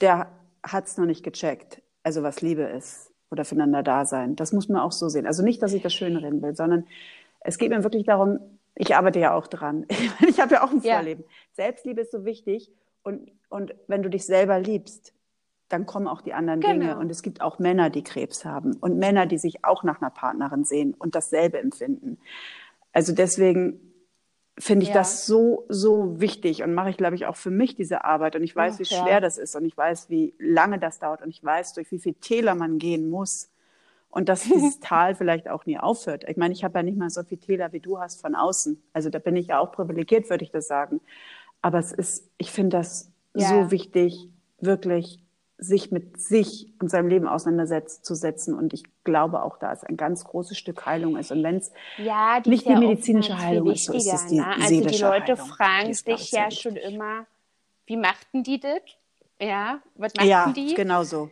der 0.00 0.28
hat 0.62 0.86
es 0.86 0.96
noch 0.96 1.06
nicht 1.06 1.22
gecheckt, 1.22 1.82
also 2.02 2.22
was 2.22 2.40
Liebe 2.40 2.62
ist 2.62 3.12
oder 3.30 3.44
füreinander 3.44 3.82
da 3.82 4.04
sein. 4.04 4.36
Das 4.36 4.52
muss 4.52 4.68
man 4.68 4.80
auch 4.80 4.92
so 4.92 5.08
sehen. 5.08 5.26
Also 5.26 5.42
nicht, 5.42 5.62
dass 5.62 5.72
ich 5.72 5.82
das 5.82 5.94
schönreden 5.94 6.42
will, 6.42 6.54
sondern 6.54 6.86
es 7.40 7.58
geht 7.58 7.70
mir 7.70 7.82
wirklich 7.82 8.04
darum, 8.04 8.38
ich 8.74 8.94
arbeite 8.94 9.18
ja 9.18 9.34
auch 9.34 9.46
dran. 9.46 9.86
Ich 10.28 10.40
habe 10.40 10.54
ja 10.54 10.64
auch 10.64 10.70
ein 10.70 10.82
Vorleben. 10.82 11.22
Ja. 11.22 11.28
Selbstliebe 11.52 12.02
ist 12.02 12.12
so 12.12 12.24
wichtig 12.24 12.70
und, 13.02 13.30
und 13.48 13.74
wenn 13.86 14.02
du 14.02 14.10
dich 14.10 14.26
selber 14.26 14.58
liebst, 14.58 15.14
dann 15.68 15.86
kommen 15.86 16.06
auch 16.06 16.20
die 16.20 16.32
anderen 16.32 16.60
genau. 16.60 16.72
Dinge. 16.72 16.98
Und 16.98 17.10
es 17.10 17.22
gibt 17.22 17.40
auch 17.40 17.58
Männer, 17.58 17.90
die 17.90 18.04
Krebs 18.04 18.44
haben 18.44 18.76
und 18.76 18.98
Männer, 18.98 19.26
die 19.26 19.38
sich 19.38 19.64
auch 19.64 19.82
nach 19.82 20.00
einer 20.00 20.10
Partnerin 20.10 20.64
sehen 20.64 20.94
und 20.94 21.14
dasselbe 21.14 21.58
empfinden. 21.58 22.18
Also 22.92 23.12
deswegen 23.12 23.85
finde 24.58 24.84
ich 24.84 24.88
ja. 24.88 24.94
das 24.94 25.26
so, 25.26 25.64
so 25.68 26.20
wichtig 26.20 26.62
und 26.62 26.72
mache 26.74 26.90
ich, 26.90 26.96
glaube 26.96 27.14
ich, 27.14 27.26
auch 27.26 27.36
für 27.36 27.50
mich 27.50 27.76
diese 27.76 28.04
Arbeit. 28.04 28.36
Und 28.36 28.42
ich 28.42 28.56
weiß, 28.56 28.74
Ach, 28.74 28.78
wie 28.80 28.84
schwer 28.84 29.06
ja. 29.06 29.20
das 29.20 29.38
ist 29.38 29.54
und 29.54 29.64
ich 29.64 29.76
weiß, 29.76 30.08
wie 30.08 30.34
lange 30.38 30.78
das 30.78 30.98
dauert 30.98 31.22
und 31.22 31.28
ich 31.28 31.44
weiß, 31.44 31.74
durch 31.74 31.90
wie 31.90 31.98
viele 31.98 32.16
Täler 32.16 32.54
man 32.54 32.78
gehen 32.78 33.10
muss 33.10 33.50
und 34.10 34.28
dass 34.28 34.42
dieses 34.44 34.80
Tal 34.80 35.14
vielleicht 35.14 35.48
auch 35.48 35.66
nie 35.66 35.78
aufhört. 35.78 36.24
Ich 36.26 36.36
meine, 36.36 36.54
ich 36.54 36.64
habe 36.64 36.78
ja 36.78 36.82
nicht 36.82 36.96
mal 36.96 37.10
so 37.10 37.22
viele 37.22 37.40
Täler, 37.40 37.72
wie 37.72 37.80
du 37.80 37.98
hast 37.98 38.20
von 38.20 38.34
außen. 38.34 38.82
Also 38.92 39.10
da 39.10 39.18
bin 39.18 39.36
ich 39.36 39.48
ja 39.48 39.58
auch 39.58 39.72
privilegiert, 39.72 40.30
würde 40.30 40.44
ich 40.44 40.50
das 40.50 40.66
sagen. 40.66 41.00
Aber 41.60 41.78
es 41.78 41.92
ist, 41.92 42.30
ich 42.38 42.50
finde 42.50 42.78
das 42.78 43.10
ja. 43.34 43.48
so 43.48 43.70
wichtig, 43.70 44.28
wirklich 44.58 45.20
sich 45.58 45.90
mit 45.90 46.20
sich 46.20 46.68
und 46.80 46.90
seinem 46.90 47.08
Leben 47.08 47.26
auseinanderzusetzen. 47.26 48.54
Und 48.54 48.74
ich 48.74 48.84
glaube 49.04 49.42
auch, 49.42 49.58
da 49.58 49.72
ist 49.72 49.86
ein 49.86 49.96
ganz 49.96 50.24
großes 50.24 50.56
Stück 50.58 50.84
Heilung 50.84 51.16
ist. 51.16 51.32
Und 51.32 51.42
wenn 51.42 51.56
es 51.56 51.72
ja, 51.96 52.40
nicht 52.44 52.66
die 52.66 52.70
ja 52.70 52.78
medizinische 52.78 53.38
Heilung 53.38 53.70
ist, 53.70 53.86
so 53.86 53.94
ist 53.94 54.12
es 54.12 54.26
die 54.26 54.36
ne? 54.36 54.46
Also 54.60 54.80
die 54.80 54.98
Leute 54.98 55.32
Heilung. 55.32 55.46
fragen 55.46 55.94
sich 55.94 56.30
ja 56.32 56.50
schon 56.50 56.76
immer, 56.76 57.26
wie 57.86 57.96
machten 57.96 58.42
die 58.42 58.60
das? 58.60 58.80
Ja, 59.40 59.80
was 59.94 60.14
machten 60.14 60.28
ja, 60.28 60.52
die? 60.54 60.68
Ja, 60.68 60.76
genau 60.76 61.04
so. 61.04 61.30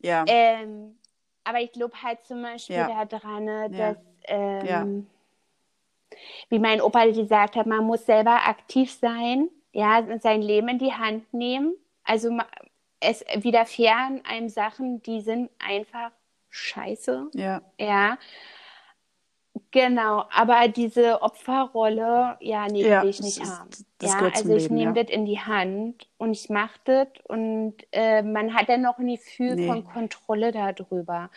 Ja. 0.00 0.24
Ähm, 0.26 0.96
aber 1.44 1.60
ich 1.60 1.72
glaube 1.72 1.94
halt 2.02 2.24
zum 2.24 2.42
Beispiel 2.42 2.76
ja. 2.76 3.04
daran, 3.04 3.44
ne, 3.44 3.70
dass, 3.70 3.96
ähm, 4.24 5.06
wie 6.50 6.58
mein 6.58 6.80
Opa 6.80 7.06
gesagt 7.06 7.56
hat, 7.56 7.66
man 7.66 7.84
muss 7.84 8.04
selber 8.04 8.46
aktiv 8.46 8.92
sein, 8.92 9.48
ja, 9.72 10.04
sein 10.20 10.42
Leben 10.42 10.68
in 10.68 10.78
die 10.78 10.92
Hand 10.92 11.32
nehmen. 11.32 11.74
Also 12.04 12.30
es 13.02 13.24
widerfahren 13.34 14.22
einem 14.24 14.48
Sachen, 14.48 15.02
die 15.02 15.20
sind 15.20 15.50
einfach 15.58 16.12
scheiße. 16.50 17.30
Ja. 17.34 17.62
Ja. 17.78 18.18
Genau, 19.70 20.24
aber 20.30 20.68
diese 20.68 21.22
Opferrolle, 21.22 22.36
ja, 22.40 22.66
nee, 22.68 22.86
ja, 22.86 23.02
will 23.02 23.10
ich 23.10 23.20
nicht 23.20 23.40
haben. 23.40 23.70
ja, 24.02 24.30
also 24.34 24.54
ich 24.54 24.70
nehme 24.70 24.94
ja. 24.94 25.02
das 25.02 25.12
in 25.12 25.24
die 25.24 25.40
Hand 25.40 26.08
und 26.18 26.32
ich 26.32 26.50
mache 26.50 26.78
das 26.84 27.08
und 27.24 27.74
äh, 27.92 28.22
man 28.22 28.54
hat 28.54 28.68
dann 28.68 28.82
noch 28.82 28.98
ein 28.98 29.08
Gefühl 29.08 29.56
nee. 29.56 29.66
von 29.66 29.84
Kontrolle 29.84 30.52
darüber. 30.52 31.30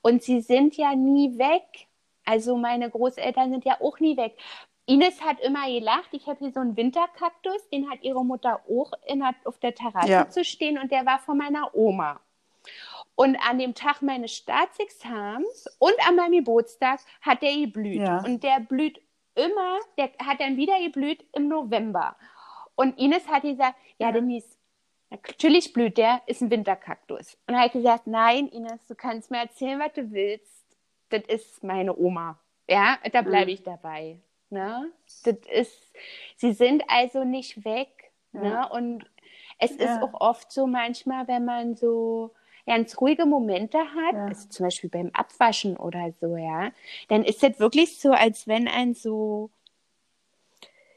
Und 0.00 0.22
sie 0.22 0.40
sind 0.40 0.76
ja 0.76 0.94
nie 0.94 1.38
weg. 1.38 1.85
Also 2.26 2.56
meine 2.56 2.90
Großeltern 2.90 3.50
sind 3.50 3.64
ja 3.64 3.80
auch 3.80 3.98
nie 4.00 4.16
weg. 4.16 4.36
Ines 4.86 5.20
hat 5.20 5.40
immer 5.40 5.66
gelacht. 5.66 6.08
Ich 6.12 6.26
habe 6.26 6.38
hier 6.38 6.52
so 6.52 6.60
einen 6.60 6.76
Winterkaktus, 6.76 7.68
den 7.70 7.90
hat 7.90 8.02
ihre 8.02 8.24
Mutter 8.24 8.60
auch 8.68 8.92
in, 9.06 9.22
auf 9.44 9.58
der 9.58 9.74
Terrasse 9.74 10.10
ja. 10.10 10.28
zu 10.28 10.44
stehen 10.44 10.78
und 10.78 10.92
der 10.92 11.06
war 11.06 11.18
von 11.18 11.38
meiner 11.38 11.74
Oma. 11.74 12.20
Und 13.14 13.36
an 13.48 13.58
dem 13.58 13.74
Tag 13.74 14.02
meines 14.02 14.32
Staatsexamens 14.34 15.66
und 15.78 15.94
an 16.06 16.16
meinem 16.16 16.32
Geburtstag 16.32 17.00
hat 17.22 17.42
der 17.42 17.56
geblüht. 17.56 18.00
Ja. 18.00 18.22
Und 18.24 18.44
der 18.44 18.60
blüht 18.60 19.00
immer, 19.34 19.78
der 19.96 20.10
hat 20.24 20.40
dann 20.40 20.56
wieder 20.56 20.78
geblüht 20.80 21.24
im 21.32 21.48
November. 21.48 22.16
Und 22.74 22.98
Ines 22.98 23.26
hat 23.28 23.42
gesagt, 23.42 23.76
ja, 23.98 24.08
ja. 24.08 24.12
Denise, 24.12 24.58
natürlich 25.10 25.72
blüht 25.72 25.98
der, 25.98 26.20
ist 26.26 26.42
ein 26.42 26.50
Winterkaktus. 26.50 27.38
Und 27.46 27.54
er 27.54 27.60
hat 27.62 27.72
gesagt, 27.72 28.06
nein, 28.06 28.48
Ines, 28.48 28.86
du 28.86 28.94
kannst 28.94 29.30
mir 29.30 29.38
erzählen, 29.38 29.80
was 29.80 29.92
du 29.94 30.10
willst. 30.12 30.55
Das 31.10 31.22
ist 31.28 31.62
meine 31.62 31.96
Oma. 31.96 32.38
Ja, 32.68 32.98
da 33.12 33.22
bleibe 33.22 33.50
mhm. 33.50 33.54
ich 33.54 33.62
dabei. 33.62 34.18
Ne? 34.50 34.90
Das 35.24 35.36
ist, 35.52 35.92
sie 36.36 36.52
sind 36.52 36.84
also 36.88 37.24
nicht 37.24 37.64
weg. 37.64 38.12
Ja. 38.32 38.40
Ne? 38.40 38.68
Und 38.70 39.04
es 39.58 39.76
ja. 39.76 39.84
ist 39.84 40.02
auch 40.02 40.20
oft 40.20 40.52
so 40.52 40.66
manchmal, 40.66 41.26
wenn 41.28 41.44
man 41.44 41.74
so 41.74 42.32
ganz 42.66 43.00
ruhige 43.00 43.26
Momente 43.26 43.78
hat, 43.78 44.14
ja. 44.14 44.26
also 44.26 44.48
zum 44.48 44.66
Beispiel 44.66 44.90
beim 44.90 45.10
Abwaschen 45.12 45.76
oder 45.76 46.12
so, 46.20 46.36
ja, 46.36 46.72
dann 47.08 47.24
ist 47.24 47.42
es 47.44 47.60
wirklich 47.60 48.00
so, 48.00 48.10
als 48.10 48.48
wenn 48.48 48.66
ein 48.66 48.94
so, 48.94 49.50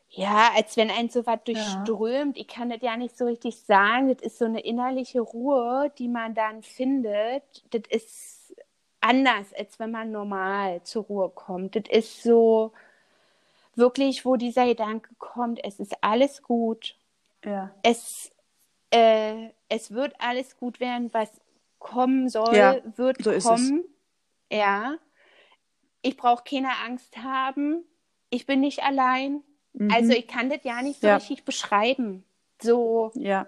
ja, 0.10 0.52
als 0.56 0.76
wenn 0.76 0.90
ein 0.90 1.10
so 1.10 1.26
was 1.28 1.44
durchströmt. 1.44 2.38
Ich 2.38 2.48
kann 2.48 2.72
das 2.72 2.82
ja 2.82 2.98
nicht 2.98 3.16
so 3.16 3.26
richtig 3.26 3.58
sagen. 3.58 4.10
Das 4.10 4.22
ist 4.24 4.40
so 4.40 4.46
eine 4.46 4.62
innerliche 4.62 5.22
Ruhe, 5.22 5.92
die 6.00 6.08
man 6.08 6.34
dann 6.34 6.64
findet. 6.64 7.44
Das 7.70 7.84
ist 7.90 8.39
anders, 9.02 9.54
als 9.54 9.80
wenn 9.80 9.92
man 9.92 10.12
normal 10.12 10.84
zur 10.84 11.04
Ruhe 11.06 11.30
kommt. 11.30 11.76
Das 11.76 11.84
ist 11.90 12.24
so, 12.24 12.72
wirklich, 13.80 14.26
wo 14.26 14.36
dieser 14.36 14.68
Gedanke 14.68 15.10
kommt, 15.18 15.64
es 15.64 15.80
ist 15.80 15.96
alles 16.02 16.44
gut. 16.44 16.96
Ja. 17.44 17.72
Es, 17.82 18.32
äh, 18.92 19.50
es 19.70 19.92
wird 19.92 20.14
alles 20.20 20.58
gut 20.58 20.80
werden, 20.80 21.12
was 21.14 21.32
kommen 21.80 22.30
soll, 22.30 22.56
ja, 22.56 22.78
wird 22.98 23.24
so 23.24 23.32
kommen. 23.40 23.86
Ja. 24.52 24.98
Ich 26.02 26.18
brauche 26.18 26.44
keine 26.44 26.72
Angst 26.86 27.18
haben. 27.18 27.84
Ich 28.30 28.46
bin 28.46 28.60
nicht 28.60 28.84
allein. 28.84 29.42
Mhm. 29.74 29.92
Also 29.92 30.12
ich 30.12 30.28
kann 30.28 30.50
das 30.50 30.64
ja 30.64 30.82
nicht 30.82 31.02
so 31.02 31.08
ja. 31.08 31.16
richtig 31.16 31.44
beschreiben. 31.44 32.24
So. 32.62 33.12
Ja. 33.16 33.48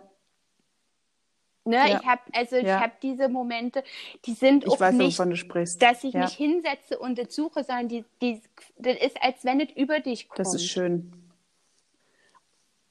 Ne, 1.63 1.75
ja. 1.75 1.99
ich 1.99 2.07
habe 2.07 2.21
also 2.33 2.55
ich 2.55 2.65
ja. 2.65 2.79
habe 2.79 2.93
diese 3.03 3.29
Momente, 3.29 3.83
die 4.25 4.33
sind 4.33 4.63
ich 4.63 4.69
auch 4.71 4.79
weiß, 4.79 4.95
nicht, 4.95 5.19
dass 5.81 6.03
ich 6.03 6.13
ja. 6.13 6.21
mich 6.21 6.33
hinsetze 6.33 6.97
und 6.97 7.19
das 7.19 7.35
suche, 7.35 7.63
sondern 7.63 7.87
die, 7.87 8.03
die, 8.21 8.41
das 8.79 8.97
ist, 8.97 9.21
als 9.21 9.45
wenn 9.45 9.61
es 9.61 9.71
über 9.75 9.99
dich 9.99 10.27
kommt. 10.27 10.39
Das 10.39 10.55
ist 10.55 10.65
schön. 10.65 11.11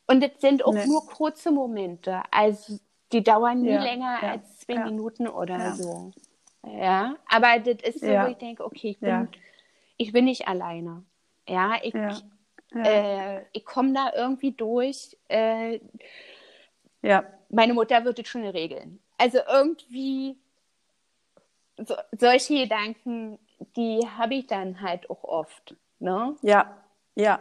Und 0.06 0.22
es 0.22 0.40
sind 0.40 0.64
auch 0.64 0.72
ne. 0.72 0.86
nur 0.86 1.05
kurze 1.06 1.51
Momente, 1.51 2.22
also 2.30 2.78
die 3.12 3.24
dauern 3.24 3.62
nie 3.62 3.70
länger 3.70 4.22
als 4.22 4.60
zwei 4.60 4.84
Minuten 4.84 5.26
oder 5.26 5.74
so. 5.74 6.12
Ja, 6.64 7.16
aber 7.28 7.59
das 7.59 7.82
ist 7.82 8.01
so, 8.01 8.06
wo 8.06 8.26
ich 8.26 8.36
denke, 8.36 8.64
okay, 8.64 8.90
ich 8.90 9.01
bin, 9.01 9.28
ich 9.97 10.12
bin 10.12 10.26
nicht 10.26 10.47
alleine. 10.47 11.02
Ja, 11.48 11.74
ich, 11.82 11.94
äh, 12.74 13.40
ich 13.52 13.64
komme 13.64 13.94
da 13.94 14.12
irgendwie 14.14 14.52
durch. 14.52 15.16
Äh, 15.28 15.80
ja 17.02 17.24
meine 17.51 17.74
Mutter 17.74 18.05
wird 18.05 18.18
es 18.18 18.28
schon 18.28 18.47
regeln. 18.47 19.01
Also 19.18 19.39
irgendwie 19.48 20.39
so, 21.77 21.94
solche 22.12 22.62
Gedanken, 22.62 23.39
die 23.77 24.06
habe 24.16 24.35
ich 24.35 24.47
dann 24.47 24.81
halt 24.81 25.10
auch 25.10 25.24
oft. 25.24 25.77
Ne? 25.98 26.36
Ja, 26.43 26.77
ja. 27.14 27.40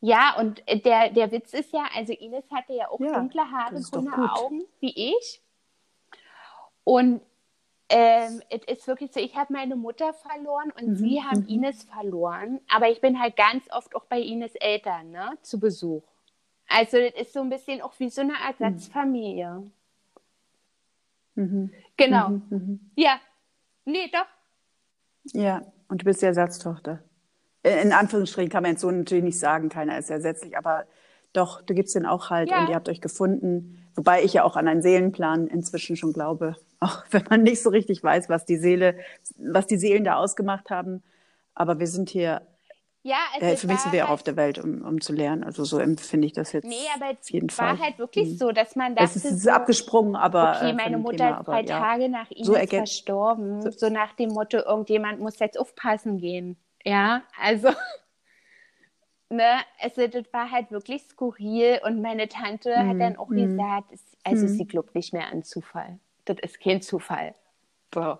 Ja, 0.00 0.36
und 0.38 0.62
der, 0.68 1.10
der 1.10 1.32
Witz 1.32 1.54
ist 1.54 1.72
ja, 1.72 1.86
also 1.94 2.12
Ines 2.12 2.44
hatte 2.50 2.74
ja 2.74 2.90
auch 2.90 3.00
ja, 3.00 3.18
dunkle 3.18 3.50
Haare, 3.50 3.80
grüne 3.80 4.34
Augen, 4.34 4.64
wie 4.80 5.12
ich. 5.12 5.40
Und 6.84 7.22
ähm, 7.88 8.42
es 8.50 8.64
ist 8.64 8.86
wirklich 8.86 9.12
so, 9.12 9.20
ich 9.20 9.34
habe 9.34 9.52
meine 9.52 9.76
Mutter 9.76 10.12
verloren 10.12 10.72
und 10.78 10.88
mhm, 10.88 10.96
sie 10.96 11.22
haben 11.22 11.40
mhm. 11.40 11.48
Ines 11.48 11.84
verloren. 11.84 12.60
Aber 12.68 12.90
ich 12.90 13.00
bin 13.00 13.18
halt 13.18 13.36
ganz 13.36 13.64
oft 13.70 13.96
auch 13.96 14.04
bei 14.04 14.20
Ines 14.20 14.54
Eltern 14.56 15.10
ne, 15.10 15.38
zu 15.40 15.58
Besuch. 15.58 16.02
Also 16.68 16.98
das 16.98 17.12
ist 17.20 17.32
so 17.32 17.40
ein 17.40 17.50
bisschen 17.50 17.82
auch 17.82 17.92
wie 17.98 18.10
so 18.10 18.22
eine 18.22 18.34
Ersatzfamilie. 18.46 19.62
Mhm. 21.34 21.70
Genau. 21.96 22.28
Mhm, 22.30 22.42
mhm. 22.50 22.80
Ja. 22.96 23.20
Nee, 23.84 24.10
doch. 24.12 24.26
Ja, 25.32 25.62
und 25.88 26.02
du 26.02 26.04
bist 26.04 26.22
die 26.22 26.26
Ersatztochter. 26.26 27.02
In 27.62 27.92
Anführungsstrichen 27.92 28.50
kann 28.50 28.62
man 28.62 28.72
jetzt 28.72 28.82
so 28.82 28.90
natürlich 28.90 29.24
nicht 29.24 29.38
sagen, 29.38 29.68
keiner 29.68 29.98
ist 29.98 30.10
ersetzlich, 30.10 30.56
aber 30.56 30.84
doch, 31.32 31.62
du 31.62 31.74
gibst 31.74 31.94
den 31.94 32.06
auch 32.06 32.30
halt 32.30 32.50
ja. 32.50 32.60
und 32.60 32.68
ihr 32.68 32.74
habt 32.74 32.88
euch 32.88 33.00
gefunden. 33.00 33.86
Wobei 33.94 34.22
ich 34.22 34.34
ja 34.34 34.44
auch 34.44 34.56
an 34.56 34.68
einen 34.68 34.82
Seelenplan 34.82 35.46
inzwischen 35.46 35.96
schon 35.96 36.12
glaube, 36.12 36.56
auch 36.80 37.04
wenn 37.10 37.24
man 37.28 37.42
nicht 37.42 37.62
so 37.62 37.70
richtig 37.70 38.02
weiß, 38.02 38.28
was 38.28 38.44
die 38.44 38.56
Seele, 38.56 38.98
was 39.36 39.66
die 39.66 39.78
Seelen 39.78 40.04
da 40.04 40.16
ausgemacht 40.16 40.70
haben. 40.70 41.02
Aber 41.54 41.78
wir 41.78 41.86
sind 41.86 42.10
hier 42.10 42.42
Ja, 43.06 43.18
also 43.34 43.56
für 43.56 43.66
mich 43.66 43.80
sind 43.80 43.92
wir 43.92 44.00
halt, 44.00 44.08
auch 44.08 44.14
auf 44.14 44.22
der 44.22 44.36
Welt, 44.36 44.58
um, 44.58 44.80
um 44.80 44.98
zu 44.98 45.12
lernen. 45.12 45.44
Also 45.44 45.62
so 45.64 45.78
empfinde 45.78 46.26
ich 46.26 46.32
das 46.32 46.52
jetzt. 46.52 46.64
Nee, 46.64 46.86
aber 46.94 47.10
auf 47.10 47.30
jeden 47.30 47.50
es 47.50 47.58
war 47.58 47.78
halt 47.78 47.98
wirklich 47.98 48.30
mhm. 48.30 48.36
so, 48.38 48.50
dass 48.50 48.76
man 48.76 48.94
dachte. 48.94 49.04
Es 49.04 49.16
ist, 49.16 49.26
es 49.26 49.32
ist 49.32 49.42
so, 49.42 49.50
abgesprungen, 49.50 50.16
aber. 50.16 50.56
Okay, 50.56 50.70
äh, 50.70 50.72
meine 50.72 50.96
Mutter 50.96 51.18
Thema, 51.18 51.38
ist 51.40 51.46
drei 51.46 51.58
aber, 51.58 51.66
Tage 51.66 52.02
ja. 52.04 52.08
nach 52.08 52.30
ihm 52.30 52.44
so 52.44 52.54
verstorben. 52.54 53.60
So, 53.60 53.70
so 53.72 53.88
nach 53.90 54.14
dem 54.14 54.30
Motto, 54.30 54.56
irgendjemand 54.56 55.20
muss 55.20 55.38
jetzt 55.38 55.60
aufpassen 55.60 56.16
gehen. 56.16 56.56
Ja, 56.82 57.22
also. 57.38 57.68
ne, 59.28 59.58
also 59.80 60.06
das 60.06 60.24
war 60.32 60.50
halt 60.50 60.70
wirklich 60.70 61.02
skurril 61.02 61.80
und 61.84 62.00
meine 62.00 62.26
Tante 62.28 62.70
mm, 62.70 62.88
hat 62.88 62.94
mhm, 62.94 63.00
dann 63.00 63.16
auch 63.16 63.28
mm, 63.28 63.36
gesagt, 63.36 63.92
also 64.22 64.46
mm. 64.46 64.48
sie 64.48 64.66
glaubt 64.66 64.94
nicht 64.94 65.12
mehr 65.12 65.30
an 65.30 65.42
Zufall. 65.42 65.98
Das 66.24 66.38
ist 66.40 66.58
kein 66.58 66.80
Zufall. 66.80 67.34
So. 67.92 68.16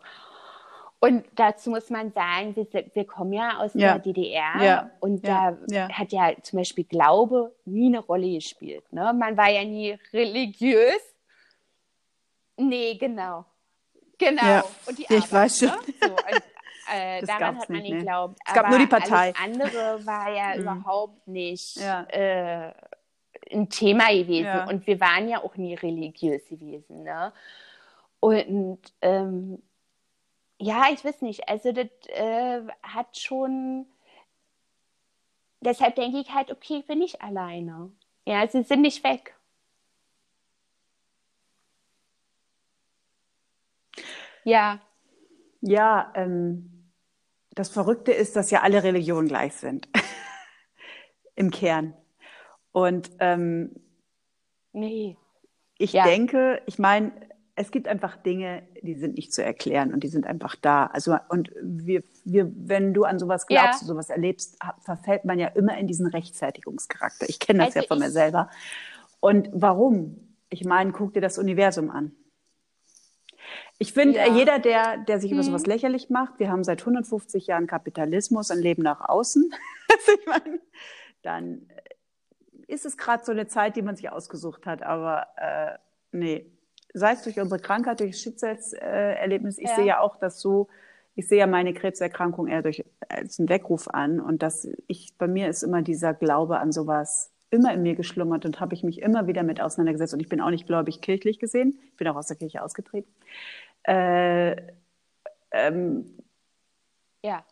Und 1.04 1.26
dazu 1.34 1.68
muss 1.68 1.90
man 1.90 2.12
sagen, 2.12 2.56
wir, 2.56 2.66
wir 2.94 3.06
kommen 3.06 3.34
ja 3.34 3.58
aus 3.58 3.72
ja. 3.74 3.98
der 3.98 3.98
DDR 3.98 4.64
ja. 4.64 4.90
und 5.00 5.26
ja. 5.26 5.54
da 5.68 5.88
hat 5.90 6.12
ja 6.12 6.32
zum 6.40 6.60
Beispiel 6.60 6.84
Glaube 6.84 7.54
nie 7.66 7.88
eine 7.88 7.98
Rolle 7.98 8.32
gespielt. 8.32 8.90
Ne? 8.90 9.12
Man 9.12 9.36
war 9.36 9.50
ja 9.50 9.64
nie 9.64 9.98
religiös. 10.14 11.02
Nee, 12.56 12.94
genau. 12.94 13.44
Genau. 14.16 14.62
Und 14.86 14.98
die 14.98 15.06
Arbeit, 15.06 15.24
ich 15.24 15.32
weiß 15.32 15.58
schon. 15.58 15.68
Ne? 15.68 15.74
So, 16.00 16.10
und, 16.10 16.42
äh, 16.94 17.22
daran 17.26 17.58
hat 17.58 17.68
man 17.68 17.82
nicht 17.82 17.98
geglaubt. 17.98 18.38
Es 18.46 18.54
gab 18.54 18.70
nur 18.70 18.78
die 18.78 18.86
Partei. 18.86 19.34
Alles 19.36 19.60
andere 19.60 20.06
war 20.06 20.32
ja 20.32 20.54
mhm. 20.54 20.62
überhaupt 20.62 21.28
nicht 21.28 21.76
äh, 21.82 22.72
ein 23.52 23.68
Thema 23.68 24.08
gewesen. 24.08 24.68
Und 24.70 24.86
wir 24.86 24.98
waren 25.00 25.28
ja 25.28 25.42
auch 25.42 25.54
nie 25.56 25.74
religiös 25.74 26.48
gewesen. 26.48 27.02
Ne? 27.02 27.30
Und 28.20 28.80
ähm, 29.02 29.62
ja, 30.64 30.86
ich 30.90 31.04
weiß 31.04 31.20
nicht. 31.20 31.48
Also 31.48 31.72
das 31.72 31.88
äh, 32.08 32.62
hat 32.82 33.18
schon. 33.18 33.86
Deshalb 35.60 35.94
denke 35.96 36.18
ich 36.18 36.32
halt, 36.32 36.50
okay, 36.50 36.78
ich 36.78 36.86
bin 36.86 36.98
nicht 36.98 37.20
alleine. 37.20 37.90
Ja, 38.26 38.46
sie 38.48 38.62
sind 38.62 38.80
nicht 38.80 39.04
weg. 39.04 39.34
Ja. 44.44 44.80
Ja, 45.60 46.12
ähm, 46.14 46.90
das 47.50 47.68
Verrückte 47.68 48.12
ist, 48.12 48.34
dass 48.36 48.50
ja 48.50 48.62
alle 48.62 48.82
Religionen 48.82 49.28
gleich 49.28 49.54
sind. 49.54 49.88
Im 51.34 51.50
Kern. 51.50 51.94
Und 52.72 53.10
ähm, 53.20 53.74
nee. 54.72 55.16
Ich 55.76 55.92
ja. 55.92 56.04
denke, 56.04 56.62
ich 56.66 56.78
meine, 56.78 57.12
es 57.56 57.70
gibt 57.70 57.86
einfach 57.86 58.16
Dinge, 58.16 58.64
die 58.82 58.94
sind 58.94 59.16
nicht 59.16 59.32
zu 59.32 59.42
erklären 59.42 59.92
und 59.92 60.02
die 60.02 60.08
sind 60.08 60.26
einfach 60.26 60.56
da. 60.56 60.86
Also 60.86 61.16
und 61.28 61.52
wir, 61.62 62.02
wir, 62.24 62.50
wenn 62.56 62.94
du 62.94 63.04
an 63.04 63.18
sowas 63.18 63.46
glaubst, 63.46 63.82
ja. 63.82 63.86
sowas 63.86 64.10
erlebst, 64.10 64.58
verfällt 64.80 65.24
man 65.24 65.38
ja 65.38 65.48
immer 65.48 65.78
in 65.78 65.86
diesen 65.86 66.06
Rechtfertigungscharakter. 66.06 67.28
Ich 67.28 67.38
kenne 67.38 67.60
das 67.60 67.76
also 67.76 67.80
ja 67.80 67.86
von 67.86 67.98
mir 68.00 68.10
selber. 68.10 68.50
Und 69.20 69.50
warum? 69.52 70.34
Ich 70.50 70.64
meine, 70.64 70.92
guck 70.92 71.14
dir 71.14 71.20
das 71.20 71.38
Universum 71.38 71.90
an. 71.90 72.12
Ich 73.78 73.92
finde, 73.92 74.18
ja. 74.18 74.34
jeder, 74.34 74.58
der, 74.58 74.98
der 74.98 75.20
sich 75.20 75.30
hm. 75.30 75.38
über 75.38 75.44
sowas 75.44 75.66
lächerlich 75.66 76.10
macht, 76.10 76.38
wir 76.38 76.50
haben 76.50 76.64
seit 76.64 76.80
150 76.80 77.46
Jahren 77.46 77.66
Kapitalismus, 77.66 78.50
ein 78.50 78.58
Leben 78.58 78.82
nach 78.82 79.00
außen. 79.00 79.52
also 79.90 80.12
ich 80.18 80.26
meine, 80.26 80.60
dann 81.22 81.68
ist 82.66 82.84
es 82.84 82.96
gerade 82.96 83.24
so 83.24 83.32
eine 83.32 83.46
Zeit, 83.46 83.76
die 83.76 83.82
man 83.82 83.94
sich 83.94 84.10
ausgesucht 84.10 84.66
hat. 84.66 84.82
Aber 84.82 85.26
äh, 85.36 85.78
nee, 86.12 86.50
sei 86.94 87.12
es 87.12 87.22
durch 87.22 87.38
unsere 87.38 87.60
Krankheit, 87.60 88.00
durch 88.00 88.12
das 88.12 88.20
Schicksalserlebnis, 88.20 89.58
ich 89.58 89.68
ja. 89.68 89.76
sehe 89.76 89.84
ja 89.84 90.00
auch 90.00 90.16
das 90.16 90.40
so, 90.40 90.68
ich 91.16 91.28
sehe 91.28 91.38
ja 91.38 91.46
meine 91.46 91.74
Krebserkrankung 91.74 92.46
eher 92.46 92.62
durch, 92.62 92.84
als 93.08 93.38
einen 93.38 93.48
Weckruf 93.48 93.88
an 93.88 94.20
und 94.20 94.42
dass 94.42 94.68
ich, 94.86 95.14
bei 95.18 95.28
mir 95.28 95.48
ist 95.48 95.62
immer 95.62 95.82
dieser 95.82 96.14
Glaube 96.14 96.58
an 96.58 96.72
sowas 96.72 97.30
immer 97.50 97.72
in 97.72 97.82
mir 97.82 97.94
geschlummert 97.94 98.44
und 98.46 98.58
habe 98.58 98.74
ich 98.74 98.82
mich 98.82 99.00
immer 99.00 99.26
wieder 99.26 99.42
mit 99.42 99.60
auseinandergesetzt 99.60 100.14
und 100.14 100.20
ich 100.20 100.28
bin 100.28 100.40
auch 100.40 100.50
nicht 100.50 100.66
gläubig 100.66 101.00
kirchlich 101.00 101.38
gesehen, 101.38 101.78
ich 101.90 101.96
bin 101.96 102.08
auch 102.08 102.16
aus 102.16 102.26
der 102.26 102.36
Kirche 102.36 102.62
ausgetreten. 102.62 103.12
Äh, 103.84 104.56
ähm, 105.52 106.18
ja. 107.22 107.44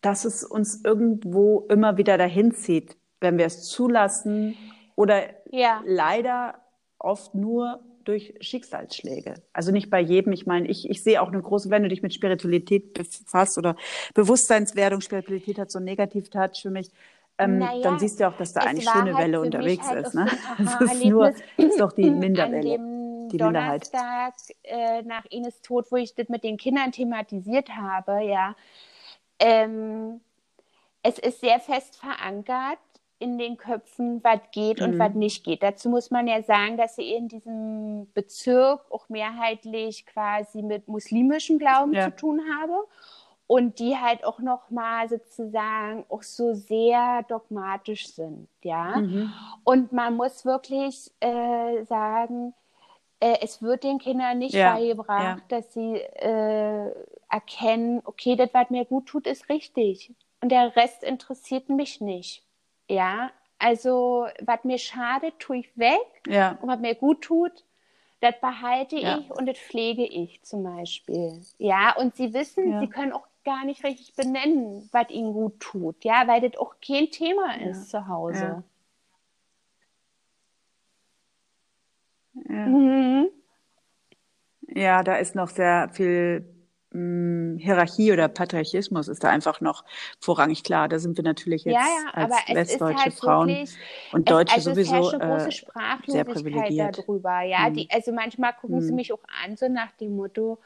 Dass 0.00 0.24
es 0.24 0.44
uns 0.44 0.84
irgendwo 0.84 1.66
immer 1.68 1.96
wieder 1.96 2.18
dahin 2.18 2.52
zieht, 2.52 2.96
wenn 3.20 3.38
wir 3.38 3.46
es 3.46 3.68
zulassen 3.68 4.56
oder 4.96 5.22
ja. 5.50 5.82
leider 5.84 6.54
oft 6.98 7.34
nur 7.34 7.80
durch 8.08 8.32
Schicksalsschläge. 8.40 9.34
Also 9.52 9.70
nicht 9.70 9.90
bei 9.90 10.00
jedem. 10.00 10.32
Ich 10.32 10.46
meine, 10.46 10.66
ich, 10.66 10.88
ich 10.88 11.02
sehe 11.02 11.20
auch 11.20 11.28
eine 11.28 11.42
große, 11.42 11.68
wenn 11.68 11.82
du 11.82 11.90
dich 11.90 12.02
mit 12.02 12.14
Spiritualität 12.14 12.94
befasst 12.94 13.58
oder 13.58 13.76
Bewusstseinswerdung, 14.14 15.02
Spiritualität 15.02 15.58
hat 15.58 15.70
so 15.70 15.78
einen 15.78 15.84
Negativ-Touch 15.84 16.62
für 16.62 16.70
mich. 16.70 16.90
Ähm, 17.36 17.58
naja, 17.58 17.82
dann 17.82 17.98
siehst 17.98 18.18
du 18.18 18.26
auch, 18.26 18.36
dass 18.36 18.54
da 18.54 18.62
eine 18.62 18.80
schöne 18.80 19.14
halt 19.14 19.18
Welle 19.18 19.40
unterwegs 19.42 19.86
halt 19.86 20.06
ist. 20.06 20.14
Ne? 20.14 20.26
Das 20.58 20.94
ist 20.94 21.04
nur, 21.04 21.34
ist 21.58 21.78
doch 21.78 21.92
die 21.92 22.10
Minderwelle. 22.10 22.78
Die 23.30 23.36
Donnerstag 23.36 24.34
äh, 24.62 25.02
nach 25.02 25.26
Ines 25.26 25.60
Tod, 25.60 25.86
wo 25.90 25.96
ich 25.96 26.14
das 26.14 26.30
mit 26.30 26.42
den 26.42 26.56
Kindern 26.56 26.92
thematisiert 26.92 27.68
habe, 27.76 28.24
ja. 28.24 28.56
Ähm, 29.38 30.20
es 31.02 31.18
ist 31.18 31.40
sehr 31.40 31.60
fest 31.60 31.96
verankert, 31.96 32.78
in 33.18 33.38
den 33.38 33.56
Köpfen, 33.56 34.22
was 34.22 34.40
geht 34.52 34.80
und 34.80 34.94
mhm. 34.94 34.98
was 34.98 35.14
nicht 35.14 35.44
geht. 35.44 35.62
Dazu 35.62 35.88
muss 35.88 36.10
man 36.10 36.28
ja 36.28 36.42
sagen, 36.42 36.76
dass 36.76 36.98
ich 36.98 37.14
in 37.14 37.28
diesem 37.28 38.12
Bezirk 38.12 38.80
auch 38.90 39.08
mehrheitlich 39.08 40.06
quasi 40.06 40.62
mit 40.62 40.88
muslimischem 40.88 41.58
Glauben 41.58 41.94
ja. 41.94 42.04
zu 42.04 42.16
tun 42.16 42.40
habe 42.58 42.84
und 43.48 43.78
die 43.80 43.96
halt 43.96 44.24
auch 44.24 44.38
noch 44.38 44.70
mal 44.70 45.08
sozusagen 45.08 46.04
auch 46.08 46.22
so 46.22 46.54
sehr 46.54 47.24
dogmatisch 47.24 48.08
sind, 48.08 48.48
ja. 48.62 48.98
Mhm. 48.98 49.32
Und 49.64 49.92
man 49.92 50.16
muss 50.16 50.44
wirklich 50.44 51.10
äh, 51.20 51.82
sagen, 51.84 52.54
äh, 53.20 53.38
es 53.40 53.62
wird 53.62 53.84
den 53.84 53.98
Kindern 53.98 54.38
nicht 54.38 54.54
ja. 54.54 54.74
beigebracht, 54.74 55.42
ja. 55.50 55.56
dass 55.58 55.72
sie 55.72 55.96
äh, 55.96 56.92
erkennen, 57.30 58.00
okay, 58.04 58.36
das, 58.36 58.50
was 58.52 58.70
mir 58.70 58.84
gut 58.84 59.06
tut, 59.06 59.26
ist 59.26 59.48
richtig. 59.48 60.14
Und 60.40 60.50
der 60.50 60.76
Rest 60.76 61.02
interessiert 61.02 61.68
mich 61.68 62.00
nicht. 62.00 62.44
Ja, 62.88 63.30
also 63.58 64.26
was 64.40 64.64
mir 64.64 64.78
schadet, 64.78 65.38
tue 65.38 65.58
ich 65.58 65.78
weg. 65.78 65.98
Ja. 66.26 66.58
Und 66.60 66.68
was 66.68 66.80
mir 66.80 66.94
gut 66.94 67.22
tut, 67.22 67.64
das 68.20 68.34
behalte 68.40 68.96
ja. 68.96 69.18
ich 69.18 69.30
und 69.30 69.46
das 69.46 69.58
pflege 69.58 70.04
ich 70.04 70.42
zum 70.42 70.64
Beispiel. 70.64 71.40
Ja, 71.58 71.94
und 71.96 72.16
sie 72.16 72.32
wissen, 72.34 72.72
ja. 72.72 72.80
sie 72.80 72.88
können 72.88 73.12
auch 73.12 73.26
gar 73.44 73.64
nicht 73.64 73.84
richtig 73.84 74.14
benennen, 74.14 74.88
was 74.92 75.08
ihnen 75.10 75.32
gut 75.32 75.60
tut. 75.60 76.04
Ja, 76.04 76.26
weil 76.26 76.40
das 76.40 76.58
auch 76.58 76.74
kein 76.86 77.10
Thema 77.10 77.54
ist 77.60 77.90
zu 77.90 78.08
Hause. 78.08 78.62
Mhm. 82.34 83.28
ja, 84.68 85.02
da 85.02 85.16
ist 85.16 85.34
noch 85.34 85.48
sehr 85.48 85.88
viel 85.92 86.57
hm, 86.92 87.58
Hierarchie 87.58 88.12
oder 88.12 88.28
Patriarchismus 88.28 89.08
ist 89.08 89.22
da 89.22 89.28
einfach 89.28 89.60
noch 89.60 89.84
vorrangig 90.20 90.64
klar. 90.64 90.88
Da 90.88 90.98
sind 90.98 91.16
wir 91.18 91.24
natürlich 91.24 91.64
jetzt 91.64 91.74
ja, 91.74 91.82
ja, 91.82 92.10
als 92.12 92.34
westdeutsche 92.48 93.04
halt 93.04 93.14
Frauen 93.14 93.48
wirklich, 93.48 93.76
und 94.12 94.30
Deutsche 94.30 94.56
es, 94.56 94.66
also 94.66 94.70
sowieso 94.70 95.10
es 95.10 95.18
große 95.18 95.52
Sprachlosigkeit 95.52 96.08
äh, 96.08 96.12
sehr 96.12 96.24
privilegiert. 96.24 96.98
darüber. 96.98 97.42
Ja, 97.42 97.66
hm. 97.66 97.74
die, 97.74 97.90
also 97.90 98.12
manchmal 98.12 98.54
gucken 98.54 98.78
hm. 98.78 98.86
sie 98.86 98.92
mich 98.92 99.12
auch 99.12 99.22
an, 99.44 99.56
so 99.56 99.68
nach 99.68 99.92
dem 99.92 100.16
Motto, 100.16 100.58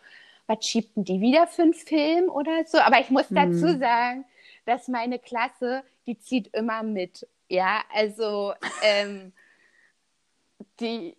was 0.47 0.65
schiebten 0.65 1.05
die 1.05 1.21
wieder 1.21 1.49
für 1.49 1.63
einen 1.63 1.75
Film 1.75 2.29
oder 2.29 2.65
so? 2.67 2.79
Aber 2.79 3.01
ich 3.01 3.11
muss 3.11 3.29
hm. 3.29 3.37
dazu 3.37 3.79
sagen, 3.79 4.25
dass 4.65 4.87
meine 4.87 5.19
Klasse, 5.19 5.83
die 6.07 6.19
zieht 6.19 6.55
immer 6.55 6.85
mit. 6.85 7.27
Ja, 7.49 7.83
also 7.93 8.55
ähm, 8.83 9.33
die 10.79 11.17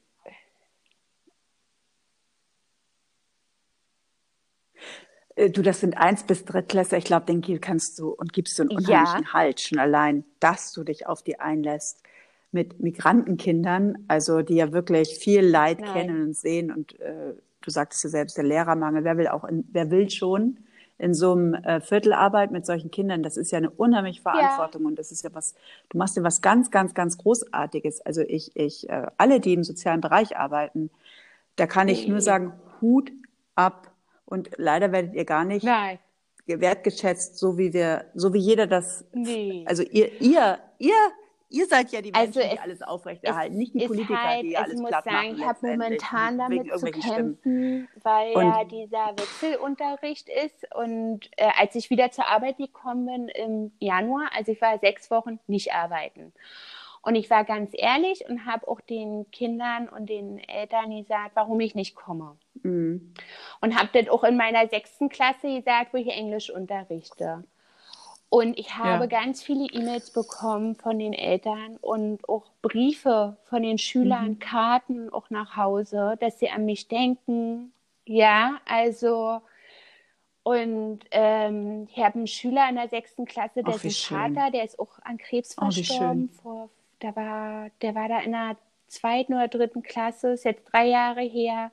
du, 5.36 5.62
das 5.62 5.80
sind 5.80 5.98
eins 5.98 6.24
bis 6.24 6.46
Drittklässler. 6.46 6.98
Ich 6.98 7.06
glaube, 7.06 7.26
den 7.26 7.42
kannst 7.62 8.00
du 8.00 8.10
und 8.10 8.34
gibst 8.34 8.58
du 8.58 8.64
einen 8.64 8.72
unheimlichen 8.72 9.26
ja. 9.26 9.34
Halt 9.34 9.62
schon 9.62 9.80
allein, 9.80 10.24
dass 10.40 10.72
du 10.74 10.84
dich 10.84 11.08
auf 11.08 11.24
die 11.24 11.40
einlässt 11.40 12.04
mit 12.52 12.80
Migrantenkindern, 12.80 14.06
also 14.08 14.42
die 14.42 14.56
ja 14.56 14.72
wirklich 14.72 15.18
viel 15.18 15.42
Leid 15.42 15.80
Nein. 15.80 15.94
kennen 15.94 16.24
und 16.24 16.36
sehen. 16.36 16.72
Und 16.72 17.00
äh, 17.00 17.34
du 17.62 17.72
sagtest 17.72 18.04
ja 18.04 18.10
selbst, 18.12 18.38
der 18.38 18.44
Lehrermangel. 18.44 19.04
Wer 19.04 19.18
will 19.18 19.28
auch, 19.28 19.44
in, 19.44 19.68
wer 19.72 19.90
will 19.90 20.10
schon 20.10 20.60
in 21.00 21.16
so 21.16 21.32
einem 21.32 21.56
äh, 21.56 21.82
Viertel 21.82 22.14
arbeiten 22.14 22.54
mit 22.54 22.68
solchen 22.68 22.92
Kindern? 22.92 23.24
Das 23.24 23.38
ist 23.38 23.52
ja 23.52 23.58
eine 23.58 23.72
unheimliche 23.72 24.22
Verantwortung 24.22 24.84
ja. 24.84 24.88
und 24.90 25.00
das 25.00 25.12
ist 25.12 25.24
ja 25.24 25.32
was. 25.34 25.56
Du 25.90 25.98
machst 25.98 26.16
ja 26.16 26.22
was 26.22 26.42
ganz, 26.42 26.70
ganz, 26.70 26.94
ganz 26.94 27.18
Großartiges. 27.18 28.02
Also 28.02 28.22
ich, 28.22 28.56
ich, 28.56 28.88
äh, 28.88 29.08
alle, 29.18 29.40
die 29.40 29.54
im 29.54 29.64
sozialen 29.64 30.02
Bereich 30.02 30.38
arbeiten, 30.38 30.92
da 31.56 31.66
kann 31.66 31.88
ich 31.88 32.08
nur 32.08 32.22
sagen, 32.22 32.54
Hut 32.82 33.12
ab 33.56 33.93
und 34.26 34.52
leider 34.58 34.92
werdet 34.92 35.14
ihr 35.14 35.26
gar 35.26 35.46
nicht 35.46 35.64
Nein. 35.64 36.00
wertgeschätzt, 36.46 37.38
so 37.38 37.58
wie 37.58 37.74
wir, 37.74 38.06
so 38.14 38.34
wie 38.34 38.40
jeder 38.40 38.68
das. 38.68 39.06
Nee. 39.14 39.66
Also 39.68 39.84
ihr, 39.84 40.22
ihr, 40.22 40.60
ihr, 40.80 40.96
Ihr 41.54 41.68
seid 41.68 41.92
ja 41.92 42.02
die 42.02 42.12
Menschen, 42.12 42.42
also 42.42 42.52
die 42.52 42.60
alles 42.60 42.82
aufrechterhalten, 42.82 43.56
nicht 43.56 43.76
die 43.76 43.86
Politiker, 43.86 44.24
halt, 44.24 44.42
die 44.42 44.58
alles 44.58 44.74
ich 44.74 44.80
muss 44.80 44.90
platt 44.90 45.04
sagen, 45.04 45.16
machen. 45.16 45.36
Ich 45.38 45.46
habe 45.46 45.68
momentan 45.68 46.38
damit 46.40 46.80
zu 46.80 46.86
kämpfen, 46.88 47.38
Stimmen. 47.42 47.88
weil 48.02 48.34
und 48.34 48.46
ja 48.46 48.64
dieser 48.64 49.14
Wechselunterricht 49.16 50.30
ist. 50.30 50.66
Und 50.74 51.30
äh, 51.38 51.52
als 51.56 51.76
ich 51.76 51.92
wieder 51.92 52.10
zur 52.10 52.26
Arbeit 52.26 52.58
gekommen 52.58 53.06
bin 53.06 53.28
im 53.28 53.72
Januar, 53.78 54.32
also 54.36 54.52
ich 54.52 54.62
war 54.62 54.80
sechs 54.80 55.12
Wochen 55.12 55.40
nicht 55.46 55.74
arbeiten. 55.74 56.34
Und 57.04 57.16
ich 57.16 57.30
war 57.30 57.44
ganz 57.44 57.72
ehrlich 57.74 58.28
und 58.30 58.46
habe 58.46 58.68
auch 58.68 58.80
den 58.80 59.30
Kindern 59.32 59.90
und 59.90 60.10
den 60.10 60.40
Eltern 60.40 60.90
gesagt, 60.90 61.32
warum 61.36 61.60
ich 61.60 61.76
nicht 61.76 61.96
komme. 61.96 62.38
Mhm. 62.64 63.14
Und 63.60 63.78
habe 63.78 63.90
das 63.92 64.08
auch 64.08 64.24
in 64.24 64.38
meiner 64.38 64.68
sechsten 64.70 65.10
Klasse 65.10 65.54
gesagt, 65.54 65.94
wo 65.94 65.98
ich 65.98 66.08
Englisch 66.08 66.50
unterrichte. 66.50 67.44
Und 68.30 68.58
ich 68.58 68.78
habe 68.78 69.04
ja. 69.04 69.06
ganz 69.22 69.44
viele 69.44 69.66
E-Mails 69.66 70.12
bekommen 70.12 70.76
von 70.76 70.98
den 70.98 71.14
Eltern 71.14 71.78
und 71.82 72.28
auch 72.28 72.46
Briefe 72.62 73.38
von 73.44 73.62
den 73.62 73.78
Schülern, 73.78 74.30
mhm. 74.30 74.40
Karten 74.40 75.10
auch 75.12 75.30
nach 75.30 75.58
Hause, 75.58 76.16
dass 76.20 76.40
sie 76.40 76.50
an 76.50 76.66
mich 76.66 76.88
denken. 76.88 77.74
Ja, 78.06 78.60
also 78.66 79.42
und 80.44 81.00
ähm, 81.12 81.88
ich 81.90 82.04
habe 82.04 82.16
einen 82.16 82.28
Schüler 82.28 82.68
in 82.70 82.76
der 82.76 82.90
sechsten 82.90 83.26
Klasse, 83.26 83.64
der 83.64 83.76
ist 83.76 83.86
ein 83.86 83.92
Vater, 84.34 84.52
der 84.52 84.66
ist 84.66 84.80
auch 84.80 85.00
an 85.04 85.18
Krebs 85.18 85.56
oh, 85.58 85.72
verstorben. 85.72 86.30
vor, 86.30 86.70
da 87.04 87.16
war, 87.16 87.70
der 87.82 87.96
war 87.96 88.08
da 88.08 88.20
in 88.20 88.32
der 88.32 88.58
zweiten 88.88 89.34
oder 89.34 89.48
dritten 89.48 89.84
Klasse, 89.84 90.34
ist 90.34 90.46
jetzt 90.46 90.66
drei 90.72 90.88
Jahre 90.88 91.22
her. 91.22 91.72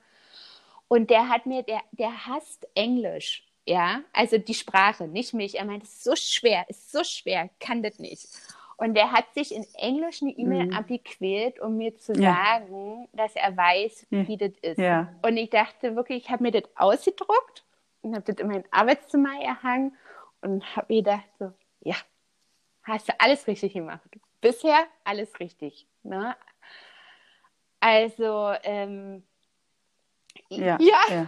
Und 0.87 1.09
der 1.09 1.29
hat 1.29 1.45
mir, 1.45 1.63
der, 1.63 1.81
der 1.91 2.27
hasst 2.27 2.67
Englisch. 2.75 3.47
Ja, 3.65 4.01
also 4.11 4.37
die 4.37 4.53
Sprache, 4.53 5.07
nicht 5.07 5.33
mich. 5.33 5.57
Er 5.57 5.65
meint, 5.65 5.83
es 5.83 5.93
ist 5.93 6.03
so 6.03 6.15
schwer, 6.15 6.65
ist 6.67 6.91
so 6.91 7.03
schwer, 7.03 7.49
kann 7.59 7.83
das 7.83 7.99
nicht. 7.99 8.27
Und 8.75 8.97
er 8.97 9.11
hat 9.11 9.31
sich 9.35 9.53
in 9.53 9.63
Englisch 9.75 10.23
eine 10.23 10.31
E-Mail 10.31 10.65
mhm. 10.65 10.73
abgequält, 10.73 11.59
um 11.59 11.77
mir 11.77 11.95
zu 11.97 12.13
ja. 12.13 12.33
sagen, 12.33 13.07
dass 13.13 13.35
er 13.35 13.55
weiß, 13.55 14.07
ja. 14.09 14.27
wie 14.27 14.37
das 14.37 14.53
ist. 14.63 14.79
Ja. 14.79 15.13
Und 15.21 15.37
ich 15.37 15.51
dachte 15.51 15.95
wirklich, 15.95 16.23
ich 16.23 16.31
habe 16.31 16.43
mir 16.43 16.51
das 16.51 16.63
ausgedruckt 16.75 17.63
und 18.01 18.15
habe 18.15 18.25
das 18.25 18.43
in 18.43 18.47
mein 18.47 18.63
Arbeitszimmer 18.71 19.39
erhangen 19.39 19.95
und 20.41 20.75
habe 20.75 20.87
mir 20.91 21.03
gedacht, 21.03 21.25
so, 21.37 21.53
ja, 21.81 21.95
hast 22.83 23.07
du 23.07 23.13
alles 23.19 23.45
richtig 23.45 23.73
gemacht. 23.73 24.01
Bisher 24.41 24.87
alles 25.03 25.39
richtig. 25.39 25.87
Ne? 26.03 26.35
Also, 27.79 28.53
ähm, 28.63 29.23
ja. 30.49 30.77
ja. 30.79 31.27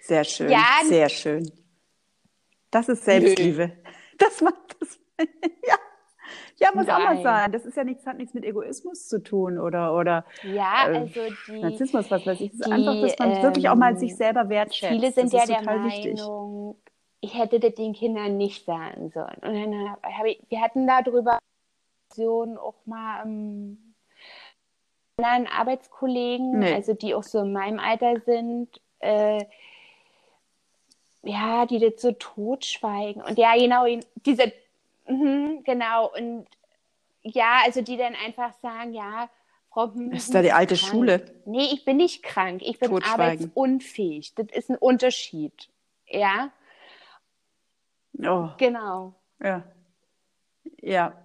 Sehr 0.00 0.24
schön, 0.24 0.50
ja, 0.50 0.80
sehr 0.84 1.08
schön. 1.08 1.50
Das 2.70 2.88
ist 2.88 3.04
Selbstliebe. 3.04 3.68
Nö. 3.68 3.92
Das 4.18 4.40
macht 4.40 4.76
das. 4.80 4.98
ja. 5.66 5.76
Ja, 6.56 6.70
muss 6.74 6.86
Nein. 6.86 6.96
auch 6.96 7.04
mal 7.04 7.22
sein. 7.22 7.52
Das 7.52 7.64
ist 7.64 7.76
ja 7.76 7.84
nichts, 7.84 8.06
hat 8.06 8.16
nichts 8.16 8.32
mit 8.32 8.44
Egoismus 8.44 9.08
zu 9.08 9.22
tun 9.22 9.58
oder, 9.58 9.94
oder 9.94 10.24
ja, 10.42 10.88
äh, 10.88 10.98
also 10.98 11.20
die, 11.48 11.60
Narzissmus, 11.60 12.10
was 12.10 12.26
weiß 12.26 12.40
ich. 12.40 12.52
Es 12.52 12.60
ist 12.60 12.66
die, 12.66 12.72
einfach, 12.72 13.00
dass 13.00 13.18
man 13.18 13.30
ähm, 13.32 13.42
wirklich 13.42 13.68
auch 13.68 13.74
mal 13.74 13.96
sich 13.98 14.16
selber 14.16 14.48
wertschätzt. 14.48 14.92
Viele 14.92 15.12
sind 15.12 15.32
ja 15.32 15.46
der 15.46 15.62
Meinung, 15.62 15.86
wichtig. 15.86 16.20
ich 17.20 17.34
hätte 17.36 17.60
das 17.60 17.74
den 17.74 17.92
Kindern 17.92 18.36
nicht 18.36 18.64
sagen 18.64 19.10
sollen. 19.10 19.38
Und 19.42 19.72
dann 19.72 19.96
habe 20.02 20.30
ich, 20.30 20.42
wir 20.48 20.60
hatten 20.60 20.86
darüber 20.86 21.38
auch 22.58 22.74
mal 22.86 23.22
ähm, 23.24 23.94
anderen 25.16 25.46
Arbeitskollegen, 25.46 26.58
nee. 26.58 26.72
also 26.72 26.94
die 26.94 27.14
auch 27.14 27.22
so 27.22 27.40
in 27.40 27.52
meinem 27.52 27.78
Alter 27.78 28.20
sind, 28.20 28.80
äh, 29.00 29.44
ja, 31.22 31.66
die 31.66 31.78
das 31.78 32.02
so 32.02 32.12
totschweigen. 32.12 33.22
Und 33.22 33.38
ja, 33.38 33.54
genau, 33.54 33.86
diese, 34.26 34.52
mh, 35.06 35.62
genau, 35.64 36.12
und 36.12 36.46
ja, 37.22 37.60
also 37.64 37.80
die 37.80 37.96
dann 37.96 38.14
einfach 38.14 38.52
sagen, 38.60 38.92
ja, 38.92 39.30
Frau 39.70 39.92
Hm, 39.92 40.12
ist 40.12 40.34
da 40.34 40.42
die 40.42 40.52
alte 40.52 40.76
krank. 40.76 40.90
Schule? 40.90 41.34
Nee, 41.46 41.68
ich 41.72 41.84
bin 41.84 41.96
nicht 41.96 42.22
krank, 42.22 42.62
ich 42.64 42.78
bin 42.78 43.02
arbeitsunfähig. 43.02 44.34
Das 44.34 44.46
ist 44.52 44.70
ein 44.70 44.76
Unterschied. 44.76 45.68
Ja. 46.06 46.50
Oh. 48.22 48.50
Genau. 48.58 49.14
Ja. 49.42 49.64
Ja, 50.80 51.23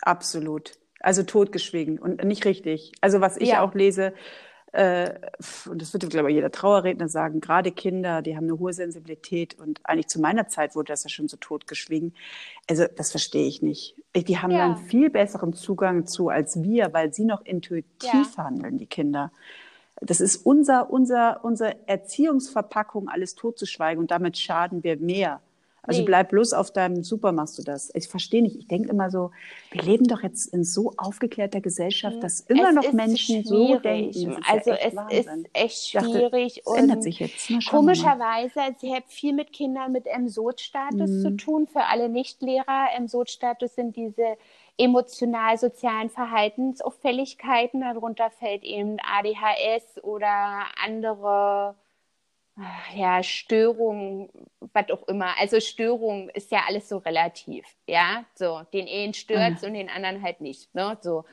absolut. 0.00 0.72
Also 1.00 1.22
totgeschwiegen 1.22 1.98
und 1.98 2.24
nicht 2.24 2.44
richtig. 2.44 2.92
Also 3.00 3.20
was 3.20 3.36
ich 3.36 3.50
ja. 3.50 3.62
auch 3.62 3.74
lese, 3.74 4.12
äh, 4.76 5.14
und 5.70 5.80
das 5.80 5.92
wird, 5.94 6.10
glaube 6.10 6.30
ich, 6.30 6.34
jeder 6.34 6.50
Trauerredner 6.50 7.08
sagen, 7.08 7.40
gerade 7.40 7.72
Kinder, 7.72 8.20
die 8.20 8.36
haben 8.36 8.44
eine 8.44 8.58
hohe 8.58 8.74
Sensibilität 8.74 9.58
und 9.58 9.80
eigentlich 9.84 10.08
zu 10.08 10.20
meiner 10.20 10.48
Zeit 10.48 10.74
wurde 10.74 10.92
das 10.92 11.04
ja 11.04 11.08
schon 11.08 11.28
so 11.28 11.38
totgeschwiegen. 11.38 12.14
Also 12.68 12.84
das 12.94 13.10
verstehe 13.10 13.46
ich 13.46 13.62
nicht. 13.62 13.94
Die 14.14 14.38
haben 14.38 14.50
ja. 14.50 14.64
einen 14.64 14.76
viel 14.76 15.08
besseren 15.08 15.54
Zugang 15.54 16.06
zu 16.06 16.28
als 16.28 16.62
wir, 16.62 16.92
weil 16.92 17.14
sie 17.14 17.24
noch 17.24 17.42
intuitiv 17.42 18.10
ja. 18.36 18.44
handeln, 18.44 18.76
die 18.76 18.86
Kinder. 18.86 19.32
Das 20.02 20.20
ist 20.20 20.44
unser, 20.44 20.90
unser, 20.90 21.42
unsere 21.42 21.88
Erziehungsverpackung, 21.88 23.08
alles 23.08 23.34
totzuschweigen 23.34 23.98
und 23.98 24.10
damit 24.10 24.36
schaden 24.36 24.84
wir 24.84 24.98
mehr 24.98 25.40
also 25.86 26.00
nee. 26.00 26.06
bleib 26.06 26.30
bloß 26.30 26.52
auf 26.52 26.70
deinem, 26.70 27.02
super 27.02 27.32
machst 27.32 27.58
du 27.58 27.62
das. 27.62 27.90
Ich 27.94 28.08
verstehe 28.08 28.42
nicht. 28.42 28.56
Ich 28.56 28.68
denke 28.68 28.88
immer 28.88 29.10
so, 29.10 29.30
wir 29.70 29.82
leben 29.82 30.06
doch 30.06 30.22
jetzt 30.22 30.52
in 30.52 30.64
so 30.64 30.92
aufgeklärter 30.96 31.60
Gesellschaft, 31.60 32.22
dass 32.22 32.40
immer 32.40 32.70
es 32.70 32.74
noch 32.74 32.92
Menschen 32.92 33.44
schwierig. 33.44 33.44
so 33.44 33.78
denken. 33.78 34.42
Also 34.48 34.70
ja 34.70 34.76
es 34.76 34.96
Wahnsinn. 34.96 35.18
ist 35.18 35.50
echt 35.52 35.88
schwierig. 35.88 36.54
Dachte, 36.56 36.70
und 36.70 36.78
ändert 36.78 37.02
sich 37.02 37.20
jetzt. 37.20 37.50
Na, 37.50 37.58
komischerweise, 37.68 38.60
ich 38.80 38.92
habe 38.92 39.04
viel 39.08 39.32
mit 39.32 39.52
Kindern 39.52 39.92
mit 39.92 40.06
M-Sod-Status 40.06 41.10
mhm. 41.10 41.22
zu 41.22 41.36
tun. 41.36 41.66
Für 41.66 41.84
alle 41.84 42.08
Nichtlehrer, 42.08 42.88
M-Sod-Status 42.96 43.74
sind 43.74 43.96
diese 43.96 44.36
emotional-sozialen 44.78 46.10
Verhaltensauffälligkeiten. 46.10 47.80
Darunter 47.80 48.30
fällt 48.30 48.64
eben 48.64 48.98
ADHS 49.00 50.02
oder 50.02 50.66
andere 50.84 51.74
ja, 52.94 53.22
Störung, 53.22 54.30
was 54.72 54.90
auch 54.90 55.06
immer. 55.08 55.38
Also 55.38 55.60
Störung 55.60 56.30
ist 56.30 56.50
ja 56.50 56.60
alles 56.66 56.88
so 56.88 56.98
relativ, 56.98 57.64
ja. 57.86 58.24
So, 58.34 58.62
den 58.72 58.88
einen 58.88 59.14
stört 59.14 59.62
mhm. 59.62 59.68
und 59.68 59.74
den 59.74 59.90
anderen 59.90 60.22
halt 60.22 60.40
nicht, 60.40 60.74
ne? 60.74 60.96
So. 61.00 61.24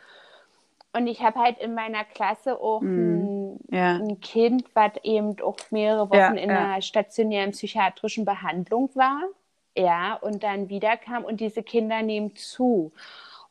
Und 0.92 1.08
ich 1.08 1.22
habe 1.22 1.40
halt 1.40 1.58
in 1.60 1.74
meiner 1.74 2.04
Klasse 2.04 2.60
auch 2.60 2.82
mhm. 2.82 3.56
ein, 3.72 3.76
ja. 3.76 3.96
ein, 3.96 4.20
Kind, 4.20 4.66
was 4.74 4.92
eben 5.04 5.40
auch 5.42 5.58
mehrere 5.72 6.10
Wochen 6.10 6.18
ja, 6.18 6.30
in 6.34 6.50
ja. 6.50 6.60
einer 6.60 6.82
stationären 6.82 7.52
psychiatrischen 7.52 8.26
Behandlung 8.26 8.90
war, 8.94 9.22
ja, 9.76 10.16
und 10.16 10.44
dann 10.44 10.70
wiederkam 10.70 11.24
und 11.24 11.40
diese 11.40 11.64
Kinder 11.64 12.04
nehmen 12.04 12.36
zu. 12.36 12.92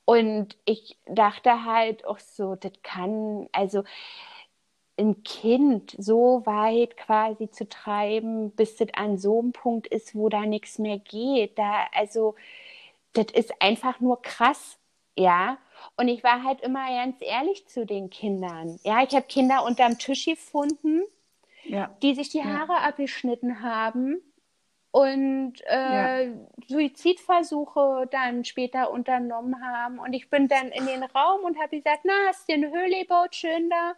Und 0.05 0.57
ich 0.65 0.99
dachte 1.07 1.65
halt 1.65 2.05
auch 2.05 2.19
so, 2.19 2.55
das 2.55 2.73
kann, 2.83 3.49
also 3.53 3.83
ein 4.99 5.23
Kind 5.25 5.95
so 5.99 6.43
weit 6.45 6.97
quasi 6.97 7.51
zu 7.51 7.69
treiben, 7.69 8.51
bis 8.51 8.81
es 8.81 8.89
an 8.95 9.19
so 9.19 9.41
einem 9.41 9.53
Punkt 9.53 9.87
ist, 9.87 10.15
wo 10.15 10.29
da 10.29 10.43
nichts 10.43 10.79
mehr 10.79 10.99
geht. 10.99 11.59
Da, 11.59 11.87
also, 11.95 12.35
das 13.15 13.27
ist 13.33 13.53
einfach 13.61 14.01
nur 14.01 14.21
krass, 14.23 14.79
ja. 15.17 15.59
Und 15.97 16.09
ich 16.09 16.23
war 16.23 16.45
halt 16.45 16.61
immer 16.61 16.87
ganz 16.89 17.17
ehrlich 17.21 17.67
zu 17.67 17.87
den 17.87 18.11
Kindern. 18.11 18.79
Ja, 18.85 19.03
ich 19.03 19.15
habe 19.15 19.27
Kinder 19.27 19.65
unterm 19.65 19.99
Tisch 19.99 20.27
gefunden, 20.27 21.03
ja. 21.65 21.91
die 22.03 22.15
sich 22.15 22.29
die 22.29 22.45
Haare 22.45 22.73
ja. 22.73 22.89
abgeschnitten 22.89 23.63
haben 23.63 24.23
und 24.93 25.55
äh, 25.67 26.27
ja. 26.27 26.33
Suizidversuche 26.69 28.07
dann 28.11 28.45
später 28.45 28.91
unternommen 28.91 29.61
haben. 29.65 29.99
Und 29.99 30.13
ich 30.13 30.29
bin 30.31 30.49
dann 30.49 30.69
in 30.69 30.87
den 30.87 31.03
Raum 31.03 31.45
und 31.45 31.59
habe 31.59 31.77
gesagt, 31.77 32.03
na, 32.05 32.13
hast 32.29 32.49
du 32.49 32.53
eine 32.53 32.71
Höhle 32.71 33.01
gebaut, 33.01 33.35
schön 33.35 33.71
da? 33.71 33.95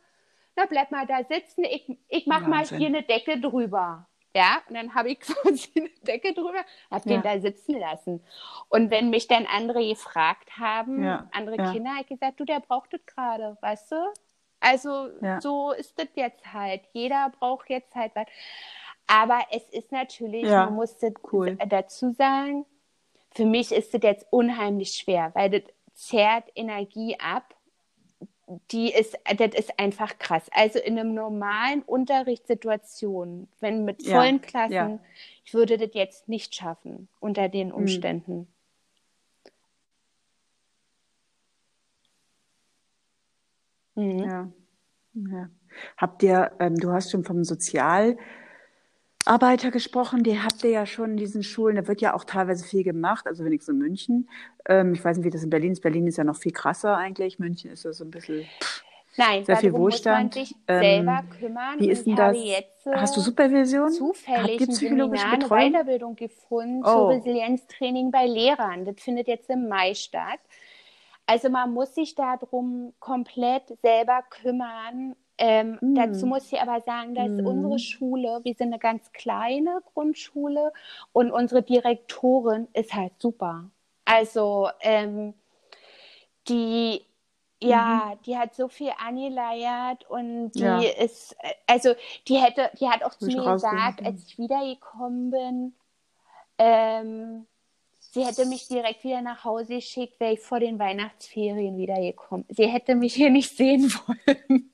Na 0.56 0.66
bleib 0.66 0.90
mal 0.90 1.06
da 1.06 1.24
sitzen, 1.24 1.64
ich, 1.64 1.98
ich 2.08 2.26
mach 2.26 2.46
Wahnsinn. 2.48 2.50
mal 2.50 2.66
hier 2.66 2.88
eine 2.88 3.02
Decke 3.02 3.40
drüber. 3.40 4.06
Ja, 4.36 4.62
und 4.68 4.74
dann 4.74 4.94
habe 4.94 5.10
ich 5.10 5.20
quasi 5.20 5.68
eine 5.76 5.90
Decke 6.06 6.34
drüber, 6.34 6.64
habe 6.90 7.10
ja. 7.10 7.16
den 7.16 7.22
da 7.22 7.38
sitzen 7.40 7.78
lassen. 7.78 8.24
Und 8.68 8.90
wenn 8.90 9.10
mich 9.10 9.28
dann 9.28 9.46
andere 9.46 9.86
gefragt 9.86 10.58
haben, 10.58 11.04
ja. 11.04 11.28
andere 11.32 11.56
ja. 11.56 11.72
Kinder, 11.72 11.90
habe 11.90 12.02
ich 12.02 12.08
gesagt, 12.08 12.40
du, 12.40 12.44
der 12.44 12.60
braucht 12.60 12.92
das 12.92 13.04
gerade, 13.06 13.56
weißt 13.60 13.92
du? 13.92 13.96
Also 14.60 15.10
so 15.40 15.72
ist 15.72 15.98
das 15.98 16.08
jetzt 16.14 16.52
halt. 16.52 16.82
Jeder 16.92 17.30
braucht 17.38 17.68
jetzt 17.68 17.94
halt 17.94 18.12
was. 18.14 18.26
Aber 19.06 19.40
es 19.50 19.68
ist 19.68 19.92
natürlich, 19.92 20.44
man 20.44 20.74
muss 20.74 20.96
das 20.96 21.12
cool. 21.32 21.58
dazu 21.68 22.12
sagen, 22.12 22.64
für 23.34 23.44
mich 23.44 23.72
ist 23.72 23.92
das 23.92 24.00
jetzt 24.02 24.26
unheimlich 24.30 24.94
schwer, 24.94 25.32
weil 25.34 25.50
das 25.50 25.62
zehrt 25.92 26.50
Energie 26.54 27.18
ab 27.20 27.53
die 28.70 28.92
ist, 28.92 29.16
das 29.36 29.54
ist 29.54 29.78
einfach 29.78 30.18
krass. 30.18 30.48
Also 30.52 30.78
in 30.78 30.98
einem 30.98 31.14
normalen 31.14 31.82
Unterrichtssituation, 31.82 33.48
wenn 33.60 33.84
mit 33.84 34.06
vollen 34.06 34.36
ja, 34.36 34.42
Klassen, 34.42 34.72
ja. 34.72 34.98
ich 35.44 35.54
würde 35.54 35.78
das 35.78 35.90
jetzt 35.94 36.28
nicht 36.28 36.54
schaffen 36.54 37.08
unter 37.20 37.48
den 37.48 37.68
hm. 37.68 37.74
Umständen. 37.74 38.48
Mhm. 43.94 44.18
Ja. 44.18 44.52
ja. 45.14 45.48
Habt 45.96 46.22
ihr, 46.22 46.52
ähm, 46.58 46.76
du 46.76 46.92
hast 46.92 47.10
schon 47.10 47.24
vom 47.24 47.44
Sozial 47.44 48.16
Arbeiter 49.26 49.70
gesprochen, 49.70 50.22
die 50.22 50.40
habt 50.40 50.64
ihr 50.64 50.70
ja 50.70 50.86
schon 50.86 51.12
in 51.12 51.16
diesen 51.16 51.42
Schulen, 51.42 51.76
da 51.76 51.88
wird 51.88 52.00
ja 52.00 52.14
auch 52.14 52.24
teilweise 52.24 52.64
viel 52.64 52.84
gemacht, 52.84 53.26
also 53.26 53.44
wenigstens 53.44 53.72
in 53.74 53.78
München. 53.78 54.30
Ähm, 54.68 54.92
ich 54.92 55.04
weiß 55.04 55.16
nicht, 55.16 55.26
wie 55.26 55.30
das 55.30 55.42
in 55.42 55.50
Berlin 55.50 55.72
ist. 55.72 55.80
Berlin 55.80 56.06
ist 56.06 56.18
ja 56.18 56.24
noch 56.24 56.36
viel 56.36 56.52
krasser 56.52 56.96
eigentlich. 56.96 57.38
München 57.38 57.70
ist 57.70 57.84
ja 57.84 57.92
so 57.92 58.04
ein 58.04 58.10
bisschen. 58.10 58.46
Nein, 59.16 59.44
sehr 59.44 59.56
viel 59.58 59.72
Wohlstand. 59.72 60.34
muss 60.34 60.34
man 60.34 60.44
sich 60.46 60.56
ähm, 60.66 60.80
selber 60.80 61.24
kümmern. 61.38 61.78
Wie 61.78 61.88
ist 61.88 62.06
denn 62.06 62.16
das? 62.16 62.36
Jetzt, 62.36 62.86
Hast 62.86 63.16
du 63.16 63.20
Supervision? 63.20 63.90
Zufällig 63.92 64.60
ein 64.60 64.72
Seminar, 64.72 65.32
eine 65.32 65.48
Weiterbildung 65.48 66.16
gefunden 66.16 66.82
oh. 66.84 66.88
zu 66.88 67.06
Resilienztraining 67.16 68.10
bei 68.10 68.26
Lehrern. 68.26 68.84
Das 68.84 68.96
findet 68.98 69.28
jetzt 69.28 69.48
im 69.50 69.68
Mai 69.68 69.94
statt. 69.94 70.40
Also 71.26 71.48
man 71.48 71.72
muss 71.72 71.94
sich 71.94 72.14
darum 72.14 72.92
komplett 72.98 73.78
selber 73.80 74.22
kümmern. 74.28 75.14
Ähm, 75.36 75.78
mm. 75.80 75.94
Dazu 75.94 76.26
muss 76.26 76.52
ich 76.52 76.60
aber 76.60 76.80
sagen, 76.82 77.14
dass 77.14 77.28
mm. 77.28 77.46
unsere 77.46 77.78
Schule, 77.78 78.40
wir 78.44 78.54
sind 78.54 78.68
eine 78.68 78.78
ganz 78.78 79.12
kleine 79.12 79.82
Grundschule 79.92 80.72
und 81.12 81.30
unsere 81.30 81.62
Direktorin 81.62 82.68
ist 82.72 82.94
halt 82.94 83.12
super. 83.18 83.70
Also 84.04 84.68
ähm, 84.80 85.34
die 86.48 87.02
ja, 87.64 88.12
mhm. 88.12 88.22
die 88.26 88.36
hat 88.36 88.54
so 88.54 88.68
viel 88.68 88.92
angeleiert 88.98 90.08
und 90.10 90.52
die 90.52 90.60
ja. 90.60 90.80
ist, 90.80 91.36
also 91.66 91.94
die 92.28 92.36
hätte, 92.36 92.70
die 92.78 92.88
hat 92.88 93.02
auch 93.02 93.14
zu 93.14 93.26
mir 93.26 93.42
gesagt, 93.42 94.04
als 94.04 94.26
ich 94.26 94.38
wiedergekommen 94.38 95.30
bin, 95.30 95.74
ähm, 96.58 97.46
sie 98.00 98.24
hätte 98.24 98.44
mich 98.46 98.68
direkt 98.68 99.02
wieder 99.04 99.22
nach 99.22 99.44
Hause 99.44 99.76
geschickt, 99.76 100.20
wäre 100.20 100.34
ich 100.34 100.40
vor 100.40 100.60
den 100.60 100.78
Weihnachtsferien 100.78 101.78
wiedergekommen. 101.78 102.44
Sie 102.50 102.66
hätte 102.66 102.94
mich 102.94 103.14
hier 103.14 103.30
nicht 103.30 103.56
sehen 103.56 103.92
wollen. 103.92 104.70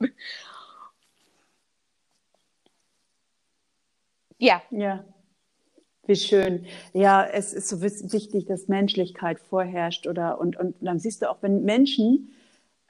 Ja. 4.40 4.62
Ja. 4.70 5.04
Wie 6.06 6.16
schön. 6.16 6.66
Ja, 6.92 7.24
es 7.24 7.52
ist 7.52 7.68
so 7.68 7.82
wichtig, 7.82 8.46
dass 8.46 8.66
Menschlichkeit 8.66 9.38
vorherrscht 9.38 10.08
oder 10.08 10.40
und, 10.40 10.58
und 10.58 10.74
dann 10.80 10.98
siehst 10.98 11.22
du 11.22 11.30
auch, 11.30 11.36
wenn 11.42 11.62
Menschen 11.62 12.32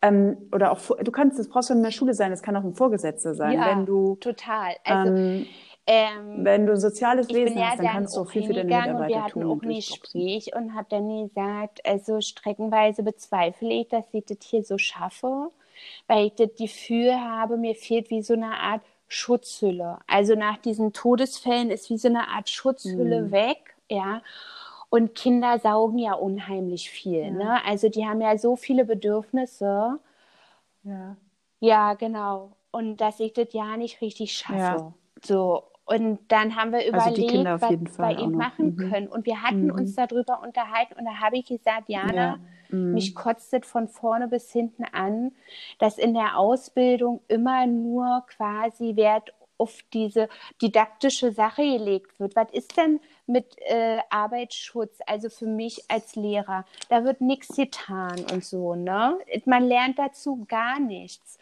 ähm, 0.00 0.38
oder 0.52 0.72
auch 0.72 0.80
du 1.02 1.12
kannst, 1.12 1.38
das 1.38 1.48
brauchst 1.48 1.68
du 1.68 1.74
in 1.74 1.82
der 1.82 1.90
Schule 1.90 2.14
sein, 2.14 2.30
das 2.30 2.42
kann 2.42 2.56
auch 2.56 2.64
ein 2.64 2.74
Vorgesetzter 2.74 3.34
sein, 3.34 3.52
ja, 3.52 3.66
wenn 3.66 3.84
du 3.84 4.16
total. 4.16 4.74
Also 4.84 5.12
ähm, 5.12 5.46
ähm, 5.86 6.44
wenn 6.44 6.66
du 6.66 6.72
ein 6.72 6.80
soziales 6.80 7.28
Wesen 7.28 7.58
ja 7.58 7.70
hast, 7.70 7.80
dann 7.80 7.88
kannst 7.88 8.16
du 8.16 8.20
auch 8.20 8.30
viel 8.30 8.44
für 8.44 8.54
deine 8.54 8.64
Mitarbeiter 8.68 9.00
und 9.00 9.08
wir 9.08 9.24
hatten 9.24 9.44
auch 9.44 9.62
ein 9.62 9.68
Gespräch 9.68 10.54
und 10.54 10.74
hat 10.74 10.92
dann 10.92 11.26
gesagt, 11.26 11.84
also 11.84 12.20
streckenweise 12.20 13.02
bezweifle 13.02 13.72
ich, 13.72 13.88
dass 13.88 14.04
ich 14.12 14.24
das 14.24 14.38
hier 14.42 14.62
so 14.62 14.78
schaffe, 14.78 15.50
weil 16.06 16.26
ich 16.26 16.34
das 16.34 16.54
Gefühl 16.56 17.12
habe, 17.12 17.56
mir 17.56 17.74
fehlt 17.74 18.08
wie 18.10 18.22
so 18.22 18.34
eine 18.34 18.52
Art 18.52 18.82
Schutzhülle. 19.10 19.98
Also 20.06 20.36
nach 20.36 20.56
diesen 20.58 20.92
Todesfällen 20.92 21.70
ist 21.70 21.90
wie 21.90 21.98
so 21.98 22.08
eine 22.08 22.28
Art 22.28 22.48
Schutzhülle 22.48 23.22
mhm. 23.22 23.32
weg, 23.32 23.74
ja. 23.90 24.22
Und 24.88 25.14
Kinder 25.14 25.58
saugen 25.58 25.98
ja 25.98 26.14
unheimlich 26.14 26.90
viel. 26.90 27.24
Ja. 27.24 27.30
Ne? 27.30 27.64
Also 27.64 27.88
die 27.88 28.06
haben 28.06 28.20
ja 28.20 28.38
so 28.38 28.56
viele 28.56 28.84
Bedürfnisse. 28.84 29.98
Ja. 30.84 31.16
Ja, 31.58 31.94
genau. 31.94 32.52
Und 32.70 32.98
dass 32.98 33.20
ich 33.20 33.32
das 33.32 33.52
ja 33.52 33.76
nicht 33.76 34.00
richtig 34.00 34.32
schaffe. 34.32 34.58
Ja. 34.58 34.92
So. 35.22 35.64
Und 35.90 36.20
dann 36.28 36.54
haben 36.54 36.70
wir 36.70 36.78
also 36.78 37.10
überlegt, 37.10 37.46
also 37.46 37.66
was 37.68 37.98
wir 37.98 38.18
eben 38.20 38.36
machen 38.36 38.76
mhm. 38.76 38.90
können. 38.90 39.08
Und 39.08 39.26
wir 39.26 39.42
hatten 39.42 39.64
mhm. 39.64 39.74
uns 39.74 39.96
darüber 39.96 40.40
unterhalten. 40.40 40.94
Und 40.96 41.04
da 41.04 41.18
habe 41.18 41.38
ich 41.38 41.46
gesagt, 41.46 41.88
Jana, 41.88 42.14
ja. 42.14 42.38
mhm. 42.68 42.92
mich 42.92 43.12
kotzt 43.16 43.52
es 43.52 43.66
von 43.66 43.88
vorne 43.88 44.28
bis 44.28 44.52
hinten 44.52 44.84
an, 44.84 45.32
dass 45.80 45.98
in 45.98 46.14
der 46.14 46.38
Ausbildung 46.38 47.22
immer 47.26 47.66
nur 47.66 48.24
quasi 48.28 48.94
Wert 48.94 49.34
auf 49.58 49.80
diese 49.92 50.28
didaktische 50.62 51.32
Sache 51.32 51.62
gelegt 51.62 52.20
wird. 52.20 52.36
Was 52.36 52.52
ist 52.52 52.76
denn 52.76 53.00
mit 53.26 53.56
äh, 53.66 53.98
Arbeitsschutz, 54.10 55.00
also 55.06 55.28
für 55.28 55.46
mich 55.46 55.90
als 55.90 56.14
Lehrer? 56.14 56.64
Da 56.88 57.04
wird 57.04 57.20
nichts 57.20 57.56
getan 57.56 58.24
und 58.32 58.44
so, 58.44 58.76
ne? 58.76 59.18
Man 59.44 59.64
lernt 59.64 59.98
dazu 59.98 60.44
gar 60.48 60.78
nichts. 60.78 61.39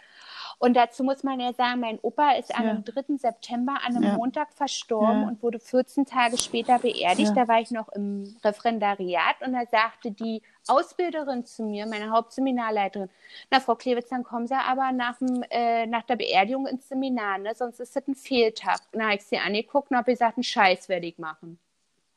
Und 0.60 0.74
dazu 0.74 1.05
muss 1.05 1.22
man 1.22 1.39
ja 1.39 1.52
sagen, 1.52 1.80
mein 1.80 2.01
Opa 2.02 2.32
ist 2.32 2.51
ja. 2.51 2.56
am 2.56 2.85
3. 2.85 3.16
September 3.16 3.78
an 3.85 3.97
einem 3.97 4.02
ja. 4.02 4.16
Montag 4.16 4.52
verstorben 4.52 5.22
ja. 5.22 5.28
und 5.28 5.43
wurde 5.43 5.60
14 5.60 6.05
Tage 6.05 6.36
später 6.36 6.80
beerdigt. 6.80 7.32
Da 7.36 7.47
war 7.47 7.60
ich 7.60 7.70
noch 7.70 7.89
im 7.90 8.36
Referendariat 8.43 9.40
und 9.47 9.52
da 9.52 9.62
sagte 9.70 10.10
die 10.10 10.43
Ausbilderin 10.66 11.44
zu 11.44 11.62
mir, 11.62 11.86
meine 11.86 12.10
Hauptseminarleiterin, 12.10 13.09
na 13.51 13.60
Frau 13.60 13.76
Klewitz, 13.76 14.09
dann 14.09 14.24
kommen 14.24 14.48
Sie 14.48 14.56
aber 14.56 14.90
nach, 14.90 15.18
dem, 15.18 15.44
äh, 15.48 15.86
nach 15.86 16.02
der 16.02 16.16
Beerdigung 16.16 16.66
ins 16.66 16.89
Seminar, 16.89 17.39
ne? 17.39 17.55
sonst 17.55 17.78
ist 17.78 17.94
das 17.94 18.09
ein 18.09 18.16
Fehltag. 18.16 18.80
Na, 18.93 19.05
habe 19.05 19.16
ich 19.16 19.22
sie 19.22 19.39
angeguckt 19.39 19.93
und 19.93 19.97
habe 19.97 20.10
gesagt, 20.10 20.39
einen 20.39 20.44
Scheiß 20.44 20.89
werde 20.89 21.06
ich 21.06 21.18
machen. 21.18 21.60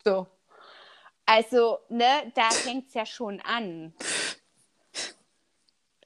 So. 0.04 0.26
Also, 1.28 1.78
ne, 1.90 2.32
da 2.34 2.50
fängt 2.50 2.88
es 2.88 2.94
ja 2.96 3.06
schon 3.06 3.40
an. 3.42 3.94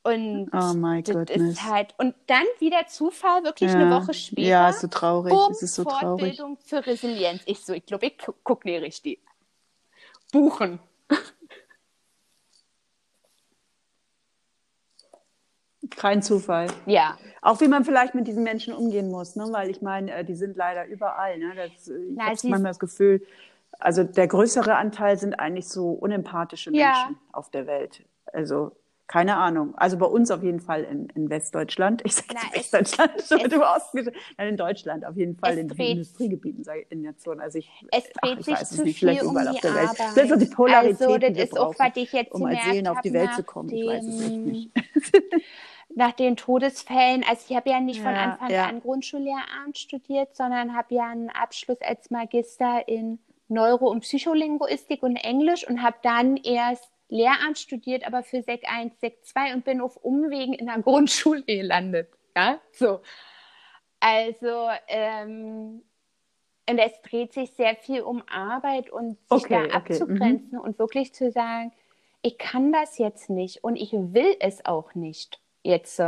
Und 0.05 0.51
oh 0.53 0.73
my 0.75 1.01
das 1.01 1.15
goodness. 1.15 1.53
ist 1.53 1.63
halt, 1.63 1.95
und 1.97 2.13
dann 2.27 2.45
wieder 2.59 2.85
Zufall, 2.85 3.43
wirklich 3.43 3.71
ja. 3.71 3.79
eine 3.79 3.89
Woche 3.89 4.13
später. 4.13 4.47
Ja, 4.47 4.69
ist 4.69 4.81
so 4.81 4.87
traurig. 4.87 5.33
Boom, 5.33 5.49
es 5.49 5.63
ist 5.63 5.73
so 5.73 5.81
Fortbildung 5.81 6.59
traurig. 6.59 6.59
für 6.63 6.85
Resilienz. 6.85 7.41
Ich 7.47 7.65
so, 7.65 7.73
ich 7.73 7.87
glaube, 7.87 8.05
ich 8.05 8.17
gucke 8.43 8.67
nicht 8.67 8.83
richtig. 8.83 9.19
Buchen. 10.31 10.77
Kein 15.89 16.21
Zufall. 16.21 16.67
Ja. 16.85 17.17
Auch 17.41 17.59
wie 17.61 17.67
man 17.67 17.83
vielleicht 17.83 18.13
mit 18.13 18.27
diesen 18.27 18.43
Menschen 18.43 18.75
umgehen 18.75 19.09
muss, 19.09 19.35
ne? 19.35 19.47
weil 19.49 19.71
ich 19.71 19.81
meine, 19.81 20.13
äh, 20.13 20.23
die 20.23 20.35
sind 20.35 20.55
leider 20.55 20.85
überall. 20.85 21.39
Ne? 21.39 21.55
Das, 21.55 21.87
äh, 21.87 21.97
ich 21.97 22.19
habe 22.19 22.49
manchmal 22.49 22.61
das 22.61 22.79
Gefühl, 22.79 23.25
also 23.79 24.03
der 24.03 24.27
größere 24.27 24.75
Anteil 24.75 25.17
sind 25.17 25.39
eigentlich 25.39 25.67
so 25.67 25.89
unempathische 25.93 26.69
Menschen 26.69 26.83
ja. 26.83 27.09
auf 27.31 27.49
der 27.49 27.65
Welt. 27.65 28.03
Also 28.31 28.75
keine 29.07 29.37
Ahnung. 29.37 29.75
Also 29.75 29.97
bei 29.97 30.05
uns 30.05 30.31
auf 30.31 30.41
jeden 30.41 30.59
Fall 30.59 30.83
in, 30.83 31.07
in 31.09 31.29
Westdeutschland. 31.29 32.01
Ich 32.05 32.15
sage 32.15 32.35
jetzt 32.53 32.73
Westdeutschland, 32.73 33.11
es, 33.17 33.29
du 33.29 33.63
Osten, 33.63 34.11
nein, 34.37 34.49
in 34.49 34.57
Deutschland 34.57 35.05
auf 35.05 35.15
jeden 35.15 35.35
Fall 35.35 35.57
in 35.57 35.67
den 35.67 35.77
Industriegebieten, 35.77 36.63
sage 36.63 36.81
ich, 36.81 36.91
in 36.91 37.03
der 37.03 37.17
Zone. 37.17 37.41
Also 37.41 37.59
ich, 37.59 37.69
es 37.91 38.09
dreht 38.09 38.43
sich 38.43 38.55
es 38.55 38.77
nicht, 38.77 38.99
vielleicht 38.99 39.21
überall 39.21 39.47
um 39.47 39.53
auf 39.53 39.61
der 39.61 39.75
Welt. 39.75 39.89
Arbeit. 39.89 39.99
Das 39.99 40.17
ist 40.17 40.29
so 40.29 40.35
die 40.35 40.45
Polarität, 40.45 41.01
also, 41.01 41.17
das 41.19 41.37
ist 41.37 41.59
auch, 41.59 41.75
was 41.77 41.91
ich 41.95 42.11
jetzt 42.13 42.31
um 42.33 42.45
als 42.45 42.63
Seelen 42.63 42.87
auf 42.87 43.01
die 43.01 43.13
Welt 43.13 43.33
zu 43.35 43.43
kommen. 43.43 43.69
Dem, 43.69 43.77
ich 43.77 43.87
weiß 43.87 44.05
es 44.05 44.29
nicht. 44.29 44.71
nach 45.95 46.11
den 46.11 46.35
Todesfällen, 46.35 47.23
also 47.23 47.45
ich 47.47 47.55
habe 47.55 47.69
ja 47.69 47.79
nicht 47.79 47.99
ja, 47.99 48.03
von 48.03 48.13
Anfang 48.15 48.49
ja. 48.49 48.65
an 48.65 48.81
Grundschullehramt 48.81 49.77
studiert, 49.77 50.35
sondern 50.35 50.75
habe 50.75 50.95
ja 50.95 51.09
einen 51.09 51.29
Abschluss 51.29 51.77
als 51.81 52.09
Magister 52.09 52.87
in 52.87 53.19
Neuro- 53.47 53.89
und 53.89 54.01
Psycholinguistik 54.01 55.03
und 55.03 55.15
Englisch 55.15 55.67
und 55.67 55.81
habe 55.83 55.97
dann 56.01 56.37
erst 56.37 56.89
Lehramt 57.09 57.59
studiert, 57.59 58.05
aber 58.05 58.23
für 58.23 58.41
Sek 58.41 58.63
1, 58.67 58.99
Sek 58.99 59.23
2 59.23 59.53
und 59.53 59.65
bin 59.65 59.81
auf 59.81 59.95
Umwegen 59.97 60.53
in 60.53 60.65
der 60.65 60.79
Grundschule 60.81 61.43
gelandet. 61.43 62.09
Ja, 62.35 62.59
so. 62.71 63.01
Also, 63.99 64.69
ähm, 64.87 65.83
und 66.69 66.79
es 66.79 67.01
dreht 67.01 67.33
sich 67.33 67.51
sehr 67.51 67.75
viel 67.75 68.01
um 68.01 68.23
Arbeit 68.27 68.89
und 68.89 69.17
sich 69.29 69.45
okay, 69.45 69.67
da 69.69 69.75
abzugrenzen 69.75 70.47
okay. 70.49 70.55
mhm. 70.57 70.61
und 70.61 70.79
wirklich 70.79 71.13
zu 71.13 71.31
sagen, 71.31 71.71
ich 72.21 72.37
kann 72.37 72.71
das 72.71 72.97
jetzt 72.97 73.29
nicht 73.29 73.63
und 73.63 73.75
ich 73.75 73.93
will 73.93 74.35
es 74.39 74.65
auch 74.65 74.95
nicht 74.95 75.39
jetzt. 75.61 76.01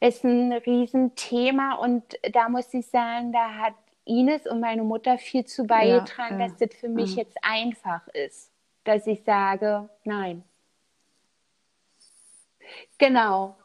Ist 0.00 0.24
ein 0.24 0.52
Riesenthema 0.52 1.76
und 1.76 2.18
da 2.32 2.48
muss 2.48 2.74
ich 2.74 2.86
sagen, 2.86 3.32
da 3.32 3.54
hat 3.54 3.74
Ines 4.04 4.46
und 4.46 4.60
meine 4.60 4.82
Mutter 4.82 5.18
viel 5.18 5.44
zu 5.44 5.64
beigetragen, 5.64 6.38
ja, 6.38 6.46
ja. 6.46 6.48
dass 6.48 6.58
das 6.58 6.78
für 6.78 6.88
mich 6.88 7.12
mhm. 7.12 7.18
jetzt 7.18 7.38
einfach 7.42 8.06
ist 8.08 8.55
dass 8.86 9.06
ich 9.06 9.22
sage, 9.24 9.88
nein. 10.04 10.44
Genau. 12.98 13.56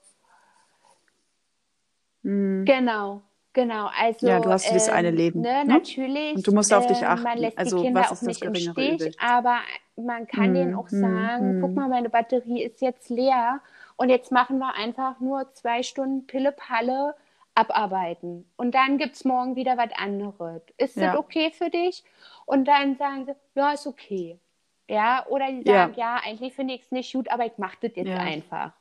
Mhm. 2.23 2.65
Genau. 2.65 3.21
Genau, 3.53 3.89
also 3.99 4.27
ja, 4.27 4.39
du 4.39 4.49
hast 4.49 4.69
dieses 4.69 4.87
ähm, 4.87 4.93
eine 4.93 5.11
Leben. 5.11 5.41
Ne, 5.41 5.65
ne? 5.65 5.73
Natürlich. 5.73 6.35
Und 6.35 6.47
du 6.47 6.53
musst 6.53 6.73
auf 6.73 6.87
dich 6.87 7.01
äh, 7.01 7.05
achten. 7.05 7.23
Man 7.23 7.37
lässt 7.37 7.57
also, 7.57 7.77
die 7.77 7.83
Kinder 7.83 8.09
auch 8.09 8.21
nicht 8.21 8.41
im 8.43 8.55
Stich, 8.55 9.01
Übel? 9.01 9.11
aber 9.19 9.59
man 9.97 10.25
kann 10.25 10.51
mm, 10.51 10.53
denen 10.53 10.75
auch 10.75 10.89
mm, 10.89 11.01
sagen, 11.01 11.59
mm. 11.59 11.61
guck 11.61 11.75
mal, 11.75 11.89
meine 11.89 12.09
Batterie 12.09 12.63
ist 12.63 12.79
jetzt 12.79 13.09
leer 13.09 13.59
und 13.97 14.07
jetzt 14.07 14.31
machen 14.31 14.57
wir 14.59 14.75
einfach 14.75 15.19
nur 15.19 15.53
zwei 15.53 15.83
Stunden 15.83 16.25
Pille-Palle 16.27 17.13
abarbeiten. 17.53 18.49
Und 18.55 18.73
dann 18.73 18.97
gibt 18.97 19.15
es 19.15 19.25
morgen 19.25 19.57
wieder 19.57 19.77
was 19.77 19.91
anderes. 19.97 20.61
Ist 20.77 20.95
ja. 20.95 21.11
das 21.11 21.19
okay 21.19 21.51
für 21.51 21.69
dich? 21.69 22.05
Und 22.45 22.69
dann 22.69 22.95
sagen 22.95 23.25
sie, 23.25 23.33
ja, 23.55 23.73
ist 23.73 23.85
okay. 23.85 24.39
Ja, 24.87 25.25
oder 25.27 25.51
die 25.51 25.63
sagen, 25.63 25.93
ja, 25.95 26.15
ja 26.15 26.21
eigentlich 26.23 26.53
finde 26.53 26.73
ich 26.73 26.81
es 26.81 26.91
nicht 26.91 27.13
gut, 27.13 27.29
aber 27.29 27.45
ich 27.45 27.57
mache 27.57 27.77
das 27.81 27.95
jetzt 27.95 28.07
ja. 28.07 28.17
einfach. 28.17 28.73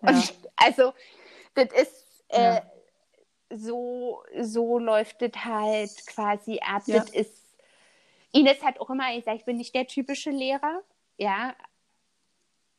Und 0.00 0.34
also, 0.56 0.92
das 1.54 1.68
ist 1.72 2.24
äh, 2.28 2.60
so, 3.50 4.22
so 4.40 4.78
läuft 4.78 5.22
das 5.22 5.44
halt 5.44 6.06
quasi 6.06 6.58
ab. 6.60 6.82
Das 6.86 7.10
ist, 7.10 7.44
Ines 8.32 8.62
hat 8.62 8.80
auch 8.80 8.90
immer 8.90 9.14
gesagt, 9.14 9.38
ich 9.38 9.44
bin 9.44 9.56
nicht 9.56 9.74
der 9.74 9.86
typische 9.86 10.30
Lehrer. 10.30 10.82
Ja. 11.16 11.54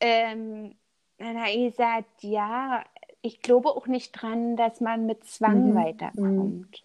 Ähm, 0.00 0.76
dann 1.18 1.38
habe 1.40 1.50
ich 1.50 1.70
gesagt, 1.70 2.22
ja, 2.22 2.84
ich 3.22 3.42
glaube 3.42 3.70
auch 3.70 3.86
nicht 3.86 4.12
dran, 4.12 4.56
dass 4.56 4.80
man 4.80 5.06
mit 5.06 5.24
Zwang 5.24 5.70
mhm. 5.70 5.74
weiterkommt. 5.74 6.84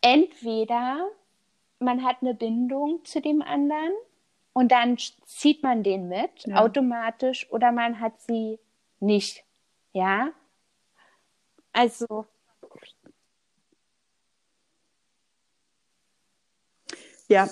Entweder 0.00 1.08
man 1.78 2.02
hat 2.04 2.18
eine 2.20 2.34
Bindung 2.34 3.04
zu 3.04 3.20
dem 3.20 3.42
anderen 3.42 3.92
und 4.56 4.72
dann 4.72 4.96
zieht 5.26 5.62
man 5.62 5.82
den 5.82 6.08
mit 6.08 6.46
ja. 6.46 6.56
automatisch 6.56 7.46
oder 7.50 7.72
man 7.72 8.00
hat 8.00 8.18
sie 8.22 8.58
nicht. 9.00 9.44
Ja? 9.92 10.30
Also. 11.74 12.24
Ja. 17.28 17.46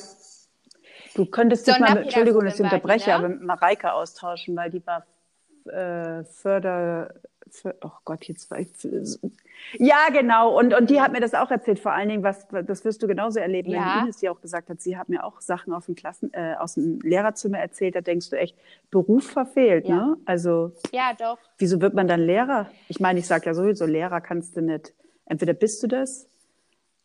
Du 1.14 1.26
könntest 1.26 1.66
dich 1.66 1.78
mal, 1.78 1.98
Entschuldigung, 1.98 2.42
dass 2.42 2.54
ich 2.54 2.62
unterbreche, 2.62 3.10
ne? 3.10 3.16
aber 3.16 3.28
mit 3.28 3.42
Mareike 3.42 3.92
austauschen, 3.92 4.56
weil 4.56 4.70
die 4.70 4.82
war 4.86 5.04
äh, 5.66 6.24
Förder, 6.24 7.12
oh 7.82 7.90
Gott, 8.04 8.24
jetzt 8.24 8.50
war 8.50 8.58
ich, 8.58 8.68
ja, 9.78 10.08
genau. 10.12 10.56
Und, 10.56 10.74
und 10.74 10.90
die 10.90 11.00
hat 11.00 11.12
mir 11.12 11.20
das 11.20 11.34
auch 11.34 11.50
erzählt, 11.50 11.78
vor 11.78 11.92
allen 11.92 12.08
Dingen, 12.08 12.22
was, 12.22 12.46
das 12.48 12.84
wirst 12.84 13.02
du 13.02 13.06
genauso 13.06 13.40
erleben, 13.40 13.70
ja. 13.70 13.96
wenn 13.96 14.04
Ines 14.04 14.18
dir 14.18 14.32
auch 14.32 14.40
gesagt 14.40 14.68
hat, 14.68 14.80
sie 14.80 14.96
hat 14.96 15.08
mir 15.08 15.24
auch 15.24 15.40
Sachen 15.40 15.72
aus 15.72 15.86
dem 15.86 15.94
Klassen, 15.94 16.32
äh, 16.32 16.54
aus 16.58 16.74
dem 16.74 17.00
Lehrerzimmer 17.00 17.58
erzählt, 17.58 17.94
da 17.94 18.00
denkst 18.00 18.30
du 18.30 18.36
echt, 18.36 18.56
Beruf 18.90 19.26
verfehlt, 19.30 19.88
ja. 19.88 19.96
ne? 19.96 20.16
Also. 20.24 20.72
Ja, 20.92 21.12
doch. 21.18 21.38
Wieso 21.58 21.80
wird 21.80 21.94
man 21.94 22.06
dann 22.06 22.20
Lehrer? 22.20 22.70
Ich 22.88 23.00
meine, 23.00 23.18
ich 23.18 23.26
sage 23.26 23.46
ja 23.46 23.54
sowieso, 23.54 23.86
Lehrer 23.86 24.20
kannst 24.20 24.56
du 24.56 24.60
nicht. 24.60 24.92
Entweder 25.26 25.54
bist 25.54 25.82
du 25.82 25.86
das. 25.88 26.28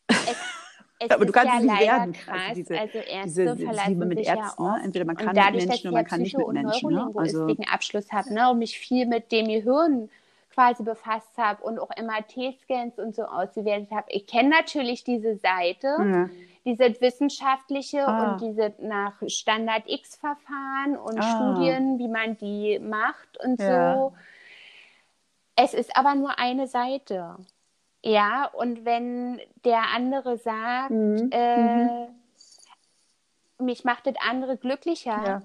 Es, 0.08 0.18
es 1.00 1.10
aber 1.10 1.26
du 1.26 1.32
kannst 1.32 1.54
ja 1.54 1.60
es 1.60 1.64
nicht 1.64 1.80
werden. 1.80 2.14
Also 2.14 2.20
krass. 2.26 2.42
Also, 2.50 2.56
diese, 2.56 2.80
also 2.80 2.98
Ärzte 2.98 3.56
diese, 3.56 3.58
verlassen 3.58 4.08
mit 4.08 4.20
Ärzten, 4.20 4.64
ja 4.64 4.78
ne? 4.78 4.82
Entweder 4.84 5.06
man 5.06 5.16
kann 5.16 5.36
dadurch, 5.36 5.64
mit 5.64 5.70
Menschen 5.70 5.88
oder 5.88 5.98
man 5.98 6.06
kann 6.06 6.22
nicht 6.22 6.38
mit 6.38 6.48
Menschen. 6.48 6.90
Ne? 6.92 7.12
Also 7.16 7.48
Abschluss 7.72 8.12
habe 8.12 8.34
ne? 8.34 8.52
und 8.52 8.60
mich 8.60 8.78
viel 8.78 9.08
mit 9.08 9.32
dem 9.32 9.48
Gehirn 9.48 10.10
quasi 10.50 10.84
befasst 10.84 11.38
habe 11.38 11.64
und 11.64 11.80
auch 11.80 11.90
MRT-Scans 11.90 13.00
und 13.00 13.16
so 13.16 13.24
ausgewertet 13.24 13.92
habe. 13.92 14.08
Ich 14.10 14.28
kenne 14.28 14.50
natürlich 14.50 15.04
diese 15.04 15.38
Seite, 15.38 15.88
ja. 15.88 16.30
diese 16.66 17.00
wissenschaftliche 17.02 18.06
ah. 18.06 18.34
und 18.34 18.42
diese 18.42 18.74
nach 18.80 19.14
Standard 19.28 19.84
X-Verfahren 19.86 20.98
und 20.98 21.20
ah. 21.20 21.36
Studien, 21.36 22.00
wie 22.00 22.08
man 22.08 22.38
die 22.38 22.80
macht 22.80 23.40
und 23.44 23.62
ja. 23.62 23.96
so. 23.96 24.14
Es 25.56 25.74
ist 25.74 25.96
aber 25.96 26.16
nur 26.16 26.40
eine 26.40 26.68
Seite. 26.68 27.36
Ja, 28.04 28.46
und 28.46 28.86
wenn 28.86 29.42
der 29.66 29.94
andere 29.94 30.38
sagt, 30.38 30.92
mhm. 30.92 31.30
Äh, 31.32 31.84
mhm. 31.84 32.08
mich 33.60 33.84
macht 33.84 34.08
das 34.08 34.16
andere 34.28 34.58
glücklicher, 34.58 35.22
ja. 35.26 35.42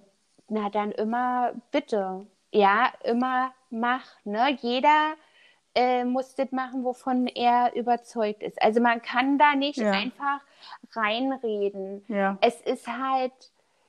na 0.48 0.70
dann 0.70 0.92
immer 0.92 1.52
bitte. 1.72 2.26
Ja, 2.54 2.92
immer 3.02 3.52
mach. 3.68 4.06
Ne? 4.22 4.56
Jeder 4.60 5.14
äh, 5.74 6.04
muss 6.04 6.36
das 6.36 6.52
machen, 6.52 6.84
wovon 6.84 7.26
er 7.26 7.74
überzeugt 7.74 8.44
ist. 8.44 8.62
Also 8.62 8.80
man 8.80 9.02
kann 9.02 9.38
da 9.38 9.56
nicht 9.56 9.78
ja. 9.78 9.90
einfach 9.90 10.40
reinreden. 10.92 12.04
Ja. 12.06 12.38
Es 12.40 12.60
ist 12.60 12.86
halt 12.86 13.32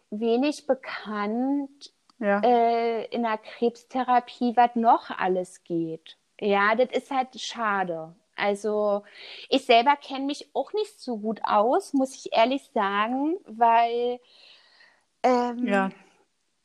wenig 0.10 0.66
bekannt 0.66 1.94
ja. 2.18 2.40
äh, 2.40 3.06
in 3.06 3.22
der 3.22 3.38
Krebstherapie, 3.38 4.58
was 4.58 4.76
noch 4.76 5.12
alles 5.12 5.64
geht. 5.64 6.18
Ja, 6.42 6.74
das 6.74 6.90
ist 6.90 7.12
halt 7.12 7.40
schade. 7.40 8.16
Also 8.36 9.04
ich 9.50 9.66
selber 9.66 9.96
kenne 9.96 10.26
mich 10.26 10.50
auch 10.56 10.74
nicht 10.74 11.00
so 11.00 11.18
gut 11.18 11.40
aus, 11.44 11.94
muss 11.94 12.16
ich 12.16 12.34
ehrlich 12.34 12.68
sagen, 12.74 13.38
weil 13.46 14.20
ähm, 15.22 15.68
ja 15.68 15.92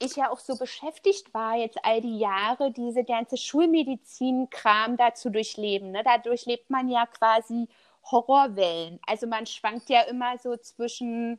ich 0.01 0.17
ja 0.17 0.31
auch 0.31 0.39
so 0.39 0.57
beschäftigt 0.57 1.33
war, 1.35 1.57
jetzt 1.57 1.79
all 1.85 2.01
die 2.01 2.19
Jahre, 2.19 2.73
diese 2.73 3.05
ganze 3.05 3.37
Schulmedizin-Kram 3.37 4.97
da 4.97 5.15
zu 5.15 5.31
durchleben. 5.31 5.93
Ne? 5.93 6.03
Da 6.03 6.19
durchlebt 6.19 6.71
man 6.71 6.89
ja 6.89 7.07
quasi 7.07 7.69
Horrorwellen. 8.11 8.99
Also 9.07 9.27
man 9.27 9.47
schwankt 9.47 9.91
ja 9.91 10.01
immer 10.03 10.39
so 10.39 10.57
zwischen 10.57 11.39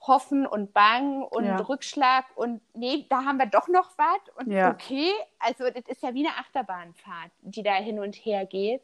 Hoffen 0.00 0.46
und 0.46 0.72
Bang 0.72 1.22
und 1.22 1.46
ja. 1.46 1.56
Rückschlag 1.56 2.24
und 2.34 2.60
nee, 2.74 3.06
da 3.08 3.24
haben 3.24 3.38
wir 3.38 3.46
doch 3.46 3.68
noch 3.68 3.90
was 3.96 4.36
und 4.36 4.52
ja. 4.52 4.70
okay, 4.70 5.10
also 5.38 5.64
das 5.70 5.84
ist 5.88 6.02
ja 6.02 6.14
wie 6.14 6.26
eine 6.26 6.36
Achterbahnfahrt, 6.36 7.30
die 7.40 7.62
da 7.62 7.74
hin 7.74 7.98
und 7.98 8.14
her 8.14 8.46
geht. 8.46 8.82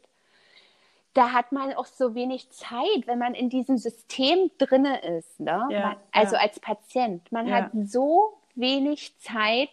Da 1.13 1.31
hat 1.31 1.51
man 1.51 1.73
auch 1.75 1.85
so 1.85 2.15
wenig 2.15 2.49
Zeit, 2.49 3.05
wenn 3.05 3.19
man 3.19 3.35
in 3.35 3.49
diesem 3.49 3.77
System 3.77 4.49
drinne 4.57 4.99
ist, 5.17 5.39
ne? 5.39 5.67
Ja, 5.69 5.79
man, 5.79 5.95
also 6.11 6.35
als 6.35 6.59
Patient. 6.59 7.31
Man 7.31 7.53
hat 7.53 7.69
so 7.83 8.39
wenig 8.55 9.17
Zeit 9.19 9.69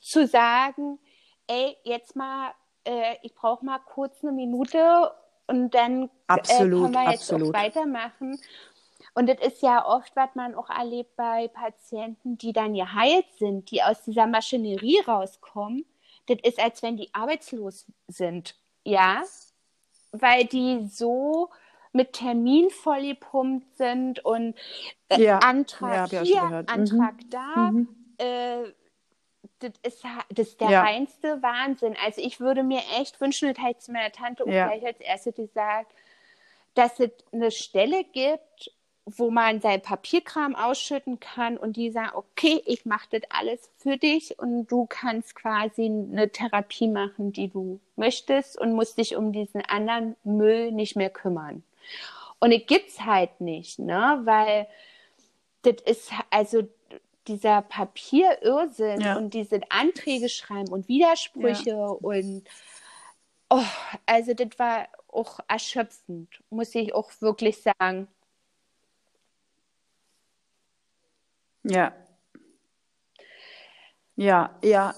zu 0.00 0.26
sagen, 0.26 0.98
ey, 1.46 1.76
jetzt 1.84 2.16
mal, 2.16 2.52
äh, 2.84 3.16
ich 3.22 3.34
brauche 3.34 3.64
mal 3.64 3.80
kurz 3.80 4.22
eine 4.22 4.32
Minute 4.32 5.12
und 5.46 5.74
dann 5.74 6.10
absolut, 6.26 6.80
äh, 6.80 6.82
können 6.82 6.94
wir 6.94 7.10
jetzt 7.10 7.32
absolut. 7.32 7.54
auch 7.54 7.60
weitermachen. 7.60 8.40
Und 9.14 9.28
das 9.28 9.38
ist 9.40 9.62
ja 9.62 9.84
oft, 9.84 10.14
was 10.14 10.30
man 10.34 10.54
auch 10.54 10.70
erlebt 10.70 11.16
bei 11.16 11.48
Patienten, 11.48 12.38
die 12.38 12.52
dann 12.52 12.74
geheilt 12.74 13.26
sind, 13.38 13.70
die 13.70 13.82
aus 13.82 14.04
dieser 14.04 14.26
Maschinerie 14.26 15.00
rauskommen. 15.00 15.84
Das 16.26 16.38
ist, 16.44 16.60
als 16.60 16.82
wenn 16.82 16.96
die 16.96 17.12
arbeitslos 17.12 17.86
sind. 18.06 18.54
Ja, 18.84 19.22
weil 20.12 20.44
die 20.44 20.86
so 20.86 21.50
mit 21.92 22.12
Termin 22.12 22.70
vollgepumpt 22.70 23.76
sind 23.76 24.24
und 24.24 24.54
äh, 25.08 25.20
ja. 25.20 25.38
Antrag 25.38 26.12
ja, 26.12 26.20
hier, 26.22 26.64
Antrag 26.68 27.14
mhm. 27.16 27.30
da, 27.30 27.56
mhm 27.56 27.99
äh, 28.20 28.72
das 29.60 29.72
ist, 29.82 30.04
das 30.30 30.48
ist 30.48 30.60
der 30.60 30.70
ja. 30.70 30.82
reinste 30.82 31.42
Wahnsinn. 31.42 31.96
Also 32.04 32.20
ich 32.20 32.40
würde 32.40 32.62
mir 32.62 32.80
echt 32.98 33.20
wünschen, 33.20 33.52
das 33.52 33.62
hat 33.62 33.82
zu 33.82 33.92
meiner 33.92 34.12
Tante 34.12 34.44
auch 34.44 34.48
ja. 34.48 34.68
gleich 34.68 34.84
als 34.84 35.00
erste 35.00 35.32
gesagt, 35.32 35.92
dass 36.74 37.00
es 37.00 37.10
eine 37.32 37.50
Stelle 37.50 38.04
gibt, 38.04 38.70
wo 39.06 39.30
man 39.30 39.60
sein 39.60 39.82
Papierkram 39.82 40.54
ausschütten 40.54 41.20
kann 41.20 41.56
und 41.56 41.76
die 41.76 41.90
sagen, 41.90 42.10
okay, 42.14 42.62
ich 42.66 42.86
mache 42.86 43.08
das 43.10 43.22
alles 43.30 43.70
für 43.78 43.96
dich 43.96 44.38
und 44.38 44.66
du 44.66 44.86
kannst 44.86 45.34
quasi 45.34 45.86
eine 45.86 46.30
Therapie 46.30 46.88
machen, 46.88 47.32
die 47.32 47.48
du 47.48 47.80
möchtest 47.96 48.58
und 48.58 48.72
musst 48.72 48.98
dich 48.98 49.16
um 49.16 49.32
diesen 49.32 49.62
anderen 49.64 50.16
Müll 50.22 50.70
nicht 50.70 50.96
mehr 50.96 51.10
kümmern. 51.10 51.64
Und 52.38 52.52
es 52.52 52.66
gibt's 52.66 53.00
halt 53.04 53.40
nicht, 53.40 53.78
ne? 53.78 54.20
Weil 54.24 54.66
das 55.62 55.82
ist, 55.84 56.12
also 56.30 56.62
dieser 57.26 57.62
Papierirrsinn 57.62 59.00
ja. 59.00 59.16
und 59.16 59.34
diese 59.34 59.60
Anträge 59.70 60.28
schreiben 60.28 60.72
und 60.72 60.88
Widersprüche 60.88 61.70
ja. 61.70 61.86
und 61.86 62.44
oh, 63.50 63.62
also 64.06 64.34
das 64.34 64.58
war 64.58 64.88
auch 65.08 65.40
erschöpfend, 65.48 66.42
muss 66.50 66.74
ich 66.74 66.94
auch 66.94 67.10
wirklich 67.20 67.62
sagen. 67.62 68.08
Ja. 71.64 71.92
Ja, 74.16 74.58
ja, 74.62 74.94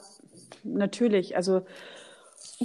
natürlich. 0.64 1.36
Also 1.36 1.64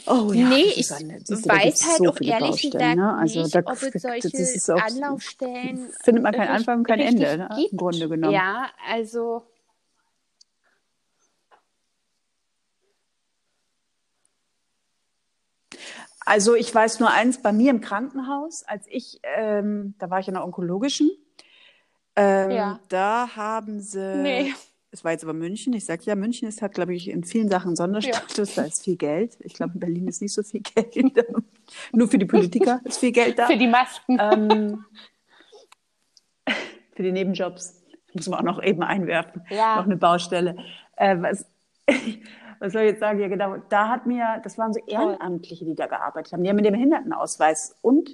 Oh 0.05 0.31
ja, 0.33 0.47
nee, 0.49 0.63
ich 0.75 0.89
weiß 0.89 1.87
halt 1.87 1.97
so 1.97 2.09
auch 2.09 2.21
ehrlich 2.21 2.71
gesagt 2.71 2.95
ne? 2.95 3.13
also 3.15 3.41
nicht, 3.41 3.55
da, 3.55 3.59
ob 3.65 3.81
es 3.81 4.01
solche 4.01 4.73
auch, 4.75 4.81
Anlaufstellen 4.81 5.89
findet 6.03 6.23
man 6.23 6.33
keinen 6.33 6.49
Anfang 6.49 6.79
und 6.79 6.87
kein 6.87 6.99
Ende, 6.99 7.37
ne? 7.37 7.67
im 7.71 7.77
Grunde 7.77 8.07
genommen. 8.07 8.33
Ja, 8.33 8.67
also 8.89 9.43
Also 16.27 16.55
ich 16.55 16.75
weiß 16.75 16.99
nur 16.99 17.09
eins, 17.09 17.41
bei 17.41 17.53
mir 17.53 17.69
im 17.71 17.79
Krankenhaus, 17.79 18.63
als 18.63 18.85
ich, 18.89 19.21
ähm, 19.23 19.95
da 19.97 20.09
war 20.09 20.19
ich 20.19 20.27
in 20.27 20.33
der 20.33 20.43
onkologischen, 20.43 21.09
ähm, 22.17 22.51
ja. 22.51 22.79
da 22.89 23.37
haben 23.37 23.79
sie, 23.79 24.17
nee. 24.17 24.53
Es 24.97 25.03
war 25.03 25.11
jetzt 25.11 25.23
aber 25.23 25.33
München, 25.33 25.73
ich 25.73 25.85
sage 25.85 26.01
ja, 26.05 26.15
München 26.15 26.47
ist 26.47 26.63
halt, 26.63 26.73
glaube 26.73 26.95
ich, 26.95 27.07
in 27.07 27.23
vielen 27.23 27.49
Sachen 27.49 27.75
Sonderstatus, 27.75 28.55
ja. 28.55 28.63
da 28.63 28.67
ist 28.67 28.83
viel 28.83 28.95
Geld. 28.95 29.37
Ich 29.41 29.53
glaube, 29.53 29.73
in 29.75 29.79
Berlin 29.79 30.07
ist 30.07 30.23
nicht 30.23 30.33
so 30.33 30.41
viel 30.41 30.61
Geld. 30.75 30.95
nur 31.91 32.07
für 32.07 32.17
die 32.17 32.25
Politiker 32.25 32.81
ist 32.83 32.97
viel 32.97 33.11
Geld 33.11 33.37
da. 33.37 33.45
Für 33.45 33.57
die 33.57 33.67
Masken. 33.67 34.17
Ähm, 34.19 34.85
für 36.95 37.03
die 37.03 37.11
Nebenjobs 37.11 37.83
muss 38.13 38.27
man 38.27 38.39
auch 38.39 38.43
noch 38.43 38.63
eben 38.63 38.81
einwerfen. 38.81 39.43
Ja. 39.51 39.75
Noch 39.75 39.85
eine 39.85 39.97
Baustelle. 39.97 40.57
Äh, 40.95 41.17
was, 41.21 41.45
was 42.59 42.73
soll 42.73 42.81
ich 42.81 42.89
jetzt 42.89 42.99
sagen? 42.99 43.19
Ja, 43.19 43.27
genau. 43.27 43.57
Da 43.69 43.89
hat 43.89 44.07
mir, 44.07 44.41
das 44.43 44.57
waren 44.57 44.73
so 44.73 44.79
Ehrenamtliche, 44.87 45.63
die 45.63 45.75
da 45.75 45.85
gearbeitet 45.85 46.33
haben. 46.33 46.41
Die 46.41 46.49
haben 46.49 46.55
mit 46.55 46.65
dem 46.65 46.73
Behindertenausweis 46.73 47.77
und 47.83 48.09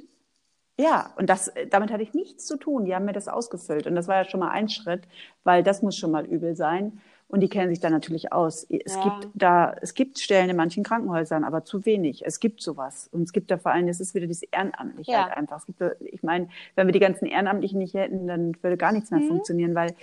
ja, 0.79 1.13
und 1.17 1.29
das, 1.29 1.51
damit 1.69 1.91
hatte 1.91 2.03
ich 2.03 2.13
nichts 2.13 2.45
zu 2.45 2.57
tun. 2.57 2.85
Die 2.85 2.95
haben 2.95 3.05
mir 3.05 3.13
das 3.13 3.27
ausgefüllt. 3.27 3.85
Und 3.85 3.95
das 3.95 4.07
war 4.07 4.15
ja 4.17 4.25
schon 4.25 4.39
mal 4.39 4.49
ein 4.49 4.69
Schritt, 4.69 5.03
weil 5.43 5.63
das 5.63 5.81
muss 5.81 5.95
schon 5.95 6.11
mal 6.11 6.25
übel 6.25 6.55
sein. 6.55 6.99
Und 7.27 7.39
die 7.39 7.49
kennen 7.49 7.69
sich 7.69 7.79
da 7.79 7.89
natürlich 7.89 8.31
aus. 8.31 8.63
Es 8.69 8.95
ja. 8.95 9.03
gibt 9.03 9.33
da, 9.33 9.75
es 9.81 9.93
gibt 9.93 10.19
Stellen 10.19 10.49
in 10.49 10.55
manchen 10.55 10.83
Krankenhäusern, 10.83 11.43
aber 11.43 11.63
zu 11.63 11.85
wenig. 11.85 12.25
Es 12.25 12.39
gibt 12.39 12.61
sowas. 12.61 13.07
Und 13.11 13.23
es 13.23 13.33
gibt 13.33 13.49
da 13.49 13.57
vor 13.57 13.71
allem, 13.71 13.87
es 13.87 13.99
ist 13.99 14.13
wieder 14.13 14.27
diese 14.27 14.45
Ehrenamtlichkeit 14.51 15.29
ja. 15.29 15.33
einfach. 15.33 15.57
Es 15.57 15.65
gibt, 15.65 15.81
ich 16.01 16.21
meine, 16.21 16.49
wenn 16.75 16.87
wir 16.87 16.91
die 16.91 16.99
ganzen 16.99 17.25
Ehrenamtlichen 17.25 17.79
nicht 17.79 17.93
hätten, 17.93 18.27
dann 18.27 18.55
würde 18.61 18.77
gar 18.77 18.91
nichts 18.91 19.09
mehr 19.09 19.19
mhm. 19.19 19.29
funktionieren, 19.29 19.73
weil 19.73 19.95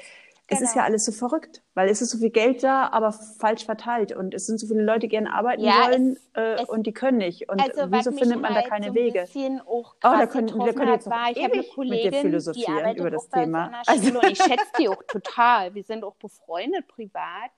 es 0.51 0.61
ist 0.61 0.75
ja 0.75 0.83
genau. 0.83 0.85
alles 0.87 1.05
so 1.05 1.13
verrückt, 1.13 1.63
weil 1.75 1.89
es 1.89 2.03
ist 2.03 2.11
so 2.11 2.19
viel 2.19 2.31
Geld 2.31 2.63
da, 2.63 2.89
aber 2.89 3.13
falsch 3.13 3.65
verteilt 3.65 4.13
und 4.13 4.35
es 4.35 4.47
sind 4.47 4.59
so 4.59 4.67
viele 4.67 4.83
Leute, 4.83 5.01
die 5.01 5.09
gerne 5.09 5.33
arbeiten 5.33 5.63
ja, 5.63 5.87
wollen 5.87 6.19
es, 6.35 6.61
äh, 6.61 6.65
und 6.67 6.87
die 6.87 6.93
können 6.93 7.19
nicht. 7.19 7.49
Und 7.49 7.63
also, 7.63 7.91
wieso 7.93 8.13
findet 8.13 8.41
man 8.41 8.55
halt 8.55 8.67
da 8.67 8.69
keine 8.69 8.89
so 8.89 8.95
Wege? 8.95 9.27
oh, 9.67 9.85
da 10.01 10.27
können, 10.27 10.49
wir 10.49 10.75
können 10.75 10.93
jetzt 10.93 11.09
war, 11.09 11.31
ich 11.31 11.37
ewig 11.37 11.77
mit 11.77 12.05
dir 12.05 12.13
philosophieren 12.13 12.97
über 12.97 13.11
das 13.11 13.29
Thema. 13.29 13.73
Also. 13.87 14.21
Ich 14.23 14.39
schätze 14.39 14.67
die 14.79 14.89
auch 14.91 15.03
total. 15.05 15.75
Wir 15.75 15.85
sind 15.85 16.05
auch 16.05 16.17
befreundet 16.17 16.89
privat. 16.89 17.51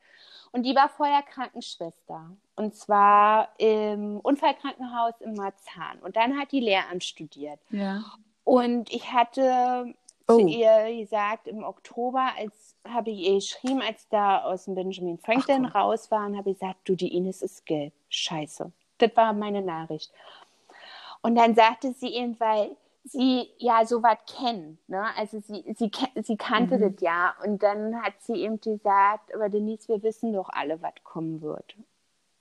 Und 0.52 0.64
die 0.64 0.74
war 0.76 0.90
vorher 0.90 1.22
Krankenschwester. 1.22 2.30
Und 2.56 2.74
zwar 2.74 3.48
im 3.58 4.20
Unfallkrankenhaus 4.20 5.14
in 5.20 5.34
Marzahn. 5.34 5.98
Und 6.02 6.16
dann 6.16 6.38
hat 6.38 6.52
die 6.52 6.60
Lehramt 6.60 7.02
studiert. 7.02 7.58
Ja. 7.70 8.04
Und 8.44 8.92
ich 8.92 9.12
hatte 9.12 9.94
oh. 10.34 10.40
zu 10.40 10.46
ihr 10.46 10.96
gesagt, 10.96 11.46
im 11.48 11.64
Oktober, 11.64 12.32
als 12.36 12.76
habe 12.88 13.10
ich 13.10 13.18
ihr 13.20 13.34
geschrieben, 13.34 13.82
als 13.82 14.08
da 14.08 14.42
aus 14.42 14.64
dem 14.64 14.74
Benjamin 14.74 15.18
Franklin 15.18 15.66
Ach, 15.66 15.74
raus 15.74 16.10
waren, 16.10 16.36
habe 16.36 16.50
ich 16.50 16.58
gesagt, 16.58 16.80
du, 16.84 16.94
die 16.94 17.14
Ines 17.14 17.42
ist 17.42 17.66
gelb. 17.66 17.92
Scheiße. 18.08 18.70
Das 18.98 19.16
war 19.16 19.32
meine 19.32 19.62
Nachricht. 19.62 20.12
Und 21.22 21.36
dann 21.36 21.54
sagte 21.54 21.92
sie 21.92 22.08
eben, 22.08 22.38
weil 22.40 22.76
sie 23.04 23.50
ja 23.58 23.84
so 23.84 24.02
was 24.02 24.18
kennt. 24.26 24.88
Ne? 24.88 25.04
Also 25.16 25.40
sie, 25.40 25.64
sie, 25.76 25.90
sie 26.22 26.36
kannte 26.36 26.78
mhm. 26.78 26.80
das 26.80 27.02
ja. 27.02 27.34
Und 27.44 27.62
dann 27.62 28.02
hat 28.02 28.14
sie 28.20 28.34
eben 28.34 28.60
gesagt, 28.60 29.34
aber 29.34 29.48
Denise, 29.48 29.88
wir 29.88 30.02
wissen 30.02 30.32
doch 30.32 30.48
alle, 30.50 30.80
was 30.82 30.94
kommen 31.04 31.40
wird. 31.42 31.76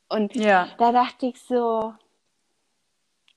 Und 0.09 0.35
ja. 0.35 0.67
da 0.77 0.91
dachte 0.91 1.27
ich 1.27 1.41
so, 1.41 1.93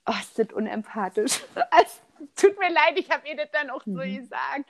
oh, 0.07 0.13
ist 0.21 0.39
das 0.39 0.53
unempathisch. 0.53 1.45
Also, 1.71 2.01
tut 2.37 2.59
mir 2.59 2.71
leid, 2.71 2.95
ich 2.97 3.11
habe 3.11 3.29
ihr 3.29 3.37
das 3.37 3.51
dann 3.53 3.71
auch 3.71 3.85
mhm. 3.87 3.95
so 3.95 4.01
gesagt. 4.01 4.67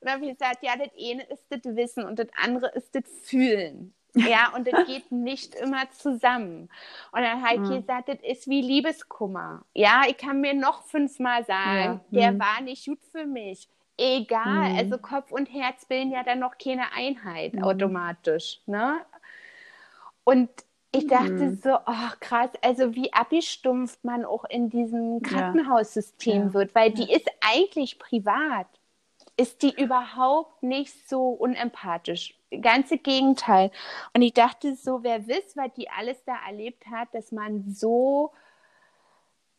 Und 0.00 0.08
dann 0.08 0.14
habe 0.14 0.26
ich 0.26 0.32
gesagt, 0.32 0.62
ja, 0.62 0.76
das 0.76 0.90
eine 0.98 1.22
ist 1.24 1.44
das 1.48 1.76
Wissen 1.76 2.04
und 2.04 2.18
das 2.18 2.28
andere 2.42 2.68
ist 2.74 2.94
das 2.94 3.04
Fühlen. 3.22 3.94
Ja, 4.14 4.52
und 4.56 4.66
das 4.70 4.86
geht 4.86 5.10
nicht 5.10 5.54
immer 5.54 5.90
zusammen. 5.90 6.68
Und 7.12 7.20
dann 7.22 7.42
hat 7.42 7.58
mhm. 7.58 7.80
gesagt, 7.80 8.08
das 8.08 8.18
ist 8.22 8.48
wie 8.48 8.60
Liebeskummer. 8.60 9.64
Ja, 9.74 10.02
ich 10.08 10.16
kann 10.16 10.40
mir 10.40 10.54
noch 10.54 10.84
fünfmal 10.84 11.44
sagen, 11.44 12.00
ja. 12.10 12.20
der 12.20 12.32
mhm. 12.32 12.40
war 12.40 12.60
nicht 12.60 12.86
gut 12.86 13.02
für 13.10 13.26
mich. 13.26 13.68
Egal, 13.96 14.72
mhm. 14.72 14.78
also 14.78 14.98
Kopf 14.98 15.30
und 15.30 15.46
Herz 15.46 15.86
bilden 15.86 16.10
ja 16.10 16.24
dann 16.24 16.40
noch 16.40 16.58
keine 16.58 16.92
Einheit 16.92 17.54
mhm. 17.54 17.64
automatisch. 17.64 18.60
Ne? 18.66 19.00
Und 20.24 20.50
ich 20.94 21.06
dachte 21.06 21.32
mhm. 21.32 21.60
so, 21.62 21.74
oh 21.74 22.10
krass, 22.20 22.50
also 22.62 22.94
wie 22.94 23.12
abgestumpft 23.12 24.04
man 24.04 24.24
auch 24.24 24.44
in 24.44 24.70
diesem 24.70 25.22
Krankenhaussystem 25.22 26.48
ja. 26.48 26.54
wird, 26.54 26.74
weil 26.74 26.92
die 26.92 27.10
ist 27.12 27.28
eigentlich 27.40 27.98
privat 27.98 28.66
ist 29.36 29.62
die 29.62 29.74
überhaupt 29.74 30.62
nicht 30.62 31.08
so 31.08 31.30
unempathisch. 31.30 32.38
Ganze 32.60 32.98
Gegenteil. 32.98 33.72
Und 34.12 34.22
ich 34.22 34.32
dachte 34.32 34.76
so, 34.76 35.02
wer 35.02 35.26
wisst, 35.26 35.56
was 35.56 35.72
die 35.74 35.90
alles 35.90 36.22
da 36.24 36.36
erlebt 36.46 36.86
hat, 36.86 37.12
dass 37.14 37.32
man 37.32 37.68
so 37.68 38.32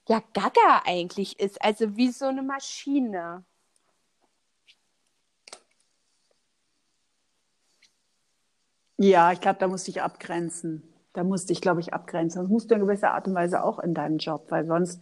ja 0.08 0.22
gaga 0.34 0.84
eigentlich 0.86 1.40
ist, 1.40 1.62
also 1.62 1.98
wie 1.98 2.10
so 2.10 2.28
eine 2.28 2.44
Maschine. 2.44 3.44
Ja, 8.98 9.34
ich 9.34 9.42
glaube, 9.42 9.60
da 9.60 9.68
musste 9.68 9.92
ich 9.92 10.02
abgrenzen. 10.02 10.95
Da 11.16 11.24
musste 11.24 11.54
ich, 11.54 11.62
glaube 11.62 11.80
ich, 11.80 11.94
abgrenzen. 11.94 12.42
Das 12.42 12.52
musst 12.52 12.70
du 12.70 12.76
in 12.76 12.82
gewisser 12.82 13.14
Art 13.14 13.28
und 13.28 13.36
Weise 13.36 13.64
auch 13.64 13.80
in 13.80 13.94
deinem 13.94 14.18
Job, 14.18 14.48
weil 14.50 14.66
sonst, 14.66 15.02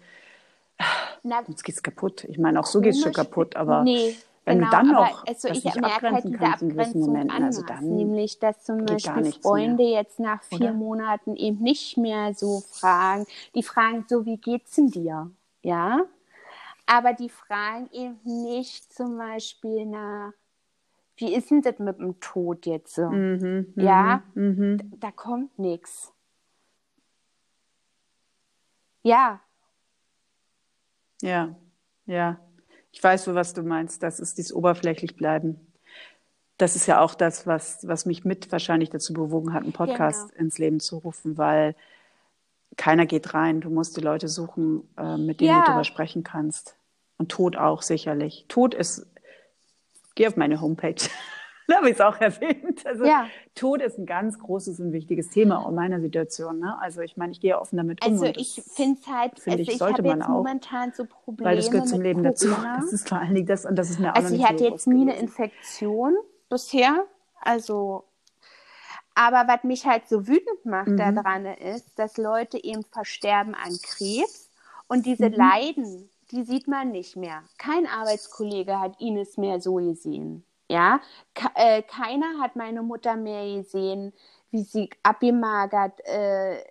Na, 1.23 1.43
sonst 1.43 1.63
geht's 1.63 1.81
kaputt. 1.81 2.23
Ich 2.25 2.37
meine, 2.37 2.59
auch 2.59 2.67
so 2.67 2.81
geht 2.81 2.93
es 2.93 3.01
schon 3.01 3.13
kaputt, 3.13 3.55
aber 3.55 3.83
nee, 3.83 4.15
wenn 4.45 4.59
genau, 4.59 4.69
du 4.69 4.75
dann 4.75 4.87
noch 4.91 5.25
also 5.25 5.47
ich 5.47 5.63
merke 5.63 6.11
halt 6.11 6.23
diese 6.25 6.39
Abgrenzung 6.39 7.15
anders, 7.15 7.57
also 7.57 7.65
dann 7.65 7.95
nämlich, 7.95 8.39
dass 8.39 8.63
zum 8.63 8.85
Beispiel 8.85 9.31
Freunde 9.41 9.83
mehr. 9.83 9.93
jetzt 9.93 10.19
nach 10.19 10.43
vier 10.43 10.57
Oder? 10.59 10.73
Monaten 10.73 11.35
eben 11.35 11.63
nicht 11.63 11.97
mehr 11.97 12.33
so 12.35 12.61
fragen, 12.71 13.25
die 13.55 13.63
fragen 13.63 14.05
so, 14.07 14.25
wie 14.25 14.37
geht's 14.37 14.75
denn 14.75 14.89
dir? 14.89 15.31
Ja, 15.61 16.05
aber 16.85 17.13
die 17.13 17.29
fragen 17.29 17.89
eben 17.91 18.19
nicht 18.23 18.93
zum 18.93 19.17
Beispiel 19.17 19.85
nach, 19.85 20.33
wie 21.17 21.33
ist 21.33 21.51
denn 21.51 21.61
das 21.61 21.79
mit 21.79 21.99
dem 21.99 22.19
Tod 22.19 22.65
jetzt 22.65 22.95
so? 22.95 23.09
Mhm, 23.09 23.73
ja, 23.75 24.23
mhm. 24.33 24.77
Da, 24.77 25.07
da 25.07 25.11
kommt 25.11 25.57
nichts. 25.59 26.11
Ja. 29.03 29.41
Ja, 31.21 31.55
ja. 32.05 32.39
Ich 32.91 33.03
weiß 33.03 33.25
so, 33.25 33.35
was 33.35 33.53
du 33.53 33.63
meinst. 33.63 34.03
Das 34.03 34.19
ist 34.19 34.37
dieses 34.37 34.53
oberflächlich 34.53 35.15
bleiben. 35.15 35.59
Das 36.57 36.75
ist 36.75 36.85
ja 36.85 37.01
auch 37.01 37.15
das, 37.15 37.47
was, 37.47 37.87
was 37.87 38.05
mich 38.05 38.23
mit 38.23 38.51
wahrscheinlich 38.51 38.89
dazu 38.89 39.13
bewogen 39.13 39.53
hat, 39.53 39.63
einen 39.63 39.73
Podcast 39.73 40.29
genau. 40.29 40.41
ins 40.41 40.57
Leben 40.59 40.79
zu 40.79 40.97
rufen, 40.97 41.37
weil 41.37 41.75
keiner 42.77 43.05
geht 43.05 43.33
rein. 43.33 43.61
Du 43.61 43.69
musst 43.69 43.97
die 43.97 44.01
Leute 44.01 44.27
suchen, 44.27 44.87
äh, 44.97 45.17
mit 45.17 45.41
denen 45.41 45.49
ja. 45.49 45.59
du 45.61 45.65
darüber 45.67 45.83
sprechen 45.83 46.23
kannst. 46.23 46.75
Und 47.17 47.29
Tod 47.29 47.57
auch 47.57 47.81
sicherlich. 47.81 48.45
Tod 48.47 48.73
ist, 48.73 49.07
geh 50.15 50.27
auf 50.27 50.37
meine 50.37 50.61
Homepage. 50.61 50.95
da 51.67 51.77
habe 51.77 51.89
ich 51.89 51.95
es 51.95 52.01
auch 52.01 52.19
erwähnt. 52.19 52.85
Also 52.85 53.05
ja. 53.05 53.27
Tod 53.55 53.81
ist 53.81 53.97
ein 53.97 54.05
ganz 54.05 54.39
großes 54.39 54.79
und 54.79 54.91
wichtiges 54.91 55.29
Thema 55.29 55.65
in 55.67 55.75
meiner 55.75 56.01
Situation. 56.01 56.59
Ne? 56.59 56.77
Also 56.81 57.01
ich 57.01 57.17
meine, 57.17 57.31
ich 57.31 57.39
gehe 57.39 57.59
offen 57.59 57.77
damit 57.77 58.05
um. 58.05 58.13
Also 58.13 58.25
ich 58.25 58.61
finde 58.75 58.99
es 58.99 59.07
halt, 59.07 59.39
find 59.39 59.59
also 59.59 59.71
ich, 59.71 59.77
sollte 59.77 60.03
man 60.03 60.21
auch, 60.21 60.29
momentan 60.29 60.91
so 60.93 61.05
Probleme 61.05 61.51
Weil 61.51 61.57
das 61.57 61.71
gehört 61.71 61.87
zum 61.87 62.01
Leben 62.01 62.23
Corona. 62.23 62.31
dazu. 62.31 62.47
Das 62.81 62.93
ist 62.93 63.09
vor 63.09 63.19
allen 63.19 63.35
Dingen 63.35 63.47
das 63.47 63.65
und 63.65 63.75
das 63.75 63.89
ist 63.89 63.99
mir 63.99 64.11
auch 64.11 64.15
Also 64.15 64.35
ich 64.35 64.43
hatte 64.43 64.65
jetzt 64.65 64.87
nie 64.87 65.01
eine 65.01 65.15
Infektion 65.17 66.15
bisher. 66.49 67.05
Also 67.41 68.05
aber 69.15 69.47
was 69.47 69.63
mich 69.63 69.85
halt 69.85 70.07
so 70.07 70.27
wütend 70.27 70.65
macht 70.65 70.87
mhm. 70.87 70.97
daran 70.97 71.45
ist, 71.45 71.99
dass 71.99 72.17
Leute 72.17 72.63
eben 72.63 72.83
versterben 72.83 73.53
an 73.53 73.77
Krebs 73.83 74.49
und 74.87 75.05
diese 75.05 75.29
mhm. 75.29 75.35
Leiden, 75.35 76.09
die 76.33 76.43
sieht 76.43 76.67
man 76.67 76.91
nicht 76.91 77.15
mehr. 77.15 77.43
Kein 77.57 77.87
Arbeitskollege 77.87 78.79
hat 78.79 78.99
Ines 78.99 79.37
mehr 79.37 79.61
so 79.61 79.75
gesehen. 79.75 80.43
Ja, 80.67 80.99
Ke 81.35 81.49
äh, 81.55 81.81
keiner 81.83 82.39
hat 82.39 82.55
meine 82.55 82.81
Mutter 82.81 83.15
mehr 83.15 83.57
gesehen, 83.57 84.11
wie 84.49 84.63
sie 84.63 84.89
abgemagert 85.03 85.99
äh, 86.05 86.63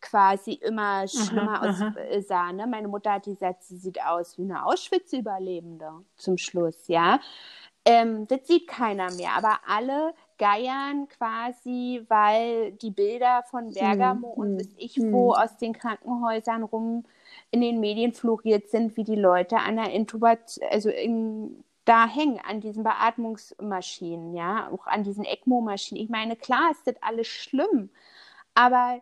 quasi 0.00 0.52
immer 0.52 1.08
schlimmer 1.08 1.62
aussah. 1.62 2.52
Ne? 2.52 2.66
Meine 2.66 2.88
Mutter 2.88 3.12
hat 3.12 3.24
gesagt, 3.24 3.62
sie 3.64 3.78
sieht 3.78 4.02
aus 4.02 4.36
wie 4.36 4.42
eine 4.42 4.66
Auschwitz-Überlebende 4.66 6.04
zum 6.16 6.36
Schluss, 6.36 6.88
ja. 6.88 7.20
Ähm, 7.84 8.26
das 8.26 8.46
sieht 8.46 8.66
keiner 8.66 9.12
mehr, 9.12 9.30
aber 9.36 9.60
alle 9.66 10.12
geiern 10.38 11.08
quasi, 11.08 12.04
weil 12.08 12.72
die 12.72 12.90
Bilder 12.90 13.44
von 13.48 13.72
Bergamo 13.72 14.34
hm, 14.34 14.40
und 14.40 14.56
bis 14.56 14.74
ich 14.76 14.96
hm. 14.96 15.12
wo 15.12 15.32
aus 15.32 15.56
den 15.56 15.72
Krankenhäusern 15.72 16.64
rum 16.64 17.04
in 17.50 17.60
den 17.60 17.80
Medien 17.80 18.12
floriert 18.12 18.68
sind, 18.68 18.96
wie 18.96 19.04
die 19.04 19.16
Leute 19.16 19.58
an 19.58 19.76
der 19.76 19.92
Intubation, 19.92 20.66
also 20.70 20.90
in 20.90 21.64
da 21.86 22.08
hängen 22.08 22.40
an 22.40 22.60
diesen 22.60 22.82
Beatmungsmaschinen, 22.82 24.34
ja, 24.34 24.68
auch 24.72 24.86
an 24.86 25.04
diesen 25.04 25.24
ECMO-Maschinen. 25.24 26.02
Ich 26.02 26.10
meine, 26.10 26.36
klar 26.36 26.72
ist 26.72 26.86
das 26.86 26.96
alles 27.00 27.28
schlimm, 27.28 27.90
aber 28.54 29.00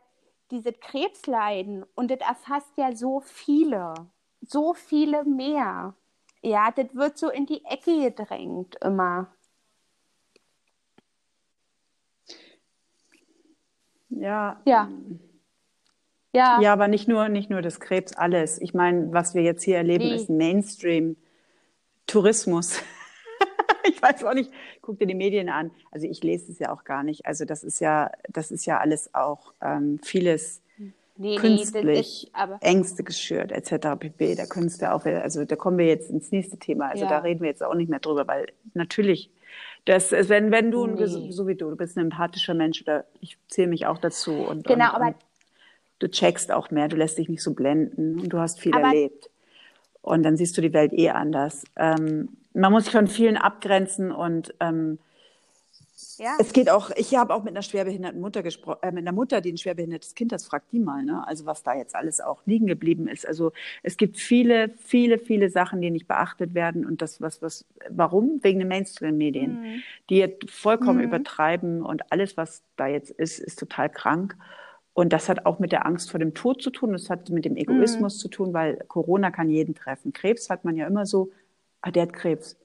diese 0.50 0.72
Krebsleiden 0.72 1.84
und 1.94 2.10
das 2.10 2.20
erfasst 2.20 2.76
ja 2.76 2.94
so 2.94 3.20
viele, 3.20 3.94
so 4.42 4.74
viele 4.74 5.24
mehr. 5.24 5.94
Ja, 6.42 6.70
das 6.72 6.94
wird 6.94 7.16
so 7.18 7.30
in 7.30 7.46
die 7.46 7.64
Ecke 7.64 8.02
gedrängt 8.10 8.76
immer. 8.82 9.28
Ja. 14.10 14.60
Ja. 14.64 14.88
Ja. 16.34 16.60
Ja, 16.60 16.72
aber 16.72 16.88
nicht 16.88 17.06
nur, 17.08 17.28
nicht 17.28 17.48
nur 17.48 17.62
das 17.62 17.80
Krebs, 17.80 18.14
alles. 18.14 18.60
Ich 18.60 18.74
meine, 18.74 19.12
was 19.12 19.34
wir 19.34 19.42
jetzt 19.42 19.62
hier 19.62 19.76
erleben, 19.76 20.04
nee. 20.04 20.16
ist 20.16 20.28
Mainstream. 20.28 21.16
Tourismus. 22.06 22.82
ich 23.84 24.00
weiß 24.02 24.24
auch 24.24 24.34
nicht, 24.34 24.50
guck 24.82 24.98
dir 24.98 25.06
die 25.06 25.14
Medien 25.14 25.48
an. 25.48 25.70
Also 25.90 26.06
ich 26.06 26.22
lese 26.22 26.52
es 26.52 26.58
ja 26.58 26.72
auch 26.72 26.84
gar 26.84 27.02
nicht. 27.02 27.26
Also 27.26 27.44
das 27.44 27.62
ist 27.62 27.80
ja, 27.80 28.10
das 28.28 28.50
ist 28.50 28.66
ja 28.66 28.78
alles 28.78 29.14
auch 29.14 29.54
ähm, 29.62 30.00
vieles 30.02 30.60
nee, 31.16 31.36
künstlich, 31.36 32.30
nee, 32.36 32.56
Ängste 32.60 33.04
geschürt, 33.04 33.52
etc. 33.52 33.98
pp. 33.98 34.34
Da 34.34 34.46
könntest 34.46 34.82
du 34.82 34.92
auch, 34.92 35.04
also 35.04 35.44
da 35.44 35.56
kommen 35.56 35.78
wir 35.78 35.86
jetzt 35.86 36.10
ins 36.10 36.30
nächste 36.32 36.58
Thema. 36.58 36.88
Also 36.88 37.04
ja. 37.04 37.10
da 37.10 37.18
reden 37.18 37.40
wir 37.40 37.48
jetzt 37.48 37.62
auch 37.62 37.74
nicht 37.74 37.88
mehr 37.88 38.00
drüber, 38.00 38.26
weil 38.26 38.46
natürlich, 38.74 39.30
das, 39.84 40.12
wenn, 40.12 40.50
wenn 40.50 40.70
du, 40.70 40.86
nee. 40.86 41.06
so 41.30 41.46
wie 41.46 41.54
du, 41.54 41.70
du 41.70 41.76
bist 41.76 41.96
ein 41.96 42.04
empathischer 42.06 42.54
Mensch, 42.54 42.82
oder 42.82 43.04
ich 43.20 43.38
zähle 43.48 43.68
mich 43.68 43.86
auch 43.86 43.98
dazu. 43.98 44.32
Und, 44.32 44.66
genau, 44.66 44.88
und, 44.88 44.94
aber 44.94 45.14
du 45.98 46.08
checkst 46.08 46.52
auch 46.52 46.70
mehr, 46.70 46.88
du 46.88 46.96
lässt 46.96 47.18
dich 47.18 47.28
nicht 47.28 47.42
so 47.42 47.54
blenden 47.54 48.20
und 48.20 48.28
du 48.28 48.38
hast 48.38 48.60
viel 48.60 48.74
aber 48.74 48.88
erlebt. 48.88 49.30
Und 50.02 50.22
dann 50.22 50.36
siehst 50.36 50.56
du 50.56 50.60
die 50.60 50.72
Welt 50.72 50.92
eh 50.92 51.10
anders. 51.10 51.64
Ähm, 51.76 52.28
man 52.52 52.72
muss 52.72 52.84
sich 52.84 52.92
von 52.92 53.08
vielen 53.08 53.36
abgrenzen 53.36 54.12
und 54.12 54.54
ähm, 54.60 54.98
ja. 56.18 56.36
Es 56.38 56.52
geht 56.52 56.70
auch, 56.70 56.90
ich 56.96 57.14
habe 57.14 57.34
auch 57.34 57.42
mit 57.42 57.52
einer 57.52 57.62
schwerbehinderten 57.62 58.20
Mutter 58.20 58.42
gesprochen, 58.42 58.78
äh, 58.82 58.92
mit 58.92 59.04
einer 59.04 59.12
Mutter, 59.12 59.40
die 59.40 59.52
ein 59.52 59.58
schwerbehindertes 59.58 60.14
Kind 60.14 60.32
hat, 60.32 60.42
fragt 60.42 60.72
die 60.72 60.78
mal, 60.78 61.02
ne? 61.02 61.26
Also 61.26 61.46
was 61.46 61.62
da 61.62 61.74
jetzt 61.74 61.94
alles 61.94 62.20
auch 62.20 62.42
liegen 62.46 62.66
geblieben 62.66 63.08
ist. 63.08 63.26
Also 63.26 63.52
es 63.82 63.96
gibt 63.96 64.16
viele, 64.16 64.70
viele, 64.78 65.18
viele 65.18 65.50
Sachen, 65.50 65.80
die 65.80 65.90
nicht 65.90 66.08
beachtet 66.08 66.54
werden 66.54 66.84
und 66.84 67.02
das, 67.02 67.20
was, 67.20 67.42
was, 67.42 67.64
warum? 67.90 68.40
Wegen 68.42 68.58
den 68.58 68.68
Mainstream-Medien, 68.68 69.60
mhm. 69.60 69.82
die 70.10 70.16
jetzt 70.16 70.50
vollkommen 70.50 70.98
mhm. 70.98 71.04
übertreiben 71.04 71.82
und 71.82 72.10
alles, 72.12 72.36
was 72.36 72.62
da 72.76 72.86
jetzt 72.86 73.10
ist, 73.10 73.38
ist 73.38 73.58
total 73.58 73.88
krank. 73.88 74.36
Und 74.94 75.12
das 75.12 75.28
hat 75.28 75.44
auch 75.44 75.58
mit 75.58 75.72
der 75.72 75.86
Angst 75.86 76.10
vor 76.10 76.20
dem 76.20 76.34
Tod 76.34 76.62
zu 76.62 76.70
tun. 76.70 76.92
Das 76.92 77.10
hat 77.10 77.28
mit 77.28 77.44
dem 77.44 77.56
Egoismus 77.56 78.14
mhm. 78.14 78.18
zu 78.20 78.28
tun, 78.28 78.54
weil 78.54 78.76
Corona 78.88 79.32
kann 79.32 79.50
jeden 79.50 79.74
treffen. 79.74 80.12
Krebs 80.12 80.48
hat 80.48 80.64
man 80.64 80.76
ja 80.76 80.86
immer 80.86 81.04
so, 81.04 81.30
ah, 81.82 81.90
der 81.90 82.04
hat 82.04 82.12
Krebs. 82.12 82.56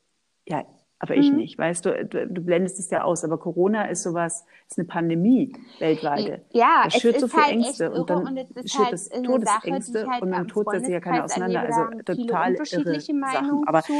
Ja, 0.47 0.63
aber 1.01 1.15
ich 1.15 1.31
mhm. 1.31 1.37
nicht, 1.37 1.57
weißt 1.57 1.85
du, 1.85 2.05
du, 2.05 2.27
du, 2.27 2.41
blendest 2.41 2.77
es 2.77 2.89
ja 2.89 3.03
aus. 3.03 3.23
Aber 3.23 3.37
Corona 3.37 3.85
ist 3.85 4.03
sowas, 4.03 4.45
ist 4.67 4.77
eine 4.77 4.85
Pandemie 4.85 5.53
weltweite. 5.79 6.41
Ja, 6.51 6.83
das 6.83 6.95
schürt 6.95 7.19
so 7.19 7.27
viel 7.27 7.41
halt 7.41 7.53
Ängste 7.53 7.89
und 7.89 8.09
dann 8.09 8.27
und 8.27 8.69
schürt 8.69 8.85
halt 8.85 8.93
es 8.93 9.09
Todesängste 9.09 10.07
halt 10.07 10.21
und 10.21 10.29
mit 10.29 10.39
dem 10.39 10.47
Tod 10.49 10.69
setzt 10.69 10.85
sich 10.85 10.93
ja 10.93 10.99
keiner 10.99 11.23
auseinander. 11.23 11.61
Also 11.61 12.03
total 12.03 12.51
unterschiedliche 12.51 13.13
irre 13.13 13.19
Meinungen 13.21 13.49
Sachen. 13.49 13.67
Aber, 13.67 13.81
zu. 13.81 13.93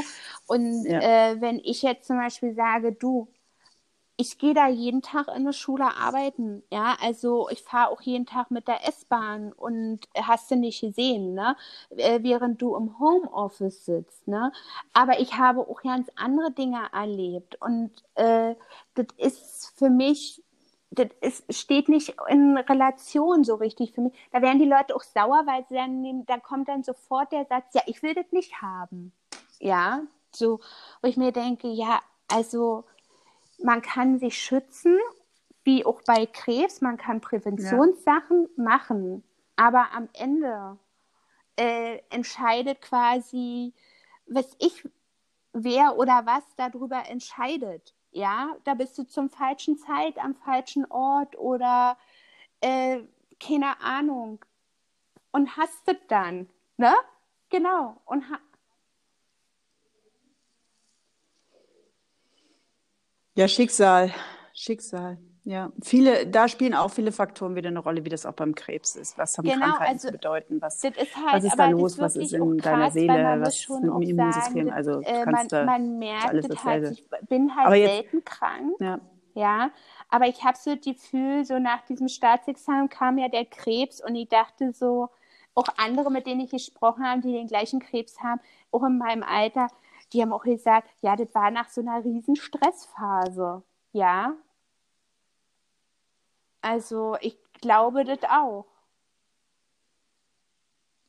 Und 0.48 0.86
ja. 0.86 1.32
äh, 1.32 1.42
wenn 1.42 1.60
ich 1.64 1.82
jetzt 1.84 2.06
zum 2.06 2.18
Beispiel 2.18 2.54
sage, 2.54 2.92
du, 2.92 3.30
ich 4.20 4.38
gehe 4.38 4.54
da 4.54 4.68
jeden 4.68 5.02
Tag 5.02 5.30
in 5.34 5.46
der 5.46 5.54
Schule 5.54 5.96
arbeiten, 5.96 6.62
ja, 6.70 6.98
also 7.02 7.50
ich 7.50 7.64
fahre 7.64 7.90
auch 7.90 8.02
jeden 8.02 8.26
Tag 8.26 8.52
mit 8.52 8.68
der 8.68 8.86
S-Bahn 8.86 9.54
und 9.54 10.02
hast 10.14 10.52
du 10.52 10.58
nicht 10.58 10.82
gesehen, 10.82 11.36
ne, 11.36 11.56
äh, 11.96 12.20
während 12.22 12.62
du 12.62 12.76
im 12.76 13.00
Homeoffice 13.00 13.86
sitzt, 13.86 14.28
ne, 14.28 14.52
aber 14.92 15.22
ich 15.22 15.38
habe 15.38 15.62
auch 15.62 15.82
ganz 15.84 16.10
andere 16.18 16.52
Dinge 16.52 16.82
erlebt 16.92 17.56
und 17.62 17.92
äh, 18.16 18.56
das 18.96 19.08
ist 19.18 19.74
für 19.78 19.90
mich 19.90 20.44
das 20.92 21.08
ist, 21.22 21.54
steht 21.54 21.88
nicht 21.88 22.16
in 22.28 22.58
Relation 22.58 23.44
so 23.44 23.56
richtig 23.56 23.94
für 23.94 24.02
mich. 24.02 24.14
Da 24.32 24.42
werden 24.42 24.58
die 24.58 24.66
Leute 24.66 24.96
auch 24.96 25.04
sauer, 25.04 25.44
weil 25.46 25.64
sie 25.70 25.76
dann 25.76 26.02
nehmen, 26.02 26.26
da 26.26 26.40
kommt 26.40 26.68
dann 26.68 26.84
sofort 26.84 27.32
der 27.32 27.46
Satz, 27.46 27.76
ja, 27.76 27.84
ich 27.86 28.02
will 28.02 28.16
das 28.16 28.32
nicht 28.32 28.60
haben. 28.60 29.14
Ja, 29.60 30.02
so, 30.34 30.60
wo 31.04 31.08
ich 31.08 31.16
mir 31.16 31.32
denke, 31.32 31.68
ja, 31.68 32.02
also 32.28 32.86
man 33.64 33.82
kann 33.82 34.20
sich 34.20 34.42
schützen, 34.42 34.98
wie 35.64 35.86
auch 35.86 36.02
bei 36.04 36.26
Krebs, 36.26 36.82
man 36.82 36.98
kann 36.98 37.22
Präventionssachen 37.22 38.48
ja. 38.58 38.64
machen, 38.64 39.24
aber 39.56 39.92
am 39.94 40.10
Ende 40.14 40.78
äh, 41.58 42.00
entscheidet 42.10 42.82
quasi, 42.82 43.74
was 44.26 44.56
ich, 44.60 44.88
wer 45.54 45.98
oder 45.98 46.26
was 46.26 46.44
darüber 46.56 47.08
entscheidet. 47.10 47.94
Ja, 48.12 48.56
da 48.64 48.74
bist 48.74 48.98
du 48.98 49.04
zum 49.04 49.30
falschen 49.30 49.78
Zeit 49.78 50.18
am 50.18 50.36
falschen 50.36 50.86
Ort 50.90 51.38
oder 51.38 51.98
äh, 52.62 53.02
keine 53.40 53.80
Ahnung 53.82 54.44
und 55.32 55.56
hast 55.58 55.88
es 55.88 55.98
dann, 56.08 56.50
ne? 56.78 56.94
Genau 57.50 58.02
und 58.06 58.30
ha 58.30 58.40
Ja, 63.40 63.48
Schicksal. 63.48 64.12
Schicksal. 64.54 65.18
Ja, 65.46 65.72
viele, 65.82 66.28
da 66.28 66.50
spielen 66.50 66.74
auch 66.74 66.92
viele 66.92 67.14
Faktoren 67.14 67.56
wieder 67.56 67.70
eine 67.70 67.80
Rolle, 67.80 68.04
wie 68.04 68.10
das 68.10 68.26
auch 68.26 68.34
beim 68.34 68.54
Krebs 68.54 68.98
ist. 68.98 69.18
Was 69.18 69.38
haben 69.38 69.48
genau, 69.48 69.66
Krankheiten 69.66 69.94
also, 69.94 70.08
zu 70.10 70.12
bedeuten? 70.12 70.62
Was, 70.62 70.84
ist, 70.84 70.98
halt, 71.16 71.36
was 71.36 71.44
ist 71.46 71.56
da 71.58 71.70
los? 71.70 71.98
Was 72.00 72.18
ist 72.18 72.34
in 72.34 72.58
krass, 72.58 72.64
deiner 72.64 72.92
Seele? 72.92 73.40
Was 73.40 73.56
ist 73.56 73.70
dem 73.70 74.02
Immunsystem? 74.02 74.68
Sagen, 74.68 74.72
also 74.72 75.00
äh, 75.00 75.24
kannst 75.24 75.54
man, 75.54 75.66
man 75.66 76.00
merkt 76.00 76.50
das 76.50 76.66
halt, 76.66 76.92
ich 76.92 77.06
bin 77.30 77.56
halt 77.56 77.78
jetzt, 77.78 77.90
selten 77.90 78.26
krank. 78.26 78.76
Ja. 78.82 79.00
ja. 79.36 79.72
Aber 80.10 80.28
ich 80.28 80.44
habe 80.44 80.58
so 80.58 80.76
das 80.76 80.84
Gefühl, 80.84 81.46
so 81.46 81.60
nach 81.60 81.86
diesem 81.86 82.10
Staatsexamen 82.10 82.90
kam 82.90 83.18
ja 83.18 83.30
der 83.30 83.46
Krebs 83.46 84.04
und 84.04 84.16
ich 84.16 84.28
dachte 84.28 84.74
so, 84.74 85.08
auch 85.56 85.68
andere, 85.78 86.12
mit 86.12 86.28
denen 86.28 86.42
ich 86.42 86.52
gesprochen 86.52 87.06
habe, 87.06 87.22
die 87.22 87.32
den 87.32 87.48
gleichen 87.48 87.80
Krebs 87.80 88.20
haben, 88.22 88.42
auch 88.72 88.84
in 88.84 88.98
meinem 88.98 89.24
Alter, 89.24 89.70
die 90.14 90.22
haben 90.22 90.34
auch 90.34 90.44
gesagt, 90.44 90.90
ja, 91.02 91.16
das 91.16 91.34
war 91.34 91.52
nach 91.52 91.70
so 91.70 91.82
einer 91.82 92.04
riesen 92.04 92.36
Stressphase. 92.36 93.64
Ja. 93.92 94.36
Also 96.62 97.18
ich 97.22 97.38
glaube 97.54 98.04
das 98.04 98.20
auch. 98.30 98.66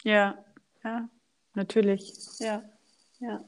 Ja, 0.02 0.38
ja, 0.82 1.08
natürlich. 1.54 2.14
Ja, 2.38 2.62
ja. 3.18 3.44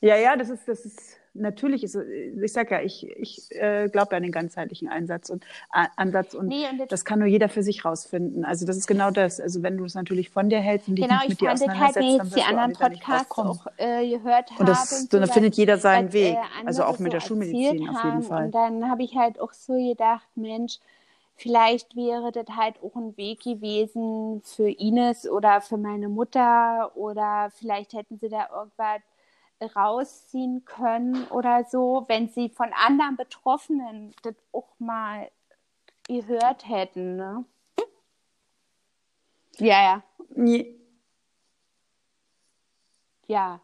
Ja, 0.00 0.16
ja, 0.16 0.36
das 0.36 0.48
ist, 0.48 0.68
das 0.68 0.84
ist 0.84 1.17
natürlich 1.34 1.84
ist, 1.84 1.96
ich 1.96 2.52
sage 2.52 2.74
ja, 2.74 2.82
ich, 2.82 3.06
ich 3.16 3.50
äh, 3.52 3.88
glaube 3.88 4.16
an 4.16 4.22
den 4.22 4.32
ganzheitlichen 4.32 4.88
Einsatz 4.88 5.30
und 5.30 5.44
äh, 5.72 5.86
Ansatz 5.96 6.34
und, 6.34 6.48
nee, 6.48 6.64
und 6.70 6.90
das 6.90 7.04
kann 7.04 7.18
nur 7.18 7.28
jeder 7.28 7.48
für 7.48 7.62
sich 7.62 7.84
rausfinden. 7.84 8.44
Also 8.44 8.66
das 8.66 8.76
ist 8.76 8.86
genau 8.86 9.10
das. 9.10 9.40
Also 9.40 9.62
wenn 9.62 9.76
du 9.76 9.84
es 9.84 9.94
natürlich 9.94 10.30
von 10.30 10.48
dir 10.48 10.60
hältst 10.60 10.88
und 10.88 10.96
dich 10.96 11.06
genau, 11.06 11.20
nicht 11.20 11.30
mit 11.30 11.40
dir 11.40 11.48
halt 11.48 11.62
auseinandersetzt, 11.62 12.06
halt, 12.06 12.20
dann 12.20 12.30
die 12.30 12.42
anderen 12.42 12.72
Podcasts 12.72 13.38
auch 13.38 13.66
äh, 13.76 14.08
gehört 14.08 14.50
habe. 14.50 14.60
Und, 14.60 14.68
das, 14.68 14.92
und 14.92 15.10
so, 15.10 15.18
dann 15.18 15.28
findet 15.28 15.56
jeder 15.56 15.78
seinen 15.78 16.08
was, 16.08 16.14
Weg. 16.14 16.34
Äh, 16.34 16.66
also 16.66 16.84
auch 16.84 16.98
mit 16.98 17.12
so 17.12 17.18
der 17.18 17.20
Schulmedizin 17.20 17.88
auf 17.88 18.04
jeden 18.04 18.22
Fall. 18.22 18.46
Und 18.46 18.54
dann 18.54 18.90
habe 18.90 19.02
ich 19.02 19.16
halt 19.16 19.40
auch 19.40 19.52
so 19.52 19.74
gedacht, 19.74 20.26
Mensch, 20.34 20.78
vielleicht 21.36 21.94
wäre 21.96 22.32
das 22.32 22.56
halt 22.56 22.76
auch 22.82 22.96
ein 22.96 23.16
Weg 23.16 23.42
gewesen 23.42 24.42
für 24.44 24.68
Ines 24.68 25.28
oder 25.28 25.60
für 25.60 25.76
meine 25.76 26.08
Mutter 26.08 26.90
oder 26.96 27.50
vielleicht 27.56 27.92
hätten 27.92 28.18
sie 28.18 28.28
da 28.28 28.48
irgendwas 28.54 29.00
rausziehen 29.74 30.64
können 30.64 31.24
oder 31.28 31.64
so, 31.64 32.04
wenn 32.08 32.28
sie 32.28 32.48
von 32.48 32.72
anderen 32.72 33.16
Betroffenen 33.16 34.14
das 34.22 34.34
auch 34.52 34.68
mal 34.78 35.30
gehört 36.06 36.68
hätten. 36.68 37.16
Ne? 37.16 37.44
Ja, 39.58 39.82
ja. 39.82 40.02
Ja. 43.26 43.60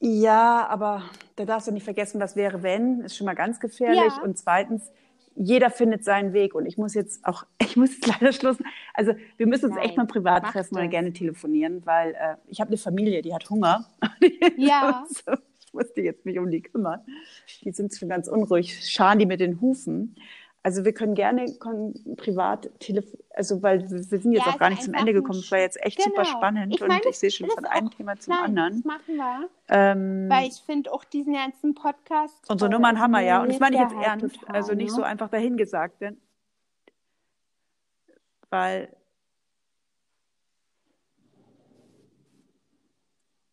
Ja, 0.00 0.66
aber 0.66 1.02
da 1.36 1.44
darfst 1.44 1.68
du 1.68 1.72
nicht 1.72 1.84
vergessen, 1.84 2.20
was 2.20 2.36
wäre, 2.36 2.62
wenn, 2.62 3.00
ist 3.00 3.16
schon 3.16 3.24
mal 3.24 3.34
ganz 3.34 3.58
gefährlich. 3.58 4.12
Ja. 4.16 4.22
Und 4.22 4.38
zweitens, 4.38 4.90
jeder 5.36 5.70
findet 5.70 6.04
seinen 6.04 6.32
Weg. 6.32 6.54
Und 6.54 6.66
ich 6.66 6.76
muss 6.78 6.94
jetzt 6.94 7.24
auch, 7.24 7.44
ich 7.60 7.76
muss 7.76 7.92
jetzt 7.94 8.06
leider 8.06 8.32
schlussen. 8.32 8.64
Also 8.92 9.14
wir 9.36 9.46
müssen 9.46 9.66
uns 9.66 9.76
Nein, 9.76 9.84
echt 9.84 9.96
mal 9.96 10.06
privat 10.06 10.44
treffen 10.44 10.76
oder 10.76 10.88
gerne 10.88 11.12
telefonieren, 11.12 11.84
weil 11.84 12.14
äh, 12.14 12.36
ich 12.48 12.60
habe 12.60 12.68
eine 12.68 12.78
Familie, 12.78 13.22
die 13.22 13.34
hat 13.34 13.48
Hunger. 13.50 13.86
Ja. 14.56 15.04
ich 15.66 15.72
muss 15.72 15.92
die 15.94 16.02
jetzt 16.02 16.24
mich 16.24 16.38
um 16.38 16.50
die 16.50 16.62
kümmern. 16.62 17.00
Die 17.62 17.72
sind 17.72 17.94
schon 17.94 18.08
ganz 18.08 18.28
unruhig, 18.28 18.88
scharen 18.88 19.18
die 19.18 19.26
mit 19.26 19.40
den 19.40 19.60
Hufen. 19.60 20.16
Also 20.64 20.86
wir 20.86 20.94
können 20.94 21.14
gerne 21.14 21.44
privat 22.16 22.70
telefonieren, 22.80 23.22
also 23.34 23.62
weil 23.62 23.82
wir 23.82 23.98
sind 23.98 24.32
jetzt 24.32 24.46
ja, 24.46 24.52
auch 24.52 24.58
gar 24.58 24.70
nicht 24.70 24.82
zum 24.82 24.94
Ende 24.94 25.12
gekommen. 25.12 25.40
Es 25.40 25.52
war 25.52 25.58
jetzt 25.58 25.78
echt 25.84 25.98
genau. 25.98 26.08
super 26.08 26.24
spannend 26.24 26.74
ich 26.74 26.80
meine, 26.80 26.94
und 26.94 27.06
ich 27.10 27.18
sehe 27.18 27.30
schon 27.30 27.50
von 27.50 27.66
einem 27.66 27.90
Thema 27.90 28.18
zum 28.18 28.32
nein, 28.32 28.44
anderen. 28.44 28.76
Das 28.76 28.84
machen 28.86 29.14
wir. 29.14 29.50
Ähm, 29.68 30.30
weil 30.30 30.48
ich 30.48 30.62
finde 30.64 30.90
auch 30.90 31.04
diesen 31.04 31.34
ganzen 31.34 31.74
Podcast. 31.74 32.48
Unsere 32.48 32.70
Nummern 32.70 32.98
haben 32.98 33.10
wir 33.10 33.20
ja. 33.20 33.42
Und 33.42 33.50
das 33.50 33.60
meine 33.60 33.76
ich 33.76 33.82
jetzt 33.82 33.94
halt 33.94 34.06
ernst. 34.06 34.40
Total, 34.40 34.56
also 34.56 34.72
nicht 34.72 34.88
ne? 34.88 34.96
so 34.96 35.02
einfach 35.02 35.28
dahingesagt. 35.28 36.00
Denn, 36.00 36.16
weil 38.48 38.88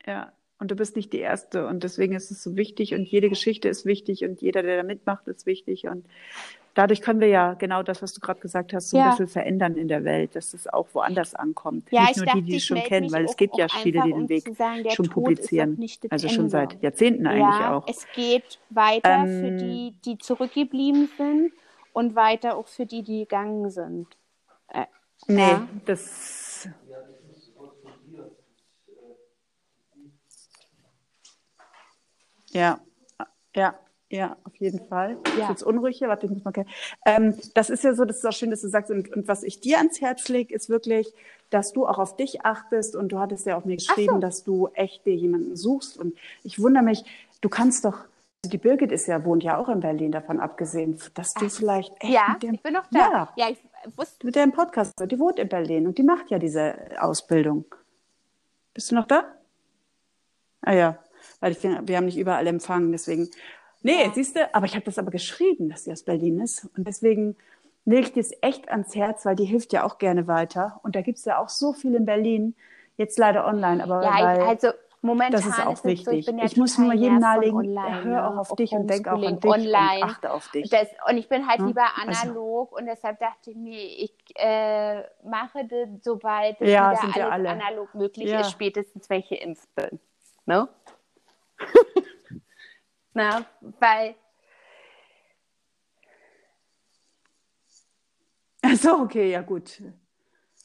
ja, 0.05 0.31
und 0.59 0.71
du 0.71 0.75
bist 0.75 0.95
nicht 0.95 1.11
die 1.11 1.19
Erste. 1.19 1.67
Und 1.67 1.83
deswegen 1.83 2.15
ist 2.15 2.31
es 2.31 2.41
so 2.41 2.55
wichtig 2.55 2.93
und 2.93 3.03
jede 3.03 3.27
Geschichte 3.27 3.67
ist 3.67 3.85
wichtig 3.85 4.23
und 4.23 4.41
jeder, 4.41 4.63
der 4.63 4.77
da 4.77 4.83
mitmacht, 4.83 5.27
ist 5.27 5.45
wichtig. 5.45 5.87
Und 5.87 6.05
dadurch 6.73 7.01
können 7.01 7.19
wir 7.19 7.27
ja 7.27 7.53
genau 7.53 7.83
das, 7.83 8.01
was 8.01 8.13
du 8.13 8.21
gerade 8.21 8.39
gesagt 8.39 8.73
hast, 8.73 8.89
so 8.89 8.97
ja. 8.97 9.05
ein 9.05 9.09
bisschen 9.11 9.27
verändern 9.27 9.75
in 9.75 9.87
der 9.87 10.03
Welt, 10.03 10.35
dass 10.35 10.53
es 10.53 10.67
auch 10.67 10.87
woanders 10.93 11.35
ankommt. 11.35 11.87
Ja, 11.91 12.05
nicht 12.05 12.17
nur 12.17 12.25
dachte, 12.25 12.41
die, 12.41 12.51
die 12.51 12.57
es 12.57 12.65
schon 12.65 12.79
kennen, 12.79 13.11
weil 13.11 13.25
es 13.25 13.35
gibt 13.35 13.57
ja 13.57 13.67
viele, 13.67 14.01
die 14.03 14.11
den 14.11 14.29
Weg 14.29 14.55
sagen, 14.55 14.83
schon 14.91 15.05
Tod 15.05 15.13
publizieren. 15.13 15.83
Also 16.09 16.29
schon 16.29 16.49
seit 16.49 16.81
Jahrzehnten 16.81 17.27
eigentlich 17.27 17.59
ja, 17.59 17.77
auch. 17.77 17.87
Es 17.87 18.05
geht 18.13 18.59
weiter 18.69 19.25
ähm, 19.25 19.41
für 19.41 19.51
die, 19.65 19.95
die 20.05 20.17
zurückgeblieben 20.17 21.09
sind 21.17 21.53
und 21.93 22.15
weiter 22.15 22.55
auch 22.55 22.67
für 22.67 22.85
die, 22.85 23.03
die 23.03 23.21
gegangen 23.21 23.69
sind. 23.69 24.07
Äh, 24.69 24.85
nee, 25.27 25.41
ja. 25.41 25.67
das. 25.85 26.69
Ja, 32.53 32.81
ja. 33.55 33.75
Ja, 34.11 34.35
auf 34.43 34.55
jeden 34.57 34.85
Fall. 34.87 35.17
Ja. 35.39 35.49
Jetzt 35.49 35.63
unruhig 35.63 35.97
hier? 35.97 36.09
Warte, 36.09 36.25
ich 36.25 36.31
muss 36.31 36.43
mal. 36.43 36.53
Ähm, 37.05 37.33
das 37.55 37.69
ist 37.69 37.83
ja 37.85 37.93
so, 37.93 38.03
das 38.03 38.17
ist 38.17 38.25
auch 38.25 38.33
schön, 38.33 38.51
dass 38.51 38.59
du 38.59 38.67
sagst. 38.67 38.91
Und, 38.91 39.11
und 39.15 39.27
was 39.29 39.41
ich 39.43 39.61
dir 39.61 39.77
ans 39.77 40.01
Herz 40.01 40.27
lege, 40.27 40.53
ist 40.53 40.69
wirklich, 40.69 41.13
dass 41.49 41.71
du 41.71 41.87
auch 41.87 41.97
auf 41.97 42.17
dich 42.17 42.43
achtest. 42.43 42.95
Und 42.97 43.13
du 43.13 43.19
hattest 43.19 43.45
ja 43.45 43.57
auch 43.57 43.63
mir 43.63 43.77
geschrieben, 43.77 44.15
so. 44.15 44.19
dass 44.19 44.43
du 44.43 44.67
echt 44.73 45.05
dir 45.05 45.15
jemanden 45.15 45.55
suchst. 45.55 45.97
Und 45.97 46.17
ich 46.43 46.61
wundere 46.61 46.83
mich, 46.83 47.05
du 47.39 47.47
kannst 47.47 47.85
doch. 47.85 47.99
Die 48.43 48.57
Birgit 48.57 48.91
ist 48.91 49.07
ja, 49.07 49.23
wohnt 49.23 49.43
ja 49.43 49.57
auch 49.57 49.69
in 49.69 49.79
Berlin, 49.79 50.11
davon 50.11 50.39
abgesehen, 50.39 50.99
dass 51.13 51.33
du 51.33 51.45
Ach, 51.45 51.51
vielleicht 51.51 51.93
echt 52.03 52.11
Ja, 52.11 52.35
dem, 52.41 52.55
ich 52.55 52.61
bin 52.61 52.73
noch 52.73 52.87
da. 52.87 52.99
Ja, 52.99 53.33
ja 53.37 53.49
ich 53.51 53.59
wusste. 53.95 54.25
Mit 54.25 54.35
deinem 54.35 54.51
Podcast, 54.51 54.93
die 54.99 55.19
wohnt 55.19 55.39
in 55.39 55.47
Berlin 55.47 55.87
und 55.87 55.97
die 55.97 56.03
macht 56.03 56.31
ja 56.31 56.39
diese 56.39 56.75
Ausbildung. 56.99 57.65
Bist 58.73 58.91
du 58.91 58.95
noch 58.95 59.05
da? 59.05 59.25
Ah 60.61 60.73
ja, 60.73 60.97
weil 61.39 61.51
ich, 61.53 61.63
wir 61.63 61.97
haben 61.97 62.05
nicht 62.05 62.17
überall 62.17 62.47
empfangen, 62.47 62.91
deswegen 62.91 63.29
Nee, 63.83 64.03
ja. 64.03 64.11
siehst 64.13 64.35
du, 64.35 64.53
aber 64.53 64.65
ich 64.65 64.75
habe 64.75 64.85
das 64.85 64.99
aber 64.99 65.11
geschrieben, 65.11 65.69
dass 65.69 65.85
sie 65.85 65.91
aus 65.91 66.03
Berlin 66.03 66.39
ist. 66.39 66.69
Und 66.77 66.87
deswegen 66.87 67.35
lege 67.85 68.07
ich 68.07 68.13
das 68.13 68.31
echt 68.41 68.69
ans 68.69 68.95
Herz, 68.95 69.25
weil 69.25 69.35
die 69.35 69.45
hilft 69.45 69.73
ja 69.73 69.83
auch 69.83 69.97
gerne 69.97 70.27
weiter. 70.27 70.79
Und 70.83 70.95
da 70.95 71.01
gibt 71.01 71.17
es 71.17 71.25
ja 71.25 71.39
auch 71.39 71.49
so 71.49 71.73
viel 71.73 71.95
in 71.95 72.05
Berlin, 72.05 72.55
jetzt 72.97 73.17
leider 73.17 73.45
online, 73.45 73.83
aber 73.83 74.03
ja, 74.03 74.13
weil, 74.13 74.41
also 74.41 74.69
momentan 75.01 75.31
das 75.31 75.47
ist 75.47 75.65
auch 75.65 75.73
ist 75.73 75.85
wichtig. 75.85 76.25
So, 76.25 76.31
ich, 76.31 76.39
ja 76.39 76.45
ich 76.45 76.57
muss 76.57 76.77
nur 76.77 76.93
jedem 76.93 77.19
nahelegen, 77.19 77.57
online, 77.57 78.03
hör 78.03 78.29
auch 78.29 78.37
auf 78.37 78.55
dich 78.55 78.71
und 78.73 78.87
denk 78.87 79.07
auch 79.07 79.13
an 79.13 79.39
dich 79.39 79.51
online. 79.51 80.03
und 80.03 80.03
achte 80.03 80.31
auf 80.31 80.47
dich. 80.49 80.69
Das, 80.69 80.87
und 81.09 81.17
ich 81.17 81.27
bin 81.27 81.47
halt 81.47 81.59
hm? 81.59 81.67
lieber 81.67 81.85
also 81.97 82.21
analog 82.21 82.69
also. 82.71 82.77
und 82.77 82.85
deshalb 82.85 83.19
dachte 83.19 83.51
ich 83.51 83.57
mir, 83.57 83.79
ich 83.79 84.13
äh, 84.35 85.01
mache 85.23 85.65
das, 85.67 85.89
sobald 86.03 86.59
ja, 86.59 86.93
wieder 87.01 87.31
alles 87.31 87.51
analog 87.51 87.95
möglich 87.95 88.29
ja. 88.29 88.41
ist, 88.41 88.51
spätestens 88.51 89.09
welche 89.09 89.35
impft 89.35 89.73
bin. 89.73 89.99
Ne? 90.45 90.67
Na, 93.13 93.45
weil 93.79 94.15
Achso, 98.61 99.01
okay, 99.01 99.31
ja 99.31 99.41
gut. 99.41 99.81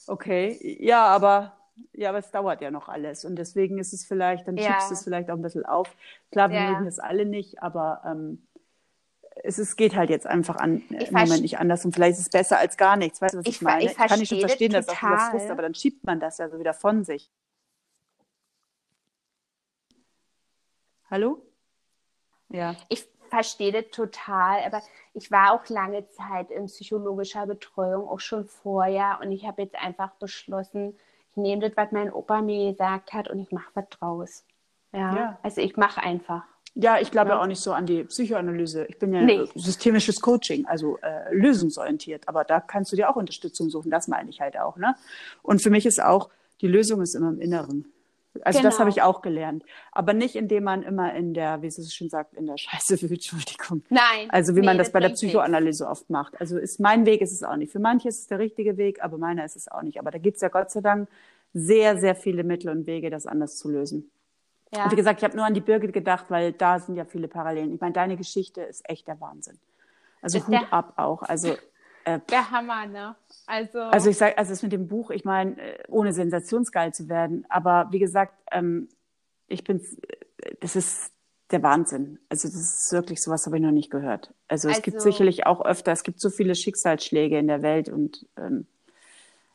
Okay, 0.07 0.77
ja, 0.81 1.07
aber 1.07 1.57
ja, 1.93 2.11
aber 2.11 2.19
es 2.19 2.31
dauert 2.31 2.61
ja 2.61 2.71
noch 2.71 2.89
alles 2.89 3.25
und 3.25 3.37
deswegen 3.37 3.79
ist 3.79 3.93
es 3.93 4.05
vielleicht, 4.05 4.47
dann 4.47 4.57
ja. 4.57 4.65
schiebst 4.65 4.91
du 4.91 4.95
es 4.95 5.05
vielleicht 5.05 5.31
auch 5.31 5.35
ein 5.35 5.43
bisschen 5.43 5.67
auf. 5.67 5.95
Klar, 6.31 6.51
wir 6.51 6.59
ja. 6.59 6.71
mögen 6.73 6.87
es 6.87 6.99
alle 6.99 7.27
nicht, 7.27 7.63
aber 7.63 8.03
ähm, 8.05 8.47
es, 9.43 9.59
es 9.59 9.77
geht 9.77 9.97
halt 9.97 10.11
jetzt 10.11 10.27
einfach 10.27 10.57
an, 10.57 10.83
im 10.89 11.13
Moment 11.13 11.43
nicht 11.43 11.59
anders 11.59 11.85
und 11.85 11.95
vielleicht 11.95 12.19
ist 12.19 12.27
es 12.27 12.31
besser 12.31 12.59
als 12.59 12.77
gar 12.77 12.97
nichts. 12.97 13.21
Weißt 13.21 13.35
du, 13.35 13.39
was 13.39 13.47
ich, 13.47 13.57
ich 13.57 13.63
meine? 13.63 13.85
Ich, 13.85 13.91
ich 13.91 13.97
kann 13.97 14.19
nicht 14.19 14.29
schon 14.29 14.41
verstehen, 14.41 14.73
dass 14.73 14.89
auch 14.89 15.03
was 15.03 15.31
frisst, 15.31 15.51
aber 15.51 15.63
dann 15.63 15.75
schiebt 15.75 16.05
man 16.05 16.21
das 16.21 16.39
ja 16.39 16.49
so 16.49 16.59
wieder 16.59 16.75
von 16.75 17.05
sich. 17.05 17.31
Hallo? 21.11 21.43
Ja. 22.49 22.77
Ich 22.89 23.07
verstehe 23.29 23.73
das 23.73 23.91
total, 23.91 24.63
aber 24.65 24.83
ich 25.15 25.31
war 25.31 25.53
auch 25.53 25.69
lange 25.69 26.09
Zeit 26.09 26.51
in 26.51 26.67
psychologischer 26.67 27.47
Betreuung, 27.47 28.09
auch 28.09 28.21
schon 28.21 28.47
vorher. 28.47 29.19
Und 29.23 29.33
ich 29.33 29.47
habe 29.47 29.63
jetzt 29.63 29.75
einfach 29.77 30.11
beschlossen, 30.15 30.97
ich 31.31 31.37
nehme 31.37 31.69
das, 31.69 31.77
was 31.77 31.93
mein 31.93 32.13
Opa 32.13 32.41
mir 32.41 32.73
gesagt 32.73 33.13
hat, 33.13 33.29
und 33.29 33.39
ich 33.39 33.51
mache 33.51 33.71
was 33.75 33.89
draus. 33.91 34.45
Ja. 34.93 35.17
ja. 35.17 35.39
Also 35.43 35.61
ich 35.61 35.77
mache 35.77 36.03
einfach. 36.03 36.45
Ja, 36.75 36.99
ich 37.01 37.11
glaube 37.11 37.31
ja. 37.31 37.41
auch 37.41 37.47
nicht 37.47 37.61
so 37.61 37.73
an 37.73 37.87
die 37.87 38.05
Psychoanalyse. 38.05 38.85
Ich 38.85 38.99
bin 38.99 39.13
ja 39.15 39.23
nee. 39.23 39.49
systemisches 39.55 40.21
Coaching, 40.21 40.67
also 40.67 40.99
äh, 40.99 41.35
lösungsorientiert. 41.35 42.29
Aber 42.29 42.45
da 42.45 42.61
kannst 42.61 42.93
du 42.93 42.97
dir 42.97 43.09
auch 43.09 43.17
Unterstützung 43.17 43.71
suchen. 43.71 43.91
Das 43.91 44.09
meine 44.09 44.29
ich 44.29 44.43
halt 44.43 44.59
auch. 44.59 44.77
Ne? 44.77 44.95
Und 45.43 45.63
für 45.63 45.71
mich 45.71 45.87
ist 45.87 46.03
auch, 46.03 46.29
die 46.61 46.69
Lösung 46.69 47.01
ist 47.01 47.15
immer 47.15 47.31
im 47.31 47.41
Inneren. 47.41 47.91
Also 48.43 48.59
genau. 48.59 48.71
das 48.71 48.79
habe 48.79 48.91
ich 48.91 49.03
auch 49.03 49.23
gelernt. 49.23 49.65
Aber 49.93 50.13
nicht, 50.13 50.37
indem 50.37 50.65
man 50.65 50.83
immer 50.83 51.15
in 51.15 51.35
der, 51.35 51.63
wie 51.63 51.67
es 51.67 51.95
schön 51.95 52.09
sagt, 52.09 52.35
in 52.35 52.47
der 52.47 52.59
Scheiße 52.59 53.01
will, 53.03 53.13
Entschuldigung. 53.13 53.83
Nein. 53.89 54.29
Also 54.31 54.55
wie 54.55 54.61
nee, 54.61 54.67
man 54.67 54.79
das, 54.79 54.89
das 54.89 54.93
bei 54.93 55.01
der 55.01 55.11
Psychoanalyse 55.11 55.85
nicht. 55.85 55.91
oft 55.91 56.11
macht. 56.11 56.41
Also 56.41 56.59
ist 56.59 56.81
mein 56.81 57.07
Weg 57.07 57.21
ist 57.21 57.33
es 57.33 57.43
auch 57.43 57.57
nicht. 57.57 57.73
Für 57.73 57.79
manche 57.79 58.09
ist 58.09 58.21
es 58.21 58.27
der 58.27 58.39
richtige 58.39 58.77
Weg, 58.77 59.03
aber 59.03 59.19
meiner 59.19 59.45
ist 59.45 59.57
es 59.57 59.69
auch 59.69 59.83
nicht. 59.83 59.99
Aber 59.99 60.11
da 60.11 60.19
gibt 60.19 60.37
es 60.37 60.43
ja 60.43 60.49
Gott 60.49 60.71
sei 60.71 60.81
Dank 60.81 61.09
sehr, 61.53 61.99
sehr 61.99 62.15
viele 62.15 62.45
Mittel 62.45 62.71
und 62.71 62.87
Wege, 62.87 63.11
das 63.11 63.27
anders 63.27 63.57
zu 63.57 63.71
lösen. 63.71 64.11
Ja. 64.75 64.85
Und 64.85 64.93
wie 64.93 64.97
gesagt, 64.97 65.21
ich 65.21 65.25
habe 65.25 65.37
nur 65.37 65.47
an 65.47 65.55
die 65.55 65.61
Birgit 65.61 65.93
gedacht, 65.93 66.27
weil 66.29 66.53
da 66.53 66.79
sind 66.79 66.97
ja 66.97 67.05
viele 67.05 67.29
Parallelen. 67.29 67.73
Ich 67.73 67.81
meine, 67.81 67.93
deine 67.93 68.17
Geschichte 68.17 68.63
ist 68.63 68.89
echt 68.89 69.07
der 69.09 69.21
Wahnsinn. 69.21 69.59
Also 70.23 70.41
Hut 70.41 70.53
der, 70.53 70.73
ab 70.73 70.95
auch. 70.97 71.23
Also 71.23 71.57
äh, 72.07 72.21
der 72.31 72.51
Hammer, 72.53 72.87
ne? 72.87 73.17
Also, 73.47 73.81
also 73.81 74.11
ich 74.11 74.17
sage, 74.17 74.39
also 74.39 74.51
das 74.51 74.63
mit 74.63 74.73
dem 74.73 74.87
Buch, 74.87 75.11
ich 75.11 75.25
meine, 75.25 75.61
äh, 75.61 75.83
ohne 75.89 76.13
sensationsgeil 76.13 76.95
zu 76.95 77.09
werden, 77.09 77.45
aber 77.49 77.89
wie 77.91 77.99
gesagt, 77.99 78.35
ähm, 78.53 78.89
ich 79.49 79.65
bin, 79.65 79.81
äh, 79.81 80.55
das 80.61 80.77
ist 80.77 81.13
der 81.51 81.63
Wahnsinn. 81.65 82.21
Also 82.29 82.49
das 82.49 82.57
ist 82.57 82.93
wirklich 82.93 83.21
sowas 83.21 83.47
habe 83.47 83.57
ich 83.57 83.63
noch 83.63 83.73
nicht 83.73 83.91
gehört. 83.91 84.33
Also, 84.49 84.69
also 84.69 84.79
es 84.79 84.83
gibt 84.83 84.97
also 84.97 85.11
sicherlich 85.11 85.47
auch 85.47 85.65
öfter, 85.65 85.93
es 85.93 86.05
gibt 86.05 86.21
so 86.21 86.31
viele 86.31 86.55
Schicksalsschläge 86.55 87.39
in 87.39 87.49
der 87.49 87.63
Welt 87.63 87.89
und 87.89 88.27
ähm, 88.37 88.67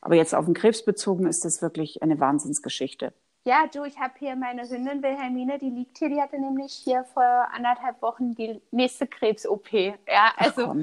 aber 0.02 0.16
jetzt 0.16 0.36
auf 0.36 0.46
den 0.46 0.54
Krebs 0.54 0.84
bezogen 0.84 1.28
ist 1.28 1.46
das 1.46 1.62
wirklich 1.62 2.02
eine 2.02 2.20
Wahnsinnsgeschichte. 2.20 3.14
Ja, 3.46 3.68
du, 3.74 3.86
ich 3.86 3.98
habe 3.98 4.14
hier 4.20 4.36
meine 4.36 4.68
Hündin 4.68 5.02
Wilhelmine, 5.02 5.58
die 5.58 5.70
liegt 5.70 5.98
hier, 5.98 6.10
die 6.10 6.22
hatte 6.22 6.40
nämlich 6.40 6.74
hier 6.74 7.06
vor 7.14 7.48
anderthalb 7.54 8.02
Wochen 8.02 8.36
die 8.36 8.62
nächste 8.72 9.08
Krebs-OP. 9.08 9.72
Ja, 9.72 10.34
also 10.38 10.76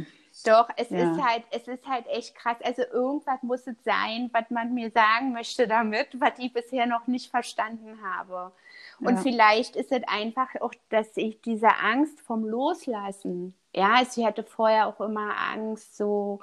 doch, 0.44 0.69
es 0.77 0.90
ja. 0.90 0.98
ist 0.98 1.23
halt, 1.23 1.44
es 1.51 1.69
ist 1.69 1.86
halt 1.86 2.06
echt 2.06 2.35
krass. 2.35 2.56
Also 2.62 2.82
irgendwas 2.82 3.43
muss 3.43 3.66
es 3.66 3.77
sein, 3.85 4.31
was 4.32 4.51
man 4.51 4.74
mir 4.74 4.90
sagen 4.90 5.32
möchte 5.32 5.66
damit, 5.66 6.09
was 6.20 6.39
ich 6.39 6.52
bisher 6.52 6.86
noch 6.86 7.06
nicht 7.06 7.31
verstanden 7.31 7.98
habe. 8.02 8.52
Und 9.01 9.16
ja. 9.16 9.20
vielleicht 9.23 9.77
ist 9.77 9.93
es 9.93 10.02
einfach 10.06 10.48
auch, 10.60 10.74
dass 10.90 11.16
ich 11.16 11.40
diese 11.43 11.69
Angst 11.82 12.20
vom 12.20 12.44
Loslassen, 12.44 13.55
ja, 13.74 13.94
also 13.97 14.20
ich 14.20 14.27
hatte 14.27 14.43
vorher 14.44 14.86
auch 14.89 15.01
immer 15.01 15.35
Angst, 15.52 15.97
so 15.97 16.40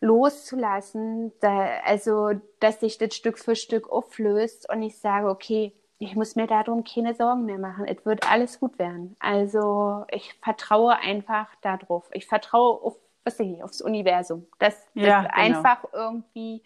loszulassen, 0.00 1.32
da, 1.40 1.80
also 1.84 2.32
dass 2.60 2.80
sich 2.80 2.98
das 2.98 3.14
Stück 3.14 3.38
für 3.38 3.56
Stück 3.56 3.90
auflöst 3.90 4.68
und 4.70 4.82
ich 4.82 4.98
sage, 4.98 5.28
okay, 5.28 5.72
ich 5.98 6.16
muss 6.16 6.34
mir 6.34 6.48
darum 6.48 6.82
keine 6.82 7.14
Sorgen 7.14 7.44
mehr 7.44 7.58
machen. 7.58 7.84
Es 7.86 8.04
wird 8.04 8.28
alles 8.28 8.58
gut 8.58 8.78
werden. 8.80 9.14
Also 9.20 10.04
ich 10.10 10.34
vertraue 10.42 10.96
einfach 10.96 11.46
darauf. 11.60 12.08
Ich 12.12 12.26
vertraue 12.26 12.82
auf 12.82 12.96
was 13.24 13.38
weiß 13.38 13.46
ich, 13.46 13.62
aufs 13.62 13.80
Universum, 13.80 14.46
dass 14.58 14.74
ja, 14.94 15.22
das 15.22 15.32
genau. 15.32 15.58
einfach 15.58 15.84
irgendwie 15.92 16.62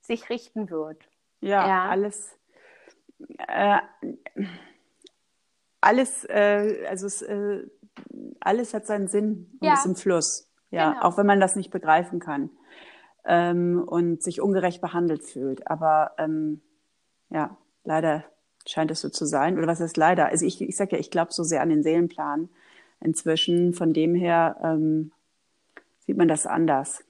sich 0.00 0.28
richten 0.30 0.70
wird. 0.70 1.02
Ja, 1.40 1.66
ja. 1.66 1.88
alles. 1.88 2.38
Äh, 3.38 3.78
alles, 5.80 6.24
äh, 6.24 6.86
also 6.88 7.06
es, 7.06 7.22
äh, 7.22 7.66
alles 8.40 8.74
hat 8.74 8.86
seinen 8.86 9.08
Sinn 9.08 9.50
und 9.60 9.66
ja. 9.66 9.74
ist 9.74 9.86
im 9.86 9.96
Fluss. 9.96 10.50
Ja, 10.70 10.92
genau. 10.92 11.02
auch 11.02 11.18
wenn 11.18 11.26
man 11.26 11.40
das 11.40 11.56
nicht 11.56 11.70
begreifen 11.70 12.18
kann 12.18 12.50
ähm, 13.24 13.82
und 13.86 14.22
sich 14.22 14.40
ungerecht 14.40 14.80
behandelt 14.80 15.22
fühlt. 15.22 15.68
Aber 15.68 16.12
ähm, 16.18 16.62
ja, 17.30 17.56
leider 17.84 18.24
scheint 18.66 18.90
es 18.90 19.00
so 19.00 19.08
zu 19.08 19.26
sein. 19.26 19.58
Oder 19.58 19.66
was 19.66 19.80
ist 19.80 19.96
leider? 19.96 20.26
Also 20.26 20.46
ich, 20.46 20.60
ich 20.60 20.76
sage 20.76 20.96
ja, 20.96 20.98
ich 20.98 21.10
glaube 21.10 21.32
so 21.32 21.42
sehr 21.42 21.60
an 21.60 21.68
den 21.68 21.82
Seelenplan 21.82 22.48
inzwischen. 23.00 23.74
Von 23.74 23.92
dem 23.92 24.14
her 24.14 24.56
ähm, 24.62 25.12
sieht 26.06 26.16
man 26.16 26.28
das 26.28 26.46
anders 26.46 27.04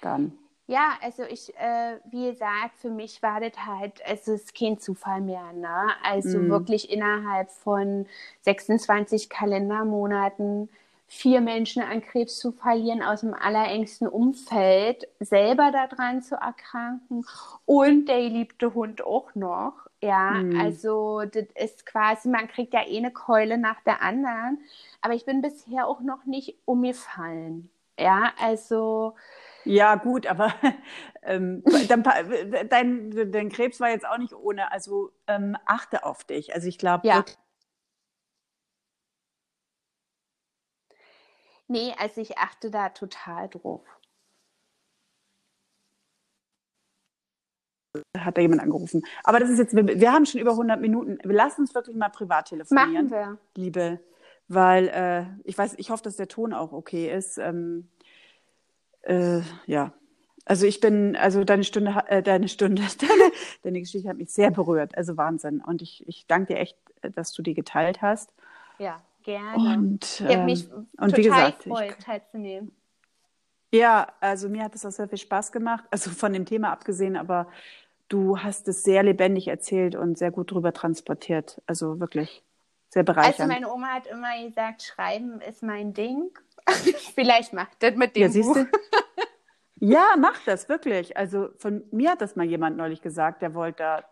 dann. 0.00 0.32
Ja, 0.66 0.92
also 1.02 1.24
ich, 1.24 1.54
äh, 1.56 1.98
wie 2.10 2.30
gesagt, 2.30 2.78
für 2.78 2.88
mich 2.88 3.22
war 3.22 3.40
das 3.40 3.52
halt, 3.66 4.00
es 4.06 4.28
ist 4.28 4.54
kein 4.56 4.78
Zufall 4.78 5.20
mehr, 5.20 5.52
ne? 5.52 5.90
Also 6.02 6.38
mm. 6.38 6.48
wirklich 6.48 6.90
innerhalb 6.90 7.50
von 7.50 8.06
26 8.42 9.28
Kalendermonaten 9.28 10.68
vier 11.08 11.42
Menschen 11.42 11.82
an 11.82 12.00
Krebs 12.00 12.38
zu 12.38 12.52
verlieren 12.52 13.02
aus 13.02 13.20
dem 13.20 13.34
allerengsten 13.34 14.06
Umfeld, 14.06 15.06
selber 15.20 15.72
daran 15.72 16.22
zu 16.22 16.36
erkranken 16.36 17.26
und 17.66 18.06
der 18.06 18.22
geliebte 18.22 18.72
Hund 18.72 19.04
auch 19.04 19.34
noch. 19.34 19.74
Ja, 20.00 20.30
mm. 20.30 20.58
also 20.58 21.22
das 21.24 21.46
ist 21.54 21.84
quasi, 21.84 22.28
man 22.28 22.48
kriegt 22.48 22.72
ja 22.72 22.86
eh 22.86 22.96
eine 22.96 23.12
Keule 23.12 23.58
nach 23.58 23.80
der 23.82 24.00
anderen. 24.00 24.58
Aber 25.00 25.12
ich 25.12 25.26
bin 25.26 25.42
bisher 25.42 25.86
auch 25.86 26.00
noch 26.00 26.24
nicht 26.24 26.56
umgefallen. 26.64 27.68
Ja, 27.98 28.32
also. 28.38 29.14
Ja, 29.64 29.94
gut, 29.94 30.26
aber 30.26 30.52
ähm, 31.22 31.62
dein, 31.88 32.02
dein, 32.68 33.32
dein, 33.32 33.48
Krebs 33.48 33.80
war 33.80 33.90
jetzt 33.90 34.06
auch 34.06 34.18
nicht 34.18 34.34
ohne. 34.34 34.72
Also 34.72 35.12
ähm, 35.26 35.56
achte 35.66 36.04
auf 36.04 36.24
dich. 36.24 36.54
Also 36.54 36.68
ich 36.68 36.78
glaube. 36.78 37.06
Ja. 37.06 37.24
Nee, 41.68 41.94
also 41.98 42.20
ich 42.20 42.38
achte 42.38 42.70
da 42.70 42.90
total 42.90 43.48
drauf. 43.48 43.82
Hat 48.18 48.36
da 48.36 48.40
jemand 48.40 48.62
angerufen. 48.62 49.04
Aber 49.22 49.38
das 49.38 49.50
ist 49.50 49.58
jetzt, 49.58 49.74
wir, 49.74 49.86
wir 49.86 50.12
haben 50.12 50.26
schon 50.26 50.40
über 50.40 50.52
100 50.52 50.80
Minuten. 50.80 51.18
Wir 51.22 51.34
lassen 51.34 51.62
uns 51.62 51.74
wirklich 51.74 51.96
mal 51.96 52.08
privat 52.08 52.48
telefonieren. 52.48 52.92
Machen 52.92 53.10
wir. 53.10 53.38
Liebe 53.54 54.00
weil 54.54 54.88
äh, 54.88 55.24
ich 55.44 55.56
weiß, 55.56 55.74
ich 55.78 55.90
hoffe, 55.90 56.02
dass 56.02 56.16
der 56.16 56.28
Ton 56.28 56.52
auch 56.52 56.72
okay 56.72 57.10
ist. 57.10 57.38
Ähm, 57.38 57.88
äh, 59.02 59.40
ja, 59.66 59.92
also 60.44 60.66
ich 60.66 60.80
bin, 60.80 61.16
also 61.16 61.44
deine 61.44 61.64
Stunde, 61.64 62.04
äh, 62.08 62.22
deine 62.22 62.48
Stunde, 62.48 62.82
deine, 63.00 63.32
deine 63.62 63.80
Geschichte 63.80 64.08
hat 64.08 64.16
mich 64.16 64.30
sehr 64.30 64.50
berührt, 64.50 64.96
also 64.96 65.16
Wahnsinn. 65.16 65.60
Und 65.60 65.82
ich, 65.82 66.06
ich 66.06 66.26
danke 66.26 66.54
dir 66.54 66.60
echt, 66.60 66.76
dass 67.14 67.32
du 67.32 67.42
die 67.42 67.54
geteilt 67.54 68.02
hast. 68.02 68.32
Ja, 68.78 69.00
gerne. 69.22 69.56
Und, 69.56 70.20
ich 70.20 70.36
habe 70.36 70.44
mich 70.44 70.70
ähm, 70.70 70.86
und 70.98 71.16
wie 71.16 71.22
gesagt, 71.22 71.64
gefreut, 71.64 71.96
teilzunehmen. 72.04 72.72
Ja, 73.72 74.08
also 74.20 74.48
mir 74.48 74.64
hat 74.64 74.74
es 74.74 74.84
auch 74.84 74.90
sehr 74.90 75.08
viel 75.08 75.18
Spaß 75.18 75.50
gemacht, 75.50 75.84
also 75.90 76.10
von 76.10 76.32
dem 76.32 76.44
Thema 76.44 76.72
abgesehen, 76.72 77.16
aber 77.16 77.48
du 78.08 78.38
hast 78.38 78.68
es 78.68 78.82
sehr 78.82 79.02
lebendig 79.02 79.48
erzählt 79.48 79.94
und 79.94 80.18
sehr 80.18 80.30
gut 80.30 80.50
drüber 80.50 80.74
transportiert. 80.74 81.62
Also 81.66 81.98
wirklich 81.98 82.42
sehr 82.92 83.04
bereichernd. 83.04 83.40
Also 83.40 83.52
meine 83.52 83.72
Oma 83.72 83.88
hat 83.94 84.06
immer 84.06 84.46
gesagt, 84.46 84.82
Schreiben 84.82 85.40
ist 85.40 85.62
mein 85.62 85.94
Ding. 85.94 86.30
Vielleicht 87.14 87.54
macht 87.54 87.82
das 87.82 87.96
mit 87.96 88.14
dem 88.14 88.30
ja, 88.30 88.42
Buch. 88.42 88.58
ja, 89.76 90.14
macht 90.18 90.46
das 90.46 90.68
wirklich. 90.68 91.16
Also 91.16 91.48
von 91.56 91.84
mir 91.90 92.10
hat 92.10 92.20
das 92.20 92.36
mal 92.36 92.44
jemand 92.44 92.76
neulich 92.76 93.00
gesagt, 93.00 93.40
der 93.40 93.54
wollte 93.54 93.78
da 93.78 94.04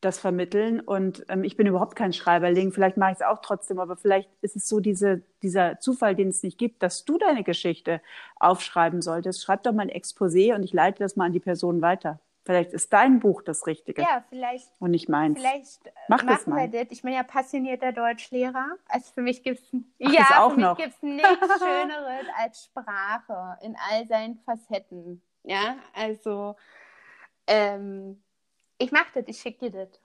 das 0.00 0.18
vermitteln. 0.18 0.80
Und 0.80 1.24
ähm, 1.28 1.44
ich 1.44 1.56
bin 1.56 1.68
überhaupt 1.68 1.94
kein 1.94 2.12
Schreiberling. 2.12 2.72
Vielleicht 2.72 2.96
mache 2.96 3.12
ich 3.12 3.18
es 3.18 3.26
auch 3.26 3.40
trotzdem, 3.40 3.78
aber 3.78 3.96
vielleicht 3.96 4.28
ist 4.42 4.56
es 4.56 4.68
so 4.68 4.80
diese, 4.80 5.22
dieser 5.42 5.78
Zufall, 5.78 6.16
den 6.16 6.28
es 6.28 6.42
nicht 6.42 6.58
gibt, 6.58 6.82
dass 6.82 7.04
du 7.04 7.18
deine 7.18 7.44
Geschichte 7.44 8.00
aufschreiben 8.36 9.00
solltest. 9.00 9.42
Schreib 9.42 9.62
doch 9.62 9.72
mal 9.72 9.82
ein 9.82 9.90
Exposé 9.90 10.54
und 10.56 10.64
ich 10.64 10.72
leite 10.72 11.04
das 11.04 11.14
mal 11.14 11.26
an 11.26 11.32
die 11.32 11.40
Person 11.40 11.82
weiter. 11.82 12.18
Vielleicht 12.48 12.72
ist 12.72 12.90
dein 12.94 13.20
Buch 13.20 13.42
das 13.42 13.66
Richtige. 13.66 14.00
Ja, 14.00 14.24
vielleicht. 14.30 14.70
Und 14.78 14.92
nicht 14.92 15.06
meins. 15.06 15.38
Vielleicht 15.38 15.86
äh, 15.86 15.90
Mach 16.08 16.22
machen 16.22 16.28
das 16.28 16.46
mal. 16.46 16.72
wir 16.72 16.82
das. 16.82 16.90
Ich 16.90 17.02
bin 17.02 17.12
ja 17.12 17.22
passionierter 17.22 17.92
Deutschlehrer. 17.92 18.70
Also 18.88 19.12
für 19.12 19.20
mich 19.20 19.42
gibt 19.42 19.60
es 19.60 19.80
ja, 19.98 20.38
auch 20.38 20.56
noch. 20.56 20.78
nichts 20.78 20.98
Schöneres 21.02 22.26
als 22.38 22.64
Sprache 22.64 23.58
in 23.60 23.76
all 23.90 24.06
seinen 24.06 24.38
Facetten. 24.46 25.20
Ja, 25.42 25.76
also 25.92 26.56
ähm, 27.46 28.22
ich 28.78 28.92
mache 28.92 29.08
das, 29.16 29.24
ich 29.26 29.38
schicke 29.38 29.68
dir 29.68 29.84
das. 29.84 30.00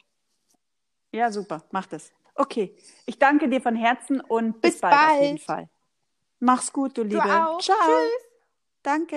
Ja, 1.14 1.32
super, 1.32 1.64
mach 1.72 1.86
das. 1.86 2.12
Okay, 2.36 2.76
ich 3.06 3.18
danke 3.18 3.48
dir 3.48 3.62
von 3.62 3.78
Herzen 3.78 4.20
und 4.20 4.60
bis, 4.60 4.74
bis 4.74 4.82
bald, 4.82 4.96
bald, 4.96 5.12
auf 5.12 5.22
jeden 5.22 5.38
Fall. 5.38 5.70
Mach's 6.42 6.74
gut, 6.74 6.98
du 6.98 7.04
Liebe. 7.04 7.22
Du 7.22 7.22
auch. 7.22 7.62
Ciao. 7.62 7.78
Tschüss. 7.78 8.30
Danke. 8.82 9.12